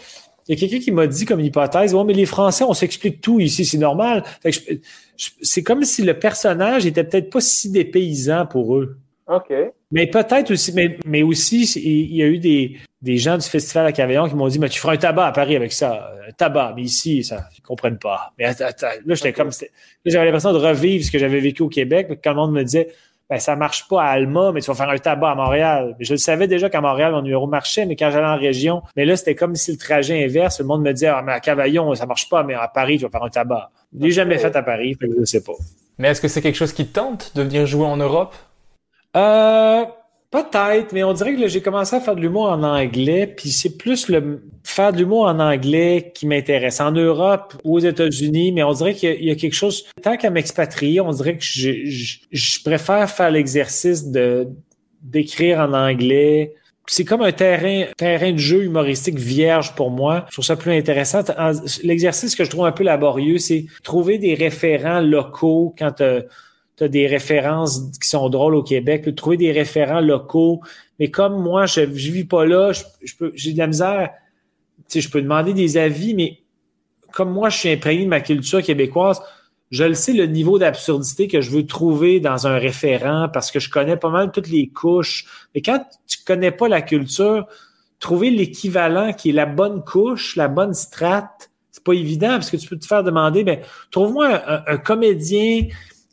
il 0.49 0.55
y 0.55 0.59
a 0.59 0.61
quelqu'un 0.61 0.83
qui 0.83 0.91
m'a 0.91 1.07
dit 1.07 1.25
comme 1.25 1.41
hypothèse, 1.41 1.95
ouais, 1.95 2.05
mais 2.05 2.15
les 2.15 2.27
Français, 2.27 2.65
on 2.65 2.75
s'explique 2.75 3.21
tout 3.21 3.39
ici, 3.39 3.65
c'est 3.65 3.79
normal. 3.79 4.25
C'est 5.43 5.63
comme 5.63 5.85
si 5.85 6.03
le 6.03 6.19
personnage 6.19 6.87
était 6.87 7.05
peut-être 7.05 7.31
pas 7.31 7.41
si 7.41 7.71
dépaysant 7.71 8.47
pour 8.47 8.77
eux. 8.77 8.99
OK. 9.27 9.53
Mais 9.91 10.07
peut-être 10.07 10.51
aussi, 10.51 10.73
mais, 10.73 10.99
mais 11.05 11.23
aussi, 11.23 11.65
il 11.65 12.17
y 12.17 12.23
a 12.23 12.27
eu 12.27 12.39
des, 12.39 12.79
des 13.03 13.19
gens 13.19 13.37
du 13.37 13.47
festival 13.47 13.87
à 13.87 13.93
Cavaillon 13.93 14.29
qui 14.29 14.35
m'ont 14.35 14.49
dit, 14.49 14.59
mais 14.59 14.69
tu 14.69 14.81
feras 14.81 14.95
un 14.95 14.97
tabac 14.97 15.27
à 15.27 15.33
Paris 15.33 15.55
avec 15.55 15.73
ça. 15.73 16.13
Un 16.29 16.33
tabac, 16.33 16.73
mais 16.77 16.83
ici, 16.83 17.23
ça, 17.23 17.49
ils 17.57 17.63
comprennent 17.63 17.99
pas. 17.99 18.33
Mais 18.39 18.47
attends, 18.47 18.87
là, 19.05 19.15
j'étais 19.15 19.33
comme, 19.33 19.51
j'avais 20.05 20.25
l'impression 20.25 20.53
de 20.53 20.59
revivre 20.59 21.05
ce 21.05 21.11
que 21.11 21.19
j'avais 21.19 21.41
vécu 21.41 21.63
au 21.63 21.69
Québec, 21.69 22.21
quand 22.23 22.31
le 22.31 22.37
monde 22.37 22.53
me 22.53 22.63
disait, 22.63 22.89
ben, 23.33 23.39
ça 23.39 23.57
marche 23.57 23.89
pas 23.89 24.03
à 24.03 24.09
Alma, 24.09 24.53
mais 24.53 24.61
tu 24.61 24.67
vas 24.67 24.75
faire 24.75 24.91
un 24.91 24.99
tabac 24.99 25.31
à 25.31 25.35
Montréal. 25.35 25.97
je 25.99 26.13
le 26.13 26.19
savais 26.19 26.47
déjà 26.47 26.69
qu'à 26.69 26.83
Montréal, 26.83 27.13
mon 27.13 27.23
numéro 27.23 27.47
marchait, 27.47 27.87
mais 27.87 27.97
quand 27.97 28.11
j'allais 28.11 28.27
en 28.27 28.37
région, 28.37 28.83
mais 28.95 29.07
là, 29.07 29.17
c'était 29.17 29.35
comme 29.35 29.55
si 29.55 29.71
le 29.71 29.79
trajet 29.79 30.23
inverse, 30.23 30.61
le 30.61 30.67
monde 30.67 30.83
me 30.83 30.93
disait, 30.93 31.07
ah, 31.07 31.23
mais 31.25 31.33
à 31.33 31.41
Cavaillon, 31.41 31.95
ça 31.95 32.05
marche 32.05 32.29
pas, 32.29 32.43
mais 32.43 32.53
à 32.53 32.69
Paris, 32.69 32.99
tu 32.99 33.05
vas 33.05 33.11
faire 33.11 33.23
un 33.23 33.31
tabac. 33.31 33.71
Je 33.99 34.05
l'ai 34.05 34.11
jamais 34.11 34.37
fait 34.37 34.55
à 34.55 34.63
Paris, 34.63 34.99
je 35.01 35.25
sais 35.25 35.43
pas. 35.43 35.55
Mais 35.97 36.09
est-ce 36.09 36.21
que 36.21 36.29
c'est 36.29 36.43
quelque 36.43 36.57
chose 36.57 36.75
qui 36.75 36.87
te 36.87 36.93
tente 36.93 37.33
de 37.35 37.43
venir 37.43 37.65
jouer 37.65 37.87
en 37.87 37.97
Europe? 37.97 38.35
Euh, 39.17 39.87
Peut-être, 40.33 40.95
mais 40.95 41.05
on 41.05 41.13
dirait 41.13 41.37
que 41.37 41.47
j'ai 41.47 41.61
commencé 41.61 41.95
à 41.95 42.01
faire 42.01 42.17
de 42.17 42.23
l'humour 42.23 42.47
en 42.47 42.63
anglais, 42.63 43.27
puis 43.27 43.51
c'est 43.51 43.77
plus 43.77 44.09
le 44.09 44.43
faire 44.65 44.91
de 44.91 44.97
l'humour 44.97 45.27
en 45.27 45.39
anglais 45.39 46.11
qui 46.15 46.27
m'intéresse. 46.27 46.81
En 46.81 46.91
Europe 46.91 47.55
ou 47.65 47.77
aux 47.77 47.81
États-Unis, 47.81 48.51
mais 48.51 48.63
on 48.63 48.73
dirait 48.73 48.95
qu'il 48.95 49.23
y, 49.23 49.31
a 49.31 49.35
quelque 49.35 49.53
chose. 49.53 49.85
Tant 50.03 50.17
qu'à 50.17 50.31
m'expatrier, 50.31 51.03
on 51.03 51.11
dirait 51.11 51.37
que 51.37 51.45
je, 51.45 51.85
je, 51.85 52.17
je 52.31 52.63
préfère 52.65 53.11
faire 53.11 53.31
l'exercice 53.31 54.07
de 54.11 54.49
d'écrire 55.03 55.59
en 55.59 55.75
anglais. 55.75 56.55
C'est 56.87 57.05
comme 57.05 57.21
un 57.21 57.33
terrain, 57.33 57.85
terrain 57.99 58.33
de 58.33 58.39
jeu 58.39 58.65
humoristique 58.65 59.19
vierge 59.19 59.75
pour 59.75 59.91
moi. 59.91 60.25
Je 60.29 60.33
trouve 60.33 60.45
ça 60.47 60.57
plus 60.57 60.73
intéressant. 60.73 61.21
L'exercice 61.83 62.35
que 62.35 62.45
je 62.45 62.51
trouve 62.51 62.65
un 62.65 62.73
peu 62.73 62.85
laborieux, 62.85 63.37
c'est 63.37 63.67
trouver 63.83 64.17
des 64.17 64.35
référents 64.35 65.01
locaux 65.01 65.75
quand 65.79 66.01
des 66.89 67.07
références 67.07 67.91
qui 68.01 68.09
sont 68.09 68.29
drôles 68.29 68.55
au 68.55 68.63
Québec, 68.63 69.15
trouver 69.15 69.37
des 69.37 69.53
référents 69.53 70.01
locaux. 70.01 70.61
Mais 70.99 71.11
comme 71.11 71.43
moi, 71.43 71.67
je 71.67 71.81
ne 71.81 71.87
vis 71.87 72.25
pas 72.25 72.45
là, 72.45 72.73
je, 72.73 73.15
peux, 73.19 73.33
j'ai 73.35 73.53
de 73.53 73.59
la 73.59 73.67
misère. 73.67 74.11
Tu 74.89 75.01
je 75.01 75.11
peux 75.11 75.23
demander 75.23 75.55
des 75.55 75.77
avis, 75.77 76.15
mais 76.15 76.41
comme 77.13 77.31
moi, 77.31 77.49
je 77.49 77.59
suis 77.59 77.71
imprégné 77.71 78.05
de 78.05 78.09
ma 78.09 78.21
culture 78.21 78.63
québécoise, 78.63 79.21
je 79.71 79.85
le 79.85 79.95
sais, 79.95 80.13
le 80.13 80.27
niveau 80.27 80.59
d'absurdité 80.59 81.29
que 81.29 81.41
je 81.41 81.51
veux 81.51 81.67
trouver 81.67 82.21
dans 82.21 82.47
un 82.47 82.59
référent 82.59 83.29
parce 83.33 83.51
que 83.51 83.59
je 83.59 83.71
connais 83.71 83.97
pas 83.97 84.11
mal 84.11 84.31
toutes 84.31 84.49
les 84.49 84.69
couches. 84.69 85.25
Mais 85.55 85.63
quand 85.63 85.83
tu 86.07 86.19
connais 86.27 86.51
pas 86.51 86.69
la 86.69 86.83
culture, 86.83 87.47
trouver 87.99 88.31
l'équivalent 88.31 89.15
qui 89.15 89.31
est 89.31 89.33
la 89.33 89.47
bonne 89.47 89.83
couche, 89.83 90.37
la 90.37 90.49
bonne 90.49 90.75
strate, 90.75 91.51
c'est 91.71 91.85
pas 91.85 91.95
évident 91.95 92.33
parce 92.33 92.51
que 92.51 92.59
tu 92.59 92.69
peux 92.69 92.79
te 92.79 92.85
faire 92.85 93.03
demander, 93.03 93.45
ben, 93.45 93.61
trouve-moi 93.91 94.43
un, 94.71 94.77
comédien 94.77 95.69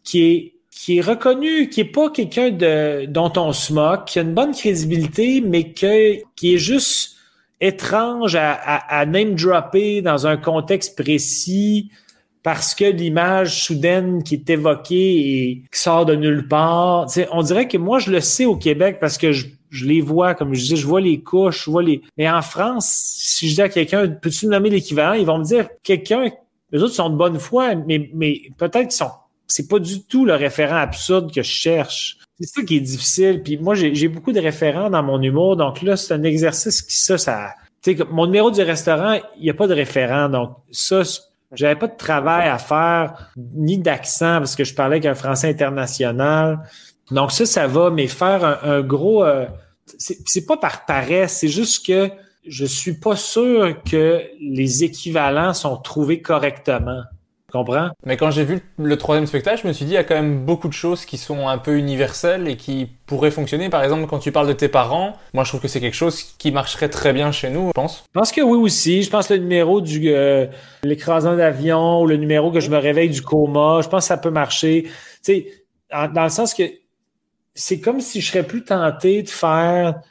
qui 0.05 0.23
est 0.23 0.53
qui 0.89 0.97
est 0.97 1.01
reconnu, 1.01 1.69
qui 1.69 1.81
est 1.81 1.85
pas 1.85 2.09
quelqu'un 2.09 2.49
de 2.49 3.05
dont 3.05 3.31
on 3.37 3.53
se 3.53 3.71
moque, 3.71 4.05
qui 4.05 4.17
a 4.17 4.23
une 4.23 4.33
bonne 4.33 4.53
crédibilité, 4.53 5.39
mais 5.39 5.71
qui 5.71 5.85
est 5.85 6.57
juste 6.57 7.15
étrange 7.61 8.35
à, 8.35 9.05
name 9.05 9.35
dropper 9.35 10.01
dans 10.01 10.25
un 10.25 10.35
contexte 10.35 10.99
précis 10.99 11.91
parce 12.41 12.73
que 12.73 12.85
l'image 12.85 13.65
soudaine 13.65 14.23
qui 14.23 14.33
est 14.33 14.49
évoquée 14.49 15.19
et 15.19 15.63
qui 15.71 15.79
sort 15.79 16.07
de 16.07 16.15
nulle 16.15 16.47
part. 16.47 17.05
on 17.33 17.43
dirait 17.43 17.67
que 17.67 17.77
moi, 17.77 17.99
je 17.99 18.09
le 18.09 18.19
sais 18.19 18.45
au 18.45 18.55
Québec 18.55 18.97
parce 18.99 19.19
que 19.19 19.31
je, 19.31 19.45
les 19.85 20.01
vois, 20.01 20.33
comme 20.33 20.55
je 20.55 20.61
disais, 20.61 20.75
je 20.75 20.87
vois 20.87 21.01
les 21.01 21.21
couches, 21.21 21.65
je 21.65 21.69
vois 21.69 21.83
les. 21.83 22.01
Mais 22.17 22.27
en 22.27 22.41
France, 22.41 22.89
si 23.15 23.47
je 23.47 23.53
dis 23.53 23.61
à 23.61 23.69
quelqu'un, 23.69 24.07
peux-tu 24.07 24.47
nommer 24.47 24.71
l'équivalent, 24.71 25.13
ils 25.13 25.27
vont 25.27 25.37
me 25.37 25.43
dire 25.43 25.69
quelqu'un, 25.83 26.31
les 26.71 26.81
autres 26.81 26.95
sont 26.95 27.11
de 27.11 27.15
bonne 27.15 27.37
foi, 27.37 27.75
mais, 27.75 28.09
mais 28.15 28.41
peut-être 28.57 28.87
qu'ils 28.87 28.91
sont. 28.93 29.11
C'est 29.49 29.67
pas 29.67 29.79
du 29.79 30.03
tout 30.03 30.25
le 30.25 30.35
référent 30.35 30.77
absurde 30.77 31.33
que 31.33 31.41
je 31.41 31.51
cherche. 31.51 32.17
C'est 32.39 32.47
ça 32.47 32.61
qui 32.63 32.77
est 32.77 32.81
difficile. 32.81 33.41
Puis 33.43 33.57
moi, 33.57 33.75
j'ai 33.75 34.07
beaucoup 34.07 34.31
de 34.31 34.39
référents 34.39 34.89
dans 34.89 35.03
mon 35.03 35.21
humour. 35.21 35.57
Donc 35.57 35.81
là, 35.81 35.97
c'est 35.97 36.13
un 36.13 36.23
exercice 36.23 36.81
qui, 36.81 36.95
ça, 36.95 37.17
ça. 37.17 37.55
Tu 37.81 37.97
sais, 37.97 38.03
mon 38.09 38.25
numéro 38.25 38.51
du 38.51 38.61
restaurant, 38.61 39.19
il 39.37 39.43
n'y 39.43 39.49
a 39.49 39.53
pas 39.53 39.67
de 39.67 39.73
référent. 39.73 40.29
Donc, 40.29 40.55
ça, 40.71 41.03
j'avais 41.51 41.75
pas 41.75 41.87
de 41.87 41.97
travail 41.97 42.47
à 42.47 42.57
faire, 42.57 43.31
ni 43.37 43.77
d'accent, 43.77 44.37
parce 44.37 44.55
que 44.55 44.63
je 44.63 44.73
parlais 44.73 44.97
avec 44.97 45.05
un 45.05 45.15
français 45.15 45.49
international. 45.49 46.59
Donc 47.11 47.31
ça, 47.31 47.45
ça 47.45 47.67
va, 47.67 47.89
mais 47.89 48.07
faire 48.07 48.59
un, 48.63 48.81
gros... 48.81 49.23
Euh, 49.23 49.45
c'est 49.97 50.45
pas 50.45 50.57
par 50.57 50.85
paresse, 50.85 51.37
c'est 51.37 51.47
juste 51.47 51.85
que 51.85 52.11
je 52.45 52.65
suis 52.65 52.93
pas 52.93 53.15
sûr 53.15 53.81
que 53.83 54.21
les 54.39 54.83
équivalents 54.83 55.53
sont 55.53 55.77
trouvés 55.77 56.21
correctement 56.21 57.01
comprends? 57.51 57.89
Mais 58.05 58.17
quand 58.17 58.31
j'ai 58.31 58.43
vu 58.43 58.59
le 58.77 58.97
troisième 58.97 59.25
spectacle, 59.25 59.61
je 59.63 59.67
me 59.67 59.73
suis 59.73 59.85
dit, 59.85 59.91
il 59.91 59.95
y 59.95 59.97
a 59.97 60.03
quand 60.03 60.15
même 60.15 60.45
beaucoup 60.45 60.67
de 60.67 60.73
choses 60.73 61.05
qui 61.05 61.17
sont 61.17 61.47
un 61.47 61.57
peu 61.57 61.77
universelles 61.77 62.47
et 62.47 62.55
qui 62.55 62.89
pourraient 63.05 63.31
fonctionner. 63.31 63.69
Par 63.69 63.83
exemple, 63.83 64.07
quand 64.07 64.19
tu 64.19 64.31
parles 64.31 64.47
de 64.47 64.53
tes 64.53 64.67
parents, 64.67 65.17
moi 65.33 65.43
je 65.43 65.49
trouve 65.49 65.61
que 65.61 65.67
c'est 65.67 65.79
quelque 65.79 65.95
chose 65.95 66.21
qui 66.37 66.51
marcherait 66.51 66.89
très 66.89 67.13
bien 67.13 67.31
chez 67.31 67.49
nous, 67.49 67.67
je 67.67 67.71
pense. 67.73 68.03
Je 68.13 68.19
pense 68.19 68.31
que 68.31 68.41
oui 68.41 68.57
aussi. 68.57 69.03
Je 69.03 69.09
pense 69.09 69.27
que 69.27 69.33
le 69.33 69.39
numéro 69.39 69.81
du 69.81 70.09
euh, 70.09 70.47
l'écrasement 70.83 71.35
d'avion 71.35 72.01
ou 72.01 72.07
le 72.07 72.17
numéro 72.17 72.51
que 72.51 72.59
je 72.59 72.69
me 72.69 72.77
réveille 72.77 73.09
du 73.09 73.21
coma, 73.21 73.81
je 73.81 73.89
pense 73.89 74.03
que 74.03 74.07
ça 74.07 74.17
peut 74.17 74.31
marcher. 74.31 74.83
Tu 74.83 74.91
sais, 75.21 75.47
dans 75.91 76.23
le 76.23 76.29
sens 76.29 76.53
que 76.53 76.63
c'est 77.55 77.79
comme 77.79 77.99
si 77.99 78.21
je 78.21 78.31
serais 78.31 78.43
plus 78.43 78.63
tenté 78.63 79.23
de 79.23 79.29
faire 79.29 80.01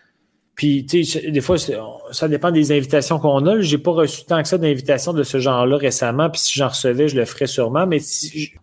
puis, 0.58 0.84
tu 0.84 1.04
sais, 1.04 1.30
des 1.30 1.40
fois, 1.40 1.54
ça 1.56 2.26
dépend 2.26 2.50
des 2.50 2.72
invitations 2.72 3.20
qu'on 3.20 3.46
a. 3.46 3.60
J'ai 3.60 3.78
pas 3.78 3.92
reçu 3.92 4.24
tant 4.24 4.42
que 4.42 4.48
ça 4.48 4.58
d'invitations 4.58 5.12
de 5.12 5.22
ce 5.22 5.38
genre-là 5.38 5.76
récemment. 5.76 6.28
Puis 6.30 6.40
si 6.40 6.58
j'en 6.58 6.66
recevais, 6.66 7.06
je 7.06 7.14
le 7.14 7.24
ferais 7.26 7.46
sûrement. 7.46 7.86
Mais 7.86 8.00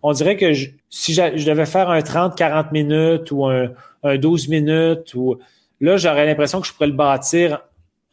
on 0.02 0.12
dirait 0.12 0.36
que 0.36 0.52
si 0.90 1.14
je 1.14 1.46
devais 1.46 1.64
faire 1.64 1.88
un 1.88 2.00
30-40 2.00 2.66
minutes 2.72 3.30
ou 3.30 3.46
un, 3.46 3.70
12 4.04 4.48
minutes, 4.48 5.14
ou 5.14 5.38
là, 5.80 5.96
j'aurais 5.96 6.26
l'impression 6.26 6.60
que 6.60 6.66
je 6.66 6.74
pourrais 6.74 6.88
le 6.88 6.92
bâtir 6.92 7.62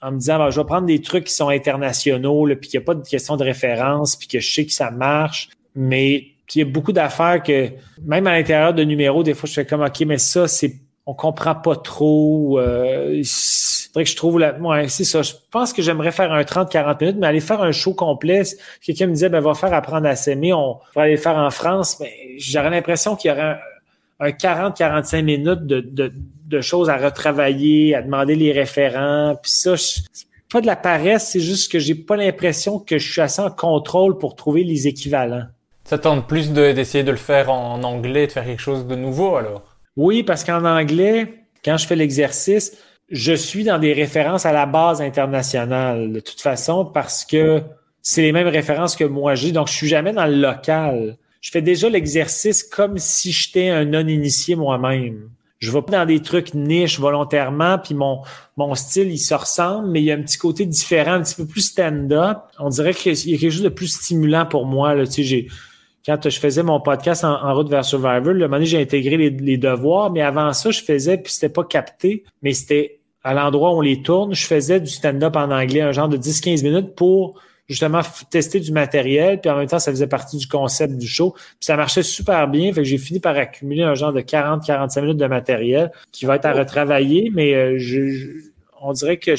en 0.02 0.14
me 0.14 0.18
disant, 0.18 0.38
ben, 0.38 0.50
je 0.50 0.62
vais 0.62 0.66
prendre 0.66 0.88
des 0.88 1.02
trucs 1.02 1.26
qui 1.26 1.34
sont 1.34 1.50
internationaux, 1.50 2.46
là, 2.46 2.56
puis 2.56 2.70
qu'il 2.70 2.80
n'y 2.80 2.84
a 2.84 2.86
pas 2.86 2.96
de 2.96 3.06
question 3.06 3.36
de 3.36 3.44
référence, 3.44 4.16
puis 4.16 4.30
que 4.30 4.40
je 4.40 4.50
sais 4.50 4.66
que 4.66 4.72
ça 4.72 4.92
marche. 4.92 5.50
Mais 5.76 6.28
il 6.56 6.60
y 6.60 6.62
a 6.62 6.66
beaucoup 6.66 6.94
d'affaires 6.94 7.44
que, 7.44 7.72
même 8.02 8.28
à 8.28 8.32
l'intérieur 8.32 8.74
de 8.74 8.84
numéros, 8.86 9.24
des 9.24 9.34
fois, 9.34 9.50
je 9.50 9.56
fais 9.56 9.66
comme, 9.66 9.82
OK, 9.82 10.00
mais 10.06 10.20
ça, 10.20 10.48
c'est 10.48 10.74
on 11.06 11.14
comprend 11.14 11.56
pas 11.56 11.76
trop. 11.76 12.60
Euh, 12.60 13.22
faudrait 13.88 14.04
que 14.04 14.10
je 14.10 14.16
trouve 14.16 14.40
la. 14.40 14.56
C'est 14.88 15.04
ça. 15.04 15.22
Je 15.22 15.34
pense 15.52 15.74
que 15.74 15.82
j'aimerais 15.82 16.12
faire 16.12 16.32
un 16.32 16.42
30-40 16.42 17.00
minutes, 17.02 17.18
mais 17.20 17.28
aller 17.28 17.40
faire 17.42 17.62
un 17.62 17.72
show 17.72 17.94
complet. 17.94 18.44
Quelqu'un 18.82 19.08
me 19.08 19.14
disait 19.14 19.30
ben 19.30 19.42
va 19.42 19.54
faire 19.54 19.74
apprendre 19.74 20.08
à 20.08 20.16
s'aimer, 20.16 20.54
on 20.54 20.80
va 20.96 21.04
aller 21.04 21.14
le 21.14 21.18
faire 21.18 21.38
en 21.38 21.50
France, 21.50 22.00
mais 22.00 22.12
j'aurais 22.38 22.70
l'impression 22.70 23.16
qu'il 23.16 23.32
y 23.32 23.34
aurait 23.34 23.58
un, 24.20 24.30
40-45 24.30 25.22
minutes 25.24 25.66
de, 25.66 25.82
de, 25.82 26.14
de, 26.46 26.62
choses 26.62 26.90
à 26.90 26.96
retravailler, 26.96 27.94
à 27.94 28.02
demander 28.02 28.36
les 28.36 28.54
référents. 28.54 29.36
Puis 29.42 29.52
ça, 29.52 29.76
c'est 29.76 30.28
pas 30.50 30.62
de 30.62 30.66
la 30.66 30.78
paresse, 30.78 31.30
c'est 31.30 31.42
juste 31.42 31.70
que 31.70 31.80
j'ai 31.80 31.96
pas 31.96 32.16
l'impression 32.16 32.80
que 32.80 32.98
je 32.98 33.12
suis 33.12 33.22
assez 33.22 33.42
en 33.42 33.52
contrôle 33.52 34.18
pour 34.18 34.36
trouver 34.36 34.64
les 34.64 34.88
équivalents. 34.88 35.48
Ça 35.84 35.98
tente 35.98 36.26
plus 36.28 36.52
d'essayer 36.52 37.04
de 37.04 37.12
le 37.12 37.18
faire 37.18 37.52
en 37.52 37.84
anglais, 37.84 38.28
de 38.28 38.32
faire 38.32 38.46
quelque 38.46 38.62
chose 38.62 38.88
de 38.88 38.96
nouveau 38.96 39.36
alors? 39.36 39.73
Oui, 39.96 40.24
parce 40.24 40.44
qu'en 40.44 40.66
anglais, 40.66 41.46
quand 41.64 41.78
je 41.78 41.88
fais 41.88 41.96
l'exercice, 41.96 42.78
je 43.10 43.34
suis 43.34 43.64
dans 43.64 43.80
des 43.80 43.94
références 43.94 44.46
à 44.46 44.52
la 44.52 44.66
base 44.66 45.02
internationale, 45.02 46.12
de 46.12 46.20
toute 46.20 46.42
façon, 46.42 46.86
parce 46.86 47.26
que 47.26 47.62
c'est 48.02 48.22
les 48.22 48.32
mêmes 48.32 48.48
références 48.48 48.96
que 48.96 49.04
moi 49.04 49.36
j'ai. 49.36 49.52
Donc, 49.52 49.68
je 49.68 49.74
suis 49.74 49.88
jamais 49.88 50.14
dans 50.14 50.26
le 50.26 50.36
local. 50.36 51.18
Je 51.42 51.52
fais 51.52 51.62
déjà 51.62 51.90
l'exercice 51.90 52.64
comme 52.64 52.98
si 52.98 53.32
j'étais 53.32 53.70
un 53.70 53.86
non-initié 53.86 54.56
moi-même. 54.56 55.30
Je 55.60 55.72
vais 55.72 55.82
pas 55.82 56.00
dans 56.00 56.06
des 56.06 56.22
trucs 56.22 56.54
niches 56.54 57.00
volontairement, 57.00 57.78
puis 57.78 57.96
mon, 57.96 58.22
mon 58.58 58.76
style, 58.76 59.10
il 59.10 59.18
se 59.18 59.34
ressemble, 59.34 59.90
mais 59.90 60.02
il 60.02 60.06
y 60.06 60.12
a 60.12 60.16
un 60.16 60.22
petit 60.22 60.38
côté 60.38 60.66
différent, 60.66 61.14
un 61.14 61.22
petit 61.22 61.36
peu 61.36 61.46
plus 61.46 61.62
stand-up. 61.62 62.40
On 62.60 62.68
dirait 62.68 62.94
qu'il 62.94 63.14
y 63.14 63.36
a 63.36 63.38
quelque 63.38 63.52
chose 63.52 63.64
de 63.64 63.70
plus 63.70 63.88
stimulant 63.88 64.46
pour 64.46 64.66
moi. 64.66 64.94
Là. 64.94 65.08
Tu 65.08 65.24
sais, 65.24 65.48
quand 66.06 66.30
je 66.30 66.40
faisais 66.40 66.64
mon 66.64 66.82
podcast 66.82 67.24
en, 67.24 67.54
route 67.54 67.70
vers 67.70 67.86
Survivor, 67.86 68.34
le 68.34 68.40
moment 68.40 68.56
donné, 68.58 68.66
j'ai 68.66 68.82
intégré 68.82 69.18
les, 69.18 69.58
devoirs, 69.58 70.12
mais 70.12 70.22
avant 70.22 70.52
ça, 70.54 70.72
je 70.72 70.82
faisais, 70.82 71.18
puis 71.18 71.32
c'était 71.32 71.50
pas 71.50 71.64
capté, 71.64 72.24
mais 72.42 72.54
c'était 72.54 73.00
à 73.24 73.34
l'endroit 73.34 73.74
où 73.74 73.78
on 73.78 73.82
les 73.82 74.02
tourne, 74.02 74.34
je 74.34 74.46
faisais 74.46 74.82
du 74.82 74.92
stand-up 74.92 75.36
en 75.36 75.50
anglais, 75.50 75.82
un 75.82 75.94
genre 75.94 76.10
de 76.10 76.18
10-15 76.18 76.64
minutes 76.64 76.96
pour 76.96 77.40
justement 77.70 78.02
tester 78.30 78.60
du 78.60 78.74
matériel, 78.74 79.40
puis 79.40 79.50
en 79.50 79.56
même 79.56 79.68
temps, 79.68 79.80
ça 79.80 79.92
faisait 79.92 80.08
partie 80.08 80.38
du 80.38 80.48
concept 80.48 80.98
du 80.98 81.08
show. 81.08 81.32
Puis 81.32 81.58
ça 81.62 81.78
marchait 81.78 82.04
super 82.04 82.50
bien, 82.50 82.74
fait 82.74 82.82
que 82.82 82.88
j'ai 82.88 82.98
fini 82.98 83.22
par 83.22 83.38
accumuler 83.38 83.84
un 83.84 83.96
genre 83.96 84.12
de 84.12 84.20
40-45 84.20 85.02
minutes 85.02 85.18
de 85.18 85.28
matériel 85.28 85.92
qui 86.12 86.26
va 86.26 86.36
être 86.36 86.46
à 86.46 86.52
retravailler, 86.52 87.32
mais 87.34 87.54
euh, 87.54 87.76
je 87.78 88.52
on 88.84 88.92
dirait 88.92 89.18
que 89.18 89.32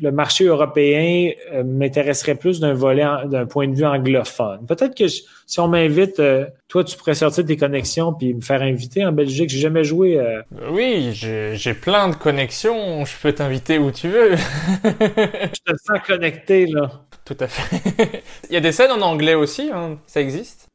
le 0.00 0.12
marché 0.12 0.44
européen 0.44 1.32
euh, 1.52 1.64
m'intéresserait 1.64 2.36
plus 2.36 2.60
d'un 2.60 2.72
volet 2.72 3.04
d'un 3.26 3.46
point 3.46 3.66
de 3.66 3.74
vue 3.74 3.84
anglophone. 3.84 4.64
Peut-être 4.66 4.96
que 4.96 5.08
si 5.08 5.60
on 5.60 5.68
m'invite, 5.68 6.20
euh, 6.20 6.46
toi, 6.68 6.84
tu 6.84 6.96
pourrais 6.96 7.14
sortir 7.14 7.44
tes 7.44 7.56
connexions 7.56 8.12
puis 8.12 8.32
me 8.32 8.40
faire 8.40 8.62
inviter 8.62 9.04
en 9.04 9.12
Belgique. 9.12 9.50
J'ai 9.50 9.58
jamais 9.58 9.84
joué. 9.84 10.18
Euh. 10.18 10.40
Oui, 10.70 11.10
j'ai 11.12 11.74
plein 11.74 12.08
de 12.08 12.14
connexions. 12.14 13.04
Je 13.04 13.14
peux 13.20 13.32
t'inviter 13.32 13.78
où 13.78 13.90
tu 13.90 14.08
veux. 14.08 14.36
je 14.84 15.72
te 15.72 15.76
sens 15.84 15.98
connecté 16.06 16.66
là. 16.66 16.90
Tout 17.24 17.36
à 17.40 17.48
fait. 17.48 18.22
Il 18.50 18.54
y 18.54 18.56
a 18.56 18.60
des 18.60 18.72
scènes 18.72 18.92
en 18.92 19.00
anglais 19.00 19.34
aussi. 19.34 19.70
Hein. 19.74 19.98
Ça 20.06 20.20
existe? 20.20 20.68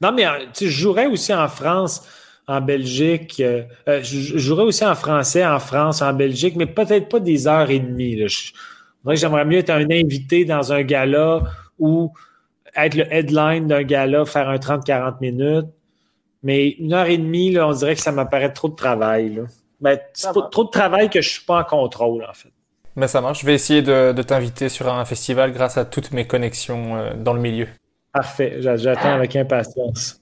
Non, 0.00 0.12
mais 0.12 0.24
tu 0.52 0.66
je 0.66 0.80
jouerais 0.80 1.06
aussi 1.06 1.32
en 1.32 1.48
France 1.48 2.06
en 2.48 2.60
Belgique. 2.60 3.40
Euh, 3.40 3.62
euh, 3.88 4.02
je, 4.02 4.38
jouerais 4.38 4.64
aussi 4.64 4.84
en 4.84 4.94
français 4.94 5.46
en 5.46 5.60
France, 5.60 6.02
en 6.02 6.12
Belgique, 6.14 6.56
mais 6.56 6.66
peut-être 6.66 7.08
pas 7.08 7.20
des 7.20 7.46
heures 7.46 7.70
et 7.70 7.78
demie. 7.78 8.16
Là. 8.16 8.26
j'aimerais 9.14 9.44
mieux 9.44 9.58
être 9.58 9.70
un 9.70 9.88
invité 9.90 10.44
dans 10.44 10.72
un 10.72 10.82
gala 10.82 11.42
ou 11.78 12.12
être 12.74 12.94
le 12.94 13.12
headline 13.12 13.68
d'un 13.68 13.82
gala, 13.82 14.24
faire 14.24 14.48
un 14.48 14.56
30-40 14.56 15.20
minutes. 15.20 15.68
Mais 16.42 16.70
une 16.70 16.94
heure 16.94 17.06
et 17.06 17.18
demie, 17.18 17.50
là, 17.52 17.68
on 17.68 17.72
dirait 17.72 17.94
que 17.94 18.00
ça 18.00 18.12
m'apparaît 18.12 18.52
trop 18.52 18.68
de 18.68 18.76
travail. 18.76 19.34
Là. 19.34 19.42
Ben, 19.80 19.98
c'est 20.12 20.32
trop 20.50 20.64
de 20.64 20.70
travail 20.70 21.10
que 21.10 21.20
je 21.20 21.28
suis 21.28 21.44
pas 21.44 21.60
en 21.60 21.64
contrôle, 21.64 22.24
en 22.28 22.32
fait. 22.32 22.50
Mais 22.96 23.02
ben, 23.02 23.06
ça 23.08 23.20
marche. 23.20 23.40
Je 23.40 23.46
vais 23.46 23.54
essayer 23.54 23.82
de, 23.82 24.22
t'inviter 24.22 24.68
sur 24.68 24.92
un 24.92 25.04
festival 25.04 25.52
grâce 25.52 25.76
à 25.76 25.84
toutes 25.84 26.12
mes 26.12 26.26
connexions 26.26 26.96
euh, 26.96 27.14
dans 27.14 27.32
le 27.32 27.40
milieu. 27.40 27.68
Parfait. 28.12 28.56
J'attends 28.60 29.12
avec 29.12 29.36
impatience. 29.36 30.20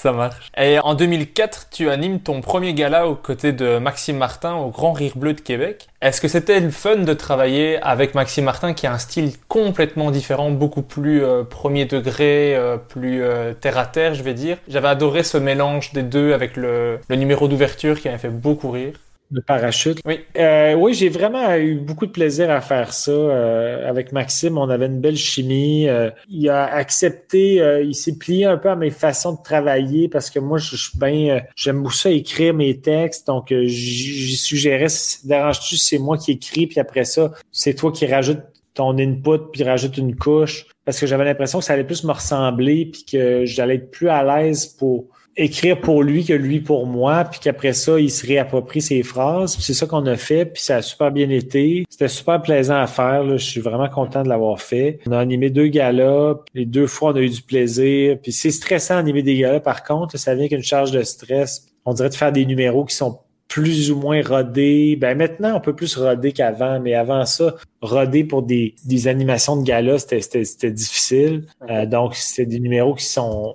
Ça 0.00 0.12
marche. 0.12 0.52
Et 0.56 0.78
en 0.78 0.94
2004, 0.94 1.70
tu 1.72 1.90
animes 1.90 2.20
ton 2.20 2.40
premier 2.40 2.72
gala 2.72 3.08
aux 3.08 3.16
côtés 3.16 3.50
de 3.50 3.78
Maxime 3.78 4.16
Martin 4.16 4.54
au 4.54 4.68
Grand 4.68 4.92
Rire 4.92 5.14
Bleu 5.16 5.32
de 5.32 5.40
Québec. 5.40 5.88
Est-ce 6.00 6.20
que 6.20 6.28
c'était 6.28 6.60
le 6.60 6.70
fun 6.70 6.98
de 6.98 7.12
travailler 7.14 7.82
avec 7.82 8.14
Maxime 8.14 8.44
Martin 8.44 8.74
qui 8.74 8.86
a 8.86 8.92
un 8.92 8.98
style 8.98 9.32
complètement 9.48 10.12
différent, 10.12 10.52
beaucoup 10.52 10.82
plus 10.82 11.24
euh, 11.24 11.42
premier 11.42 11.84
degré, 11.84 12.54
euh, 12.54 12.76
plus 12.76 13.24
euh, 13.24 13.54
terre 13.54 13.76
à 13.76 13.86
terre, 13.86 14.14
je 14.14 14.22
vais 14.22 14.34
dire? 14.34 14.58
J'avais 14.68 14.86
adoré 14.86 15.24
ce 15.24 15.36
mélange 15.36 15.92
des 15.92 16.04
deux 16.04 16.32
avec 16.32 16.56
le, 16.56 17.00
le 17.08 17.16
numéro 17.16 17.48
d'ouverture 17.48 17.98
qui 17.98 18.06
m'avait 18.06 18.20
fait 18.20 18.28
beaucoup 18.28 18.70
rire. 18.70 18.92
Le 19.30 19.42
parachute. 19.42 20.00
Oui. 20.06 20.20
Euh, 20.38 20.72
oui, 20.72 20.94
j'ai 20.94 21.10
vraiment 21.10 21.54
eu 21.56 21.74
beaucoup 21.74 22.06
de 22.06 22.10
plaisir 22.10 22.50
à 22.50 22.62
faire 22.62 22.94
ça. 22.94 23.10
Euh, 23.10 23.86
avec 23.86 24.12
Maxime, 24.12 24.56
on 24.56 24.70
avait 24.70 24.86
une 24.86 25.00
belle 25.00 25.18
chimie. 25.18 25.86
Euh, 25.86 26.10
il 26.30 26.48
a 26.48 26.64
accepté, 26.64 27.60
euh, 27.60 27.82
il 27.82 27.94
s'est 27.94 28.16
plié 28.16 28.46
un 28.46 28.56
peu 28.56 28.70
à 28.70 28.76
mes 28.76 28.90
façons 28.90 29.34
de 29.34 29.42
travailler 29.42 30.08
parce 30.08 30.30
que 30.30 30.38
moi, 30.38 30.56
je 30.56 30.76
suis 30.76 30.98
bien, 30.98 31.36
euh, 31.36 31.40
j'aime 31.56 31.82
beaucoup 31.82 31.92
ça 31.92 32.10
écrire 32.10 32.54
mes 32.54 32.80
textes. 32.80 33.26
Donc, 33.26 33.52
j'y 33.52 34.36
suggérais, 34.36 34.86
dérange-tu, 35.24 35.76
c'est 35.76 35.98
moi 35.98 36.16
qui 36.16 36.32
écris, 36.32 36.66
puis 36.66 36.80
après 36.80 37.04
ça, 37.04 37.32
c'est 37.52 37.74
toi 37.74 37.92
qui 37.92 38.06
rajoute 38.06 38.40
ton 38.72 38.96
input, 38.96 39.50
puis 39.52 39.62
rajoute 39.62 39.98
une 39.98 40.16
couche. 40.16 40.66
Parce 40.86 40.98
que 40.98 41.06
j'avais 41.06 41.26
l'impression 41.26 41.58
que 41.58 41.66
ça 41.66 41.74
allait 41.74 41.84
plus 41.84 42.04
me 42.04 42.12
ressembler, 42.12 42.86
puis 42.86 43.04
que 43.04 43.44
j'allais 43.44 43.74
être 43.74 43.90
plus 43.90 44.08
à 44.08 44.22
l'aise 44.22 44.66
pour 44.66 45.08
écrire 45.38 45.80
pour 45.80 46.02
lui 46.02 46.24
que 46.24 46.32
lui 46.32 46.60
pour 46.60 46.86
moi, 46.86 47.24
puis 47.24 47.40
qu'après 47.40 47.72
ça, 47.72 47.98
il 47.98 48.10
se 48.10 48.26
réapproprie 48.26 48.82
ses 48.82 49.02
phrases. 49.02 49.56
C'est 49.60 49.72
ça 49.72 49.86
qu'on 49.86 50.04
a 50.06 50.16
fait, 50.16 50.44
puis 50.44 50.62
ça 50.62 50.76
a 50.76 50.82
super 50.82 51.12
bien 51.12 51.30
été. 51.30 51.84
C'était 51.88 52.08
super 52.08 52.42
plaisant 52.42 52.76
à 52.76 52.86
faire. 52.86 53.22
Là. 53.24 53.36
Je 53.36 53.44
suis 53.44 53.60
vraiment 53.60 53.88
content 53.88 54.22
de 54.22 54.28
l'avoir 54.28 54.60
fait. 54.60 54.98
On 55.06 55.12
a 55.12 55.18
animé 55.18 55.50
deux 55.50 55.68
galas, 55.68 56.34
les 56.54 56.66
deux 56.66 56.86
fois, 56.86 57.12
on 57.12 57.16
a 57.16 57.20
eu 57.20 57.30
du 57.30 57.42
plaisir. 57.42 58.18
Puis 58.20 58.32
c'est 58.32 58.50
stressant 58.50 58.96
d'animer 58.96 59.22
des 59.22 59.36
galas, 59.38 59.60
par 59.60 59.84
contre. 59.84 60.18
Ça 60.18 60.34
vient 60.34 60.42
avec 60.42 60.52
une 60.52 60.62
charge 60.62 60.90
de 60.90 61.02
stress. 61.02 61.66
On 61.84 61.94
dirait 61.94 62.10
de 62.10 62.14
faire 62.14 62.32
des 62.32 62.44
numéros 62.44 62.84
qui 62.84 62.96
sont 62.96 63.20
plus 63.46 63.90
ou 63.90 63.96
moins 63.96 64.20
rodés. 64.22 64.96
Ben 64.96 65.16
maintenant, 65.16 65.56
on 65.56 65.60
peut 65.60 65.74
plus 65.74 65.96
roder 65.96 66.32
qu'avant, 66.32 66.80
mais 66.80 66.94
avant 66.94 67.24
ça, 67.24 67.54
roder 67.80 68.24
pour 68.24 68.42
des, 68.42 68.74
des 68.84 69.08
animations 69.08 69.56
de 69.56 69.64
galas, 69.64 70.00
c'était 70.00 70.70
difficile. 70.70 71.46
Euh, 71.70 71.86
donc, 71.86 72.14
c'était 72.14 72.44
des 72.44 72.60
numéros 72.60 72.94
qui 72.94 73.06
sont 73.06 73.54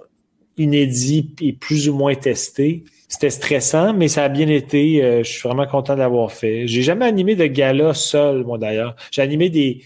inédit 0.57 1.29
et 1.41 1.53
plus 1.53 1.89
ou 1.89 1.95
moins 1.95 2.15
testé. 2.15 2.83
C'était 3.07 3.29
stressant, 3.29 3.93
mais 3.93 4.07
ça 4.07 4.23
a 4.23 4.29
bien 4.29 4.47
été. 4.47 5.03
Euh, 5.03 5.23
je 5.23 5.29
suis 5.29 5.47
vraiment 5.47 5.67
content 5.67 5.95
d'avoir 5.95 6.31
fait. 6.31 6.67
J'ai 6.67 6.81
jamais 6.81 7.05
animé 7.05 7.35
de 7.35 7.45
gala 7.45 7.93
seul, 7.93 8.43
moi 8.43 8.57
d'ailleurs. 8.57 8.95
J'ai 9.11 9.21
animé 9.21 9.49
des, 9.49 9.81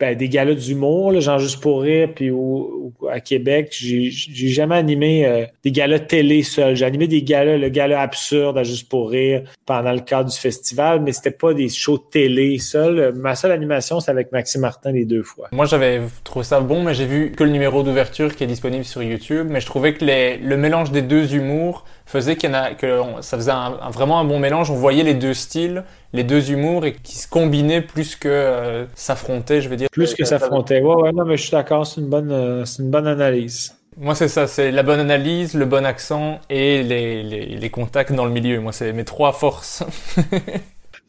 ben, 0.00 0.16
des 0.16 0.28
galas 0.28 0.54
d'humour, 0.54 1.20
genre 1.20 1.38
juste 1.38 1.60
pour 1.60 1.82
rire, 1.82 2.10
puis 2.14 2.30
au, 2.30 2.92
à 3.10 3.20
Québec, 3.20 3.68
j'ai 3.72 4.10
jamais 4.10 4.76
animé 4.76 5.26
euh, 5.26 5.44
des 5.64 5.72
galas 5.72 5.98
télé 5.98 6.42
seul. 6.42 6.76
J'ai 6.76 6.84
animé 6.84 7.08
des 7.08 7.22
galas, 7.22 7.56
le 7.56 7.68
gala 7.68 8.00
absurde 8.00 8.58
à 8.58 8.62
juste 8.62 8.88
pour 8.88 9.10
rire 9.10 9.42
pendant 9.66 9.92
le 9.92 10.00
cadre 10.00 10.30
du 10.30 10.36
festival, 10.36 11.00
mais 11.00 11.12
c'était 11.12 11.32
pas 11.32 11.52
des 11.52 11.68
shows 11.68 11.98
télé 11.98 12.58
seul. 12.58 13.12
Ma 13.16 13.34
seule 13.34 13.52
animation, 13.52 13.98
c'est 14.00 14.10
avec 14.10 14.30
Maxime 14.30 14.60
Martin 14.60 14.92
les 14.92 15.04
deux 15.04 15.22
fois. 15.22 15.48
Moi, 15.52 15.66
j'avais 15.66 16.00
trouvé 16.22 16.44
ça 16.44 16.60
bon, 16.60 16.82
mais 16.82 16.94
j'ai 16.94 17.06
vu 17.06 17.32
que 17.32 17.42
le 17.42 17.50
numéro 17.50 17.82
d'ouverture 17.82 18.34
qui 18.36 18.44
est 18.44 18.48
disponible 18.48 18.84
sur 18.84 19.02
YouTube, 19.02 19.48
mais 19.50 19.60
je 19.60 19.66
trouvais 19.66 19.94
que 19.94 20.04
les, 20.04 20.36
le 20.36 20.56
mélange 20.56 20.92
des 20.92 21.02
deux 21.02 21.34
humours 21.34 21.84
faisait 22.08 22.36
qu'il 22.36 22.50
y 22.50 22.52
en 22.52 22.56
a, 22.56 22.70
que 22.72 23.00
ça 23.20 23.36
faisait 23.36 23.52
un, 23.52 23.90
vraiment 23.90 24.18
un 24.18 24.24
bon 24.24 24.38
mélange. 24.38 24.70
On 24.70 24.74
voyait 24.74 25.02
les 25.04 25.14
deux 25.14 25.34
styles, 25.34 25.84
les 26.12 26.24
deux 26.24 26.50
humours 26.50 26.84
et 26.86 26.94
qui 26.94 27.16
se 27.16 27.28
combinaient 27.28 27.82
plus 27.82 28.16
que 28.16 28.28
euh, 28.28 28.86
s'affrontaient, 28.94 29.60
je 29.60 29.68
veux 29.68 29.76
dire. 29.76 29.88
Plus 29.92 30.14
que 30.14 30.24
s'affrontaient. 30.24 30.80
Ouais, 30.80 30.94
ouais, 30.94 31.12
non, 31.12 31.24
mais 31.24 31.36
je 31.36 31.42
suis 31.42 31.52
d'accord, 31.52 31.86
c'est 31.86 32.00
une 32.00 32.08
bonne, 32.08 32.32
euh, 32.32 32.64
c'est 32.64 32.82
une 32.82 32.90
bonne 32.90 33.06
analyse. 33.06 33.74
Moi, 33.96 34.14
c'est 34.14 34.28
ça, 34.28 34.46
c'est 34.46 34.70
la 34.70 34.82
bonne 34.82 35.00
analyse, 35.00 35.54
le 35.54 35.64
bon 35.64 35.84
accent 35.84 36.40
et 36.48 36.82
les, 36.82 37.22
les, 37.22 37.46
les 37.46 37.70
contacts 37.70 38.12
dans 38.12 38.24
le 38.24 38.30
milieu. 38.30 38.60
Moi, 38.60 38.72
c'est 38.72 38.92
mes 38.92 39.04
trois 39.04 39.32
forces. 39.32 39.82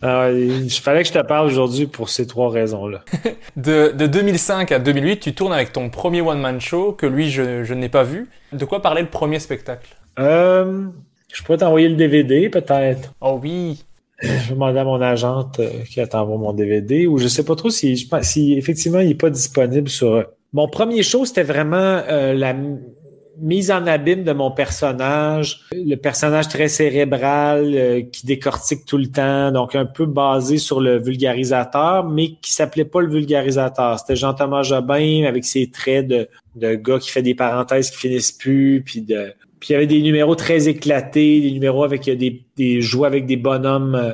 Ah, 0.02 0.30
il 0.32 0.72
fallait 0.72 1.02
que 1.02 1.10
je 1.10 1.14
te 1.14 1.20
parle 1.26 1.48
aujourd'hui 1.48 1.86
pour 1.86 2.08
ces 2.10 2.26
trois 2.26 2.50
raisons-là. 2.50 3.04
de, 3.58 3.92
de 3.94 4.08
2005 4.08 4.72
à 4.72 4.80
2008, 4.80 5.20
tu 5.20 5.36
tournes 5.36 5.52
avec 5.52 5.74
ton 5.74 5.90
premier 5.90 6.22
one-man 6.22 6.62
show 6.62 6.94
que 6.94 7.06
lui, 7.06 7.30
je, 7.30 7.66
je 7.66 7.74
n'ai 7.74 7.90
pas 7.90 8.04
vu. 8.04 8.30
De 8.54 8.64
quoi 8.64 8.82
parlait 8.82 9.02
le 9.02 9.10
premier 9.10 9.40
spectacle? 9.40 9.99
Euh, 10.18 10.88
Je 11.34 11.44
pourrais 11.44 11.58
t'envoyer 11.58 11.90
le 11.90 11.96
DVD, 11.96 12.50
peut-être. 12.50 13.14
Oh 13.22 13.40
oui 13.42 13.84
je 14.22 14.28
vais 14.28 14.54
demander 14.54 14.80
à 14.80 14.84
mon 14.84 15.02
agente 15.02 15.60
euh, 15.60 15.84
qui 15.90 16.06
t'envoie 16.08 16.38
mon 16.38 16.54
DVD 16.54 17.08
ou 17.08 17.18
je 17.18 17.28
sais 17.28 17.46
pas 17.46 17.56
trop 17.56 17.70
si, 17.70 18.10
si 18.22 18.54
effectivement 18.54 19.00
il 19.00 19.10
n'est 19.10 19.16
pas 19.16 19.30
disponible 19.30 19.90
sur. 19.90 20.26
Mon 20.52 20.68
premier 20.68 21.04
show, 21.04 21.26
c'était 21.26 21.44
vraiment 21.44 21.78
euh, 21.78 22.34
la 22.34 22.56
mise 23.38 23.72
en 23.72 23.86
abîme 23.88 24.24
de 24.24 24.34
mon 24.34 24.52
personnage, 24.52 25.62
le 25.72 25.96
personnage 25.96 26.50
très 26.50 26.68
cérébral 26.68 27.72
euh, 27.74 28.02
qui 28.02 28.26
décortique 28.26 28.84
tout 28.86 28.98
le 28.98 29.08
temps, 29.08 29.52
donc 29.52 29.76
un 29.76 29.86
peu 29.86 30.06
basé 30.06 30.58
sur 30.58 30.82
le 30.82 31.00
vulgarisateur, 31.00 32.04
mais 32.10 32.32
qui 32.42 32.52
s'appelait 32.52 32.86
pas 32.86 33.00
le 33.00 33.10
vulgarisateur. 33.10 34.00
C'était 34.00 34.18
Jean-Thomas 34.18 34.64
Jobin 34.64 35.24
avec 35.26 35.46
ses 35.46 35.70
traits 35.70 36.08
de, 36.08 36.28
de 36.56 36.74
gars 36.74 37.00
qui 37.00 37.12
fait 37.12 37.22
des 37.22 37.36
parenthèses 37.36 37.92
qui 37.92 37.98
finissent 37.98 38.34
plus, 38.34 38.84
puis 38.86 39.02
de 39.02 39.34
puis 39.60 39.70
il 39.70 39.74
y 39.74 39.76
avait 39.76 39.88
des 39.88 40.02
numéros 40.02 40.36
très 40.36 40.68
éclatés, 40.68 41.42
des 41.42 41.52
numéros 41.52 41.84
avec 41.84 42.10
des, 42.10 42.82
jouets 42.82 43.08
avec 43.08 43.26
des 43.26 43.36
bonhommes, 43.36 43.96
euh, 43.96 44.14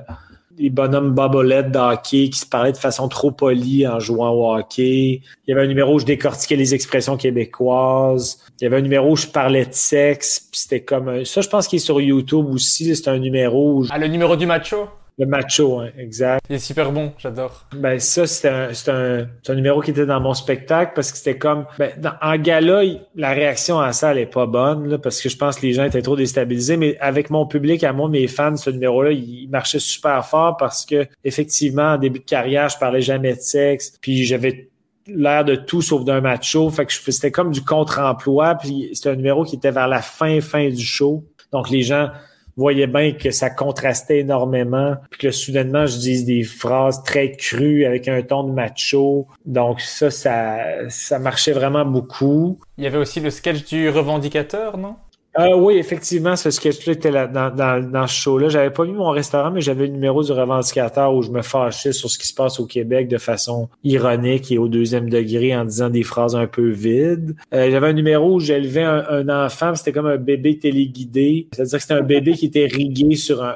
des 0.58 0.70
bonhommes 0.70 1.12
bobolettes 1.12 1.72
d'hockey 1.72 2.30
qui 2.30 2.40
se 2.40 2.46
parlaient 2.46 2.72
de 2.72 2.78
façon 2.78 3.08
trop 3.10 3.32
polie 3.32 3.88
en 3.88 4.00
jouant 4.00 4.32
au 4.32 4.56
hockey. 4.56 5.22
Il 5.48 5.50
y 5.50 5.54
avait 5.54 5.64
un 5.64 5.68
numéro 5.68 5.96
où 5.96 6.00
je 6.00 6.06
décortiquais 6.06 6.56
les 6.56 6.74
expressions 6.74 7.18
québécoises. 7.18 8.40
Il 8.60 8.64
y 8.64 8.68
avait 8.68 8.78
un 8.78 8.82
numéro 8.82 9.12
où 9.12 9.16
je 9.16 9.28
parlais 9.28 9.66
de 9.66 9.74
sexe. 9.74 10.40
Puis 10.52 10.62
c'était 10.62 10.82
comme 10.82 11.26
ça, 11.26 11.42
je 11.42 11.50
pense 11.50 11.68
qu'il 11.68 11.78
est 11.78 11.80
sur 11.80 12.02
YouTube 12.02 12.48
aussi. 12.50 12.96
C'est 12.96 13.10
un 13.10 13.20
numéro. 13.20 13.82
Où 13.82 13.86
Ah, 13.90 14.00
le 14.00 14.08
numéro 14.08 14.36
du 14.36 14.46
macho? 14.46 14.88
Le 15.18 15.26
macho, 15.26 15.80
hein, 15.80 15.92
exact. 15.98 16.46
Il 16.50 16.58
est 16.58 16.60
super 16.60 16.92
bon, 16.92 17.14
j'adore. 17.18 17.68
Ben 17.74 18.00
ça, 18.00 18.28
c'est 18.28 18.50
un, 18.50 18.70
un, 18.88 19.28
un, 19.48 19.56
numéro 19.56 19.80
qui 19.80 19.92
était 19.92 20.06
dans 20.06 20.20
mon 20.20 20.34
spectacle 20.34 20.92
parce 20.94 21.14
que 21.14 21.18
c'était 21.18 21.38
comme... 21.38 21.66
Ben, 21.80 21.94
dans, 21.98 22.16
en 22.22 22.38
gala, 22.38 22.82
la 23.16 23.32
réaction 23.32 23.80
à 23.80 23.94
ça, 23.94 24.12
elle 24.12 24.18
est 24.18 24.26
pas 24.26 24.46
bonne 24.46 24.90
là, 24.90 24.98
parce 24.98 25.22
que 25.22 25.30
je 25.30 25.38
pense 25.38 25.56
que 25.56 25.66
les 25.66 25.72
gens 25.72 25.86
étaient 25.86 26.02
trop 26.02 26.18
déstabilisés, 26.18 26.76
mais 26.76 26.98
avec 27.00 27.30
mon 27.30 27.46
public, 27.48 27.86
à 27.86 27.94
moi, 27.94 28.10
mes 28.10 28.28
fans, 28.28 28.58
ce 28.58 28.70
numéro-là, 28.70 29.12
il 29.12 29.48
marchait 29.50 29.80
super 29.80 30.26
fort 30.26 30.58
parce 30.58 30.86
que 30.86 31.08
effectivement, 31.24 31.94
en 31.94 31.98
début 31.98 32.20
de 32.20 32.26
carrière, 32.26 32.68
je 32.68 32.78
parlais 32.78 33.02
jamais 33.02 33.36
de 33.36 33.42
sexe, 33.42 33.98
puis 34.02 34.26
j'avais 34.26 34.70
l'air 35.08 35.46
de 35.46 35.56
tout 35.56 35.82
sauf 35.82 36.04
d'un 36.04 36.20
macho. 36.20 36.70
Fait 36.70 36.86
que 36.86 36.92
c'était 36.92 37.32
comme 37.32 37.52
du 37.52 37.64
contre-emploi, 37.64 38.56
puis 38.56 38.90
c'était 38.94 39.12
un 39.12 39.16
numéro 39.16 39.46
qui 39.46 39.56
était 39.56 39.72
vers 39.72 39.88
la 39.88 40.02
fin, 40.02 40.42
fin 40.42 40.68
du 40.68 40.84
show. 40.84 41.24
Donc 41.54 41.70
les 41.70 41.84
gens 41.84 42.10
voyais 42.56 42.88
bien 42.88 43.14
que 43.14 43.32
ça 43.32 43.50
contrastait 43.50 44.20
énormément, 44.20 44.96
puis 45.10 45.20
que 45.20 45.32
soudainement 45.32 45.86
je 45.86 45.98
dise 45.98 46.26
des 46.26 46.44
phrases 46.44 47.04
très 47.04 47.32
crues 47.32 47.86
avec 47.86 48.08
un 48.08 48.22
ton 48.22 48.44
de 48.44 48.52
macho. 48.52 49.28
Donc 49.46 49.82
ça, 49.82 50.10
ça, 50.10 50.90
ça 50.90 51.20
marchait 51.20 51.54
vraiment 51.54 51.86
beaucoup. 51.86 52.60
Il 52.78 52.84
y 52.84 52.88
avait 52.88 52.98
aussi 52.98 53.20
le 53.20 53.30
sketch 53.30 53.66
du 53.66 53.90
revendicateur, 53.90 54.78
non? 54.78 54.96
Euh, 55.38 55.54
oui, 55.56 55.76
effectivement, 55.76 56.36
ce 56.38 56.50
sketch-là 56.50 56.94
était 56.94 57.12
là, 57.12 57.28
dans, 57.28 57.50
dans, 57.52 58.08
ce 58.08 58.14
show-là. 58.14 58.48
J'avais 58.48 58.70
pas 58.70 58.86
mis 58.86 58.94
mon 58.94 59.10
restaurant, 59.10 59.52
mais 59.52 59.60
j'avais 59.60 59.88
le 59.88 59.92
numéro 59.92 60.24
du 60.24 60.32
revendicateur 60.32 61.14
où 61.14 61.22
je 61.22 61.30
me 61.30 61.42
fâchais 61.42 61.92
sur 61.92 62.10
ce 62.10 62.18
qui 62.18 62.28
se 62.28 62.34
passe 62.34 62.60
au 62.60 62.66
Québec 62.66 63.10
de 63.10 63.18
façon 63.18 63.68
ironique 63.84 64.52
et 64.52 64.58
au 64.58 64.70
deuxième 64.70 65.10
degré 65.10 65.56
en 65.56 65.66
disant 65.66 65.90
des 65.90 66.04
phrases 66.04 66.36
un 66.36 66.48
peu 66.48 66.70
vides. 66.70 67.36
Euh, 67.54 67.70
j'avais 67.70 67.88
un 67.88 67.94
numéro 67.94 68.36
où 68.36 68.40
j'élevais 68.40 68.84
un, 68.84 69.06
un, 69.10 69.46
enfant, 69.46 69.76
c'était 69.76 69.92
comme 69.92 70.08
un 70.08 70.18
bébé 70.18 70.58
téléguidé. 70.58 71.50
C'est-à-dire 71.52 71.78
que 71.78 71.82
c'était 71.82 71.94
un 71.96 72.02
bébé 72.02 72.34
qui 72.34 72.46
était 72.46 72.68
rigué 72.68 73.16
sur 73.16 73.44
un, 73.44 73.56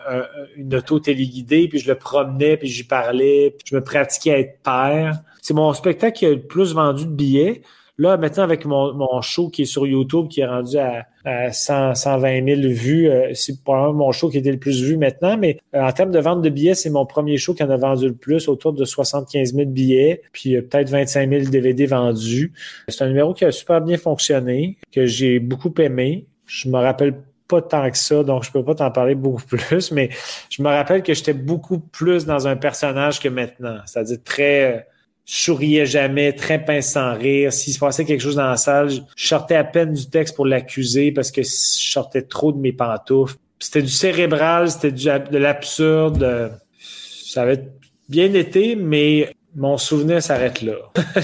une 0.58 0.76
auto 0.76 1.00
téléguidée, 1.00 1.70
puis 1.70 1.80
je 1.80 1.88
le 1.88 1.96
promenais, 1.96 2.58
puis 2.58 2.68
j'y 2.68 2.84
parlais, 2.84 3.56
puis 3.58 3.68
je 3.72 3.76
me 3.76 3.82
pratiquais 3.82 4.34
à 4.34 4.40
être 4.40 4.60
père. 4.64 5.20
C'est 5.42 5.54
mon 5.54 5.72
spectacle 5.74 6.18
qui 6.18 6.26
a 6.26 6.32
le 6.32 6.42
plus 6.42 6.74
vendu 6.74 7.06
de 7.06 7.12
billets. 7.12 7.62
Là, 8.00 8.16
maintenant, 8.16 8.44
avec 8.44 8.64
mon, 8.64 8.94
mon 8.94 9.22
show 9.22 9.50
qui 9.50 9.64
est 9.64 9.66
sur 9.66 9.86
YouTube, 9.86 10.30
qui 10.30 10.40
est 10.40 10.48
rendu 10.48 10.78
à, 10.78 11.06
à 11.26 11.52
100, 11.52 11.96
120 11.96 12.46
000 12.46 12.62
vues, 12.74 13.10
euh, 13.10 13.32
c'est 13.34 13.62
probablement 13.62 14.06
mon 14.06 14.12
show 14.14 14.30
qui 14.30 14.38
était 14.38 14.54
le 14.54 14.58
plus 14.58 14.82
vu 14.82 14.96
maintenant, 14.96 15.38
mais 15.38 15.60
euh, 15.76 15.82
en 15.82 15.92
termes 15.92 16.12
de 16.12 16.20
vente 16.20 16.42
de 16.42 16.48
billets, 16.48 16.76
c'est 16.76 16.90
mon 16.90 17.06
premier 17.06 17.36
show 17.36 17.54
qui 17.54 17.62
en 17.62 17.70
a 17.70 17.76
vendu 17.76 18.08
le 18.08 18.16
plus, 18.16 18.48
autour 18.48 18.72
de 18.72 18.86
75 18.86 19.54
000 19.54 19.70
billets, 19.70 20.22
puis 20.32 20.56
euh, 20.56 20.62
peut-être 20.62 20.90
25 20.90 21.30
000 21.30 21.50
DVD 21.50 21.88
vendus. 21.88 22.54
C'est 22.88 23.04
un 23.04 23.10
numéro 23.10 23.34
qui 23.34 23.44
a 23.44 23.52
super 23.52 23.82
bien 23.82 23.98
fonctionné, 23.98 24.78
que 24.94 25.06
j'ai 25.06 25.40
beaucoup 25.40 25.74
aimé. 25.80 26.26
Je 26.46 26.70
me 26.70 26.78
rappelle 26.78 27.16
pas 27.50 27.62
tant 27.62 27.92
que 27.92 27.98
ça, 27.98 28.24
donc 28.24 28.46
je 28.46 28.52
peux 28.54 28.64
pas 28.64 28.76
t'en 28.76 28.92
parler 28.92 29.16
beaucoup 29.16 29.44
plus, 29.46 29.92
mais 29.92 30.10
je 30.50 30.64
me 30.64 30.70
rappelle 30.70 31.04
que 31.04 31.14
j'étais 31.14 31.34
beaucoup 31.34 31.80
plus 31.80 32.26
dans 32.26 32.48
un 32.48 32.56
personnage 32.56 33.20
que 33.20 33.28
maintenant. 33.28 33.80
C'est-à-dire 33.86 34.20
très 34.24 34.88
je 34.99 34.99
souriais 35.32 35.86
jamais, 35.86 36.34
très 36.34 36.64
pince 36.64 36.88
sans 36.94 37.14
rire. 37.14 37.54
S'il 37.54 37.74
se 37.74 37.80
passait 37.80 38.04
quelque 38.04 38.22
chose 38.22 38.36
dans 38.36 38.50
la 38.50 38.58
salle, 38.58 38.90
je 38.90 39.28
sortais 39.28 39.56
à 39.56 39.64
peine 39.64 39.94
du 39.94 40.10
texte 40.10 40.36
pour 40.36 40.46
l'accuser 40.46 41.12
parce 41.12 41.30
que 41.30 41.44
je 41.44 41.50
sortais 41.50 42.24
trop 42.24 42.52
de 42.52 42.58
mes 42.58 42.72
pantoufles. 42.74 43.38
C'était 43.60 43.82
du 43.84 43.92
cérébral, 43.92 44.72
c'était 44.72 44.92
de 44.92 45.38
l'absurde. 45.38 46.60
Ça 46.80 47.44
avait 47.44 47.68
bien 48.08 48.34
été, 48.34 48.76
mais 48.76 49.32
mon 49.56 49.78
souvenir 49.78 50.24
s'arrête 50.24 50.62
là. 50.62 50.74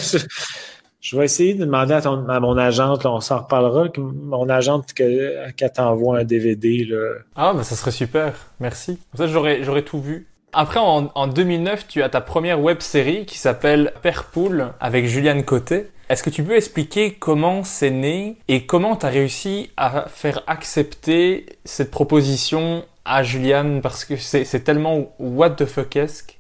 Je 1.02 1.16
vais 1.16 1.26
essayer 1.26 1.54
de 1.54 1.66
demander 1.66 1.94
à, 1.94 2.40
mon 2.40 2.58
agente, 2.58 3.06
on 3.06 3.20
s'en 3.20 3.44
reparlera, 3.44 3.90
que 3.90 4.02
mon 4.02 4.50
agente 4.50 4.92
qu'elle 4.92 5.72
t'envoie 5.72 6.20
un 6.20 6.24
DVD. 6.24 6.88
Ah, 7.36 7.54
ben 7.56 7.62
ça 7.62 7.76
serait 7.76 7.92
super. 7.92 8.34
Merci. 8.60 8.98
Comme 9.16 9.28
ça, 9.28 9.32
j'aurais 9.32 9.84
tout 9.84 10.02
vu. 10.02 10.28
Après, 10.58 10.80
en, 10.80 11.12
en 11.16 11.28
2009, 11.28 11.86
tu 11.86 12.02
as 12.02 12.08
ta 12.08 12.22
première 12.22 12.62
web 12.62 12.80
série 12.80 13.26
qui 13.26 13.38
s'appelle 13.38 13.92
Père 14.02 14.24
Poule 14.24 14.70
avec 14.80 15.06
Juliane 15.06 15.44
Côté. 15.44 15.88
Est-ce 16.08 16.24
que 16.24 16.30
tu 16.30 16.44
peux 16.44 16.56
expliquer 16.56 17.12
comment 17.12 17.66
c'est 17.66 17.92
né 17.92 18.38
et 18.48 18.66
comment 18.66 18.96
tu 18.96 19.06
as 19.06 19.10
réussi 19.10 19.72
à 19.76 20.06
faire 20.08 20.44
accepter 20.48 21.46
cette 21.66 21.92
proposition 21.92 22.86
à 23.04 23.22
Juliane? 23.22 23.82
Parce 23.82 24.06
que 24.06 24.16
c'est 24.16 24.64
tellement 24.64 25.14
what 25.20 25.52
the 25.52 25.66
fuck-esque 25.66 26.40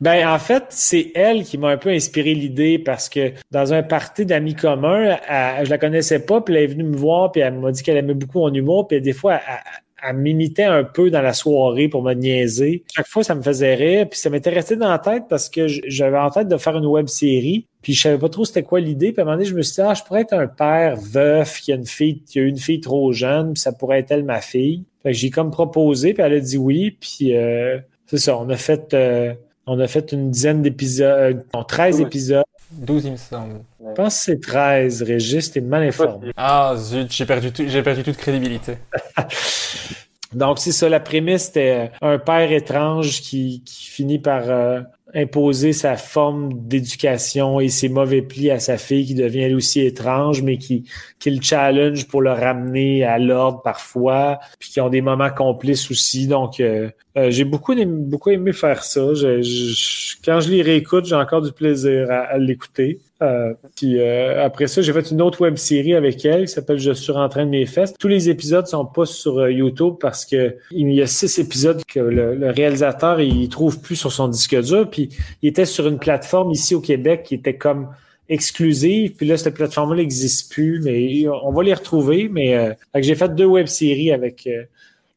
ben, 0.00 0.26
en 0.26 0.38
fait, 0.38 0.64
c'est 0.70 1.12
elle 1.14 1.44
qui 1.44 1.58
m'a 1.58 1.68
un 1.68 1.76
peu 1.76 1.90
inspiré 1.90 2.34
l'idée 2.34 2.78
parce 2.78 3.08
que 3.08 3.32
dans 3.50 3.72
un 3.72 3.82
party 3.82 4.26
d'amis 4.26 4.54
communs, 4.54 5.18
je 5.62 5.70
la 5.70 5.78
connaissais 5.78 6.24
pas, 6.24 6.40
puis 6.40 6.54
elle 6.54 6.62
est 6.62 6.66
venue 6.68 6.84
me 6.84 6.96
voir, 6.96 7.30
puis 7.32 7.42
elle 7.42 7.54
m'a 7.54 7.70
dit 7.70 7.82
qu'elle 7.82 7.98
aimait 7.98 8.14
beaucoup 8.14 8.40
mon 8.40 8.52
humour, 8.52 8.88
puis 8.88 9.00
des 9.00 9.12
fois, 9.12 9.34
elle, 9.34 9.60
elle 10.06 10.16
m'imitait 10.16 10.64
un 10.64 10.84
peu 10.84 11.10
dans 11.10 11.22
la 11.22 11.32
soirée 11.32 11.88
pour 11.88 12.02
me 12.02 12.14
niaiser. 12.14 12.84
Chaque 12.94 13.08
fois, 13.08 13.22
ça 13.22 13.34
me 13.34 13.42
faisait 13.42 13.74
rire, 13.74 14.08
puis 14.08 14.18
ça 14.18 14.30
m'était 14.30 14.50
resté 14.50 14.76
dans 14.76 14.88
la 14.88 14.98
tête 14.98 15.24
parce 15.28 15.48
que 15.48 15.66
j'avais 15.68 16.18
en 16.18 16.30
tête 16.30 16.48
de 16.48 16.56
faire 16.56 16.76
une 16.76 16.86
web 16.86 17.08
série, 17.08 17.66
puis 17.82 17.92
je 17.94 18.02
savais 18.02 18.18
pas 18.18 18.28
trop 18.28 18.44
c'était 18.44 18.62
quoi 18.62 18.80
l'idée. 18.80 19.12
Puis 19.12 19.20
à 19.20 19.22
un 19.22 19.24
moment 19.26 19.36
donné, 19.36 19.48
je 19.48 19.54
me 19.54 19.62
suis 19.62 19.74
dit, 19.74 19.80
ah, 19.82 19.94
je 19.94 20.02
pourrais 20.02 20.22
être 20.22 20.34
un 20.34 20.46
père 20.46 20.96
veuf 20.96 21.60
qui 21.60 21.72
a 21.72 21.76
une 21.76 21.86
fille, 21.86 22.22
qui 22.22 22.38
a 22.38 22.42
une 22.42 22.58
fille 22.58 22.80
trop 22.80 23.12
jeune, 23.12 23.54
puis 23.54 23.60
ça 23.60 23.72
pourrait 23.72 24.00
être 24.00 24.10
elle 24.10 24.24
ma 24.24 24.40
fille. 24.40 24.84
Fait 25.02 25.12
que 25.12 25.16
j'ai 25.16 25.30
comme 25.30 25.50
proposé, 25.50 26.14
puis 26.14 26.22
elle 26.22 26.34
a 26.34 26.40
dit 26.40 26.58
oui, 26.58 26.96
puis 27.00 27.36
euh, 27.36 27.78
c'est 28.06 28.18
ça, 28.18 28.36
on 28.38 28.48
a 28.48 28.56
fait... 28.56 28.94
Euh, 28.94 29.34
on 29.66 29.78
a 29.78 29.86
fait 29.86 30.10
une 30.10 30.32
dizaine 30.32 30.62
d'épisodes, 30.62 31.44
non, 31.54 31.62
13 31.62 32.00
épisodes. 32.00 32.42
12, 32.80 33.04
il 33.04 33.12
me 33.12 33.16
semble. 33.16 33.60
Je 33.78 33.92
pense 33.94 34.16
que 34.16 34.24
c'est 34.24 34.40
13, 34.40 35.02
Régis, 35.02 35.52
t'es 35.52 35.60
mal 35.60 35.82
informé. 35.82 36.32
Ah, 36.36 36.74
zut, 36.76 37.12
j'ai 37.12 37.26
perdu, 37.26 37.50
j'ai 37.58 37.82
perdu 37.82 38.02
toute 38.02 38.16
crédibilité. 38.16 38.78
Donc, 40.32 40.58
c'est 40.60 40.72
ça, 40.72 40.88
la 40.88 41.00
prémisse, 41.00 41.46
c'était 41.46 41.90
un 42.00 42.18
père 42.18 42.50
étrange 42.52 43.20
qui, 43.20 43.62
qui 43.64 43.86
finit 43.86 44.18
par 44.18 44.48
euh, 44.48 44.80
imposer 45.14 45.72
sa 45.72 45.96
forme 45.96 46.66
d'éducation 46.66 47.60
et 47.60 47.68
ses 47.68 47.88
mauvais 47.88 48.22
plis 48.22 48.50
à 48.50 48.58
sa 48.60 48.78
fille 48.78 49.06
qui 49.06 49.14
devient 49.14 49.40
elle 49.40 49.54
aussi 49.54 49.80
étrange, 49.80 50.42
mais 50.42 50.58
qui, 50.58 50.84
qui 51.18 51.30
le 51.30 51.42
challenge 51.42 52.06
pour 52.06 52.22
le 52.22 52.32
ramener 52.32 53.04
à 53.04 53.18
l'ordre 53.18 53.62
parfois, 53.62 54.38
puis 54.58 54.70
qui 54.70 54.80
ont 54.80 54.88
des 54.88 55.02
moments 55.02 55.30
complices 55.30 55.90
aussi. 55.90 56.26
Donc, 56.26 56.60
euh, 56.60 56.90
euh, 57.16 57.30
j'ai 57.30 57.44
beaucoup 57.44 57.72
aimé, 57.72 57.86
beaucoup 57.86 58.30
aimé 58.30 58.52
faire 58.52 58.82
ça. 58.84 59.14
Je, 59.14 60.16
quand 60.24 60.40
je 60.40 60.50
les 60.50 60.62
réécoute, 60.62 61.06
j'ai 61.06 61.16
encore 61.16 61.42
du 61.42 61.52
plaisir 61.52 62.10
à 62.10 62.38
l'écouter. 62.38 63.00
Euh, 63.22 63.52
puis 63.76 64.00
euh, 64.00 64.44
après 64.44 64.66
ça, 64.66 64.80
j'ai 64.80 64.92
fait 64.92 65.10
une 65.10 65.20
autre 65.20 65.42
web 65.42 65.56
série 65.56 65.94
avec 65.94 66.24
elle 66.24 66.46
qui 66.46 66.52
s'appelle 66.52 66.78
Je 66.78 66.92
suis 66.92 67.12
de 67.12 67.44
mes 67.44 67.66
fesses. 67.66 67.92
Tous 67.98 68.08
les 68.08 68.30
épisodes 68.30 68.66
sont 68.66 68.86
pas 68.86 69.04
sur 69.04 69.38
euh, 69.38 69.52
YouTube 69.52 69.94
parce 70.00 70.24
que 70.24 70.56
il 70.70 70.90
y 70.92 71.02
a 71.02 71.06
six 71.06 71.38
épisodes 71.38 71.82
que 71.84 72.00
le, 72.00 72.50
réalisateur 72.50 73.20
il 73.20 73.48
trouve 73.48 73.80
plus 73.80 73.96
sur 73.96 74.10
son 74.10 74.28
disque 74.28 74.58
dur. 74.62 74.88
Puis 74.88 75.10
il 75.42 75.50
était 75.50 75.66
sur 75.66 75.86
une 75.86 75.98
plateforme 75.98 76.50
ici 76.50 76.74
au 76.74 76.80
Québec 76.80 77.24
qui 77.24 77.34
était 77.34 77.56
comme 77.56 77.88
exclusive. 78.28 79.12
Puis 79.16 79.26
là, 79.26 79.36
cette 79.36 79.54
plateforme-là 79.54 79.96
n'existe 79.96 80.50
plus, 80.50 80.80
mais 80.82 81.26
on 81.28 81.52
va 81.52 81.62
les 81.62 81.74
retrouver. 81.74 82.28
Mais 82.30 82.76
j'ai 82.96 83.14
fait 83.14 83.34
deux 83.34 83.44
web 83.44 83.66
séries 83.66 84.12
avec. 84.12 84.48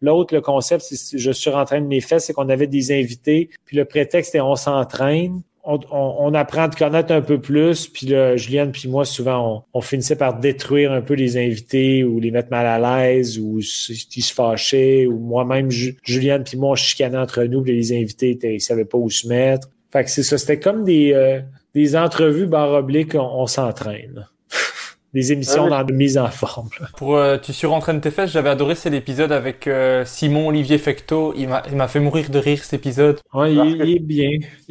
L'autre, 0.02 0.36
le 0.36 0.42
concept, 0.42 0.84
c'est 0.84 1.18
je 1.18 1.32
suis 1.32 1.50
de 1.50 1.80
mes 1.80 2.02
fesses, 2.02 2.26
c'est 2.26 2.34
qu'on 2.34 2.50
avait 2.50 2.68
des 2.68 2.92
invités, 2.92 3.50
puis 3.64 3.78
le 3.78 3.86
prétexte 3.86 4.36
est 4.36 4.42
on 4.42 4.58
s'entraîne 4.58 5.42
on, 5.66 6.34
apprend 6.34 6.64
à 6.64 6.70
te 6.70 6.78
connaître 6.78 7.14
un 7.14 7.22
peu 7.22 7.40
plus. 7.40 7.88
Puis 7.88 8.08
là, 8.08 8.36
Juliane 8.36 8.72
puis 8.72 8.90
moi, 8.90 9.06
souvent, 9.06 9.66
on, 9.74 9.82
finissait 9.82 10.16
par 10.16 10.40
détruire 10.40 10.92
un 10.92 11.02
peu 11.02 11.14
les 11.14 11.38
invités 11.38 12.04
ou 12.04 12.20
les 12.20 12.32
mettre 12.32 12.50
mal 12.52 12.66
à 12.66 12.80
l'aise 12.80 13.40
ou 13.40 13.60
ils 13.60 13.64
se 13.64 14.34
fâchaient 14.34 15.06
ou 15.06 15.20
moi-même, 15.20 15.70
Juliane 15.72 16.44
puis 16.44 16.58
moi, 16.58 16.72
on 16.72 16.76
chicanait 16.76 17.18
entre 17.18 17.44
nous. 17.44 17.62
Puis 17.62 17.76
les 17.76 17.94
invités, 17.94 18.38
ils 18.44 18.62
savaient 18.62 18.86
pas 18.86 18.98
où 18.98 19.10
se 19.10 19.28
mettre. 19.28 19.70
Fait 19.92 20.04
que 20.04 20.10
c'est 20.10 20.24
ça. 20.24 20.38
C'était 20.38 20.60
comme 20.60 20.84
des, 20.84 21.14
euh, 21.14 21.40
des 21.74 21.96
entrevues 21.96 22.48
barre 22.48 22.74
oblique, 22.74 23.16
on 23.16 23.48
s'entraîne 23.48 24.28
des 25.14 25.32
émissions 25.32 25.68
dans 25.68 25.84
de 25.84 25.94
mise 25.94 26.18
en 26.18 26.28
forme. 26.30 26.70
Pour 26.98 27.18
euh, 27.18 27.38
Tu 27.38 27.54
surentraînes 27.54 28.02
tes 28.02 28.12
fesses, 28.12 28.32
j'avais 28.32 28.50
adoré 28.50 28.76
cet 28.76 28.94
épisode 28.94 29.32
avec 29.32 29.68
euh, 29.68 30.04
Simon 30.06 30.48
Olivier 30.48 30.78
Fecto. 30.78 31.34
Il 31.38 31.48
m'a 31.48 31.88
fait 31.88 32.00
mourir 32.00 32.30
de 32.30 32.40
rire 32.40 32.64
cet 32.64 32.74
épisode. 32.74 33.20
Oui, 33.34 33.54
il, 33.54 33.96
est 33.96 34.00
bien. 34.00 34.32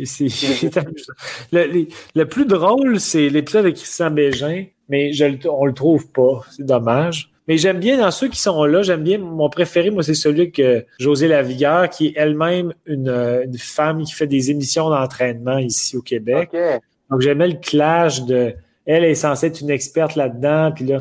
le, 1.52 1.86
le, 2.14 2.24
plus 2.26 2.46
drôle, 2.46 2.98
c'est 2.98 3.28
l'épisode 3.28 3.64
avec 3.64 3.76
Christian 3.76 4.10
Bégin, 4.10 4.64
mais 4.88 5.12
je, 5.12 5.24
on 5.48 5.64
le 5.64 5.74
trouve 5.74 6.08
pas. 6.08 6.40
C'est 6.50 6.66
dommage. 6.66 7.32
Mais 7.48 7.58
j'aime 7.58 7.80
bien 7.80 7.98
dans 7.98 8.10
ceux 8.10 8.28
qui 8.28 8.40
sont 8.40 8.64
là, 8.64 8.82
j'aime 8.82 9.02
bien 9.02 9.18
mon 9.18 9.48
préféré, 9.48 9.90
moi, 9.90 10.04
c'est 10.04 10.14
celui 10.14 10.52
que 10.52 10.86
José 10.98 11.26
Lavigueur, 11.26 11.88
qui 11.88 12.08
est 12.08 12.12
elle-même 12.16 12.72
une, 12.86 13.08
euh, 13.08 13.44
une, 13.44 13.58
femme 13.58 14.04
qui 14.04 14.12
fait 14.12 14.28
des 14.28 14.52
émissions 14.52 14.90
d'entraînement 14.90 15.58
ici 15.58 15.96
au 15.96 16.02
Québec. 16.02 16.50
Donc 17.10 17.20
j'aimais 17.20 17.48
le 17.48 17.58
clash 17.58 18.22
de 18.22 18.54
elle 18.86 19.04
est 19.04 19.14
censée 19.14 19.46
être 19.46 19.60
une 19.60 19.70
experte 19.70 20.16
là-dedans, 20.16 20.72
puis 20.74 20.84
là, 20.84 20.98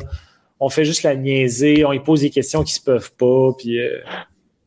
on 0.60 0.68
fait 0.68 0.84
juste 0.84 1.02
la 1.02 1.16
niaiser, 1.16 1.84
on 1.84 1.92
lui 1.92 2.00
pose 2.00 2.20
des 2.20 2.30
questions 2.30 2.62
qui 2.62 2.74
se 2.74 2.80
peuvent 2.80 3.12
pas, 3.12 3.52
puis 3.58 3.80
euh, 3.80 3.98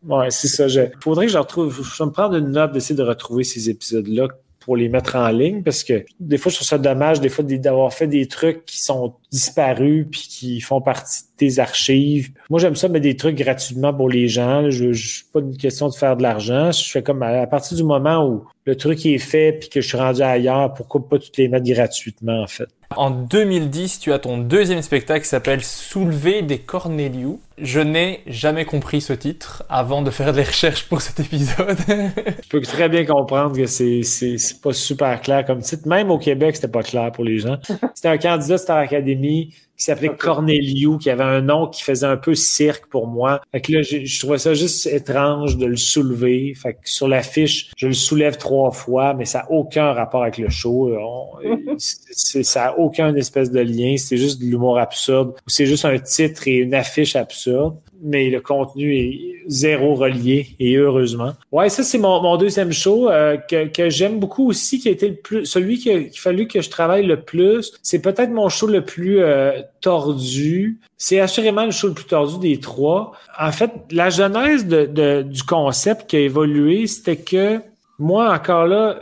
ouais, 0.08 0.30
c'est 0.32 0.48
ça. 0.48 0.68
Il 0.68 0.92
faudrait 1.00 1.28
que 1.28 1.32
je 1.32 1.38
retrouve, 1.38 1.82
je 1.84 2.04
vais 2.04 2.08
me 2.08 2.12
prendre 2.12 2.36
une 2.36 2.52
note 2.52 2.72
d'essayer 2.74 2.96
de 2.96 3.04
retrouver 3.04 3.44
ces 3.44 3.70
épisodes-là 3.70 4.28
pour 4.66 4.76
les 4.76 4.90
mettre 4.90 5.16
en 5.16 5.30
ligne 5.30 5.62
parce 5.62 5.84
que 5.84 6.04
des 6.20 6.40
fois 6.40 6.50
je 6.52 6.56
trouve 6.56 6.68
ça 6.68 6.80
dommage 6.80 7.22
des 7.22 7.30
fois 7.30 7.46
d'avoir 7.46 7.94
fait 7.94 8.08
des 8.08 8.28
trucs 8.28 8.66
qui 8.66 8.80
sont 8.80 9.14
disparus 9.32 10.08
puis 10.10 10.22
qui 10.22 10.60
font 10.60 10.82
partie 10.82 11.22
de 11.22 11.28
tes 11.38 11.60
archives. 11.60 12.32
Moi 12.49 12.59
j'aime 12.59 12.76
ça 12.76 12.88
mettre 12.88 13.03
des 13.03 13.15
trucs 13.15 13.35
gratuitement 13.35 13.93
pour 13.93 14.09
les 14.09 14.27
gens. 14.27 14.69
Je, 14.69 14.93
je 14.93 15.23
pas 15.31 15.39
une 15.39 15.57
question 15.57 15.89
de 15.89 15.93
faire 15.93 16.15
de 16.17 16.23
l'argent. 16.23 16.72
Je 16.72 16.89
fais 16.89 17.03
comme 17.03 17.23
à, 17.23 17.45
partir 17.47 17.77
du 17.77 17.84
moment 17.84 18.26
où 18.27 18.45
le 18.65 18.76
truc 18.76 19.05
est 19.05 19.17
fait 19.17 19.53
puis 19.53 19.69
que 19.69 19.81
je 19.81 19.88
suis 19.88 19.97
rendu 19.97 20.22
ailleurs, 20.22 20.73
pourquoi 20.73 21.07
pas 21.07 21.19
toutes 21.19 21.38
les 21.38 21.47
mettre 21.47 21.65
gratuitement 21.65 22.41
en 22.43 22.47
fait? 22.47 22.67
En 22.95 23.09
2010, 23.09 23.99
tu 23.99 24.13
as 24.13 24.19
ton 24.19 24.38
deuxième 24.38 24.81
spectacle 24.81 25.22
qui 25.22 25.27
s'appelle 25.27 25.63
Soulever 25.63 26.43
des 26.43 26.59
Cornelius. 26.59 27.38
Je 27.57 27.80
n'ai 27.80 28.22
jamais 28.27 28.63
compris 28.65 29.01
ce 29.01 29.13
titre 29.13 29.63
avant 29.69 30.01
de 30.01 30.11
faire 30.11 30.34
des 30.34 30.43
recherches 30.43 30.88
pour 30.88 31.01
cet 31.01 31.19
épisode. 31.19 31.77
Je 31.88 32.49
peux 32.49 32.61
très 32.61 32.88
bien 32.88 33.05
comprendre 33.05 33.55
que 33.55 33.65
c'est, 33.65 34.03
c'est, 34.03 34.38
pas 34.61 34.73
super 34.73 35.19
clair 35.22 35.45
comme 35.45 35.59
titre. 35.59 35.88
Même 35.88 36.11
au 36.11 36.19
Québec, 36.19 36.55
c'était 36.55 36.67
pas 36.67 36.84
clair 36.84 37.11
pour 37.11 37.23
les 37.23 37.39
gens. 37.39 37.57
C'était 37.95 38.09
un 38.09 38.17
candidat 38.17 38.57
Star 38.57 38.77
Academy 38.77 39.53
qui 39.77 39.84
s'appelait 39.84 40.15
Corneliu, 40.15 40.97
qui 40.97 41.10
avait 41.10 41.23
un 41.23 41.41
nom 41.41 41.68
qui 41.68 41.84
faisait 41.84 42.06
un 42.06 42.18
peu 42.18 42.35
cirque 42.35 42.88
pour 42.88 43.07
moi. 43.07 43.41
Fait 43.52 43.61
que 43.61 43.73
là, 43.73 43.81
je, 43.81 44.19
trouvais 44.19 44.38
ça 44.38 44.53
juste 44.53 44.88
étrange 44.88 45.57
de 45.57 45.65
le 45.65 45.76
soulever. 45.76 46.53
Fait 46.56 46.73
que 46.73 46.80
sur 46.84 47.07
l'affiche, 47.07 47.72
je 47.77 47.88
le 47.88 47.93
soulève 47.93 48.38
trois 48.38 48.72
fois, 48.72 49.14
mais 49.14 49.26
ça 49.26 49.39
n'a 49.39 49.52
aucun 49.52 49.91
rapport 49.91 50.23
avec 50.23 50.38
le 50.38 50.49
show. 50.49 50.95
ça 51.77 52.60
n'a 52.60 52.80
aucun 52.80 53.15
espèce 53.15 53.52
de 53.52 53.60
lien. 53.60 53.95
C'est 53.97 54.18
juste 54.18 54.41
de 54.41 54.45
l'humour 54.45 54.80
absurde. 54.80 55.35
C'est 55.47 55.65
juste 55.65 55.85
un 55.85 55.99
titre 55.99 56.47
et 56.47 56.56
une 56.56 56.73
affiche 56.73 57.15
absurde 57.15 57.77
mais 58.01 58.30
le 58.30 58.41
contenu 58.41 58.95
est 58.95 59.35
zéro 59.47 59.95
relié 59.95 60.47
et 60.59 60.76
heureusement. 60.76 61.34
Ouais, 61.51 61.69
ça 61.69 61.84
c'est 61.84 61.97
mon, 61.97 62.38
deuxième 62.38 62.72
show 62.72 63.09
euh, 63.09 63.38
que, 63.38 63.89
j'aime 63.89 64.19
beaucoup 64.19 64.49
aussi, 64.49 64.80
qui 64.80 64.89
a 64.89 64.91
été 64.91 65.09
le 65.09 65.15
plus, 65.15 65.45
celui 65.45 65.77
qu'il 65.77 65.97
a 65.97 66.01
fallu 66.15 66.47
que 66.47 66.61
je 66.61 66.69
travaille 66.69 67.05
le 67.05 67.22
plus. 67.22 67.73
C'est 67.81 68.01
peut-être 68.01 68.31
mon 68.31 68.49
show 68.49 68.67
le 68.67 68.84
plus 68.84 69.19
euh, 69.19 69.61
tordu. 69.81 70.80
C'est 70.97 71.19
assurément 71.19 71.65
le 71.65 71.72
show 71.72 71.88
le 71.88 71.93
plus 71.93 72.05
tordu 72.05 72.39
des 72.39 72.59
trois. 72.59 73.13
En 73.39 73.51
fait, 73.51 73.72
la 73.91 74.09
genèse 74.09 74.65
de, 74.65 75.22
du 75.22 75.43
concept 75.43 76.09
qui 76.09 76.17
a 76.17 76.19
évolué, 76.19 76.88
c'était 76.88 77.17
que 77.17 77.59
moi, 77.97 78.34
encore 78.34 78.67
là, 78.67 78.99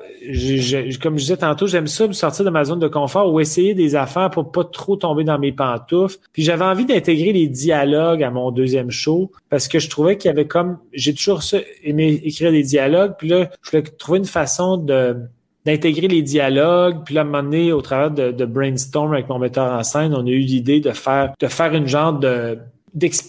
comme 1.01 1.17
je 1.17 1.23
disais 1.23 1.37
tantôt, 1.37 1.65
j'aime 1.65 1.87
ça 1.87 2.07
me 2.07 2.13
sortir 2.13 2.45
de 2.45 2.51
ma 2.51 2.63
zone 2.63 2.79
de 2.79 2.87
confort 2.87 3.33
ou 3.33 3.39
essayer 3.39 3.73
des 3.73 3.95
affaires 3.95 4.29
pour 4.29 4.51
pas 4.51 4.63
trop 4.63 4.95
tomber 4.95 5.23
dans 5.23 5.39
mes 5.39 5.51
pantoufles. 5.51 6.17
Puis 6.31 6.43
j'avais 6.43 6.65
envie 6.65 6.85
d'intégrer 6.85 7.33
les 7.33 7.47
dialogues 7.47 8.21
à 8.23 8.29
mon 8.29 8.51
deuxième 8.51 8.91
show 8.91 9.31
parce 9.49 9.67
que 9.67 9.79
je 9.79 9.89
trouvais 9.89 10.17
qu'il 10.17 10.29
y 10.29 10.31
avait 10.31 10.45
comme 10.45 10.77
j'ai 10.93 11.13
toujours 11.13 11.41
aimé 11.83 12.21
écrire 12.23 12.51
des 12.51 12.63
dialogues. 12.63 13.13
Puis 13.17 13.29
là, 13.29 13.49
je 13.63 13.71
voulais 13.71 13.83
trouver 13.83 14.19
une 14.19 14.25
façon 14.25 14.77
de 14.77 15.17
d'intégrer 15.65 16.07
les 16.07 16.21
dialogues. 16.21 17.03
Puis 17.05 17.15
là, 17.15 17.21
à 17.21 17.23
un 17.23 17.27
moment 17.27 17.43
donné, 17.43 17.71
au 17.71 17.81
travers 17.81 18.11
de, 18.11 18.45
brainstorm 18.45 19.13
avec 19.13 19.29
mon 19.29 19.39
metteur 19.39 19.71
en 19.71 19.81
scène, 19.83 20.13
on 20.13 20.25
a 20.25 20.29
eu 20.29 20.39
l'idée 20.39 20.81
de 20.81 20.91
faire 20.91 21.33
de 21.39 21.47
faire 21.47 21.73
une 21.73 21.87
genre 21.87 22.13
de 22.13 22.59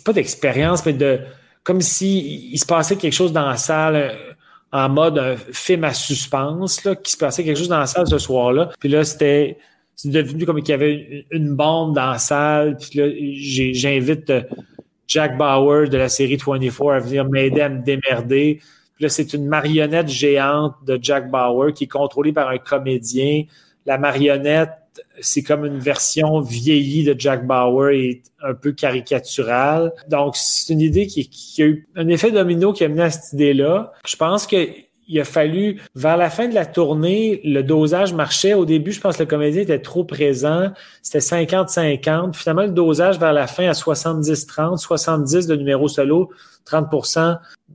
pas 0.04 0.12
d'expérience, 0.12 0.84
mais 0.84 0.92
de 0.92 1.20
comme 1.62 1.80
si 1.80 2.50
il 2.52 2.58
se 2.58 2.66
passait 2.66 2.96
quelque 2.96 3.14
chose 3.14 3.32
dans 3.32 3.48
la 3.48 3.56
salle 3.56 4.12
en 4.74 4.88
mode 4.88 5.18
un 5.18 5.36
film 5.36 5.84
à 5.84 5.94
suspense, 5.94 6.82
là, 6.82 6.96
qui 6.96 7.12
se 7.12 7.16
passait 7.16 7.44
quelque 7.44 7.56
chose 7.56 7.68
dans 7.68 7.78
la 7.78 7.86
salle 7.86 8.08
ce 8.08 8.18
soir-là. 8.18 8.70
Puis 8.80 8.88
là, 8.88 9.04
c'était 9.04 9.56
c'est 9.94 10.10
devenu 10.10 10.44
comme 10.44 10.60
qu'il 10.60 10.70
y 10.70 10.72
avait 10.72 11.26
une 11.30 11.54
bombe 11.54 11.94
dans 11.94 12.10
la 12.10 12.18
salle. 12.18 12.76
Puis 12.76 12.98
là, 12.98 13.08
j'invite 13.72 14.28
euh, 14.30 14.42
Jack 15.06 15.38
Bauer 15.38 15.88
de 15.88 15.96
la 15.96 16.08
série 16.08 16.36
24 16.36 16.90
à 16.90 16.98
venir 16.98 17.24
m'aider 17.24 17.60
à 17.60 17.68
me 17.68 17.84
démerder. 17.84 18.58
Puis 18.96 19.04
là, 19.04 19.08
c'est 19.08 19.32
une 19.32 19.46
marionnette 19.46 20.08
géante 20.08 20.74
de 20.84 20.98
Jack 21.00 21.30
Bauer 21.30 21.72
qui 21.72 21.84
est 21.84 21.88
contrôlée 21.88 22.32
par 22.32 22.48
un 22.48 22.58
comédien. 22.58 23.44
La 23.86 23.96
marionnette 23.96 24.70
c'est 25.20 25.42
comme 25.42 25.64
une 25.64 25.78
version 25.78 26.40
vieillie 26.40 27.04
de 27.04 27.14
Jack 27.18 27.46
Bauer 27.46 27.90
et 27.94 28.22
un 28.42 28.54
peu 28.54 28.72
caricaturale. 28.72 29.92
Donc, 30.08 30.36
c'est 30.36 30.72
une 30.72 30.80
idée 30.80 31.06
qui, 31.06 31.28
qui, 31.28 31.62
a 31.62 31.66
eu 31.66 31.88
un 31.96 32.08
effet 32.08 32.30
domino 32.30 32.72
qui 32.72 32.84
a 32.84 32.88
mené 32.88 33.02
à 33.02 33.10
cette 33.10 33.32
idée-là. 33.32 33.92
Je 34.06 34.16
pense 34.16 34.46
que 34.46 34.56
il 35.06 35.20
a 35.20 35.24
fallu, 35.24 35.80
vers 35.94 36.16
la 36.16 36.30
fin 36.30 36.48
de 36.48 36.54
la 36.54 36.66
tournée, 36.66 37.40
le 37.44 37.62
dosage 37.62 38.12
marchait. 38.12 38.54
Au 38.54 38.64
début, 38.64 38.92
je 38.92 39.00
pense 39.00 39.16
que 39.16 39.22
le 39.22 39.28
comédien 39.28 39.62
était 39.62 39.78
trop 39.78 40.04
présent. 40.04 40.70
C'était 41.02 41.18
50-50. 41.18 42.34
Finalement, 42.34 42.62
le 42.62 42.70
dosage 42.70 43.18
vers 43.18 43.32
la 43.32 43.46
fin 43.46 43.68
à 43.68 43.72
70-30, 43.72 44.78
70 44.78 45.46
de 45.46 45.56
numéros 45.56 45.88
solo, 45.88 46.30
30 46.64 46.86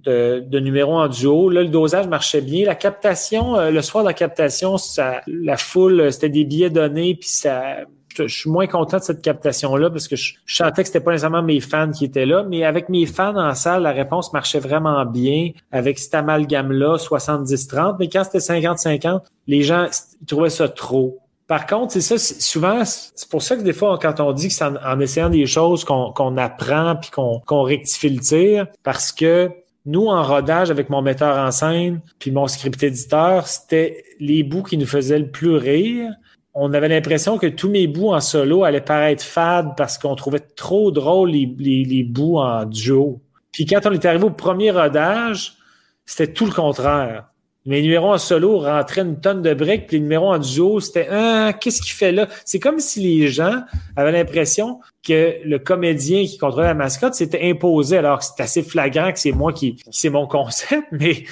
de, 0.06 0.44
de 0.46 0.60
numéros 0.60 0.98
en 0.98 1.08
duo. 1.08 1.50
Là, 1.50 1.62
le 1.62 1.70
dosage 1.70 2.08
marchait 2.08 2.42
bien. 2.42 2.66
La 2.66 2.76
captation, 2.76 3.58
euh, 3.58 3.72
le 3.72 3.82
soir 3.82 4.04
de 4.04 4.10
la 4.10 4.14
captation, 4.14 4.78
ça, 4.78 5.22
la 5.28 5.58
foule, 5.58 6.12
c'était 6.12 6.30
des 6.30 6.46
billets 6.46 6.70
donnés, 6.70 7.16
puis 7.16 7.30
ça 7.30 7.86
je, 8.16 8.28
suis 8.28 8.50
moins 8.50 8.68
content 8.68 8.98
de 8.98 9.04
cette 9.04 9.22
captation-là 9.22 9.90
parce 9.90 10.08
que 10.08 10.16
je, 10.16 10.34
je 10.46 10.56
sentais 10.56 10.82
que 10.82 10.88
c'était 10.88 11.00
pas 11.00 11.12
nécessairement 11.12 11.44
mes 11.44 11.60
fans 11.60 11.92
qui 11.92 12.06
étaient 12.06 12.26
là, 12.26 12.44
mais 12.44 12.64
avec 12.64 12.90
mes 12.90 13.06
fans 13.06 13.36
en 13.38 13.54
salle, 13.56 13.84
la 13.84 13.92
réponse 13.92 14.34
marchait 14.34 14.60
vraiment 14.60 15.06
bien 15.06 15.52
avec 15.72 16.00
cet 16.00 16.14
amalgame-là, 16.16 16.98
70-30, 16.98 17.98
mais 18.00 18.10
quand 18.10 18.24
c'était 18.24 18.40
50-50, 18.40 19.22
les 19.48 19.62
gens 19.62 19.88
trouvaient 20.28 20.50
ça 20.50 20.70
trop. 20.70 21.20
Par 21.48 21.66
contre, 21.66 21.94
c'est 21.94 22.02
ça, 22.02 22.18
souvent, 22.20 22.84
c'est 22.86 23.28
pour 23.28 23.42
ça 23.42 23.56
que 23.56 23.64
des 23.64 23.74
fois, 23.74 23.98
quand 24.00 24.20
on 24.20 24.34
dit 24.34 24.50
que 24.50 24.54
c'est 24.54 24.66
en, 24.66 25.00
essayant 25.00 25.30
des 25.30 25.48
choses 25.48 25.84
qu'on 25.84 26.38
apprend 26.38 26.96
puis 26.96 27.10
qu'on 27.10 27.64
rectifie 27.64 28.10
le 28.10 28.20
tir, 28.20 28.68
parce 28.84 29.12
que 29.12 29.50
nous, 29.86 30.06
en 30.06 30.22
rodage 30.22 30.70
avec 30.70 30.92
mon 30.92 31.02
metteur 31.02 31.38
en 31.38 31.50
scène 31.50 32.02
puis 32.20 32.30
mon 32.30 32.48
script 32.48 32.84
éditeur, 32.84 33.48
c'était 33.48 34.04
les 34.20 34.44
bouts 34.44 34.62
qui 34.62 34.78
nous 34.78 34.86
faisaient 34.86 35.18
le 35.18 35.32
plus 35.32 35.56
rire 35.56 36.12
on 36.62 36.74
avait 36.74 36.90
l'impression 36.90 37.38
que 37.38 37.48
tous 37.48 37.70
mes 37.70 37.88
bouts 37.88 38.14
en 38.14 38.20
solo 38.20 38.66
allaient 38.66 38.82
paraître 38.82 39.24
fades 39.24 39.76
parce 39.78 39.98
qu'on 39.98 40.16
trouvait 40.16 40.40
trop 40.40 40.92
drôle 40.92 41.30
les, 41.30 41.46
les, 41.58 42.04
bouts 42.04 42.38
en 42.38 42.66
duo. 42.66 43.22
Puis 43.54 43.66
quand 43.66 43.80
on 43.86 43.94
est 43.94 44.04
arrivé 44.04 44.26
au 44.26 44.30
premier 44.30 44.70
rodage, 44.70 45.54
c'était 46.06 46.34
tout 46.34 46.46
le 46.46 46.52
contraire. 46.52 47.30
Mes 47.66 47.82
numéros 47.82 48.14
en 48.14 48.18
solo 48.18 48.60
rentraient 48.60 49.02
une 49.02 49.22
tonne 49.22 49.42
de 49.42 49.54
briques, 49.54 49.88
puis 49.88 49.98
les 49.98 50.02
numéros 50.02 50.34
en 50.34 50.38
duo, 50.38 50.82
c'était 50.82 51.08
ah, 51.10 51.54
qu'est-ce 51.54 51.82
qu'il 51.82 51.94
fait 51.94 52.12
là? 52.12 52.28
C'est 52.44 52.60
comme 52.60 52.80
si 52.80 53.00
les 53.00 53.30
gens 53.30 53.62
avaient 53.96 54.12
l'impression 54.12 54.82
que 55.08 55.36
le 55.46 55.60
comédien 55.60 56.26
qui 56.26 56.38
contrôlait 56.38 56.68
la 56.68 56.74
mascotte 56.74 57.14
s'était 57.14 57.50
imposé, 57.50 57.98
alors 57.98 58.20
que 58.20 58.26
c'est 58.26 58.42
assez 58.44 58.64
flagrant 58.64 59.14
que 59.14 59.20
c'est 59.20 59.32
moi 59.32 59.54
qui, 59.54 59.78
c'est 59.92 60.10
mon 60.10 60.28
concept, 60.28 60.88
mais 60.92 61.24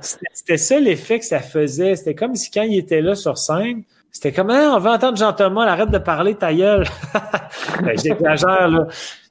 c'était 0.00 0.58
ça 0.58 0.78
l'effet 0.78 1.18
que 1.18 1.24
ça 1.24 1.40
faisait. 1.40 1.96
C'était 1.96 2.14
comme 2.14 2.36
si 2.36 2.52
quand 2.52 2.62
il 2.62 2.78
était 2.78 3.00
là 3.00 3.16
sur 3.16 3.36
scène, 3.36 3.82
c'était 4.16 4.32
comme, 4.32 4.48
hein, 4.48 4.72
on 4.74 4.78
veut 4.78 4.88
entendre 4.88 5.18
Jean-Thomas, 5.18 5.66
arrête 5.66 5.90
de 5.90 5.98
parler, 5.98 6.34
ta 6.34 6.54
gueule. 6.54 6.86
Ben, 7.82 7.98
j'exagère, 8.02 8.68
là. 8.68 8.86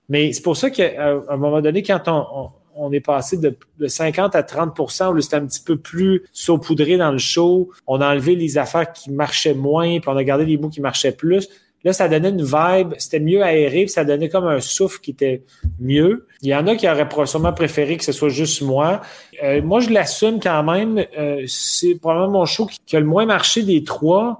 Mais 0.09 0.31
c'est 0.31 0.43
pour 0.43 0.55
ça 0.55 0.69
qu'à 0.69 1.15
un 1.27 1.37
moment 1.37 1.59
donné, 1.59 1.81
quand 1.81 2.07
on, 2.07 2.49
on, 2.75 2.91
est 2.91 2.99
passé 2.99 3.37
de, 3.37 3.57
50 3.87 4.35
à 4.35 4.43
30% 4.43 5.11
où 5.11 5.21
c'était 5.21 5.37
un 5.37 5.47
petit 5.47 5.61
peu 5.61 5.77
plus 5.77 6.25
saupoudré 6.31 6.97
dans 6.97 7.11
le 7.11 7.17
show, 7.17 7.71
on 7.87 7.99
a 7.99 8.11
enlevé 8.11 8.35
les 8.35 8.59
affaires 8.59 8.93
qui 8.93 9.09
marchaient 9.09 9.55
moins, 9.55 9.99
puis 9.99 10.07
on 10.07 10.17
a 10.17 10.23
gardé 10.23 10.45
les 10.45 10.57
mots 10.57 10.69
qui 10.69 10.81
marchaient 10.81 11.13
plus. 11.13 11.49
Là, 11.83 11.91
ça 11.91 12.07
donnait 12.07 12.29
une 12.29 12.43
vibe, 12.43 12.93
c'était 12.99 13.19
mieux 13.19 13.41
aéré, 13.41 13.85
puis 13.85 13.89
ça 13.89 14.05
donnait 14.05 14.29
comme 14.29 14.45
un 14.45 14.59
souffle 14.59 14.99
qui 14.99 15.11
était 15.11 15.41
mieux. 15.79 16.27
Il 16.43 16.49
y 16.49 16.55
en 16.55 16.67
a 16.67 16.75
qui 16.75 16.87
auraient 16.87 17.07
sûrement 17.25 17.53
préféré 17.53 17.97
que 17.97 18.03
ce 18.03 18.11
soit 18.11 18.29
juste 18.29 18.61
moi. 18.61 19.01
Euh, 19.43 19.63
moi, 19.63 19.79
je 19.79 19.89
l'assume 19.89 20.39
quand 20.39 20.61
même. 20.61 21.03
Euh, 21.17 21.43
c'est 21.47 21.95
probablement 21.95 22.39
mon 22.39 22.45
show 22.45 22.67
qui 22.85 22.95
a 22.95 22.99
le 22.99 23.07
moins 23.07 23.25
marché 23.25 23.63
des 23.63 23.83
trois 23.83 24.39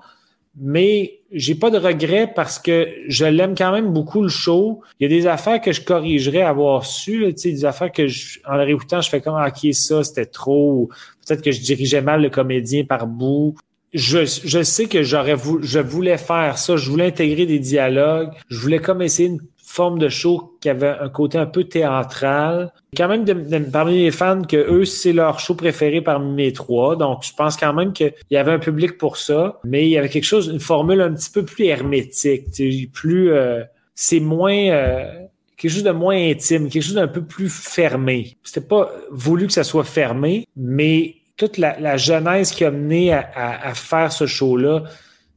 mais 0.57 1.19
j'ai 1.31 1.55
pas 1.55 1.69
de 1.69 1.77
regrets 1.77 2.31
parce 2.33 2.59
que 2.59 2.87
je 3.07 3.25
l'aime 3.25 3.55
quand 3.57 3.71
même 3.71 3.91
beaucoup 3.91 4.21
le 4.21 4.29
show. 4.29 4.81
Il 4.99 5.03
y 5.03 5.13
a 5.13 5.17
des 5.17 5.27
affaires 5.27 5.59
que 5.59 5.71
je 5.71 5.81
corrigerais 5.81 6.41
avoir 6.41 6.85
su, 6.85 7.25
sais, 7.35 7.51
des 7.51 7.65
affaires 7.65 7.91
que 7.91 8.07
je, 8.07 8.39
en 8.47 8.55
le 8.55 8.63
réécoutant, 8.63 9.01
je 9.01 9.09
fais 9.09 9.21
comme 9.21 9.35
ah, 9.35 9.49
ok 9.49 9.73
ça 9.73 10.03
c'était 10.03 10.25
trop. 10.25 10.89
Peut-être 11.25 11.41
que 11.41 11.51
je 11.51 11.61
dirigeais 11.61 12.01
mal 12.01 12.21
le 12.21 12.29
comédien 12.29 12.85
par 12.85 13.07
bout. 13.07 13.55
Je, 13.93 14.25
je 14.25 14.63
sais 14.63 14.87
que 14.87 15.03
j'aurais 15.03 15.35
voulu, 15.35 15.65
je 15.65 15.79
voulais 15.79 16.17
faire 16.17 16.57
ça, 16.57 16.75
je 16.75 16.89
voulais 16.89 17.07
intégrer 17.07 17.45
des 17.45 17.59
dialogues, 17.59 18.31
je 18.49 18.59
voulais 18.59 18.79
comme 18.79 19.01
essayer 19.01 19.29
une 19.29 19.39
forme 19.75 19.99
de 19.99 20.07
show 20.07 20.57
qui 20.61 20.69
avait 20.69 20.95
un 21.01 21.09
côté 21.09 21.37
un 21.37 21.45
peu 21.45 21.65
théâtral. 21.65 22.71
Quand 22.95 23.09
même, 23.09 23.25
parmi 23.71 24.03
les 24.03 24.11
fans, 24.11 24.41
que 24.41 24.55
eux, 24.55 24.85
c'est 24.85 25.11
leur 25.11 25.39
show 25.39 25.53
préféré 25.53 26.01
parmi 26.01 26.33
mes 26.33 26.53
trois. 26.53 26.95
Donc, 26.95 27.23
je 27.23 27.33
pense 27.33 27.57
quand 27.57 27.73
même 27.73 27.91
qu'il 27.91 28.13
y 28.31 28.37
avait 28.37 28.53
un 28.53 28.59
public 28.59 28.97
pour 28.97 29.17
ça. 29.17 29.59
Mais 29.65 29.85
il 29.85 29.89
y 29.89 29.97
avait 29.97 30.07
quelque 30.07 30.23
chose, 30.23 30.47
une 30.47 30.61
formule 30.61 31.01
un 31.01 31.13
petit 31.13 31.29
peu 31.29 31.43
plus 31.43 31.65
hermétique, 31.65 32.45
plus, 32.93 33.33
euh, 33.33 33.63
c'est 33.95 34.21
moins, 34.21 34.69
euh, 34.69 35.11
quelque 35.57 35.71
chose 35.71 35.83
de 35.83 35.91
moins 35.91 36.15
intime, 36.15 36.69
quelque 36.69 36.83
chose 36.83 36.95
d'un 36.95 37.09
peu 37.09 37.23
plus 37.23 37.49
fermé. 37.49 38.37
C'était 38.43 38.65
pas 38.65 38.89
voulu 39.11 39.47
que 39.47 39.53
ça 39.53 39.65
soit 39.65 39.83
fermé, 39.83 40.47
mais 40.55 41.15
toute 41.35 41.57
la, 41.57 41.77
la 41.81 41.97
genèse 41.97 42.51
qui 42.51 42.63
a 42.63 42.71
mené 42.71 43.11
à 43.11 43.73
faire 43.73 44.13
ce 44.13 44.25
show-là, 44.25 44.83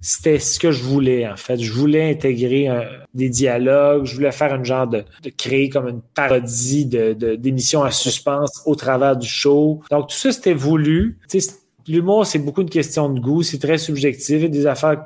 c'était 0.01 0.39
ce 0.39 0.59
que 0.59 0.71
je 0.71 0.83
voulais, 0.83 1.27
en 1.29 1.37
fait. 1.37 1.59
Je 1.59 1.73
voulais 1.73 2.11
intégrer 2.11 2.69
des 3.15 3.29
dialogues, 3.29 4.05
je 4.05 4.15
voulais 4.15 4.33
faire 4.33 4.53
un 4.53 4.63
genre 4.63 4.87
de, 4.87 5.05
de 5.23 5.31
créer 5.31 5.69
comme 5.69 5.89
une 5.89 6.03
parodie 6.15 6.87
de, 6.87 7.35
d'émissions 7.35 7.83
à 7.83 7.91
suspense 7.91 8.63
au 8.67 8.75
travers 8.75 9.17
du 9.17 9.29
show. 9.29 9.81
Donc, 9.91 10.09
tout 10.09 10.17
ça, 10.17 10.33
c'était 10.33 10.55
voulu. 10.55 11.19
l'humour, 11.87 12.27
c'est 12.27 12.39
beaucoup 12.39 12.63
une 12.63 12.71
question 12.71 13.09
de 13.09 13.19
goût, 13.19 13.43
c'est 13.43 13.59
très 13.59 13.79
subjectif. 13.79 14.45
A 14.45 14.49
des 14.49 14.67
affaires 14.67 15.05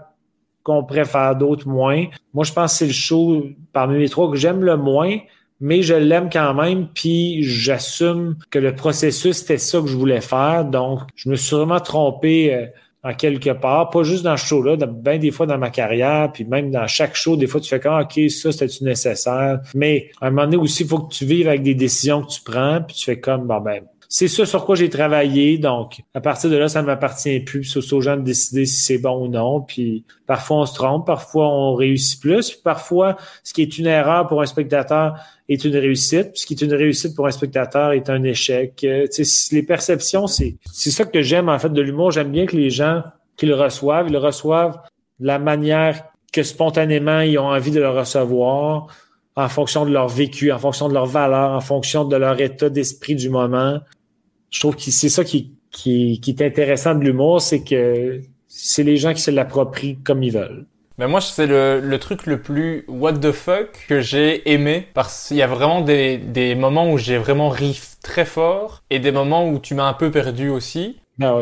qu'on 0.63 0.85
préfère, 0.85 1.37
d'autres 1.37 1.69
moins. 1.69 2.07
Moi, 2.35 2.45
je 2.45 2.53
pense 2.53 2.73
que 2.73 2.79
c'est 2.79 2.87
le 2.87 2.93
show 2.93 3.47
parmi 3.73 3.99
les 3.99 4.09
trois 4.09 4.31
que 4.31 4.37
j'aime 4.37 4.63
le 4.63 4.77
moins, 4.77 5.19
mais 5.61 5.83
je 5.83 5.95
l'aime 5.95 6.29
quand 6.31 6.55
même, 6.55 6.89
puis 6.89 7.43
j'assume 7.43 8.37
que 8.51 8.59
le 8.59 8.75
processus, 8.75 9.39
c'était 9.39 9.59
ça 9.59 9.81
que 9.81 9.87
je 9.87 9.97
voulais 9.97 10.21
faire. 10.21 10.65
Donc, 10.65 11.01
je 11.15 11.31
me 11.31 11.37
suis 11.37 11.57
vraiment 11.57 11.81
trompé 11.81 12.55
euh, 12.55 12.67
en 13.05 13.15
quelque 13.15 13.51
part, 13.51 13.91
pas 13.91 14.05
juste 14.05 14.23
dans 14.23 14.37
ce 14.37 14.47
show-là, 14.47 14.77
bien 14.77 15.19
des 15.19 15.31
fois 15.33 15.47
dans 15.47 15.59
ma 15.59 15.71
carrière, 15.71 16.31
puis 16.33 16.45
même 16.45 16.71
dans 16.71 16.87
chaque 16.87 17.17
show, 17.17 17.37
des 17.37 17.47
fois 17.47 17.61
tu 17.61 17.69
fais 17.69 17.81
comme 17.81 18.01
OK, 18.01 18.31
ça 18.31 18.53
c'était 18.53 18.85
nécessaire? 18.85 19.61
Mais 19.75 20.11
à 20.21 20.27
un 20.27 20.31
moment 20.31 20.45
donné 20.45 20.57
aussi, 20.57 20.85
il 20.85 20.89
faut 20.89 21.01
que 21.01 21.13
tu 21.13 21.25
vives 21.25 21.49
avec 21.49 21.63
des 21.63 21.75
décisions 21.75 22.23
que 22.23 22.31
tu 22.31 22.41
prends, 22.43 22.81
puis 22.87 22.97
tu 22.97 23.05
fais 23.05 23.19
comme 23.19 23.47
bon 23.47 23.61
ben 23.61 23.83
c'est 24.15 24.29
ça 24.29 24.45
sur 24.45 24.67
quoi 24.67 24.75
j'ai 24.75 24.91
travaillé. 24.91 25.57
Donc, 25.57 26.03
à 26.13 26.21
partir 26.21 26.51
de 26.51 26.57
là, 26.57 26.69
ça 26.69 26.83
ne 26.83 26.87
m'appartient 26.87 27.41
plus. 27.41 27.65
C'est 27.65 27.95
aux 27.95 28.03
gens 28.03 28.19
de 28.19 28.21
décider 28.21 28.67
si 28.67 28.83
c'est 28.83 28.99
bon 28.99 29.25
ou 29.25 29.29
non. 29.29 29.63
Puis, 29.63 30.05
parfois, 30.27 30.59
on 30.59 30.67
se 30.67 30.75
trompe, 30.75 31.07
parfois, 31.07 31.49
on 31.49 31.75
réussit 31.75 32.21
plus. 32.21 32.51
Puis, 32.51 32.61
parfois, 32.63 33.17
ce 33.43 33.55
qui 33.55 33.63
est 33.63 33.79
une 33.79 33.87
erreur 33.87 34.27
pour 34.27 34.43
un 34.43 34.45
spectateur 34.45 35.15
est 35.49 35.65
une 35.65 35.79
réussite. 35.79 36.33
Puis, 36.33 36.43
ce 36.43 36.47
qui 36.47 36.53
est 36.53 36.61
une 36.61 36.75
réussite 36.75 37.17
pour 37.17 37.27
un 37.27 37.31
spectateur 37.31 37.93
est 37.93 38.11
un 38.11 38.23
échec. 38.23 38.85
Euh, 38.85 39.07
les 39.51 39.63
perceptions, 39.63 40.27
c'est, 40.27 40.57
c'est 40.71 40.91
ça 40.91 41.07
que 41.07 41.23
j'aime, 41.23 41.49
en 41.49 41.59
fait, 41.59 41.71
de 41.71 41.81
l'humour. 41.81 42.11
J'aime 42.11 42.33
bien 42.33 42.45
que 42.45 42.55
les 42.55 42.69
gens 42.69 43.03
qui 43.39 43.47
le 43.47 43.55
reçoivent, 43.55 44.09
ils 44.09 44.13
le 44.13 44.19
reçoivent 44.19 44.79
de 45.21 45.27
la 45.27 45.39
manière 45.39 46.05
que 46.35 46.43
spontanément, 46.43 47.21
ils 47.21 47.39
ont 47.39 47.49
envie 47.49 47.71
de 47.71 47.81
le 47.81 47.89
recevoir 47.89 48.89
en 49.37 49.49
fonction 49.49 49.87
de 49.87 49.91
leur 49.91 50.09
vécu, 50.09 50.53
en 50.53 50.59
fonction 50.59 50.91
de 50.91 50.93
leur 50.93 51.07
valeur, 51.07 51.53
en 51.53 51.61
fonction 51.63 52.05
de 52.05 52.17
leur 52.17 52.39
état 52.43 52.69
d'esprit 52.69 53.15
du 53.15 53.31
moment 53.31 53.81
je 54.53 54.61
trouve 54.61 54.77
que 54.77 54.83
c'est 54.83 55.09
ça 55.09 55.25
qui, 55.25 55.53
qui, 55.73 56.21
qui, 56.21 56.31
est 56.31 56.43
intéressant 56.43 56.95
de 56.95 57.03
l'humour, 57.03 57.41
c'est 57.41 57.65
que 57.65 58.21
c'est 58.47 58.85
les 58.85 58.99
gens 58.99 59.15
qui 59.15 59.23
se 59.23 59.31
l'approprient 59.31 59.97
comme 60.05 60.23
ils 60.23 60.33
veulent. 60.33 60.67
Mais 60.99 61.09
moi, 61.09 61.23
c'est 61.23 61.47
le, 61.47 61.81
le, 61.81 61.99
truc 61.99 62.27
le 62.27 62.41
plus 62.41 62.85
what 62.87 63.15
the 63.15 63.33
fuck 63.33 63.87
que 63.89 64.01
j'ai 64.01 64.53
aimé 64.53 64.87
parce 64.93 65.29
qu'il 65.29 65.39
y 65.39 65.43
a 65.43 65.47
vraiment 65.47 65.81
des, 65.81 66.19
des 66.19 66.55
moments 66.55 66.93
où 66.93 66.99
j'ai 66.99 67.17
vraiment 67.17 67.49
ri 67.49 67.81
très 68.03 68.27
fort 68.27 68.83
et 68.91 68.99
des 68.99 69.11
moments 69.11 69.49
où 69.49 69.59
tu 69.59 69.75
m'as 69.75 69.89
un 69.89 69.95
peu 69.95 70.11
perdu 70.11 70.51
aussi. 70.51 70.99
Ah 71.21 71.41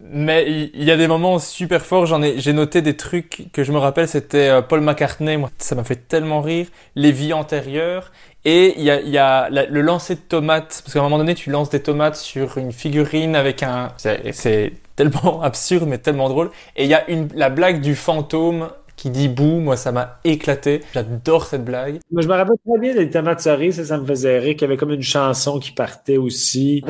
mais, 0.00 0.70
il 0.74 0.84
y 0.84 0.90
a 0.90 0.96
des 0.96 1.08
moments 1.08 1.38
super 1.38 1.84
forts. 1.84 2.06
J'en 2.06 2.22
ai, 2.22 2.38
j'ai 2.38 2.52
noté 2.52 2.82
des 2.82 2.96
trucs 2.96 3.46
que 3.52 3.64
je 3.64 3.72
me 3.72 3.78
rappelle. 3.78 4.06
C'était 4.06 4.48
euh, 4.48 4.62
Paul 4.62 4.80
McCartney. 4.80 5.36
Moi, 5.36 5.50
ça 5.58 5.74
m'a 5.74 5.84
fait 5.84 6.08
tellement 6.08 6.40
rire. 6.40 6.66
Les 6.94 7.10
vies 7.10 7.32
antérieures. 7.32 8.12
Et 8.50 8.78
il 8.78 8.82
y 8.82 8.90
a, 8.90 9.02
y 9.02 9.18
a 9.18 9.50
le 9.50 9.82
lancer 9.82 10.14
de 10.14 10.20
tomates. 10.20 10.80
Parce 10.82 10.94
qu'à 10.94 11.00
un 11.00 11.02
moment 11.02 11.18
donné, 11.18 11.34
tu 11.34 11.50
lances 11.50 11.68
des 11.68 11.82
tomates 11.82 12.16
sur 12.16 12.56
une 12.56 12.72
figurine 12.72 13.36
avec 13.36 13.62
un, 13.62 13.92
c'est 13.98 14.72
tellement 14.96 15.42
absurde, 15.42 15.86
mais 15.86 15.98
tellement 15.98 16.30
drôle. 16.30 16.48
Et 16.74 16.84
il 16.84 16.90
y 16.90 16.94
a 16.94 17.10
une, 17.10 17.28
la 17.34 17.50
blague 17.50 17.82
du 17.82 17.94
fantôme 17.94 18.70
qui 18.96 19.10
dit 19.10 19.28
bouh, 19.28 19.60
moi 19.60 19.76
ça 19.76 19.92
m'a 19.92 20.18
éclaté. 20.24 20.80
J'adore 20.94 21.44
cette 21.44 21.62
blague. 21.62 21.98
Moi, 22.10 22.22
je 22.22 22.28
me 22.28 22.32
rappelle 22.32 22.56
très 22.66 22.78
bien 22.78 22.94
des 22.94 23.10
tomates 23.10 23.40
cerises, 23.40 23.76
ça, 23.76 23.84
ça 23.84 23.98
me 23.98 24.06
faisait 24.06 24.38
rire, 24.38 24.54
qu'il 24.54 24.62
y 24.62 24.64
avait 24.64 24.78
comme 24.78 24.92
une 24.92 25.02
chanson 25.02 25.58
qui 25.58 25.72
partait 25.72 26.16
aussi. 26.16 26.82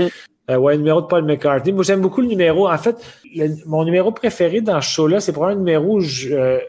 Euh, 0.49 0.59
ouais, 0.59 0.75
le 0.75 0.79
numéro 0.79 1.01
de 1.01 1.07
Paul 1.07 1.25
McCartney. 1.25 1.73
Moi, 1.73 1.83
j'aime 1.83 2.01
beaucoup 2.01 2.21
le 2.21 2.29
numéro. 2.29 2.69
En 2.69 2.79
fait, 2.79 2.97
mon 3.67 3.85
numéro 3.85 4.13
préféré 4.13 4.61
dans 4.61 4.81
ce 4.81 4.89
show-là, 4.89 5.19
c'est 5.19 5.33
probablement 5.33 5.61
un 5.61 5.65
numéro 5.65 5.97
où 5.97 6.01
je, 6.01 6.33
euh, 6.33 6.61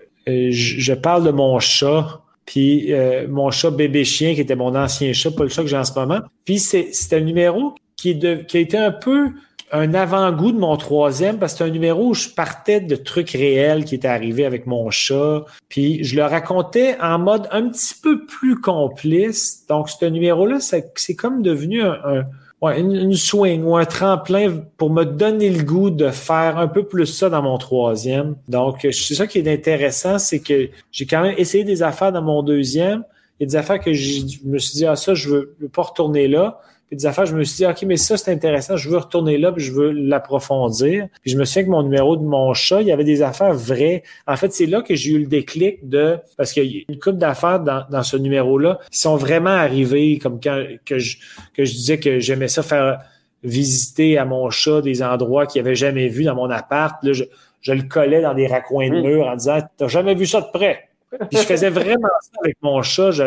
je, 0.50 0.94
parle 0.96 1.24
de 1.26 1.32
mon 1.32 1.60
chat. 1.60 2.22
Puis 2.50 2.92
euh, 2.94 3.28
mon 3.30 3.52
chat 3.52 3.70
bébé 3.70 4.04
chien, 4.04 4.34
qui 4.34 4.42
était 4.42 4.56
mon 4.56 4.74
ancien 4.76 5.14
chat, 5.14 5.30
pas 5.30 5.44
le 5.44 5.50
chat 5.50 5.62
que 5.62 5.68
j'ai 5.68 5.78
en 5.78 5.84
ce 5.84 5.94
moment. 5.94 6.22
Puis 6.46 6.58
c'est 6.58 7.14
un 7.14 7.20
numéro 7.20 7.76
qui, 7.96 8.20
a 8.26 8.58
été 8.58 8.76
un 8.76 8.90
peu 8.90 9.28
un 9.72 9.94
avant-goût 9.94 10.52
de 10.52 10.58
mon 10.58 10.76
troisième 10.76 11.38
parce 11.38 11.54
que 11.54 11.60
c'est 11.60 11.64
un 11.66 11.70
numéro 11.70 12.08
où 12.08 12.14
je 12.16 12.30
partais 12.30 12.82
de 12.82 12.96
trucs 12.96 13.30
réels 13.30 13.86
qui 13.86 13.94
étaient 13.94 14.08
arrivés 14.08 14.46
avec 14.46 14.66
mon 14.66 14.90
chat. 14.90 15.46
Puis 15.68 16.04
je 16.04 16.16
le 16.16 16.24
racontais 16.24 16.98
en 17.00 17.20
mode 17.20 17.48
un 17.52 17.70
petit 17.70 17.94
peu 18.02 18.26
plus 18.26 18.60
complice. 18.60 19.68
Donc, 19.70 19.88
ce 19.88 20.06
numéro-là, 20.06 20.58
c'est 20.60 21.16
comme 21.16 21.44
devenu 21.44 21.84
un, 21.84 22.26
une, 22.62 23.14
swing 23.14 23.64
ou 23.64 23.78
un 23.78 23.86
tremplin 23.86 24.62
pour 24.78 24.90
me 24.90 25.06
donner 25.06 25.50
le 25.50 25.64
goût 25.64 25.90
de 25.90 26.10
faire 26.10 26.58
un 26.58 26.68
peu 26.68 26.84
plus 26.84 27.06
ça 27.06 27.30
dans 27.30 27.42
mon 27.42 27.58
troisième. 27.58 28.36
Donc, 28.48 28.80
c'est 28.82 29.16
ça 29.16 29.28
qui 29.28 29.40
est 29.40 29.52
intéressant, 29.52 30.20
c'est 30.20 30.40
que 30.40 30.70
j'ai 30.92 31.06
quand 31.06 31.22
même 31.22 31.36
essayé 31.38 31.64
des 31.64 31.84
affaires 31.84 32.12
dans 32.12 32.22
mon 32.22 32.44
deuxième. 32.44 33.04
Il 33.40 33.44
y 33.44 33.46
a 33.46 33.48
des 33.48 33.56
affaires 33.56 33.80
que 33.80 33.94
je 33.94 34.24
me 34.44 34.58
suis 34.58 34.74
dit, 34.74 34.86
ah, 34.86 34.98
ça, 34.98 35.14
je 35.14 35.30
veux, 35.30 35.56
veux 35.62 35.70
pas 35.70 35.84
retourner 35.84 36.28
là. 36.28 36.60
Puis 36.90 36.98
des 36.98 37.06
affaires, 37.06 37.28
je 37.28 37.36
me 37.36 37.44
suis 37.44 37.58
dit, 37.58 37.66
OK, 37.68 37.84
mais 37.84 37.98
ça, 37.98 38.18
c'est 38.18 38.32
intéressant, 38.32 38.76
je 38.76 38.90
veux 38.90 38.98
retourner 38.98 39.38
là, 39.38 39.52
puis 39.52 39.64
je 39.64 39.72
veux 39.72 39.92
l'approfondir. 39.92 41.08
Puis 41.22 41.32
je 41.32 41.38
me 41.38 41.46
souviens 41.46 41.64
que 41.64 41.70
mon 41.70 41.84
numéro 41.84 42.18
de 42.18 42.24
mon 42.24 42.54
chat, 42.56 42.82
il 42.82 42.88
y 42.88 42.92
avait 42.92 43.04
des 43.04 43.22
affaires 43.22 43.54
vraies. 43.54 44.02
En 44.26 44.36
fait, 44.36 44.52
c'est 44.52 44.66
là 44.66 44.82
que 44.82 44.96
j'ai 44.96 45.12
eu 45.12 45.20
le 45.20 45.28
déclic 45.28 45.88
de, 45.88 46.18
parce 46.36 46.52
qu'il 46.52 46.66
y 46.66 46.80
a 46.80 46.82
une 46.90 47.00
couple 47.00 47.18
d'affaires 47.18 47.60
dans, 47.60 47.86
dans 47.92 48.02
ce 48.02 48.18
numéro-là 48.18 48.80
qui 48.92 49.00
sont 49.00 49.18
vraiment 49.18 49.52
arrivées, 49.52 50.18
comme 50.18 50.40
quand 50.42 50.64
que 50.84 50.98
je, 50.98 51.18
que 51.54 51.64
je 51.64 51.72
disais 51.72 52.00
que 52.00 52.20
j'aimais 52.20 52.48
ça 52.48 52.64
faire 52.64 53.00
visiter 53.44 54.18
à 54.18 54.26
mon 54.26 54.50
chat 54.50 54.82
des 54.82 55.04
endroits 55.04 55.46
qu'il 55.46 55.62
avait 55.62 55.76
jamais 55.76 56.08
vus 56.08 56.24
dans 56.24 56.36
mon 56.36 56.50
appart. 56.50 56.96
Là, 57.04 57.14
je, 57.14 57.24
je 57.62 57.74
le 57.74 57.84
collais 57.84 58.22
dans 58.22 58.34
des 58.34 58.48
raccoins 58.48 58.90
de 58.90 59.00
mmh. 59.00 59.04
mur 59.04 59.28
en 59.28 59.36
disant, 59.36 59.60
t'as 59.78 59.88
jamais 59.88 60.16
vu 60.16 60.26
ça 60.26 60.42
de 60.42 60.48
près? 60.52 60.90
Puis 61.12 61.40
je 61.40 61.44
faisais 61.44 61.70
vraiment 61.70 62.08
ça 62.22 62.32
avec 62.44 62.58
mon 62.62 62.82
chat. 62.82 63.12
Je, 63.12 63.24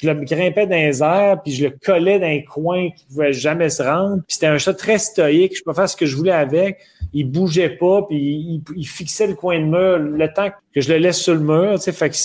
je 0.00 0.10
le 0.10 0.24
grimpais 0.24 0.66
dans 0.66 0.76
les 0.76 1.02
airs, 1.02 1.42
puis 1.42 1.52
je 1.52 1.64
le 1.66 1.76
collais 1.84 2.18
dans 2.18 2.26
un 2.26 2.40
coin 2.40 2.90
qui 2.90 3.04
pouvait 3.06 3.32
jamais 3.32 3.68
se 3.68 3.82
rendre. 3.82 4.22
Puis 4.26 4.34
c'était 4.34 4.46
un 4.46 4.58
chat 4.58 4.74
très 4.74 4.98
stoïque. 4.98 5.56
Je 5.56 5.62
pouvais 5.62 5.76
faire 5.76 5.88
ce 5.88 5.96
que 5.96 6.06
je 6.06 6.16
voulais 6.16 6.32
avec. 6.32 6.78
Il 7.12 7.30
bougeait 7.30 7.70
pas, 7.70 8.02
puis 8.08 8.62
il, 8.76 8.86
fixait 8.86 9.26
le 9.26 9.34
coin 9.34 9.58
de 9.58 9.64
mur 9.64 9.98
le 9.98 10.32
temps 10.32 10.50
que 10.74 10.80
je 10.80 10.92
le 10.92 10.98
laisse 10.98 11.18
sur 11.18 11.34
le 11.34 11.40
mur. 11.40 11.74
Tu 11.74 11.82
sais, 11.82 11.92
fait 11.92 12.10
que 12.10 12.16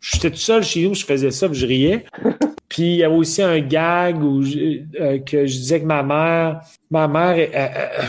j'étais 0.00 0.30
tout 0.30 0.36
seul 0.36 0.62
chez 0.62 0.86
nous, 0.86 0.94
je 0.94 1.04
faisais 1.04 1.30
ça, 1.30 1.48
puis 1.48 1.58
je 1.58 1.66
riais. 1.66 2.04
Puis 2.70 2.82
il 2.84 2.96
y 2.98 3.04
avait 3.04 3.16
aussi 3.16 3.42
un 3.42 3.58
gag 3.58 4.22
où 4.22 4.42
euh, 4.44 5.18
que 5.18 5.44
je 5.44 5.56
disais 5.56 5.80
que 5.80 5.86
ma 5.86 6.04
mère, 6.04 6.60
ma 6.88 7.08
mère 7.08 7.34
euh, 7.36 7.48
euh, 7.52 8.06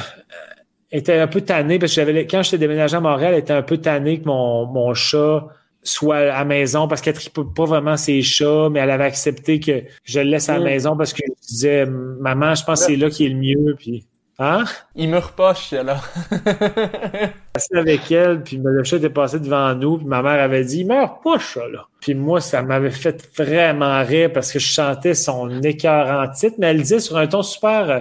était 0.92 1.18
un 1.18 1.26
peu 1.26 1.42
tannée 1.42 1.80
parce 1.80 1.94
que 1.94 1.96
j'avais 1.96 2.28
quand 2.28 2.44
j'étais 2.44 2.60
déménagé 2.60 2.96
à 2.96 3.00
Montréal, 3.00 3.34
elle 3.34 3.40
était 3.40 3.54
un 3.54 3.64
peu 3.64 3.78
tannée 3.78 4.20
que 4.20 4.26
mon, 4.26 4.68
mon 4.68 4.94
chat 4.94 5.48
soit 5.84 6.18
à 6.18 6.26
la 6.26 6.45
maison 6.45 6.88
parce 6.88 7.02
qu'elle 7.02 7.16
ne 7.16 7.44
pas 7.44 7.66
vraiment 7.66 7.98
ses 7.98 8.22
chats, 8.22 8.70
mais 8.72 8.80
elle 8.80 8.91
avait 8.91 9.06
accepté 9.06 9.60
que 9.60 9.84
je 10.03 10.20
le 10.20 10.30
laisse 10.30 10.49
à 10.49 10.53
la 10.53 10.60
mm. 10.60 10.64
maison 10.64 10.98
parce 10.98 11.14
que 11.14 11.22
je 11.26 11.48
disais 11.48 11.86
Maman, 11.86 12.56
je 12.56 12.64
pense 12.64 12.82
que 12.82 12.86
c'est 12.88 12.95
là 12.95 13.10
qui 13.10 13.26
est 13.26 13.30
le 13.30 13.36
mieux. 13.36 13.76
Puis, 13.78 14.06
hein? 14.40 14.64
Il 14.95 15.10
meurt 15.10 15.36
pas, 15.36 15.53
chien 15.53 15.84
là. 15.84 16.02
Assis 17.56 17.76
avec 17.76 18.12
elle, 18.12 18.44
puis 18.44 18.60
le 18.64 18.84
chat 18.84 18.98
était 18.98 19.10
passé 19.10 19.40
devant 19.40 19.74
nous, 19.76 19.98
puis 19.98 20.08
ma 20.08 20.22
mère 20.22 20.41
avait 20.41 20.64
dit 20.64 20.80
Il 20.80 20.88
meurt 20.88 21.24
pas, 21.24 21.40
chat 21.40 21.68
là. 21.68 21.88
Puis 21.99 22.16
moi, 22.16 22.41
ça 22.41 22.62
m'avait 22.62 22.91
fait 22.91 23.28
vraiment 23.38 24.03
rire 24.03 24.32
parce 24.34 24.52
que 24.52 24.60
je 24.60 24.68
chantais 24.68 25.14
son 25.14 25.62
écœur 25.62 26.08
en 26.08 26.32
titre, 26.32 26.56
mais 26.60 26.68
elle 26.68 26.82
disait 26.82 26.99
sur 26.99 27.18
un 27.18 27.28
ton 27.28 27.41
super 27.41 27.90
euh, 27.90 27.99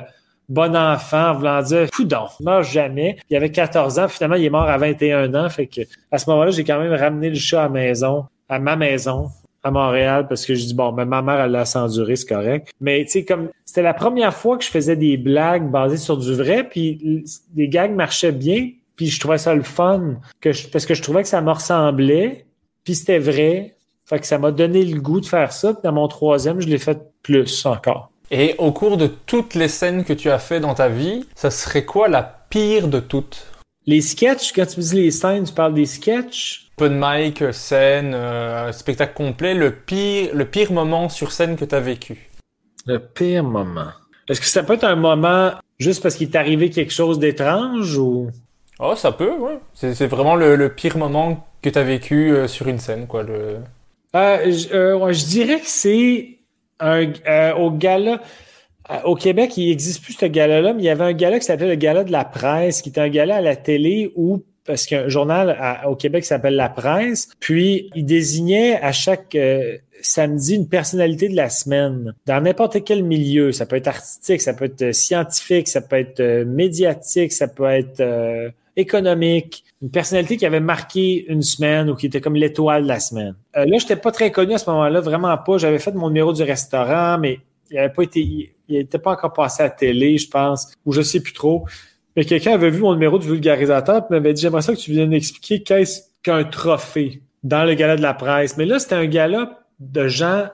bon 0.50 0.76
enfant, 0.76 1.32
voulant 1.34 1.62
dire, 1.62 1.88
coudon, 1.90 2.26
meurt 2.40 2.64
jamais. 2.64 3.16
Il 3.30 3.36
avait 3.36 3.50
14 3.50 3.98
ans, 3.98 4.08
finalement, 4.08 4.36
il 4.36 4.44
est 4.44 4.50
mort 4.50 4.68
à 4.68 4.76
21 4.76 5.34
ans. 5.34 5.48
Fait 5.48 5.66
que, 5.66 5.80
à 6.10 6.18
ce 6.18 6.28
moment-là, 6.28 6.50
j'ai 6.50 6.64
quand 6.64 6.78
même 6.78 6.92
ramené 6.92 7.30
le 7.30 7.36
chat 7.36 7.60
à 7.60 7.62
la 7.64 7.68
maison, 7.70 8.26
à 8.48 8.58
ma 8.58 8.76
maison, 8.76 9.28
à 9.62 9.70
Montréal, 9.70 10.26
parce 10.28 10.44
que 10.44 10.54
je 10.54 10.66
dis, 10.66 10.74
bon, 10.74 10.92
mais 10.92 11.04
ma 11.06 11.22
mère, 11.22 11.40
elle 11.40 11.52
l'a 11.52 11.64
enduré, 11.76 12.16
c'est 12.16 12.26
correct. 12.26 12.70
Mais, 12.80 13.04
tu 13.04 13.12
sais, 13.12 13.24
comme, 13.24 13.48
c'était 13.64 13.82
la 13.82 13.94
première 13.94 14.34
fois 14.34 14.58
que 14.58 14.64
je 14.64 14.70
faisais 14.70 14.96
des 14.96 15.16
blagues 15.16 15.70
basées 15.70 15.96
sur 15.96 16.16
du 16.16 16.34
vrai, 16.34 16.64
puis 16.64 17.24
les 17.54 17.68
gags 17.68 17.94
marchaient 17.94 18.32
bien, 18.32 18.70
puis 18.96 19.06
je 19.06 19.20
trouvais 19.20 19.38
ça 19.38 19.54
le 19.54 19.62
fun, 19.62 20.16
que 20.40 20.50
parce 20.70 20.84
que 20.84 20.94
je 20.94 21.02
trouvais 21.02 21.22
que 21.22 21.28
ça 21.28 21.40
me 21.40 21.50
ressemblait, 21.50 22.44
puis 22.84 22.94
c'était 22.94 23.18
vrai. 23.18 23.76
Fait 24.04 24.18
que 24.18 24.26
ça 24.26 24.38
m'a 24.38 24.50
donné 24.50 24.84
le 24.84 25.00
goût 25.00 25.20
de 25.20 25.26
faire 25.26 25.52
ça. 25.52 25.72
Puis 25.72 25.82
dans 25.84 25.92
mon 25.92 26.08
troisième, 26.08 26.60
je 26.60 26.66
l'ai 26.66 26.78
fait 26.78 26.98
plus 27.22 27.64
encore. 27.64 28.09
Et 28.32 28.54
au 28.58 28.70
cours 28.70 28.96
de 28.96 29.08
toutes 29.08 29.54
les 29.54 29.66
scènes 29.66 30.04
que 30.04 30.12
tu 30.12 30.30
as 30.30 30.38
fait 30.38 30.60
dans 30.60 30.74
ta 30.74 30.88
vie, 30.88 31.26
ça 31.34 31.50
serait 31.50 31.84
quoi 31.84 32.06
la 32.06 32.22
pire 32.22 32.86
de 32.86 33.00
toutes? 33.00 33.44
Les 33.86 34.00
sketchs, 34.00 34.52
quand 34.52 34.66
tu 34.66 34.78
dis 34.78 34.94
les 34.94 35.10
scènes, 35.10 35.44
tu 35.44 35.52
parles 35.52 35.74
des 35.74 35.86
sketchs? 35.86 36.68
Open 36.76 36.96
mic, 36.96 37.42
scène, 37.52 38.14
euh, 38.14 38.70
spectacle 38.70 39.14
complet, 39.14 39.54
le 39.54 39.72
pire, 39.74 40.30
le 40.32 40.44
pire 40.44 40.70
moment 40.70 41.08
sur 41.08 41.32
scène 41.32 41.56
que 41.56 41.64
tu 41.64 41.74
as 41.74 41.80
vécu? 41.80 42.30
Le 42.86 43.00
pire 43.00 43.42
moment. 43.42 43.90
Est-ce 44.28 44.40
que 44.40 44.46
ça 44.46 44.62
peut 44.62 44.74
être 44.74 44.84
un 44.84 44.94
moment 44.94 45.50
juste 45.80 46.00
parce 46.00 46.14
qu'il 46.14 46.30
t'est 46.30 46.38
arrivé 46.38 46.70
quelque 46.70 46.92
chose 46.92 47.18
d'étrange 47.18 47.98
ou? 47.98 48.30
Oh, 48.78 48.94
ça 48.94 49.10
peut, 49.10 49.32
oui. 49.40 49.54
C'est 49.74 50.06
vraiment 50.06 50.36
le, 50.36 50.68
pire 50.68 50.96
moment 50.96 51.48
que 51.62 51.68
tu 51.68 51.78
as 51.78 51.82
vécu 51.82 52.30
euh, 52.30 52.46
sur 52.46 52.68
une 52.68 52.78
scène, 52.78 53.08
quoi. 53.08 53.24
Le... 53.24 53.58
Euh, 54.14 54.52
je 54.52 55.26
dirais 55.26 55.58
que 55.58 55.66
c'est 55.66 56.39
euh, 56.82 57.54
au 57.54 57.70
gala. 57.70 58.20
Euh, 58.90 59.00
au 59.04 59.14
Québec, 59.14 59.56
il 59.56 59.68
n'existe 59.68 60.02
plus 60.02 60.14
ce 60.14 60.26
gala-là, 60.26 60.72
mais 60.72 60.82
il 60.82 60.86
y 60.86 60.90
avait 60.90 61.04
un 61.04 61.12
gala 61.12 61.38
qui 61.38 61.46
s'appelait 61.46 61.68
le 61.68 61.74
gala 61.74 62.04
de 62.04 62.12
la 62.12 62.24
presse, 62.24 62.82
qui 62.82 62.88
était 62.88 63.00
un 63.00 63.08
gala 63.08 63.36
à 63.36 63.40
la 63.40 63.56
télé 63.56 64.12
où 64.16 64.42
parce 64.66 64.86
qu'un 64.86 65.08
journal 65.08 65.58
au 65.88 65.96
Québec 65.96 66.24
s'appelle 66.24 66.54
La 66.54 66.68
Presse, 66.68 67.28
puis 67.40 67.90
il 67.96 68.04
désignait 68.04 68.80
à 68.80 68.92
chaque 68.92 69.34
euh, 69.34 69.78
samedi 70.00 70.54
une 70.54 70.68
personnalité 70.68 71.28
de 71.28 71.34
la 71.34 71.48
semaine 71.48 72.14
dans 72.26 72.40
n'importe 72.40 72.84
quel 72.84 73.02
milieu. 73.02 73.50
Ça 73.50 73.66
peut 73.66 73.76
être 73.76 73.88
artistique, 73.88 74.40
ça 74.40 74.52
peut 74.52 74.66
être 74.66 74.94
scientifique, 74.94 75.66
ça 75.66 75.80
peut 75.80 75.96
être 75.96 76.44
médiatique, 76.44 77.32
ça 77.32 77.48
peut 77.48 77.64
être 77.64 78.52
économique, 78.76 79.64
une 79.82 79.90
personnalité 79.90 80.36
qui 80.36 80.44
avait 80.44 80.60
marqué 80.60 81.24
une 81.28 81.42
semaine 81.42 81.88
ou 81.88 81.94
qui 81.94 82.06
était 82.06 82.20
comme 82.20 82.34
l'étoile 82.34 82.82
de 82.82 82.88
la 82.88 83.00
semaine. 83.00 83.34
Euh, 83.56 83.64
là, 83.64 83.78
je 83.78 83.84
n'étais 83.84 83.96
pas 83.96 84.12
très 84.12 84.30
connu 84.30 84.54
à 84.54 84.58
ce 84.58 84.68
moment-là, 84.70 85.00
vraiment 85.00 85.36
pas. 85.38 85.58
J'avais 85.58 85.78
fait 85.78 85.94
mon 85.94 86.08
numéro 86.08 86.32
du 86.32 86.42
restaurant, 86.42 87.18
mais 87.18 87.40
il 87.70 87.76
n'avait 87.76 87.92
pas 87.92 88.02
été, 88.02 88.20
il 88.20 88.50
n'était 88.68 88.98
pas 88.98 89.12
encore 89.12 89.32
passé 89.32 89.62
à 89.62 89.66
la 89.66 89.70
télé, 89.70 90.18
je 90.18 90.28
pense, 90.28 90.72
ou 90.84 90.92
je 90.92 91.00
sais 91.00 91.20
plus 91.20 91.32
trop. 91.32 91.64
Mais 92.14 92.24
quelqu'un 92.24 92.52
avait 92.52 92.70
vu 92.70 92.80
mon 92.80 92.92
numéro 92.92 93.18
du 93.18 93.26
vulgarisateur 93.26 93.96
et 93.96 94.12
m'avait 94.12 94.34
dit 94.34 94.42
J'aimerais 94.42 94.62
ça 94.62 94.74
que 94.74 94.78
tu 94.78 94.90
viennes 94.90 95.12
expliquer 95.12 95.62
qu'est-ce 95.62 96.02
qu'un 96.22 96.44
trophée 96.44 97.22
dans 97.42 97.64
le 97.64 97.74
gala 97.74 97.96
de 97.96 98.02
la 98.02 98.12
presse. 98.12 98.56
Mais 98.58 98.66
là, 98.66 98.78
c'était 98.78 98.96
un 98.96 99.06
gala 99.06 99.60
de 99.78 100.08
gens 100.08 100.48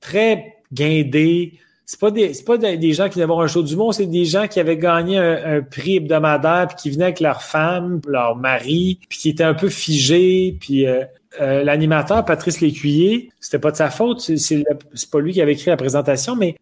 très 0.00 0.62
guindés, 0.72 1.58
c'est 1.90 1.98
pas 1.98 2.12
des 2.12 2.30
pas 2.46 2.56
des 2.56 2.92
gens 2.92 3.08
qui 3.08 3.16
venaient 3.16 3.26
voir 3.26 3.40
un 3.40 3.48
show 3.48 3.64
du 3.64 3.74
monde, 3.74 3.94
c'est 3.94 4.06
des 4.06 4.24
gens 4.24 4.46
qui 4.46 4.60
avaient 4.60 4.76
gagné 4.76 5.18
un, 5.18 5.60
prix 5.60 5.96
hebdomadaire 5.96 6.68
puis 6.68 6.76
qui 6.76 6.90
venaient 6.92 7.06
avec 7.06 7.18
leur 7.18 7.42
femme, 7.42 8.00
leur 8.06 8.36
mari, 8.36 9.00
puis 9.08 9.18
qui 9.18 9.28
étaient 9.28 9.42
un 9.42 9.54
peu 9.54 9.68
figés, 9.68 10.56
puis 10.60 10.86
euh, 10.86 11.02
euh, 11.40 11.64
l'animateur 11.64 12.24
Patrice 12.24 12.60
Lécuyer, 12.60 13.32
c'était 13.40 13.58
pas 13.58 13.72
de 13.72 13.76
sa 13.76 13.90
faute, 13.90 14.20
c'est 14.20 14.36
c'est 14.36 15.10
pas 15.10 15.18
lui 15.18 15.32
qui 15.32 15.42
avait 15.42 15.54
écrit 15.54 15.70
la 15.70 15.76
présentation, 15.76 16.36
mais 16.36 16.54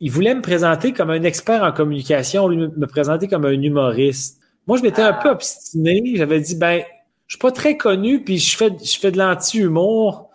il 0.00 0.10
voulait 0.10 0.34
me 0.34 0.42
présenter 0.42 0.92
comme 0.92 1.08
un 1.08 1.22
expert 1.22 1.62
en 1.62 1.72
communication, 1.72 2.46
lui 2.46 2.58
me 2.58 2.86
présenter 2.86 3.26
comme 3.26 3.46
un 3.46 3.52
humoriste. 3.52 4.38
Moi, 4.66 4.76
je 4.76 4.82
m'étais 4.82 5.00
un 5.00 5.14
peu 5.14 5.30
obstiné, 5.30 6.12
j'avais 6.16 6.40
dit 6.40 6.56
ben 6.56 6.82
je 7.26 7.36
suis 7.36 7.40
pas 7.40 7.52
très 7.52 7.78
connu 7.78 8.22
puis 8.22 8.36
je 8.36 8.54
fais 8.54 8.68
je 8.84 8.98
fais 8.98 9.10
de 9.10 9.16
l'anti-humour 9.16 10.28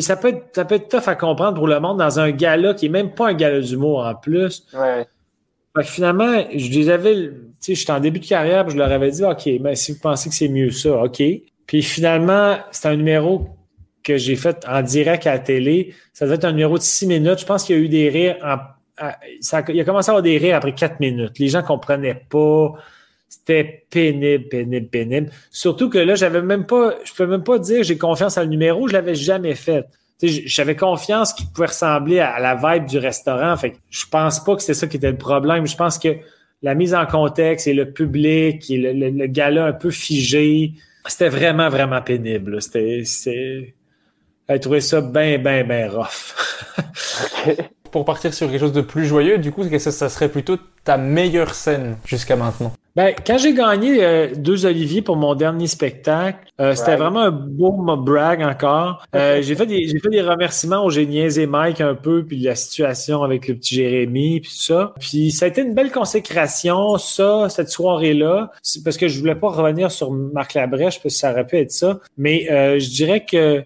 ça, 0.00 0.16
peut 0.16 0.28
être, 0.28 0.46
ça 0.54 0.64
peut 0.64 0.76
être 0.76 0.88
tough 0.88 1.08
à 1.08 1.14
comprendre 1.14 1.56
pour 1.56 1.68
le 1.68 1.78
monde 1.80 1.98
dans 1.98 2.20
un 2.20 2.30
gala 2.30 2.74
qui 2.74 2.86
est 2.86 2.90
même 2.90 3.12
pas 3.14 3.28
un 3.28 3.34
gala 3.34 3.60
d'humour 3.60 4.04
en 4.06 4.14
plus. 4.14 4.66
Ouais. 4.74 5.06
Fait 5.76 5.82
que 5.82 5.88
finalement, 5.88 6.44
je 6.54 6.70
les 6.70 6.88
avais, 6.88 7.14
tu 7.14 7.32
sais, 7.60 7.74
j'étais 7.74 7.92
en 7.92 8.00
début 8.00 8.20
de 8.20 8.26
carrière, 8.26 8.64
puis 8.64 8.72
je 8.72 8.78
leur 8.78 8.90
avais 8.90 9.10
dit, 9.10 9.24
OK, 9.24 9.46
mais 9.46 9.58
ben, 9.58 9.74
si 9.74 9.92
vous 9.92 9.98
pensez 10.00 10.28
que 10.28 10.34
c'est 10.34 10.48
mieux 10.48 10.70
ça, 10.70 11.02
OK. 11.02 11.22
Puis 11.66 11.82
finalement, 11.82 12.56
c'est 12.70 12.88
un 12.88 12.96
numéro 12.96 13.48
que 14.02 14.16
j'ai 14.16 14.36
fait 14.36 14.64
en 14.68 14.82
direct 14.82 15.26
à 15.26 15.32
la 15.32 15.38
télé. 15.40 15.94
Ça 16.12 16.24
devait 16.24 16.36
être 16.36 16.44
un 16.44 16.52
numéro 16.52 16.78
de 16.78 16.82
six 16.82 17.06
minutes. 17.06 17.40
Je 17.40 17.46
pense 17.46 17.64
qu'il 17.64 17.76
y 17.76 17.78
a 17.78 17.82
eu 17.82 17.88
des 17.88 18.08
rires 18.08 18.36
en, 18.42 18.58
ça, 19.40 19.62
il 19.68 19.80
a 19.80 19.84
commencé 19.84 20.08
à 20.08 20.12
avoir 20.12 20.22
des 20.22 20.38
rires 20.38 20.56
après 20.56 20.72
quatre 20.72 21.00
minutes. 21.00 21.38
Les 21.38 21.48
gens 21.48 21.62
comprenaient 21.62 22.14
pas. 22.14 22.74
C'était 23.28 23.86
pénible, 23.90 24.48
pénible, 24.48 24.88
pénible. 24.88 25.30
Surtout 25.50 25.90
que 25.90 25.98
là, 25.98 26.14
j'avais 26.14 26.42
même 26.42 26.66
pas, 26.66 26.94
je 27.04 27.12
peux 27.12 27.26
même 27.26 27.42
pas 27.42 27.58
dire 27.58 27.82
j'ai 27.82 27.98
confiance 27.98 28.38
à 28.38 28.44
le 28.44 28.50
numéro, 28.50 28.88
je 28.88 28.92
l'avais 28.92 29.14
jamais 29.14 29.54
fait. 29.54 29.86
J'avais 30.22 30.76
confiance 30.76 31.34
qu'il 31.34 31.46
pouvait 31.48 31.66
ressembler 31.66 32.20
à 32.20 32.38
la 32.38 32.54
vibe 32.54 32.86
du 32.86 32.98
restaurant. 32.98 33.54
Fait 33.56 33.72
que 33.72 33.76
je 33.90 34.06
pense 34.10 34.42
pas 34.42 34.54
que 34.54 34.62
c'était 34.62 34.74
ça 34.74 34.86
qui 34.86 34.96
était 34.96 35.10
le 35.10 35.18
problème. 35.18 35.66
Je 35.66 35.76
pense 35.76 35.98
que 35.98 36.16
la 36.62 36.74
mise 36.74 36.94
en 36.94 37.04
contexte 37.04 37.66
et 37.66 37.74
le 37.74 37.92
public 37.92 38.70
et 38.70 38.78
le, 38.78 39.10
le, 39.10 39.26
gala 39.26 39.66
un 39.66 39.72
peu 39.72 39.90
figé, 39.90 40.72
c'était 41.06 41.28
vraiment, 41.28 41.68
vraiment 41.68 42.00
pénible. 42.00 42.62
C'était, 42.62 43.02
j'ai 44.48 44.60
trouvé 44.60 44.80
ça 44.80 45.00
bien, 45.02 45.38
bien, 45.38 45.64
bien 45.64 45.90
rough. 45.90 46.34
pour 47.96 48.04
partir 48.04 48.34
sur 48.34 48.50
quelque 48.50 48.60
chose 48.60 48.74
de 48.74 48.82
plus 48.82 49.06
joyeux, 49.06 49.38
du 49.38 49.52
coup, 49.52 49.62
ça, 49.78 49.90
ça 49.90 50.10
serait 50.10 50.28
plutôt 50.28 50.58
ta 50.84 50.98
meilleure 50.98 51.54
scène 51.54 51.96
jusqu'à 52.04 52.36
maintenant? 52.36 52.70
Ben, 52.94 53.14
quand 53.26 53.38
j'ai 53.38 53.54
gagné 53.54 54.04
euh, 54.04 54.28
deux 54.36 54.66
Oliviers 54.66 55.00
pour 55.00 55.16
mon 55.16 55.34
dernier 55.34 55.66
spectacle, 55.66 56.40
euh, 56.60 56.74
c'était 56.74 56.96
vraiment 56.96 57.20
un 57.20 57.30
beau 57.30 57.72
brag 57.96 58.42
encore. 58.42 59.02
Euh, 59.14 59.40
j'ai 59.40 59.54
fait 59.54 59.64
des 59.64 59.88
j'ai 59.88 59.98
fait 59.98 60.10
des 60.10 60.20
remerciements 60.20 60.84
au 60.84 60.90
génies 60.90 61.38
et 61.38 61.46
Mike 61.46 61.80
un 61.80 61.94
peu, 61.94 62.22
puis 62.22 62.38
la 62.38 62.54
situation 62.54 63.22
avec 63.22 63.48
le 63.48 63.54
petit 63.54 63.76
Jérémy, 63.76 64.40
puis 64.40 64.50
tout 64.50 64.62
ça. 64.62 64.92
Puis 65.00 65.30
ça 65.30 65.46
a 65.46 65.48
été 65.48 65.62
une 65.62 65.72
belle 65.72 65.90
consécration, 65.90 66.98
ça, 66.98 67.48
cette 67.48 67.70
soirée-là. 67.70 68.50
Parce 68.84 68.98
que 68.98 69.08
je 69.08 69.18
voulais 69.18 69.36
pas 69.36 69.48
revenir 69.48 69.90
sur 69.90 70.10
Marc 70.10 70.52
Labrèche, 70.52 71.00
parce 71.02 71.14
que 71.14 71.18
ça 71.18 71.32
aurait 71.32 71.46
pu 71.46 71.56
être 71.56 71.72
ça. 71.72 71.98
Mais 72.18 72.44
je 72.78 72.90
dirais 72.90 73.24
que 73.24 73.64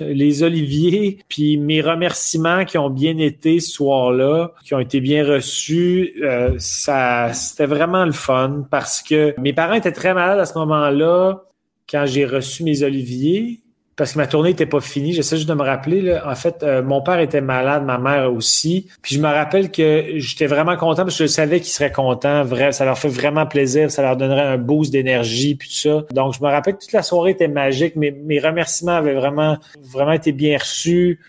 les 0.00 0.42
oliviers, 0.42 1.18
puis 1.28 1.56
mes 1.56 1.80
remerciements 1.80 2.64
qui 2.64 2.78
ont 2.78 2.90
bien 2.90 3.18
été 3.18 3.60
ce 3.60 3.70
soir-là, 3.72 4.52
qui 4.64 4.74
ont 4.74 4.80
été 4.80 5.00
bien 5.00 5.26
reçus, 5.26 6.14
euh, 6.22 6.54
ça 6.58 7.32
c'était 7.34 7.66
vraiment 7.66 8.04
le 8.04 8.12
fun 8.12 8.66
parce 8.70 9.02
que 9.02 9.34
mes 9.38 9.52
parents 9.52 9.74
étaient 9.74 9.92
très 9.92 10.14
malades 10.14 10.38
à 10.38 10.46
ce 10.46 10.58
moment-là 10.58 11.44
quand 11.88 12.06
j'ai 12.06 12.24
reçu 12.24 12.64
mes 12.64 12.82
oliviers 12.82 13.60
parce 13.96 14.12
que 14.12 14.18
ma 14.18 14.26
tournée 14.26 14.50
n'était 14.50 14.66
pas 14.66 14.80
finie. 14.80 15.12
J'essaie 15.12 15.36
juste 15.36 15.48
de 15.48 15.54
me 15.54 15.62
rappeler. 15.62 16.00
Là. 16.00 16.28
En 16.28 16.34
fait, 16.34 16.62
euh, 16.62 16.82
mon 16.82 17.00
père 17.00 17.20
était 17.20 17.40
malade, 17.40 17.84
ma 17.84 17.98
mère 17.98 18.32
aussi. 18.32 18.88
Puis 19.02 19.14
je 19.14 19.20
me 19.20 19.28
rappelle 19.28 19.70
que 19.70 20.14
j'étais 20.16 20.46
vraiment 20.46 20.76
content 20.76 21.04
parce 21.04 21.16
que 21.16 21.24
je 21.24 21.30
savais 21.30 21.60
qu'ils 21.60 21.72
seraient 21.72 21.92
contents. 21.92 22.42
Vrai, 22.42 22.72
ça 22.72 22.84
leur 22.84 22.98
fait 22.98 23.08
vraiment 23.08 23.46
plaisir. 23.46 23.90
Ça 23.90 24.02
leur 24.02 24.16
donnerait 24.16 24.42
un 24.42 24.58
boost 24.58 24.92
d'énergie 24.92 25.54
puis 25.54 25.68
tout 25.68 25.74
ça. 25.74 26.04
Donc, 26.12 26.34
je 26.34 26.42
me 26.42 26.48
rappelle 26.48 26.74
que 26.74 26.80
toute 26.80 26.92
la 26.92 27.02
soirée 27.02 27.30
était 27.30 27.48
magique. 27.48 27.94
Mes, 27.94 28.10
mes 28.10 28.40
remerciements 28.40 28.96
avaient 28.96 29.14
vraiment, 29.14 29.58
vraiment 29.80 30.12
été 30.12 30.32
bien 30.32 30.58
reçus. 30.58 31.20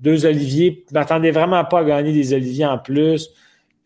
Deux 0.00 0.24
oliviers. 0.24 0.84
Je 0.88 0.94
m'attendais 0.94 1.30
vraiment 1.30 1.64
pas 1.64 1.80
à 1.80 1.84
gagner 1.84 2.12
des 2.12 2.32
oliviers 2.32 2.66
en 2.66 2.78
plus. 2.78 3.30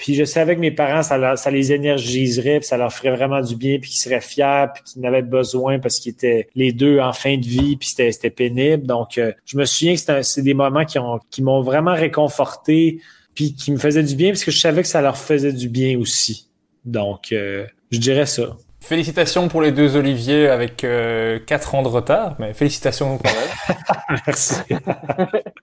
Puis 0.00 0.14
je 0.14 0.24
savais 0.24 0.54
que 0.54 0.60
mes 0.60 0.70
parents, 0.70 1.02
ça, 1.02 1.36
ça 1.36 1.50
les 1.50 1.72
énergiserait, 1.72 2.60
puis 2.60 2.66
ça 2.66 2.78
leur 2.78 2.90
ferait 2.90 3.14
vraiment 3.14 3.42
du 3.42 3.54
bien, 3.54 3.78
puis 3.78 3.90
qu'ils 3.90 4.00
seraient 4.00 4.22
fiers, 4.22 4.68
puis 4.72 4.82
qu'ils 4.82 5.04
en 5.04 5.06
avaient 5.06 5.20
besoin 5.20 5.78
parce 5.78 5.98
qu'ils 5.98 6.12
étaient 6.12 6.48
les 6.54 6.72
deux 6.72 7.00
en 7.00 7.12
fin 7.12 7.36
de 7.36 7.44
vie, 7.44 7.76
puis 7.76 7.90
c'était 7.90 8.30
pénible. 8.30 8.86
Donc, 8.86 9.18
euh, 9.18 9.32
je 9.44 9.58
me 9.58 9.66
souviens 9.66 9.94
que 9.94 10.22
c'est 10.22 10.40
des 10.40 10.54
moments 10.54 10.86
qui 10.86 10.98
ont 10.98 11.20
qui 11.30 11.42
m'ont 11.42 11.60
vraiment 11.60 11.92
réconforté, 11.92 13.02
puis 13.34 13.54
qui 13.54 13.72
me 13.72 13.76
faisaient 13.76 14.02
du 14.02 14.16
bien, 14.16 14.30
parce 14.30 14.42
que 14.42 14.50
je 14.50 14.58
savais 14.58 14.80
que 14.80 14.88
ça 14.88 15.02
leur 15.02 15.18
faisait 15.18 15.52
du 15.52 15.68
bien 15.68 15.98
aussi. 15.98 16.48
Donc, 16.86 17.32
euh, 17.32 17.66
je 17.90 17.98
dirais 17.98 18.24
ça. 18.24 18.56
Félicitations 18.80 19.48
pour 19.48 19.60
les 19.60 19.70
deux 19.70 19.96
Olivier 19.96 20.48
avec 20.48 20.82
euh, 20.82 21.38
4 21.46 21.74
ans 21.74 21.82
de 21.82 21.88
retard, 21.88 22.36
mais 22.38 22.54
félicitations 22.54 23.18
quand 23.18 23.30
même. 23.30 23.78
Merci. 24.26 24.54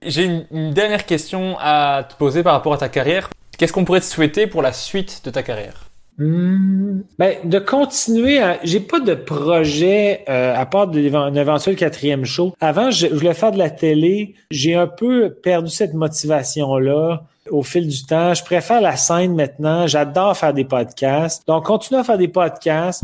J'ai 0.02 0.24
une, 0.26 0.46
une 0.52 0.72
dernière 0.72 1.06
question 1.06 1.56
à 1.58 2.06
te 2.08 2.14
poser 2.14 2.44
par 2.44 2.52
rapport 2.52 2.74
à 2.74 2.78
ta 2.78 2.88
carrière. 2.88 3.30
Qu'est-ce 3.58 3.72
qu'on 3.72 3.84
pourrait 3.84 4.00
te 4.00 4.06
souhaiter 4.06 4.46
pour 4.46 4.62
la 4.62 4.72
suite 4.72 5.20
de 5.24 5.30
ta 5.30 5.42
carrière? 5.42 5.90
Hmm, 6.16 7.00
ben, 7.18 7.36
de 7.44 7.58
continuer 7.58 8.40
à. 8.40 8.58
J'ai 8.62 8.78
pas 8.78 9.00
de 9.00 9.14
projet 9.14 10.24
euh, 10.28 10.54
à 10.54 10.64
part 10.64 10.86
d'un 10.86 11.34
éventuel 11.34 11.74
quatrième 11.74 12.24
show. 12.24 12.54
Avant, 12.60 12.92
je, 12.92 13.08
voulais 13.08 13.34
faire 13.34 13.50
de 13.50 13.58
la 13.58 13.70
télé. 13.70 14.34
J'ai 14.52 14.76
un 14.76 14.86
peu 14.86 15.30
perdu 15.30 15.70
cette 15.70 15.94
motivation-là 15.94 17.24
au 17.50 17.62
fil 17.64 17.88
du 17.88 18.04
temps. 18.04 18.32
Je 18.32 18.44
préfère 18.44 18.80
la 18.80 18.96
scène 18.96 19.34
maintenant. 19.34 19.88
J'adore 19.88 20.36
faire 20.36 20.54
des 20.54 20.64
podcasts. 20.64 21.46
Donc, 21.48 21.66
continuer 21.66 22.00
à 22.00 22.04
faire 22.04 22.18
des 22.18 22.28
podcasts. 22.28 23.02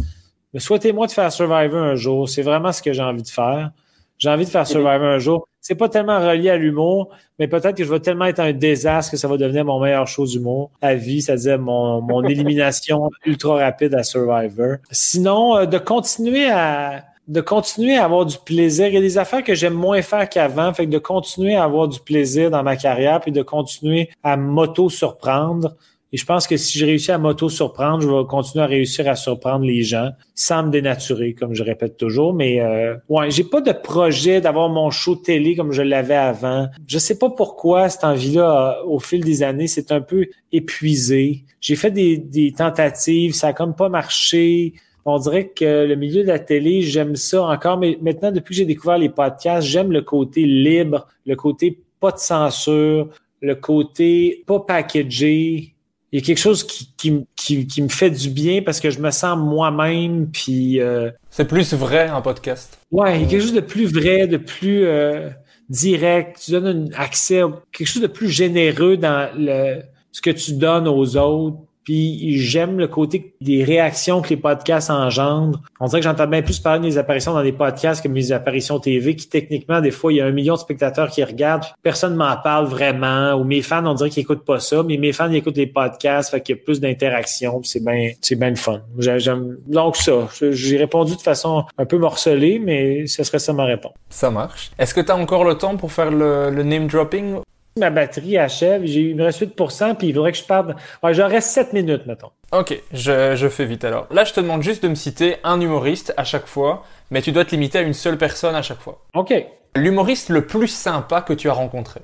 Souhaitez-moi 0.57 1.09
de 1.09 1.13
faire 1.13 1.33
Survivor 1.33 1.83
un 1.83 1.97
jour. 1.97 2.29
C'est 2.29 2.43
vraiment 2.43 2.71
ce 2.71 2.81
que 2.81 2.93
j'ai 2.93 3.03
envie 3.03 3.23
de 3.23 3.29
faire. 3.29 3.71
J'ai 4.19 4.31
envie 4.31 4.45
de 4.45 4.51
faire 4.51 4.67
Survivor 4.67 5.03
un 5.03 5.19
jour 5.19 5.49
c'est 5.65 5.77
pas 5.77 5.89
tellement 5.89 6.21
relié 6.21 6.51
à 6.51 6.59
l'humour, 6.59 7.09
mais 7.39 7.49
peut-être 7.49 7.75
que 7.75 7.85
je 7.85 7.91
vais 7.91 7.99
tellement 7.99 8.27
être 8.27 8.39
un 8.39 8.53
désastre 8.53 9.11
que 9.11 9.17
ça 9.17 9.27
va 9.29 9.39
devenir 9.39 9.65
mon 9.65 9.81
meilleur 9.81 10.07
show 10.07 10.27
d'humour 10.27 10.71
à 10.83 10.95
vie, 10.95 11.23
c'est-à-dire 11.23 11.59
mon, 11.59 12.03
mon 12.03 12.23
élimination 12.29 13.11
ultra 13.25 13.57
rapide 13.57 13.95
à 13.95 14.03
Survivor. 14.03 14.77
Sinon, 14.91 15.57
euh, 15.57 15.65
de 15.65 15.79
continuer 15.79 16.51
à 16.51 17.05
de 17.27 17.41
continuer 17.41 17.97
à 17.97 18.05
avoir 18.05 18.27
du 18.27 18.37
plaisir. 18.37 18.89
Il 18.89 18.93
y 18.93 18.99
a 18.99 19.01
des 19.01 19.17
affaires 19.17 19.43
que 19.43 19.55
j'aime 19.55 19.73
moins 19.73 20.03
faire 20.03 20.29
qu'avant, 20.29 20.75
fait 20.75 20.85
que 20.85 20.91
de 20.91 20.99
continuer 20.99 21.55
à 21.55 21.65
avoir 21.65 21.89
du 21.89 21.99
plaisir 21.99 22.51
dans 22.51 22.63
ma 22.63 22.77
carrière, 22.77 23.19
puis 23.21 23.33
de 23.33 23.41
continuer 23.41 24.11
à 24.23 24.37
m'auto-surprendre. 24.37 25.75
Et 26.15 26.17
je 26.17 26.25
pense 26.25 26.47
que 26.47 26.57
si 26.57 26.79
je 26.79 26.87
réussis 26.87 27.11
à 27.11 27.19
m'auto-surprendre, 27.19 28.01
je 28.01 28.07
vais 28.07 28.25
continuer 28.29 28.63
à 28.63 28.69
réussir 28.69 29.09
à 29.09 29.17
surprendre 29.17 29.65
les 29.65 29.83
gens 29.83 30.11
sans 30.37 30.63
me 30.63 30.71
dénaturer, 30.71 31.35
comme 31.35 31.55
je 31.55 31.65
répète 31.65 31.97
toujours. 31.97 32.33
Mais 32.35 32.61
euh, 32.61 32.95
ouais, 33.09 33.33
j'ai 33.33 33.43
pas 33.43 33.61
de 33.61 33.73
projet 33.73 34.41
d'avoir 34.41 34.69
mon 34.69 34.93
show 34.93 35.17
télé 35.17 35.57
comme 35.57 35.73
je 35.73 35.83
l'avais 35.83 36.15
avant. 36.15 36.69
Je 36.87 36.99
sais 36.99 37.19
pas 37.19 37.31
pourquoi 37.31 37.89
cette 37.89 38.05
envie-là, 38.05 38.79
euh, 38.79 38.87
au 38.87 39.01
fil 39.01 39.25
des 39.25 39.43
années, 39.43 39.67
c'est 39.67 39.91
un 39.91 40.01
peu 40.01 40.29
épuisé. 40.53 41.43
J'ai 41.61 41.75
fait 41.75 41.91
des, 41.91 42.17
des 42.17 42.53
tentatives, 42.53 43.35
ça 43.35 43.49
a 43.49 43.53
comme 43.53 43.75
pas 43.75 43.89
marché. 43.89 44.75
On 45.05 45.19
dirait 45.19 45.49
que 45.49 45.85
le 45.85 45.97
milieu 45.97 46.23
de 46.23 46.29
la 46.29 46.39
télé, 46.39 46.83
j'aime 46.83 47.17
ça 47.17 47.43
encore, 47.43 47.77
mais 47.77 47.99
maintenant, 48.01 48.31
depuis 48.31 48.55
que 48.55 48.59
j'ai 48.59 48.67
découvert 48.67 48.99
les 48.99 49.09
podcasts, 49.09 49.67
j'aime 49.67 49.91
le 49.91 50.03
côté 50.03 50.47
libre, 50.47 51.09
le 51.27 51.35
côté 51.35 51.81
pas 51.99 52.13
de 52.13 52.19
censure, 52.19 53.09
le 53.41 53.57
côté 53.57 54.45
pas 54.47 54.61
packagé, 54.61 55.74
il 56.15 56.21
y 56.21 56.23
a 56.23 56.27
quelque 56.27 56.39
chose 56.39 56.63
qui, 56.63 56.95
qui, 56.97 57.27
qui, 57.35 57.67
qui, 57.67 57.83
me 57.83 57.89
fait 57.89 58.09
du 58.09 58.31
bien 58.31 58.63
parce 58.63 58.79
que 58.79 58.89
je 58.89 59.01
me 59.01 59.11
sens 59.11 59.37
moi-même. 59.37 60.29
Puis 60.31 60.81
euh, 60.81 61.11
c'est 61.29 61.45
plus 61.45 61.75
vrai 61.75 62.09
en 62.09 62.23
podcast. 62.23 62.79
Ouais, 62.93 63.17
il 63.17 63.23
y 63.23 63.25
a 63.25 63.29
quelque 63.29 63.43
chose 63.43 63.53
de 63.53 63.59
plus 63.59 63.93
vrai, 63.93 64.29
de 64.29 64.37
plus 64.37 64.85
euh, 64.85 65.31
direct. 65.69 66.41
Tu 66.45 66.53
donnes 66.53 66.93
un 66.93 66.97
accès, 66.97 67.43
quelque 67.73 67.89
chose 67.89 68.01
de 68.01 68.07
plus 68.07 68.29
généreux 68.29 68.97
dans 68.97 69.29
le, 69.37 69.83
ce 70.13 70.21
que 70.21 70.31
tu 70.31 70.53
donnes 70.53 70.87
aux 70.87 71.17
autres. 71.17 71.59
Puis 71.85 72.39
j'aime 72.39 72.79
le 72.79 72.89
côté 72.89 73.35
des 73.41 73.63
réactions 73.63 74.23
que 74.23 74.31
les 74.31 74.37
podcasts 74.37 74.91
engendrent. 74.91 75.61
On 75.81 75.87
dirait 75.87 76.01
que 76.01 76.05
j'entends 76.05 76.27
bien 76.27 76.43
plus 76.43 76.59
parler 76.59 76.89
des 76.89 76.99
apparitions 76.99 77.35
dans 77.35 77.43
des 77.43 77.53
podcasts 77.53 78.03
que 78.03 78.09
mes 78.09 78.33
apparitions 78.33 78.79
TV, 78.81 79.15
qui 79.17 79.29
techniquement, 79.29 79.81
des 79.81 79.91
fois, 79.91 80.13
il 80.13 80.17
y 80.17 80.21
a 80.21 80.27
un 80.27 80.33
million 80.33 80.55
de 80.55 80.59
spectateurs 80.59 81.11
qui 81.11 81.23
regardent. 81.23 81.65
Personne 81.83 82.17
m'en 82.17 82.37
parle 82.37 82.67
vraiment. 82.67 83.35
Ou 83.35 83.45
mes 83.45 83.63
fans, 83.63 83.85
on 83.87 83.95
dirait 83.95 84.11
qu'ils 84.11 84.23
écoutent 84.23 84.45
pas 84.45 84.61
ça, 84.61 84.83
mais 84.83 84.97
mes 84.97 85.13
fans, 85.13 85.31
ils 85.31 85.37
écoutent 85.37 85.57
les 85.57 85.67
podcasts, 85.67 86.31
fait 86.31 86.41
qu'il 86.41 86.57
y 86.57 86.59
a 86.59 86.63
plus 86.63 86.81
d'interaction. 86.81 87.61
C'est 87.65 87.85
bien, 87.85 88.13
c'est 88.21 88.37
bien 88.37 88.51
le 88.51 88.57
fun. 88.57 88.81
J'aime, 88.99 89.59
donc 89.67 89.97
ça. 89.97 90.29
J'ai 90.41 90.77
répondu 90.79 91.17
de 91.17 91.21
façon 91.21 91.65
un 91.77 91.85
peu 91.85 91.99
morcelée, 91.99 92.59
mais 92.59 93.07
ce 93.07 93.23
serait 93.25 93.39
ça 93.39 93.53
ma 93.53 93.65
réponse. 93.65 93.93
Ça 94.09 94.31
marche. 94.31 94.71
Est-ce 94.79 94.95
que 94.95 95.01
tu 95.01 95.13
as 95.13 95.17
encore 95.17 95.45
le 95.45 95.57
temps 95.57 95.77
pour 95.77 95.93
faire 95.93 96.11
le, 96.11 96.51
le 96.51 96.63
name 96.63 96.87
dropping 96.87 97.37
ma 97.77 97.91
batterie 97.91 98.39
achève, 98.39 98.85
j'ai, 98.85 99.01
il 99.01 99.17
me 99.17 99.25
reste 99.25 99.43
8% 99.43 99.97
puis 99.97 100.09
il 100.09 100.15
faudrait 100.15 100.33
que 100.33 100.39
je 100.39 100.45
parte. 100.45 100.71
Ouais, 101.03 101.15
j'en 101.15 101.29
reste 101.29 101.49
7 101.51 101.73
minutes, 101.73 102.07
mettons. 102.07 102.31
Ok, 102.53 102.81
je, 102.93 103.35
je, 103.35 103.49
fais 103.49 103.65
vite 103.65 103.85
alors. 103.85 104.07
Là, 104.11 104.25
je 104.25 104.33
te 104.33 104.41
demande 104.41 104.63
juste 104.63 104.83
de 104.83 104.89
me 104.89 104.95
citer 104.95 105.37
un 105.43 105.61
humoriste 105.61 106.15
à 106.17 106.25
chaque 106.25 106.47
fois, 106.47 106.85
mais 107.11 107.21
tu 107.21 107.33
dois 107.33 107.45
te 107.45 107.51
limiter 107.51 107.79
à 107.79 107.83
une 107.83 107.95
seule 107.95 108.17
personne 108.17 108.55
à 108.55 108.63
chaque 108.63 108.81
fois. 108.81 109.03
Ok. 109.15 109.35
L'humoriste 109.77 110.29
le 110.29 110.47
plus 110.47 110.69
sympa 110.69 111.21
que 111.21 111.33
tu 111.33 111.49
as 111.49 111.53
rencontré. 111.53 112.01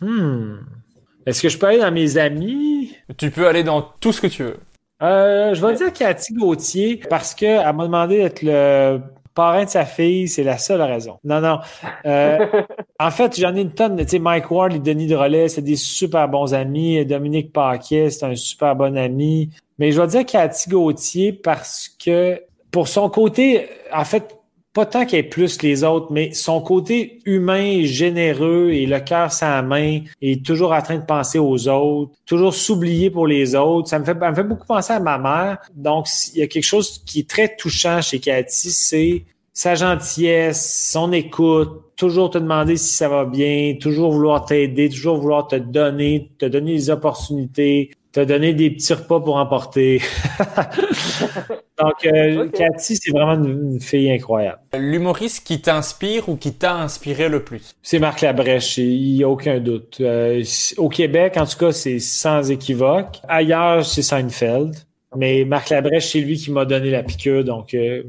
Hmm. 0.00 0.56
Est-ce 1.24 1.40
que 1.40 1.48
je 1.48 1.56
peux 1.56 1.66
aller 1.66 1.78
dans 1.78 1.92
mes 1.92 2.18
amis? 2.18 2.96
Tu 3.16 3.30
peux 3.30 3.46
aller 3.46 3.62
dans 3.62 3.82
tout 3.82 4.12
ce 4.12 4.20
que 4.20 4.26
tu 4.26 4.42
veux. 4.42 4.58
Euh, 5.02 5.54
je 5.54 5.64
vais 5.64 5.74
dire 5.74 5.92
Cathy 5.92 6.34
Gauthier 6.34 7.00
parce 7.08 7.34
qu'elle 7.34 7.64
m'a 7.74 7.84
demandé 7.84 8.18
d'être 8.18 8.42
le 8.42 9.00
parrain 9.34 9.64
de 9.64 9.70
sa 9.70 9.84
fille, 9.84 10.28
c'est 10.28 10.42
la 10.42 10.58
seule 10.58 10.82
raison. 10.82 11.18
Non, 11.24 11.40
non. 11.40 11.58
Euh, 12.06 12.46
en 13.00 13.10
fait, 13.10 13.38
j'en 13.38 13.54
ai 13.54 13.62
une 13.62 13.72
tonne. 13.72 13.96
Tu 13.96 14.08
sais, 14.08 14.18
Mike 14.18 14.50
Ward 14.50 14.74
et 14.74 14.78
Denis 14.78 15.06
Drolet, 15.06 15.48
c'est 15.48 15.62
des 15.62 15.76
super 15.76 16.28
bons 16.28 16.54
amis. 16.54 17.04
Dominique 17.06 17.52
Paquet, 17.52 18.10
c'est 18.10 18.26
un 18.26 18.34
super 18.34 18.76
bon 18.76 18.96
ami. 18.96 19.50
Mais 19.78 19.92
je 19.92 20.00
vais 20.00 20.06
dire 20.06 20.26
Cathy 20.26 20.70
Gauthier 20.70 21.32
parce 21.32 21.88
que 21.88 22.40
pour 22.70 22.88
son 22.88 23.08
côté, 23.10 23.68
en 23.92 24.04
fait, 24.04 24.36
pas 24.72 24.86
tant 24.86 25.04
qu'elle 25.04 25.20
est 25.20 25.28
plus 25.28 25.60
les 25.62 25.84
autres, 25.84 26.08
mais 26.10 26.32
son 26.32 26.60
côté 26.60 27.18
humain, 27.26 27.84
généreux 27.84 28.70
et 28.70 28.86
le 28.86 29.00
cœur 29.00 29.30
sans 29.30 29.62
main 29.62 30.00
et 30.20 30.40
toujours 30.40 30.72
en 30.72 30.80
train 30.80 30.96
de 30.96 31.04
penser 31.04 31.38
aux 31.38 31.68
autres, 31.68 32.12
toujours 32.24 32.54
s'oublier 32.54 33.10
pour 33.10 33.26
les 33.26 33.54
autres. 33.54 33.88
Ça 33.88 33.98
me 33.98 34.04
fait, 34.04 34.18
ça 34.18 34.30
me 34.30 34.34
fait 34.34 34.44
beaucoup 34.44 34.66
penser 34.66 34.94
à 34.94 35.00
ma 35.00 35.18
mère. 35.18 35.58
Donc, 35.74 36.06
il 36.34 36.40
y 36.40 36.42
a 36.42 36.46
quelque 36.46 36.64
chose 36.64 37.02
qui 37.04 37.20
est 37.20 37.28
très 37.28 37.54
touchant 37.54 38.00
chez 38.00 38.18
Cathy, 38.18 38.70
c'est 38.70 39.24
sa 39.52 39.74
gentillesse, 39.74 40.88
son 40.90 41.12
écoute, 41.12 41.82
toujours 41.96 42.30
te 42.30 42.38
demander 42.38 42.78
si 42.78 42.94
ça 42.94 43.08
va 43.08 43.26
bien, 43.26 43.76
toujours 43.78 44.12
vouloir 44.12 44.46
t'aider, 44.46 44.88
toujours 44.88 45.18
vouloir 45.18 45.46
te 45.46 45.56
donner, 45.56 46.30
te 46.38 46.46
donner 46.46 46.72
des 46.72 46.88
opportunités, 46.88 47.90
te 48.12 48.20
donner 48.20 48.52
des 48.52 48.70
petits 48.70 48.92
repas 48.92 49.20
pour 49.20 49.36
emporter. 49.36 50.02
Donc, 51.78 52.04
euh, 52.04 52.48
Cathy, 52.50 52.96
c'est 52.96 53.10
vraiment 53.10 53.42
une, 53.42 53.80
fille 53.80 54.10
incroyable. 54.10 54.60
L'humoriste 54.78 55.46
qui 55.46 55.62
t'inspire 55.62 56.28
ou 56.28 56.36
qui 56.36 56.52
t'a 56.52 56.76
inspiré 56.76 57.28
le 57.28 57.42
plus? 57.42 57.74
C'est 57.82 57.98
Marc 57.98 58.20
Labrèche, 58.20 58.76
il 58.78 59.14
n'y 59.14 59.24
a 59.24 59.28
aucun 59.28 59.58
doute. 59.58 59.98
Euh, 60.00 60.44
au 60.76 60.88
Québec, 60.90 61.36
en 61.38 61.46
tout 61.46 61.56
cas, 61.58 61.72
c'est 61.72 61.98
sans 61.98 62.50
équivoque. 62.50 63.20
Ailleurs, 63.28 63.84
c'est 63.84 64.02
Seinfeld. 64.02 64.76
Mais 65.16 65.44
Marc 65.44 65.70
Labrèche, 65.70 66.12
c'est 66.12 66.20
lui 66.20 66.36
qui 66.36 66.50
m'a 66.50 66.64
donné 66.64 66.90
la 66.90 67.02
piqûre, 67.02 67.44
donc 67.44 67.74
euh, 67.74 68.02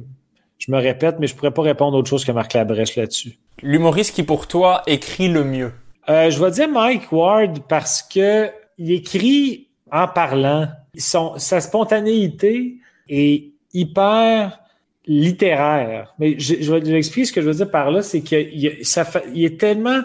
je 0.58 0.72
me 0.72 0.78
répète, 0.78 1.16
mais 1.20 1.28
je 1.28 1.36
pourrais 1.36 1.52
pas 1.52 1.62
répondre 1.62 1.98
autre 1.98 2.10
chose 2.10 2.24
que 2.24 2.32
Marc 2.32 2.54
Labrèche 2.54 2.96
là-dessus. 2.96 3.38
L'humoriste 3.62 4.16
qui, 4.16 4.24
pour 4.24 4.48
toi, 4.48 4.84
écrit 4.88 5.30
le 5.30 5.44
mieux? 5.44 5.72
je 6.08 6.38
vais 6.44 6.52
dire 6.52 6.68
Mike 6.68 7.14
Ward 7.14 7.60
parce 7.70 8.04
que 8.04 8.50
il 8.78 8.92
écrit 8.92 9.70
en 9.94 10.08
parlant. 10.08 10.68
Son, 10.98 11.38
sa 11.38 11.62
spontanéité 11.62 12.80
est 13.08 13.52
hyper 13.74 14.60
littéraire. 15.06 16.14
Mais 16.20 16.38
je, 16.40 16.74
vais 16.74 16.98
expliquer 16.98 17.26
ce 17.26 17.34
que 17.34 17.42
je 17.42 17.48
veux 17.48 17.54
dire 17.54 17.70
par 17.72 17.92
là, 17.92 18.02
c'est 18.02 18.22
qu'il 18.22 18.50
il 18.54 19.46
est 19.46 19.60
tellement, 19.60 20.02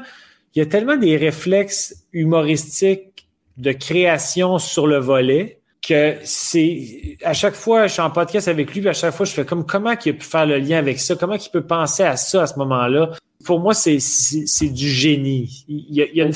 il 0.55 0.59
y 0.59 0.63
a 0.63 0.67
tellement 0.67 0.97
des 0.97 1.17
réflexes 1.17 2.07
humoristiques 2.13 3.27
de 3.57 3.73
création 3.73 4.59
sur 4.59 4.87
le 4.87 4.99
volet 4.99 5.59
que 5.81 6.17
c'est 6.25 7.17
à 7.23 7.33
chaque 7.33 7.55
fois 7.55 7.87
je 7.87 7.95
suis 7.95 8.03
en 8.03 8.11
podcast 8.11 8.49
avec 8.49 8.73
lui, 8.75 8.81
puis 8.81 8.91
à 8.91 8.93
chaque 8.93 9.15
fois 9.15 9.25
je 9.25 9.33
fais 9.33 9.45
comme 9.45 9.65
comment 9.65 9.93
il 10.05 10.11
a 10.11 10.13
pu 10.13 10.25
faire 10.25 10.45
le 10.45 10.59
lien 10.59 10.79
avec 10.79 10.99
ça, 10.99 11.15
comment 11.15 11.35
il 11.35 11.51
peut 11.51 11.67
penser 11.67 12.03
à 12.03 12.17
ça 12.17 12.43
à 12.43 12.47
ce 12.47 12.59
moment-là? 12.59 13.13
Pour 13.49 13.61
moi, 13.61 13.73
c'est 13.73 14.69
du 14.69 14.91
génie. 14.91 15.65
Il 15.69 15.87
y 15.89 16.03
a, 16.03 16.05
il 16.05 16.17
y 16.19 16.21
a, 16.21 16.27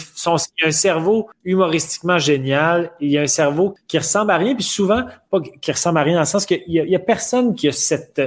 un 0.67 0.71
cerveau 0.71 1.29
humoristiquement 1.45 2.17
génial. 2.17 2.91
Il 3.01 3.11
y 3.11 3.19
a 3.19 3.21
un 3.21 3.27
cerveau 3.27 3.75
qui 3.87 3.99
ressemble 3.99 4.31
à 4.31 4.39
rien, 4.39 4.55
puis 4.55 4.65
souvent, 4.65 5.05
pas 5.31 5.41
qui 5.61 5.71
ressemble 5.71 5.99
à 5.99 6.05
rien 6.05 6.15
dans 6.15 6.21
le 6.21 6.27
sens 6.27 6.47
qu'il 6.47 6.63
y, 6.69 6.95
a, 6.95 6.97
a 6.97 6.99
personne 6.99 7.55
qui 7.55 7.69
a 7.69 7.73
cette 7.73 8.23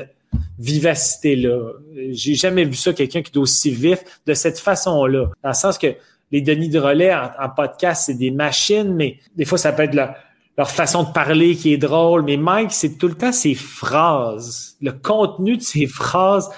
vivacité-là. 0.60 1.72
J'ai 2.12 2.36
jamais 2.36 2.64
vu 2.64 2.76
ça, 2.76 2.94
quelqu'un 2.94 3.24
qui 3.24 3.32
est 3.32 3.38
aussi 3.38 3.72
vif 3.72 4.04
de 4.28 4.36
cette 4.36 4.60
façon-là. 4.60 5.32
Dans 5.42 5.50
le 5.50 5.56
sens 5.56 5.80
que 5.80 5.96
les 6.32 6.42
Denis 6.42 6.70
de 6.70 6.78
relais 6.78 7.12
en, 7.12 7.50
podcast, 7.50 8.04
c'est 8.06 8.14
des 8.14 8.30
machines, 8.30 8.94
mais 8.94 9.18
des 9.36 9.46
fois, 9.46 9.58
ça 9.58 9.72
peut 9.72 9.82
être 9.82 9.96
leur 9.96 10.70
façon 10.70 11.02
de 11.02 11.12
parler 11.12 11.56
qui 11.56 11.74
est 11.74 11.78
drôle. 11.78 12.22
Mais 12.22 12.38
Mike, 12.38 12.72
c'est 12.72 13.00
tout 13.00 13.08
le 13.08 13.16
temps 13.16 13.32
ses 13.32 13.56
phrases. 13.56 14.78
Le 14.80 14.92
contenu 14.92 15.58
de 15.58 15.64
ses 15.64 15.88
phrases, 15.88 16.52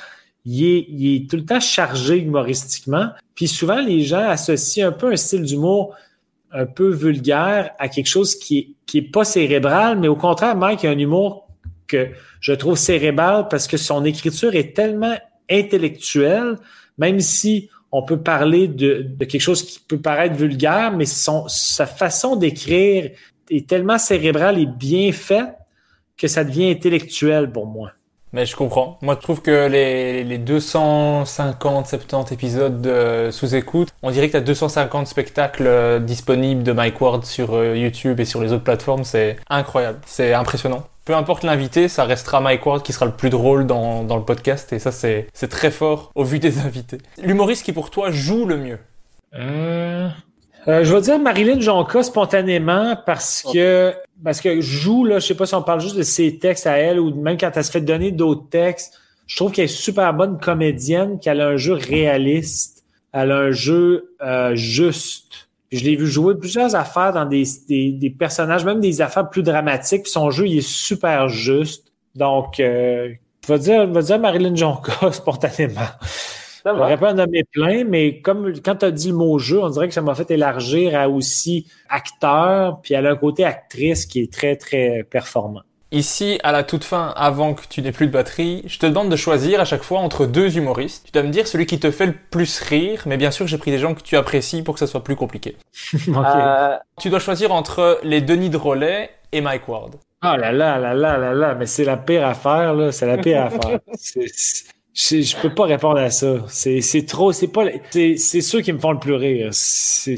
il 0.50 0.66
est, 0.66 0.86
il 0.88 1.16
est 1.16 1.30
tout 1.30 1.36
le 1.36 1.46
temps 1.46 1.60
chargé 1.60 2.18
humoristiquement. 2.18 3.10
Puis 3.36 3.50
souvent, 3.50 3.82
les 3.82 4.02
gens 4.04 4.30
associent 4.30 4.88
un 4.88 4.94
peu 4.94 5.12
un 5.12 5.18
style 5.18 5.44
d'humour 5.44 5.94
un 6.54 6.66
peu 6.66 6.90
vulgaire 6.90 7.72
à 7.80 7.90
quelque 7.90 8.08
chose 8.08 8.34
qui 8.34 8.58
est, 8.58 8.70
qui 8.86 9.00
est 9.00 9.12
pas 9.12 9.26
cérébral, 9.26 10.00
mais 10.00 10.08
au 10.08 10.16
contraire, 10.16 10.56
Mike 10.56 10.86
a 10.86 10.90
un 10.90 10.98
humour 10.98 11.50
que 11.86 12.08
je 12.40 12.54
trouve 12.54 12.78
cérébral 12.78 13.50
parce 13.50 13.68
que 13.68 13.76
son 13.76 14.06
écriture 14.06 14.56
est 14.56 14.74
tellement 14.74 15.18
intellectuelle, 15.50 16.56
même 16.98 17.20
si 17.20 17.70
on 17.92 18.04
peut 18.04 18.22
parler 18.22 18.70
de, 18.70 19.06
quelque 19.20 19.42
chose 19.42 19.64
qui 19.64 19.82
peut 19.82 20.00
paraître 20.00 20.36
vulgaire, 20.36 20.96
mais 20.96 21.06
son, 21.06 21.50
sa 21.50 21.86
façon 21.86 22.38
d'écrire 22.38 23.12
est 23.50 23.68
tellement 23.68 23.98
cérébrale 23.98 24.60
et 24.60 24.66
bien 24.66 25.12
faite 25.12 25.56
que 26.16 26.30
ça 26.30 26.46
devient 26.46 26.70
intellectuel 26.70 27.52
pour 27.52 27.66
moi. 27.66 27.92
Mais 28.34 28.46
je 28.46 28.56
comprends. 28.56 28.98
Moi, 29.02 29.16
je 29.16 29.22
trouve 29.22 29.42
que 29.42 29.68
les, 29.68 30.24
les 30.24 30.38
250, 30.38 31.88
70 31.88 32.34
épisodes 32.34 32.82
de 32.82 33.30
sous-écoute, 33.32 33.90
on 34.04 34.12
dirait 34.12 34.28
que 34.28 34.34
tu 34.34 34.38
as 34.38 34.42
250 34.42 35.08
spectacles 35.08 35.66
euh, 35.66 36.00
disponibles 36.00 36.64
de 36.64 36.72
Mike 36.72 37.00
Ward 37.00 37.26
sur 37.26 37.56
euh, 37.56 37.78
YouTube 37.78 38.20
et 38.20 38.26
sur 38.26 38.42
les 38.42 38.52
autres 38.52 38.64
plateformes. 38.64 39.04
C'est 39.04 39.38
incroyable. 39.50 40.00
C'est 40.06 40.34
impressionnant 40.34 40.84
peu 41.06 41.16
importe 41.16 41.44
l'invité, 41.44 41.88
ça 41.88 42.04
restera 42.04 42.42
Mike 42.42 42.66
Ward 42.66 42.84
qui 42.84 42.92
sera 42.92 43.06
le 43.06 43.14
plus 43.14 43.30
drôle 43.30 43.66
dans, 43.66 44.04
dans 44.04 44.18
le 44.18 44.24
podcast. 44.24 44.74
Et 44.74 44.80
ça, 44.80 44.92
c'est 44.92 45.30
très 45.50 45.72
fort 45.72 46.12
au 46.16 46.26
vu 46.26 46.38
des 46.40 46.60
invités. 46.66 46.98
L'humoriste 47.18 47.64
qui, 47.64 47.72
pour 47.72 47.92
toi, 47.92 48.12
joue 48.12 48.46
le 48.46 48.58
mieux? 48.58 48.80
Euh, 50.68 50.84
Je 50.84 50.94
vais 50.94 51.02
dire 51.02 51.20
Marilyn 51.20 51.60
Jonca 51.60 52.04
spontanément 52.04 52.96
parce 53.06 53.44
que 53.54 53.94
parce 54.24 54.42
que 54.42 54.62
joue, 54.62 55.06
là, 55.06 55.20
je 55.20 55.28
sais 55.28 55.36
pas 55.36 55.46
si 55.46 55.56
on 55.56 55.62
parle 55.62 55.82
juste 55.82 55.96
de 55.96 56.04
ses 56.04 56.40
textes 56.40 56.68
à 56.68 56.78
elle 56.78 57.00
ou 57.00 57.14
même 57.14 57.38
quand 57.38 57.52
elle 57.56 57.64
se 57.64 57.72
fait 57.72 57.82
donner 57.82 58.12
d'autres 58.12 58.50
textes. 58.50 58.94
Je 59.28 59.36
trouve 59.36 59.52
qu'elle 59.52 59.66
est 59.66 59.68
super 59.68 60.14
bonne 60.14 60.40
comédienne, 60.40 61.20
qu'elle 61.20 61.42
a 61.42 61.48
un 61.50 61.58
jeu 61.58 61.74
réaliste, 61.74 62.86
elle 63.12 63.32
a 63.32 63.38
un 63.38 63.52
jeu 63.52 64.16
euh, 64.22 64.56
juste 64.56 65.48
je 65.72 65.84
l'ai 65.84 65.96
vu 65.96 66.08
jouer 66.08 66.36
plusieurs 66.36 66.76
affaires 66.76 67.14
dans 67.14 67.26
des, 67.26 67.44
des, 67.68 68.10
personnages, 68.10 68.64
même 68.64 68.80
des 68.80 69.02
affaires 69.02 69.30
plus 69.30 69.44
dramatiques. 69.44 70.08
son 70.08 70.32
jeu, 70.32 70.48
il 70.48 70.60
est 70.60 70.68
super 70.68 71.28
juste. 71.28 71.92
Donc, 72.16 72.60
euh, 72.60 73.10
je 73.46 73.54
vais 73.54 73.60
dire, 73.60 73.88
je 73.88 73.94
vais 73.94 74.04
dire 74.04 74.20
Marilyn 74.20 74.56
Jonka 74.56 75.12
spontanément. 75.12 75.82
J'aurais 76.76 76.98
pas 76.98 77.12
en 77.12 77.16
nommer 77.16 77.44
plein, 77.44 77.84
mais 77.84 78.22
comme 78.22 78.54
quand 78.64 78.76
tu 78.78 78.86
as 78.86 78.92
dit 78.92 79.10
le 79.10 79.16
mot 79.16 79.38
jeu, 79.40 79.62
on 79.62 79.70
dirait 79.70 79.88
que 79.88 79.94
ça 79.94 80.02
m'a 80.02 80.16
fait 80.16 80.32
élargir 80.32 80.98
à 81.00 81.10
aussi 81.10 81.68
acteur, 81.90 82.82
puis 82.82 82.94
elle 82.94 83.08
a 83.08 83.12
un 83.12 83.16
côté 83.16 83.46
actrice 83.46 84.06
qui 84.06 84.22
est 84.22 84.32
très, 84.32 84.56
très 84.56 85.06
performant. 85.10 85.62
Ici, 85.92 86.38
à 86.44 86.52
la 86.52 86.64
toute 86.64 86.84
fin, 86.84 87.14
avant 87.16 87.54
que 87.54 87.62
tu 87.70 87.82
n'aies 87.82 87.94
plus 87.94 88.08
de 88.08 88.12
batterie, 88.12 88.64
je 88.68 88.78
te 88.78 88.86
demande 88.86 89.10
de 89.10 89.16
choisir 89.16 89.62
à 89.62 89.66
chaque 89.66 89.84
fois 89.84 90.00
entre 90.00 90.26
deux 90.26 90.58
humoristes. 90.58 91.06
Tu 91.06 91.12
dois 91.14 91.24
me 91.24 91.30
dire 91.30 91.48
celui 91.48 91.66
qui 91.66 91.80
te 91.80 91.92
fait 91.92 92.08
le 92.08 92.16
plus 92.30 92.60
rire, 92.60 93.04
mais 93.06 93.16
bien 93.16 93.32
sûr, 93.32 93.48
j'ai 93.48 93.58
pris 93.58 93.72
des 93.72 93.78
gens 93.78 93.94
que 93.94 94.02
tu 94.02 94.18
apprécies 94.18 94.64
pour 94.64 94.74
que 94.74 94.82
ça 94.82 94.88
soit 94.88 95.04
plus 95.04 95.16
compliqué. 95.16 95.56
Euh, 96.10 96.78
tu 97.00 97.10
dois 97.10 97.20
choisir 97.20 97.52
entre 97.52 98.00
les 98.04 98.22
Denis 98.22 98.50
de 98.50 98.58
Rollet 98.58 99.12
et 99.32 99.40
Mike 99.40 99.68
Ward. 99.68 99.96
Oh 100.24 100.36
là 100.36 100.52
là 100.52 100.80
là 100.80 100.94
là 100.94 101.18
là 101.18 101.34
là, 101.34 101.56
mais 101.56 101.68
c'est 101.68 101.84
la 101.84 101.96
pire 101.96 102.26
affaire, 102.26 102.74
là. 102.74 102.92
C'est 102.92 103.06
la 103.06 103.18
pire 103.18 103.44
affaire. 103.46 103.80
Je, 104.98 105.22
je 105.22 105.38
peux 105.38 105.54
pas 105.54 105.66
répondre 105.66 106.00
à 106.00 106.10
ça. 106.10 106.44
C'est 106.48 107.06
trop, 107.06 107.32
c'est 107.32 107.50
pas, 107.50 107.66
c'est 107.92 108.42
ceux 108.42 108.62
qui 108.62 108.74
me 108.74 108.80
font 108.80 108.94
le 108.94 109.00
plus 109.00 109.14
rire. 109.14 109.50
C'est 109.54 110.18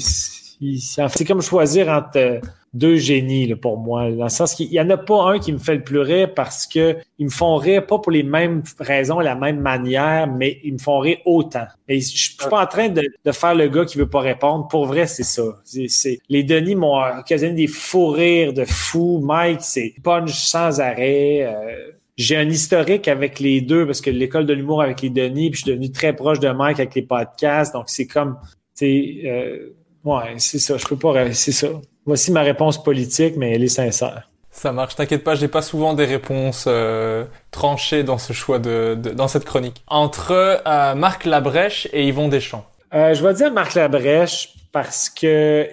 comme 1.27 1.41
choisir 1.41 1.89
entre 1.89 2.39
deux 2.73 2.95
génies 2.95 3.47
là, 3.47 3.55
pour 3.55 3.77
moi, 3.77 4.09
dans 4.11 4.25
le 4.25 4.29
sens 4.29 4.53
qu'il 4.53 4.71
y 4.71 4.79
en 4.79 4.89
a 4.89 4.97
pas 4.97 5.31
un 5.31 5.39
qui 5.39 5.51
me 5.51 5.57
fait 5.57 5.75
le 5.75 5.83
plus 5.83 5.99
rire 5.99 6.33
parce 6.33 6.65
que 6.67 6.97
ils 7.17 7.25
me 7.25 7.31
font 7.31 7.55
rire 7.55 7.85
pas 7.87 7.99
pour 7.99 8.11
les 8.11 8.23
mêmes 8.23 8.61
raisons, 8.79 9.19
la 9.19 9.35
même 9.35 9.59
manière, 9.59 10.27
mais 10.27 10.59
ils 10.63 10.73
me 10.73 10.77
font 10.77 10.99
rire 10.99 11.17
autant. 11.25 11.65
Et 11.87 11.99
je 11.99 12.17
suis 12.17 12.37
pas 12.37 12.63
en 12.63 12.67
train 12.67 12.87
de, 12.89 13.03
de, 13.25 13.31
faire 13.31 13.55
le 13.55 13.67
gars 13.67 13.85
qui 13.85 13.97
veut 13.97 14.09
pas 14.09 14.21
répondre. 14.21 14.67
Pour 14.67 14.85
vrai, 14.85 15.07
c'est 15.07 15.23
ça. 15.23 15.43
C'est 15.65 16.19
les 16.29 16.43
Denis 16.43 16.75
m'ont 16.75 17.01
occasionné 17.19 17.55
des 17.55 17.67
faux 17.67 18.09
rires 18.11 18.53
de 18.53 18.63
fou. 18.63 19.19
Mike, 19.21 19.61
c'est 19.61 19.93
punch 20.03 20.31
sans 20.31 20.79
arrêt. 20.79 21.43
Euh, 21.43 21.91
j'ai 22.19 22.35
un 22.35 22.49
historique 22.49 23.07
avec 23.07 23.39
les 23.39 23.61
deux 23.61 23.85
parce 23.85 24.01
que 24.01 24.09
l'école 24.09 24.45
de 24.45 24.53
l'humour 24.53 24.81
avec 24.81 25.01
les 25.01 25.09
Denis, 25.09 25.49
puis 25.49 25.59
je 25.59 25.63
suis 25.63 25.71
devenu 25.71 25.89
très 25.89 26.13
proche 26.13 26.39
de 26.41 26.49
Mike 26.49 26.79
avec 26.79 26.93
les 26.93 27.01
podcasts. 27.01 27.73
Donc 27.73 27.85
c'est 27.87 28.07
comme, 28.07 28.37
c'est, 28.73 29.21
euh, 29.23 29.73
ouais, 30.03 30.33
c'est 30.37 30.59
ça. 30.59 30.75
Je 30.75 30.85
peux 30.85 30.97
pas, 30.97 31.31
c'est 31.31 31.53
ça. 31.53 31.69
Voici 32.05 32.33
ma 32.33 32.41
réponse 32.41 32.83
politique, 32.83 33.35
mais 33.37 33.53
elle 33.53 33.63
est 33.63 33.69
sincère. 33.69 34.29
Ça 34.51 34.73
marche, 34.73 34.95
t'inquiète 34.95 35.23
pas, 35.23 35.35
j'ai 35.35 35.47
pas 35.47 35.61
souvent 35.61 35.93
des 35.93 36.03
réponses 36.03 36.65
euh, 36.67 37.23
tranchées 37.51 38.03
dans 38.03 38.17
ce 38.17 38.33
choix 38.33 38.59
de, 38.59 38.95
dans 38.95 39.29
cette 39.29 39.45
chronique. 39.45 39.81
Entre 39.87 40.61
euh, 40.67 40.95
Marc 40.95 41.23
Labrèche 41.23 41.87
et 41.93 42.05
Yvon 42.05 42.27
Deschamps. 42.27 42.65
Euh, 42.93 43.13
je 43.13 43.25
vais 43.25 43.33
dire 43.33 43.53
Marc 43.53 43.75
Labrèche 43.75 44.55
parce 44.73 45.09
que 45.09 45.69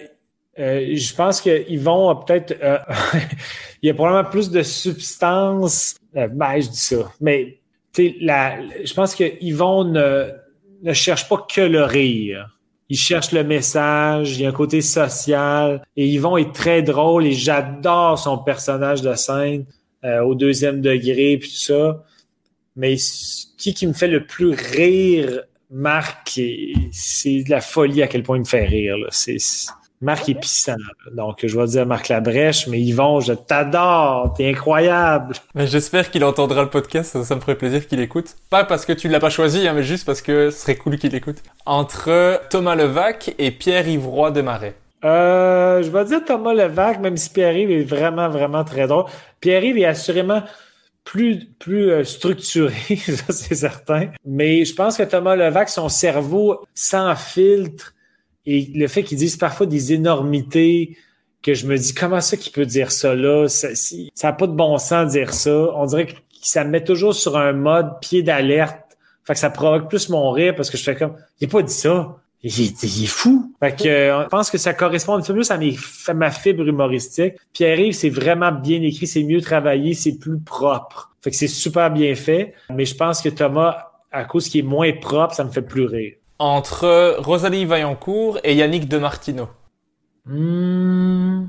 je 0.57 1.13
pense 1.13 1.41
que 1.41 1.69
Yvon 1.69 2.09
a 2.09 2.15
peut-être 2.23 2.55
il 3.81 3.87
y 3.87 3.89
a 3.89 3.93
probablement 3.93 4.29
plus 4.29 4.49
de 4.49 4.63
substance. 4.63 5.96
Ben, 6.13 6.59
je 6.59 6.69
dis 6.69 6.77
ça, 6.77 7.11
mais 7.21 7.59
la, 8.21 8.59
je 8.83 8.93
pense 8.93 9.15
que 9.15 9.23
Yvon 9.41 9.85
ne, 9.85 10.29
ne 10.83 10.93
cherche 10.93 11.27
pas 11.27 11.45
que 11.49 11.61
le 11.61 11.83
rire 11.83 12.57
il 12.89 12.97
cherche 12.97 13.31
le 13.31 13.43
message, 13.43 14.37
il 14.37 14.43
y 14.43 14.45
a 14.45 14.49
un 14.49 14.53
côté 14.53 14.81
social. 14.81 15.83
Et 15.95 16.07
Yvon 16.07 16.37
est 16.37 16.53
très 16.53 16.81
drôle 16.81 17.25
et 17.25 17.33
j'adore 17.33 18.17
son 18.17 18.37
personnage 18.37 19.01
de 19.01 19.13
scène 19.15 19.65
euh, 20.05 20.21
au 20.21 20.35
deuxième 20.35 20.81
degré 20.81 21.37
puis 21.37 21.49
tout 21.49 21.57
ça. 21.57 22.03
Mais 22.75 22.95
qui 23.57 23.73
qui 23.73 23.87
me 23.87 23.93
fait 23.93 24.07
le 24.07 24.25
plus 24.25 24.51
rire, 24.51 25.43
Marc, 25.69 26.39
c'est 26.91 27.43
de 27.43 27.49
la 27.49 27.59
folie 27.59 28.03
à 28.03 28.07
quel 28.07 28.23
point 28.23 28.37
il 28.37 28.41
me 28.41 28.45
fait 28.45 28.65
rire. 28.65 28.95
C'est 29.09 29.37
Marc 30.01 30.29
est 30.29 30.35
puissant. 30.35 30.75
Donc, 31.11 31.39
je 31.43 31.57
vais 31.57 31.65
dire 31.65 31.85
Marc 31.85 32.09
Labrèche, 32.09 32.67
mais 32.67 32.79
Yvon, 32.79 33.19
je 33.19 33.33
t'adore. 33.33 34.33
T'es 34.37 34.49
incroyable. 34.49 35.35
J'espère 35.55 36.11
qu'il 36.11 36.23
entendra 36.23 36.61
le 36.61 36.69
podcast. 36.69 37.23
Ça, 37.23 37.35
me 37.35 37.41
ferait 37.41 37.55
plaisir 37.55 37.87
qu'il 37.87 37.99
écoute. 37.99 38.35
Pas 38.49 38.63
parce 38.63 38.85
que 38.85 38.93
tu 38.93 39.07
l'as 39.07 39.19
pas 39.19 39.31
choisi, 39.31 39.67
hein, 39.67 39.73
mais 39.73 39.83
juste 39.83 40.05
parce 40.05 40.21
que 40.21 40.51
ce 40.51 40.59
serait 40.59 40.75
cool 40.75 40.97
qu'il 40.97 41.15
écoute. 41.15 41.37
Entre 41.65 42.41
Thomas 42.49 42.75
Levac 42.75 43.33
et 43.39 43.51
Pierre 43.51 43.87
Ivroy 43.87 44.31
Desmarais. 44.31 44.75
Euh, 45.03 45.81
je 45.83 45.89
vais 45.89 46.05
dire 46.05 46.23
Thomas 46.25 46.53
Levac, 46.53 46.99
même 46.99 47.17
si 47.17 47.29
Pierre-Yves 47.29 47.71
est 47.71 47.83
vraiment, 47.83 48.29
vraiment 48.29 48.63
très 48.63 48.87
drôle. 48.87 49.05
Pierre-Yves 49.41 49.77
est 49.77 49.85
assurément 49.85 50.43
plus, 51.03 51.45
plus 51.59 51.91
euh, 51.91 52.03
structuré, 52.03 52.73
ça 52.97 53.31
c'est 53.31 53.55
certain. 53.55 54.09
Mais 54.25 54.65
je 54.65 54.75
pense 54.75 54.97
que 54.97 55.03
Thomas 55.03 55.35
Levac, 55.35 55.69
son 55.69 55.89
cerveau 55.89 56.65
sans 56.73 57.15
filtre, 57.15 57.93
et 58.47 58.71
le 58.73 58.87
fait 58.87 59.03
qu'ils 59.03 59.17
disent 59.17 59.35
parfois 59.35 59.65
des 59.65 59.91
énormités, 59.91 60.97
que 61.43 61.53
je 61.53 61.67
me 61.67 61.77
dis, 61.77 61.93
comment 61.93 62.21
ça 62.21 62.37
qu'il 62.37 62.53
peut 62.53 62.65
dire 62.65 62.91
ça 62.91 63.13
là? 63.13 63.47
Ça 63.49 63.69
n'a 64.23 64.33
pas 64.33 64.47
de 64.47 64.53
bon 64.53 64.77
sens 64.77 65.11
dire 65.11 65.33
ça. 65.33 65.69
On 65.75 65.85
dirait 65.85 66.05
que 66.07 66.13
ça 66.41 66.63
me 66.63 66.69
met 66.69 66.83
toujours 66.83 67.13
sur 67.13 67.37
un 67.37 67.51
mode 67.51 67.99
pied 67.99 68.23
d'alerte. 68.23 68.97
Fait 69.25 69.33
que 69.33 69.39
ça 69.39 69.49
provoque 69.49 69.89
plus 69.89 70.07
mon 70.07 70.31
rire 70.31 70.55
parce 70.55 70.69
que 70.69 70.77
je 70.77 70.83
fais 70.83 70.95
comme, 70.95 71.15
il 71.41 71.47
n'a 71.47 71.51
pas 71.51 71.61
dit 71.61 71.73
ça. 71.73 72.15
Il, 72.41 72.61
est 72.61 73.05
fou. 73.07 73.53
Fait 73.59 73.75
que, 73.75 73.87
euh, 73.87 74.23
je 74.23 74.27
pense 74.29 74.49
que 74.49 74.57
ça 74.57 74.73
correspond 74.73 75.15
un 75.15 75.21
peu 75.21 75.33
plus 75.33 75.51
à, 75.51 75.57
mes, 75.57 75.75
ma 76.15 76.31
fibre 76.31 76.65
humoristique. 76.65 77.33
Pierre-Yves, 77.51 77.95
c'est 77.95 78.09
vraiment 78.09 78.53
bien 78.53 78.81
écrit, 78.81 79.07
c'est 79.07 79.23
mieux 79.23 79.41
travaillé, 79.41 79.93
c'est 79.93 80.17
plus 80.17 80.39
propre. 80.39 81.11
Fait 81.21 81.31
que 81.31 81.35
c'est 81.35 81.47
super 81.47 81.91
bien 81.91 82.15
fait. 82.15 82.53
Mais 82.73 82.85
je 82.85 82.95
pense 82.95 83.21
que 83.21 83.27
Thomas, 83.27 83.89
à 84.11 84.23
cause 84.23 84.47
qu'il 84.47 84.61
est 84.61 84.67
moins 84.67 84.93
propre, 84.93 85.33
ça 85.33 85.43
me 85.43 85.49
fait 85.49 85.61
plus 85.61 85.85
rire 85.85 86.13
entre 86.39 87.17
Rosalie 87.19 87.65
Vaillancourt 87.65 88.39
et 88.43 88.55
Yannick 88.55 88.87
Demartino 88.87 89.49
Hmm. 90.27 91.45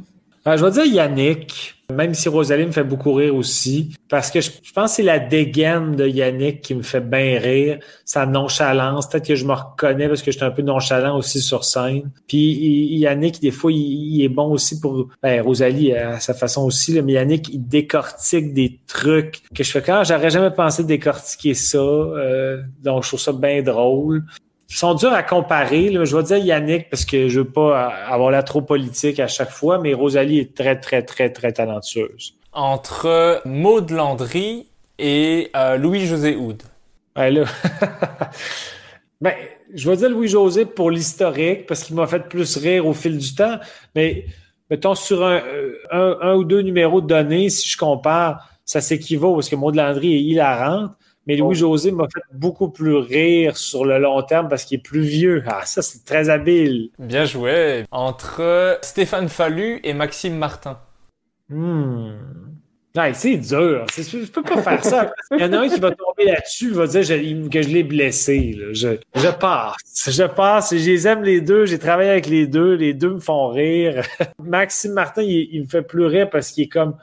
Euh, 0.46 0.56
je 0.56 0.64
vais 0.64 0.70
dire 0.70 0.86
Yannick, 0.86 1.74
même 1.92 2.14
si 2.14 2.28
Rosalie 2.28 2.64
me 2.64 2.70
fait 2.70 2.84
beaucoup 2.84 3.12
rire 3.12 3.34
aussi, 3.34 3.92
parce 4.08 4.30
que 4.30 4.40
je, 4.40 4.50
pense 4.72 4.92
que 4.92 4.96
c'est 4.96 5.02
la 5.02 5.18
dégaine 5.18 5.96
de 5.96 6.06
Yannick 6.06 6.62
qui 6.62 6.74
me 6.76 6.82
fait 6.82 7.00
bien 7.00 7.38
rire, 7.40 7.80
sa 8.04 8.24
nonchalance. 8.24 9.08
Peut-être 9.08 9.26
que 9.26 9.34
je 9.34 9.44
me 9.44 9.52
reconnais 9.52 10.06
parce 10.06 10.22
que 10.22 10.30
j'étais 10.30 10.44
un 10.44 10.52
peu 10.52 10.62
nonchalant 10.62 11.18
aussi 11.18 11.40
sur 11.40 11.64
scène. 11.64 12.10
Puis 12.28 12.38
Yannick, 12.98 13.40
des 13.40 13.50
fois, 13.50 13.72
il, 13.72 14.22
est 14.22 14.28
bon 14.28 14.52
aussi 14.52 14.80
pour... 14.80 15.08
Ben, 15.22 15.42
Rosalie, 15.42 15.92
à 15.92 16.20
sa 16.20 16.34
façon 16.34 16.64
aussi, 16.64 17.02
mais 17.02 17.14
Yannick, 17.14 17.48
il 17.48 17.66
décortique 17.66 18.54
des 18.54 18.80
trucs 18.86 19.42
que 19.54 19.64
je 19.64 19.70
fais 19.70 19.82
quand 19.82 20.04
j'aurais 20.04 20.30
jamais 20.30 20.52
pensé 20.52 20.84
décortiquer 20.84 21.54
ça. 21.54 21.78
Euh, 21.78 22.62
donc, 22.82 23.02
je 23.02 23.08
trouve 23.08 23.20
ça 23.20 23.32
bien 23.32 23.60
drôle 23.60 24.22
sont 24.76 24.94
durs 24.94 25.12
à 25.12 25.22
comparer. 25.22 25.90
Je 25.92 26.16
vais 26.16 26.22
dire 26.22 26.38
Yannick 26.38 26.90
parce 26.90 27.04
que 27.04 27.28
je 27.28 27.40
veux 27.40 27.50
pas 27.50 27.88
avoir 27.88 28.30
l'air 28.30 28.44
trop 28.44 28.62
politique 28.62 29.18
à 29.18 29.26
chaque 29.26 29.50
fois, 29.50 29.78
mais 29.78 29.94
Rosalie 29.94 30.38
est 30.38 30.54
très, 30.54 30.78
très, 30.78 31.02
très, 31.02 31.30
très 31.30 31.52
talentueuse. 31.52 32.34
Entre 32.52 33.40
Maud 33.44 33.90
Landry 33.90 34.66
et 34.98 35.50
euh, 35.56 35.76
Louis-José 35.76 36.36
Houd. 36.36 36.62
Ben 37.14 37.30
là... 37.30 37.44
ben, 39.20 39.34
je 39.72 39.90
vais 39.90 39.96
dire 39.96 40.10
Louis-José 40.10 40.66
pour 40.66 40.90
l'historique 40.90 41.66
parce 41.66 41.84
qu'il 41.84 41.96
m'a 41.96 42.06
fait 42.06 42.28
plus 42.28 42.56
rire 42.56 42.86
au 42.86 42.94
fil 42.94 43.18
du 43.18 43.34
temps, 43.34 43.58
mais 43.94 44.26
mettons 44.70 44.94
sur 44.94 45.24
un, 45.24 45.40
un, 45.90 46.34
ou 46.34 46.44
deux 46.44 46.62
numéros 46.62 47.00
de 47.00 47.06
données, 47.06 47.48
si 47.48 47.68
je 47.68 47.76
compare, 47.76 48.48
ça 48.64 48.80
s'équivaut 48.80 49.34
parce 49.34 49.48
que 49.48 49.56
Maud 49.56 49.74
Landry 49.74 50.14
est 50.14 50.22
hilarante. 50.22 50.92
Mais 51.28 51.36
Louis-José 51.36 51.92
m'a 51.92 52.06
fait 52.12 52.22
beaucoup 52.32 52.70
plus 52.70 52.96
rire 52.96 53.58
sur 53.58 53.84
le 53.84 53.98
long 53.98 54.22
terme 54.22 54.48
parce 54.48 54.64
qu'il 54.64 54.78
est 54.78 54.82
plus 54.82 55.02
vieux. 55.02 55.44
Ah, 55.46 55.60
ça, 55.66 55.82
c'est 55.82 56.02
très 56.02 56.30
habile. 56.30 56.88
Bien 56.98 57.26
joué. 57.26 57.84
Entre 57.90 58.78
Stéphane 58.80 59.28
Fallu 59.28 59.78
et 59.84 59.92
Maxime 59.92 60.38
Martin. 60.38 60.78
Hmm. 61.50 62.12
c'est 63.12 63.36
dur. 63.36 63.84
Je 63.94 64.26
peux 64.30 64.42
pas 64.42 64.62
faire 64.62 64.82
ça. 64.82 65.12
Il 65.32 65.40
y 65.40 65.44
en 65.44 65.52
a 65.52 65.58
un 65.58 65.68
qui 65.68 65.78
va 65.78 65.90
tomber 65.90 66.24
là-dessus, 66.24 66.68
il 66.68 66.74
va 66.74 66.86
dire 66.86 67.02
que 67.02 67.62
je 67.62 67.68
l'ai 67.68 67.82
blessé. 67.82 68.58
Je, 68.72 68.96
je, 69.14 69.28
passe. 69.28 70.10
Je 70.10 70.24
passe. 70.24 70.74
Je 70.74 70.90
les 70.90 71.06
aime 71.06 71.22
les 71.22 71.42
deux. 71.42 71.66
J'ai 71.66 71.78
travaillé 71.78 72.08
avec 72.08 72.26
les 72.26 72.46
deux. 72.46 72.74
Les 72.74 72.94
deux 72.94 73.10
me 73.10 73.20
font 73.20 73.48
rire. 73.48 74.02
Maxime 74.42 74.92
Martin, 74.92 75.22
il, 75.22 75.48
il 75.52 75.62
me 75.62 75.66
fait 75.66 75.82
plus 75.82 76.06
rire 76.06 76.30
parce 76.30 76.52
qu'il 76.52 76.64
est 76.64 76.68
comme 76.68 76.96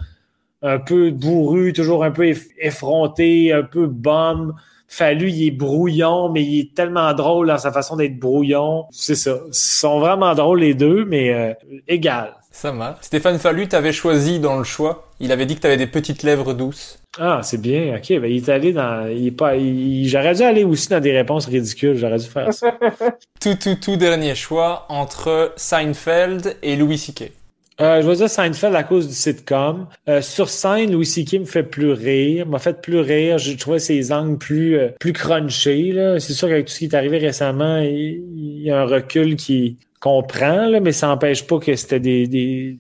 un 0.62 0.80
peu 0.80 1.12
bourru, 1.12 1.74
toujours 1.74 2.04
un 2.04 2.12
peu 2.12 2.34
effronté, 2.60 3.54
un 3.54 3.64
peu 3.64 3.88
bum. 3.88 4.56
Fallu, 4.88 5.30
il 5.30 5.48
est 5.48 5.52
brouillon, 5.52 6.30
mais 6.30 6.44
il 6.44 6.60
est 6.60 6.76
tellement 6.76 7.14
drôle 7.14 7.48
dans 7.48 7.58
sa 7.58 7.72
façon 7.72 7.96
d'être 7.96 8.18
brouillon. 8.18 8.86
C'est 8.92 9.16
ça. 9.16 9.40
Ils 9.48 9.54
sont 9.54 10.00
vraiment 10.00 10.34
drôles 10.36 10.60
les 10.60 10.74
deux, 10.74 11.06
mais 11.06 11.34
euh, 11.34 11.54
égal. 11.88 12.34
Ça 12.52 12.72
marche. 12.72 13.00
Stéphane 13.02 13.38
Fallu, 13.38 13.68
t'avais 13.68 13.92
choisi 13.92 14.40
dans 14.40 14.58
le 14.58 14.64
choix. 14.64 15.10
Il 15.20 15.32
avait 15.32 15.46
dit 15.46 15.56
que 15.56 15.62
t'avais 15.62 15.78
des 15.78 15.88
petites 15.88 16.24
lèvres 16.24 16.54
douces. 16.54 17.00
Ah, 17.20 17.42
c'est 17.44 17.60
bien. 17.60 17.98
Ok, 17.98 18.10
ben 18.20 18.26
il 18.26 18.38
est 18.38 18.50
allé 18.50 18.74
dans. 18.74 19.08
Il 19.08 19.28
est 19.28 19.32
pas. 19.32 19.54
J'aurais 19.58 20.36
dû 20.36 20.44
aller 20.44 20.64
aussi 20.64 20.90
dans 20.90 21.00
des 21.00 21.12
réponses 21.12 21.48
ridicules. 21.48 21.96
J'aurais 21.96 22.18
dû 22.18 22.26
faire 22.26 22.54
ça. 22.54 22.78
tout, 23.42 23.56
tout, 23.56 23.76
tout 23.76 23.98
dernier 23.98 24.36
choix 24.36 24.86
entre 24.90 25.54
Seinfeld 25.56 26.58
et 26.62 26.76
Louis 26.76 26.98
C.K. 26.98 27.32
Euh, 27.82 28.02
je 28.02 28.08
vais 28.08 28.16
dire 28.16 28.30
Seinfeld 28.30 28.74
à 28.76 28.84
cause 28.84 29.08
du 29.08 29.14
sitcom. 29.14 29.88
Euh, 30.08 30.22
sur 30.22 30.50
scène, 30.50 30.94
Louis 30.94 31.06
C.K. 31.06 31.40
me 31.40 31.46
fait 31.46 31.64
plus 31.64 31.92
rire, 31.92 32.48
m'a 32.48 32.60
fait 32.60 32.82
plus 32.82 33.00
rire. 33.00 33.38
Je 33.38 33.54
trouvais 33.54 33.80
ses 33.80 34.12
angles 34.14 34.38
plus 34.38 34.78
euh, 34.78 34.90
plus 35.00 35.12
crunchés. 35.12 36.16
C'est 36.20 36.34
sûr 36.34 36.48
qu'avec 36.48 36.68
tout 36.68 36.74
ce 36.74 36.80
qui 36.80 36.86
est 36.86 36.94
arrivé 36.94 37.18
récemment, 37.18 37.80
il, 37.80 38.62
y 38.62 38.72
a 38.72 38.82
un 38.82 38.86
recul 38.86 39.36
qui 39.36 39.78
comprend, 40.00 40.68
là, 40.68 40.80
mais 40.80 40.92
ça 40.92 41.08
n'empêche 41.08 41.46
pas 41.46 41.60
que 41.60 41.76
c'était 41.76 42.00
des, 42.00 42.28
des, 42.28 42.78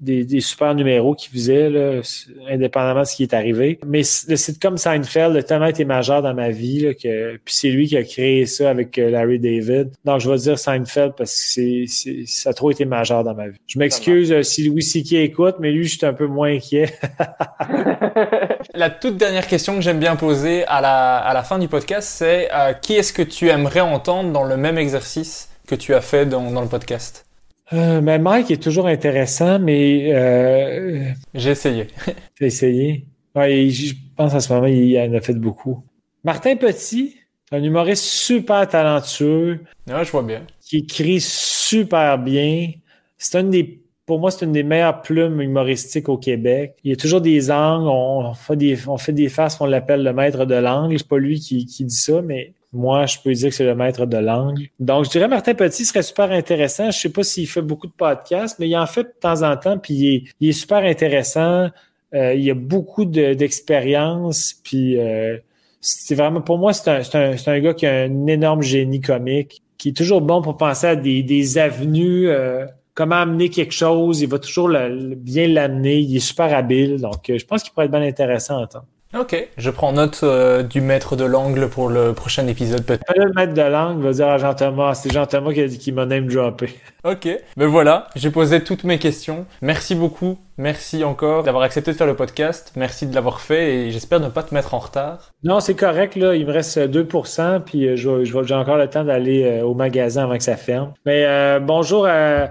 des, 0.00 0.24
des, 0.24 0.40
super 0.40 0.74
numéros 0.74 1.14
qu'il 1.14 1.32
faisait, 1.32 1.70
là, 1.70 2.00
indépendamment 2.48 3.00
de 3.00 3.06
ce 3.06 3.16
qui 3.16 3.22
est 3.22 3.34
arrivé. 3.34 3.78
Mais 3.86 4.02
le 4.28 4.36
sitcom 4.36 4.76
Seinfeld 4.76 5.36
a 5.36 5.42
tellement 5.42 5.66
été 5.66 5.84
majeur 5.84 6.22
dans 6.22 6.34
ma 6.34 6.50
vie 6.50 6.80
là, 6.80 6.94
que 6.94 7.36
puis 7.44 7.54
c'est 7.54 7.68
lui 7.68 7.86
qui 7.86 7.96
a 7.96 8.02
créé 8.02 8.46
ça 8.46 8.70
avec 8.70 8.98
euh, 8.98 9.10
Larry 9.10 9.38
David. 9.38 9.90
Donc 10.04 10.20
je 10.20 10.30
vais 10.30 10.36
dire 10.36 10.58
Seinfeld 10.58 11.14
parce 11.16 11.32
que 11.32 11.86
c'est, 11.86 12.24
ça 12.26 12.50
a 12.50 12.52
trop 12.52 12.70
été 12.70 12.84
majeur 12.84 13.24
dans 13.24 13.34
ma 13.34 13.48
vie. 13.48 13.58
Je 13.66 13.78
m'excuse 13.78 14.32
euh, 14.32 14.42
si 14.42 14.68
Louis 14.68 14.82
C.K. 14.82 15.12
écoute, 15.14 15.56
mais 15.60 15.70
lui 15.70 15.84
je 15.84 15.96
suis 15.96 16.06
un 16.06 16.12
peu 16.12 16.26
moins 16.26 16.52
inquiet. 16.54 16.92
la 18.74 18.90
toute 18.90 19.16
dernière 19.16 19.46
question 19.46 19.76
que 19.76 19.82
j'aime 19.82 19.98
bien 19.98 20.16
poser 20.16 20.64
à 20.66 20.80
la, 20.80 21.16
à 21.18 21.34
la 21.34 21.42
fin 21.42 21.58
du 21.58 21.68
podcast, 21.68 22.08
c'est 22.08 22.48
euh, 22.52 22.72
qui 22.72 22.94
est-ce 22.94 23.12
que 23.12 23.22
tu 23.22 23.48
aimerais 23.48 23.80
entendre 23.80 24.32
dans 24.32 24.44
le 24.44 24.56
même 24.56 24.78
exercice 24.78 25.48
que 25.66 25.74
tu 25.74 25.94
as 25.94 26.00
fait 26.00 26.26
dans, 26.26 26.50
dans 26.50 26.62
le 26.62 26.68
podcast? 26.68 27.25
Euh, 27.72 28.00
mais 28.00 28.18
Mike 28.18 28.50
est 28.50 28.62
toujours 28.62 28.86
intéressant, 28.86 29.58
mais 29.58 30.12
euh, 30.14 31.10
j'ai 31.34 31.50
essayé. 31.50 31.88
J'ai 32.38 32.46
essayé? 32.46 33.06
Ouais, 33.34 33.68
je 33.68 33.94
pense 34.16 34.34
à 34.34 34.40
ce 34.40 34.52
moment, 34.52 34.66
il 34.66 34.98
en 34.98 35.12
a 35.14 35.20
fait 35.20 35.34
beaucoup. 35.34 35.82
Martin 36.22 36.56
Petit, 36.56 37.16
un 37.50 37.62
humoriste 37.62 38.04
super 38.04 38.66
talentueux. 38.68 39.60
Ouais, 39.88 40.04
je 40.04 40.10
vois 40.10 40.22
bien. 40.22 40.42
Qui 40.60 40.78
écrit 40.78 41.20
super 41.20 42.18
bien. 42.18 42.70
C'est 43.18 43.38
une 43.38 43.50
des, 43.50 43.82
pour 44.06 44.20
moi, 44.20 44.30
c'est 44.30 44.44
une 44.44 44.52
des 44.52 44.62
meilleures 44.62 45.02
plumes 45.02 45.40
humoristiques 45.40 46.08
au 46.08 46.18
Québec. 46.18 46.76
Il 46.84 46.90
y 46.90 46.92
a 46.92 46.96
toujours 46.96 47.20
des 47.20 47.50
angles, 47.50 47.88
on 47.88 48.32
fait 48.34 48.56
des, 48.56 48.88
on 48.88 48.98
fait 48.98 49.12
des 49.12 49.28
faces, 49.28 49.60
on 49.60 49.66
l'appelle 49.66 50.02
le 50.02 50.12
maître 50.12 50.44
de 50.44 50.54
l'angle. 50.54 50.98
C'est 50.98 51.08
pas 51.08 51.18
lui 51.18 51.40
qui, 51.40 51.66
qui 51.66 51.84
dit 51.84 51.94
ça, 51.94 52.22
mais 52.22 52.54
moi, 52.76 53.06
je 53.06 53.18
peux 53.22 53.32
dire 53.32 53.48
que 53.48 53.54
c'est 53.54 53.64
le 53.64 53.74
maître 53.74 54.06
de 54.06 54.18
l'angle. 54.18 54.68
Donc, 54.78 55.06
je 55.06 55.10
dirais 55.10 55.28
Martin 55.28 55.54
Petit 55.54 55.84
serait 55.84 56.02
super 56.02 56.30
intéressant. 56.30 56.90
Je 56.90 56.98
sais 56.98 57.08
pas 57.08 57.22
s'il 57.22 57.48
fait 57.48 57.62
beaucoup 57.62 57.86
de 57.86 57.92
podcasts, 57.92 58.58
mais 58.58 58.68
il 58.68 58.76
en 58.76 58.86
fait 58.86 59.02
de 59.02 59.14
temps 59.20 59.42
en 59.42 59.56
temps, 59.56 59.78
puis 59.78 60.24
il 60.40 60.48
est, 60.48 60.52
super 60.52 60.78
intéressant. 60.78 61.70
Euh, 62.14 62.34
il 62.34 62.48
a 62.50 62.54
beaucoup 62.54 63.04
d'expérience, 63.04 64.54
puis 64.62 64.98
euh, 64.98 65.38
c'est 65.80 66.14
vraiment, 66.14 66.40
pour 66.40 66.58
moi, 66.58 66.72
c'est 66.72 66.88
un, 66.90 67.34
un, 67.46 67.60
gars 67.60 67.74
qui 67.74 67.86
a 67.86 68.02
un 68.02 68.26
énorme 68.26 68.62
génie 68.62 69.00
comique, 69.00 69.62
qui 69.78 69.90
est 69.90 69.96
toujours 69.96 70.20
bon 70.20 70.42
pour 70.42 70.56
penser 70.56 70.86
à 70.86 70.96
des, 70.96 71.22
des 71.22 71.58
avenues, 71.58 72.28
euh, 72.28 72.66
comment 72.94 73.16
amener 73.16 73.48
quelque 73.50 73.74
chose. 73.74 74.20
Il 74.20 74.28
va 74.28 74.38
toujours 74.38 74.68
bien 74.68 75.48
l'amener. 75.48 75.98
Il 75.98 76.16
est 76.16 76.20
super 76.20 76.54
habile, 76.54 77.00
donc 77.00 77.24
je 77.28 77.44
pense 77.44 77.62
qu'il 77.62 77.72
pourrait 77.72 77.86
être 77.86 77.92
bien 77.92 78.02
intéressant 78.02 78.58
à 78.58 78.62
entendre. 78.62 78.86
Ok, 79.14 79.48
je 79.56 79.70
prends 79.70 79.92
note 79.92 80.20
euh, 80.24 80.64
du 80.64 80.80
maître 80.80 81.14
de 81.14 81.24
l'angle 81.24 81.68
pour 81.68 81.88
le 81.88 82.12
prochain 82.12 82.44
épisode 82.48 82.84
peut-être. 82.84 83.04
Le 83.16 83.32
maître 83.34 83.54
de 83.54 83.62
l'angle 83.62 84.02
va 84.02 84.12
dire 84.12 84.26
à 84.26 84.38
Jean 84.38 84.52
Thomas, 84.52 84.94
c'est 84.94 85.12
Jean 85.12 85.26
Thomas 85.26 85.52
qui 85.52 85.60
a 85.60 85.68
dit 85.68 85.78
qu'il 85.78 85.94
m'a 85.94 86.06
name 86.06 86.26
droppé. 86.26 86.74
Ok, 87.04 87.28
ben 87.56 87.68
voilà, 87.68 88.08
j'ai 88.16 88.30
posé 88.30 88.64
toutes 88.64 88.82
mes 88.82 88.98
questions. 88.98 89.46
Merci 89.62 89.94
beaucoup, 89.94 90.38
merci 90.58 91.04
encore 91.04 91.44
d'avoir 91.44 91.62
accepté 91.62 91.92
de 91.92 91.96
faire 91.96 92.08
le 92.08 92.16
podcast, 92.16 92.72
merci 92.74 93.06
de 93.06 93.14
l'avoir 93.14 93.40
fait 93.40 93.74
et 93.74 93.90
j'espère 93.92 94.18
ne 94.18 94.28
pas 94.28 94.42
te 94.42 94.52
mettre 94.52 94.74
en 94.74 94.80
retard. 94.80 95.30
Non, 95.44 95.60
c'est 95.60 95.76
correct 95.76 96.16
là, 96.16 96.34
il 96.34 96.44
me 96.44 96.52
reste 96.52 96.76
2%, 96.76 97.60
puis 97.60 97.86
euh, 97.86 97.94
j'ai 97.94 98.54
encore 98.54 98.76
le 98.76 98.90
temps 98.90 99.04
d'aller 99.04 99.44
euh, 99.44 99.64
au 99.64 99.74
magasin 99.74 100.24
avant 100.24 100.36
que 100.36 100.42
ça 100.42 100.56
ferme. 100.56 100.94
Mais 101.04 101.60
bonjour 101.60 102.08
à 102.08 102.48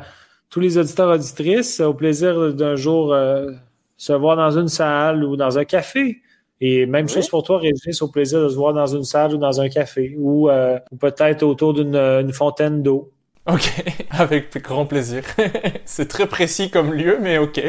tous 0.49 0.61
les 0.61 0.77
auditeurs 0.77 1.09
auditrices, 1.09 1.81
au 1.81 1.93
plaisir 1.93 2.53
d'un 2.53 2.77
jour 2.77 3.13
se 3.97 4.13
voir 4.13 4.37
dans 4.37 4.57
une 4.57 4.69
salle 4.69 5.25
ou 5.25 5.35
dans 5.35 5.57
un 5.57 5.65
café. 5.65 6.21
Et 6.61 6.85
même 6.85 7.09
chose 7.09 7.27
pour 7.27 7.43
toi, 7.43 7.59
Régis, 7.59 8.01
au 8.01 8.07
plaisir 8.07 8.41
de 8.41 8.49
se 8.49 8.55
voir 8.55 8.73
dans 8.73 8.85
une 8.85 9.03
salle 9.03 9.33
ou 9.33 9.37
dans 9.37 9.59
un 9.59 9.69
café 9.69 10.15
ou, 10.17 10.49
euh, 10.49 10.79
peut-être 10.99 11.43
autour 11.43 11.73
d'une 11.73 12.31
fontaine 12.31 12.81
d'eau. 12.81 13.11
OK, 13.47 13.83
avec 14.09 14.57
grand 14.63 14.85
plaisir. 14.85 15.23
c'est 15.85 16.07
très 16.07 16.27
précis 16.27 16.69
comme 16.69 16.93
lieu, 16.93 17.19
mais 17.21 17.37
OK. 17.37 17.61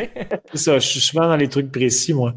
c'est 0.52 0.58
ça, 0.58 0.78
je 0.78 0.86
suis 0.86 1.00
souvent 1.00 1.26
dans 1.26 1.36
les 1.36 1.48
trucs 1.48 1.70
précis, 1.70 2.14
moi. 2.14 2.34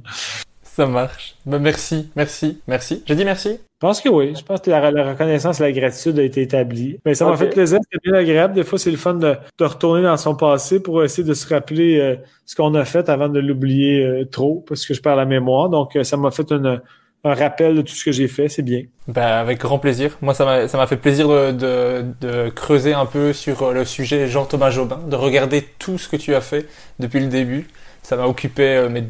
Ça 0.80 0.88
marche. 0.88 1.36
Ben, 1.46 1.60
merci, 1.60 2.10
merci, 2.16 2.62
merci. 2.66 3.04
J'ai 3.06 3.14
dit 3.14 3.26
merci? 3.26 3.50
Je 3.50 3.80
pense 3.82 4.00
que 4.00 4.08
oui. 4.08 4.34
Je 4.34 4.42
pense 4.42 4.62
que 4.62 4.70
la, 4.70 4.80
reconnaissance 5.10 5.60
et 5.60 5.64
la 5.64 5.74
gratitude 5.74 6.18
a 6.18 6.24
été 6.24 6.42
établie. 6.42 7.02
Mais 7.06 7.16
ça 7.16 7.26
m'a 7.26 7.36
fait 7.36 7.50
plaisir. 7.50 7.80
C'est 7.92 8.02
bien 8.02 8.14
agréable. 8.14 8.54
Des 8.54 8.64
fois, 8.64 8.80
c'est 8.80 8.90
le 8.90 8.96
fun 8.96 9.16
de, 9.16 9.36
retourner 9.60 10.04
dans 10.04 10.16
son 10.16 10.36
passé 10.36 10.80
pour 10.80 11.04
essayer 11.04 11.28
de 11.28 11.34
se 11.34 11.54
rappeler 11.54 12.00
euh, 12.00 12.16
ce 12.46 12.56
qu'on 12.56 12.74
a 12.76 12.86
fait 12.86 13.10
avant 13.10 13.28
de 13.28 13.42
l'oublier 13.42 14.06
euh, 14.06 14.24
trop, 14.24 14.64
parce 14.70 14.86
que 14.86 14.94
je 14.94 15.02
perds 15.02 15.18
la 15.18 15.26
mémoire. 15.26 15.68
Donc, 15.68 15.98
euh, 15.98 16.06
ça 16.06 16.16
m'a 16.16 16.32
fait 16.32 16.50
un 16.54 16.80
rappel 17.26 17.76
de 17.76 17.82
tout 17.82 17.94
ce 17.94 18.06
que 18.06 18.14
j'ai 18.14 18.30
fait. 18.30 18.48
C'est 18.48 18.62
bien. 18.62 18.84
Ben, 19.10 19.22
avec 19.22 19.60
grand 19.60 19.80
plaisir. 19.80 20.18
Moi, 20.22 20.34
ça 20.34 20.46
m'a 20.46 20.88
fait 20.88 20.96
plaisir 20.96 21.28
de, 21.28 22.06
de, 22.22 22.48
creuser 22.52 22.94
un 22.94 23.06
peu 23.06 23.34
sur 23.34 23.74
le 23.74 23.84
sujet 23.84 24.30
Jean-Thomas 24.30 24.70
Jobin, 24.70 25.02
de 25.10 25.18
regarder 25.18 25.66
tout 25.78 25.98
ce 25.98 26.08
que 26.08 26.16
tu 26.16 26.36
as 26.36 26.42
fait 26.42 26.68
depuis 27.00 27.20
le 27.20 27.28
début 27.28 27.68
ça 28.10 28.16
m'a 28.16 28.26
occupé 28.26 28.64
euh, 28.64 28.90
mes, 28.90 29.04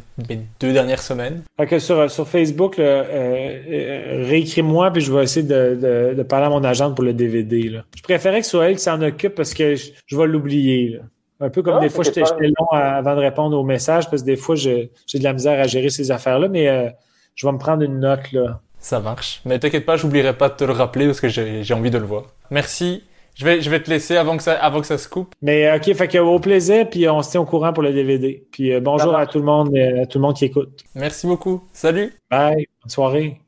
deux 0.60 0.74
dernières 0.74 1.02
semaines. 1.02 1.44
Ok, 1.58 1.80
sur, 1.80 2.12
sur 2.12 2.28
Facebook, 2.28 2.80
euh, 2.80 3.06
euh, 3.08 4.26
réécris-moi 4.28 4.92
puis 4.92 5.02
je 5.02 5.14
vais 5.14 5.24
essayer 5.24 5.48
de, 5.48 6.14
de, 6.18 6.24
parler 6.24 6.48
à 6.48 6.50
mon 6.50 6.62
agent 6.66 6.94
pour 6.94 7.06
le 7.06 7.14
DVD. 7.14 7.70
Là. 7.70 7.86
Je 7.96 8.04
préférais 8.04 8.40
que 8.40 8.46
ce 8.46 8.52
soit 8.52 8.70
elle 8.70 8.76
qui 8.76 8.84
s'en 8.84 9.02
occupe 9.02 9.36
parce 9.36 9.54
que 9.54 9.76
je, 9.76 10.18
vais 10.18 10.28
l'oublier. 10.28 11.00
Un 11.40 11.50
peu 11.50 11.62
comme 11.62 11.78
ah, 11.78 11.80
des 11.80 11.88
fois, 11.88 12.04
j'étais 12.04 12.24
long 12.42 12.68
avant 12.74 13.16
de 13.16 13.22
répondre 13.22 13.58
aux 13.58 13.64
messages 13.64 14.10
parce 14.10 14.22
que 14.22 14.26
des 14.28 14.36
fois, 14.36 14.56
j'ai 14.56 14.92
de 15.14 15.24
la 15.24 15.32
misère 15.32 15.58
à 15.62 15.68
gérer 15.68 15.90
ces 15.90 16.12
affaires-là, 16.12 16.50
mais 16.50 16.94
je 17.36 17.48
vais 17.48 17.54
me 17.54 17.58
prendre 17.58 17.84
une 17.84 18.02
note. 18.02 18.30
là. 18.34 18.60
Ça 18.80 19.00
marche. 19.00 19.40
Mais 19.46 19.60
t'inquiète 19.60 19.86
pas, 19.86 19.96
j'oublierai 19.96 20.34
pas 20.34 20.50
de 20.50 20.56
te 20.56 20.66
le 20.66 20.74
rappeler 20.74 21.06
parce 21.06 21.22
que 21.22 21.30
j'ai 21.30 21.74
envie 21.74 21.92
de 21.92 21.98
le 21.98 22.06
voir. 22.06 22.24
Merci 22.52 23.04
Je 23.40 23.46
vais, 23.46 23.62
je 23.62 23.70
vais 23.70 23.82
te 23.82 23.90
laisser 23.90 24.18
avant 24.18 24.36
que 24.36 24.44
ça, 24.44 24.52
avant 24.62 24.82
que 24.82 24.86
ça 24.86 24.98
se 24.98 25.08
coupe. 25.08 25.34
Mais 25.42 25.74
OK, 25.74 25.94
fait 25.94 26.10
que 26.10 26.18
au 26.18 26.42
plaisir, 26.42 26.90
puis 26.90 27.08
on 27.08 27.22
se 27.22 27.32
tient 27.32 27.40
au 27.40 27.46
courant 27.46 27.72
pour 27.72 27.84
le 27.84 27.94
DVD. 27.94 28.46
Puis 28.52 28.74
euh, 28.74 28.82
bonjour 28.82 29.16
à 29.16 29.28
tout 29.28 29.38
le 29.40 29.46
monde, 29.46 29.74
euh, 29.78 30.04
à 30.04 30.06
tout 30.06 30.18
le 30.18 30.24
monde 30.24 30.36
qui 30.36 30.44
écoute. 30.44 30.84
Merci 30.94 31.26
beaucoup. 31.26 31.64
Salut. 31.72 32.14
Bye. 32.30 32.68
Bonne 32.84 32.90
soirée. 32.90 33.40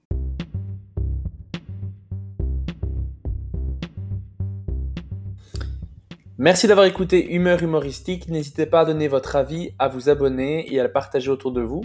Merci 6.38 6.68
d'avoir 6.68 6.86
écouté 6.86 7.34
Humeur 7.34 7.62
humoristique. 7.62 8.30
N'hésitez 8.30 8.68
pas 8.68 8.80
à 8.80 8.86
donner 8.86 9.10
votre 9.10 9.36
avis, 9.36 9.72
à 9.78 9.90
vous 9.90 10.08
abonner 10.08 10.74
et 10.74 10.80
à 10.80 10.84
le 10.84 10.92
partager 10.94 11.30
autour 11.30 11.52
de 11.52 11.62
vous. 11.62 11.84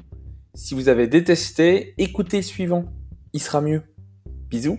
Si 0.55 0.75
vous 0.75 0.89
avez 0.89 1.09
détesté, 1.09 1.93
écoutez 1.99 2.37
le 2.37 2.43
suivant. 2.45 2.85
Il 3.33 3.41
sera 3.41 3.61
mieux. 3.61 3.83
Bisous. 4.49 4.79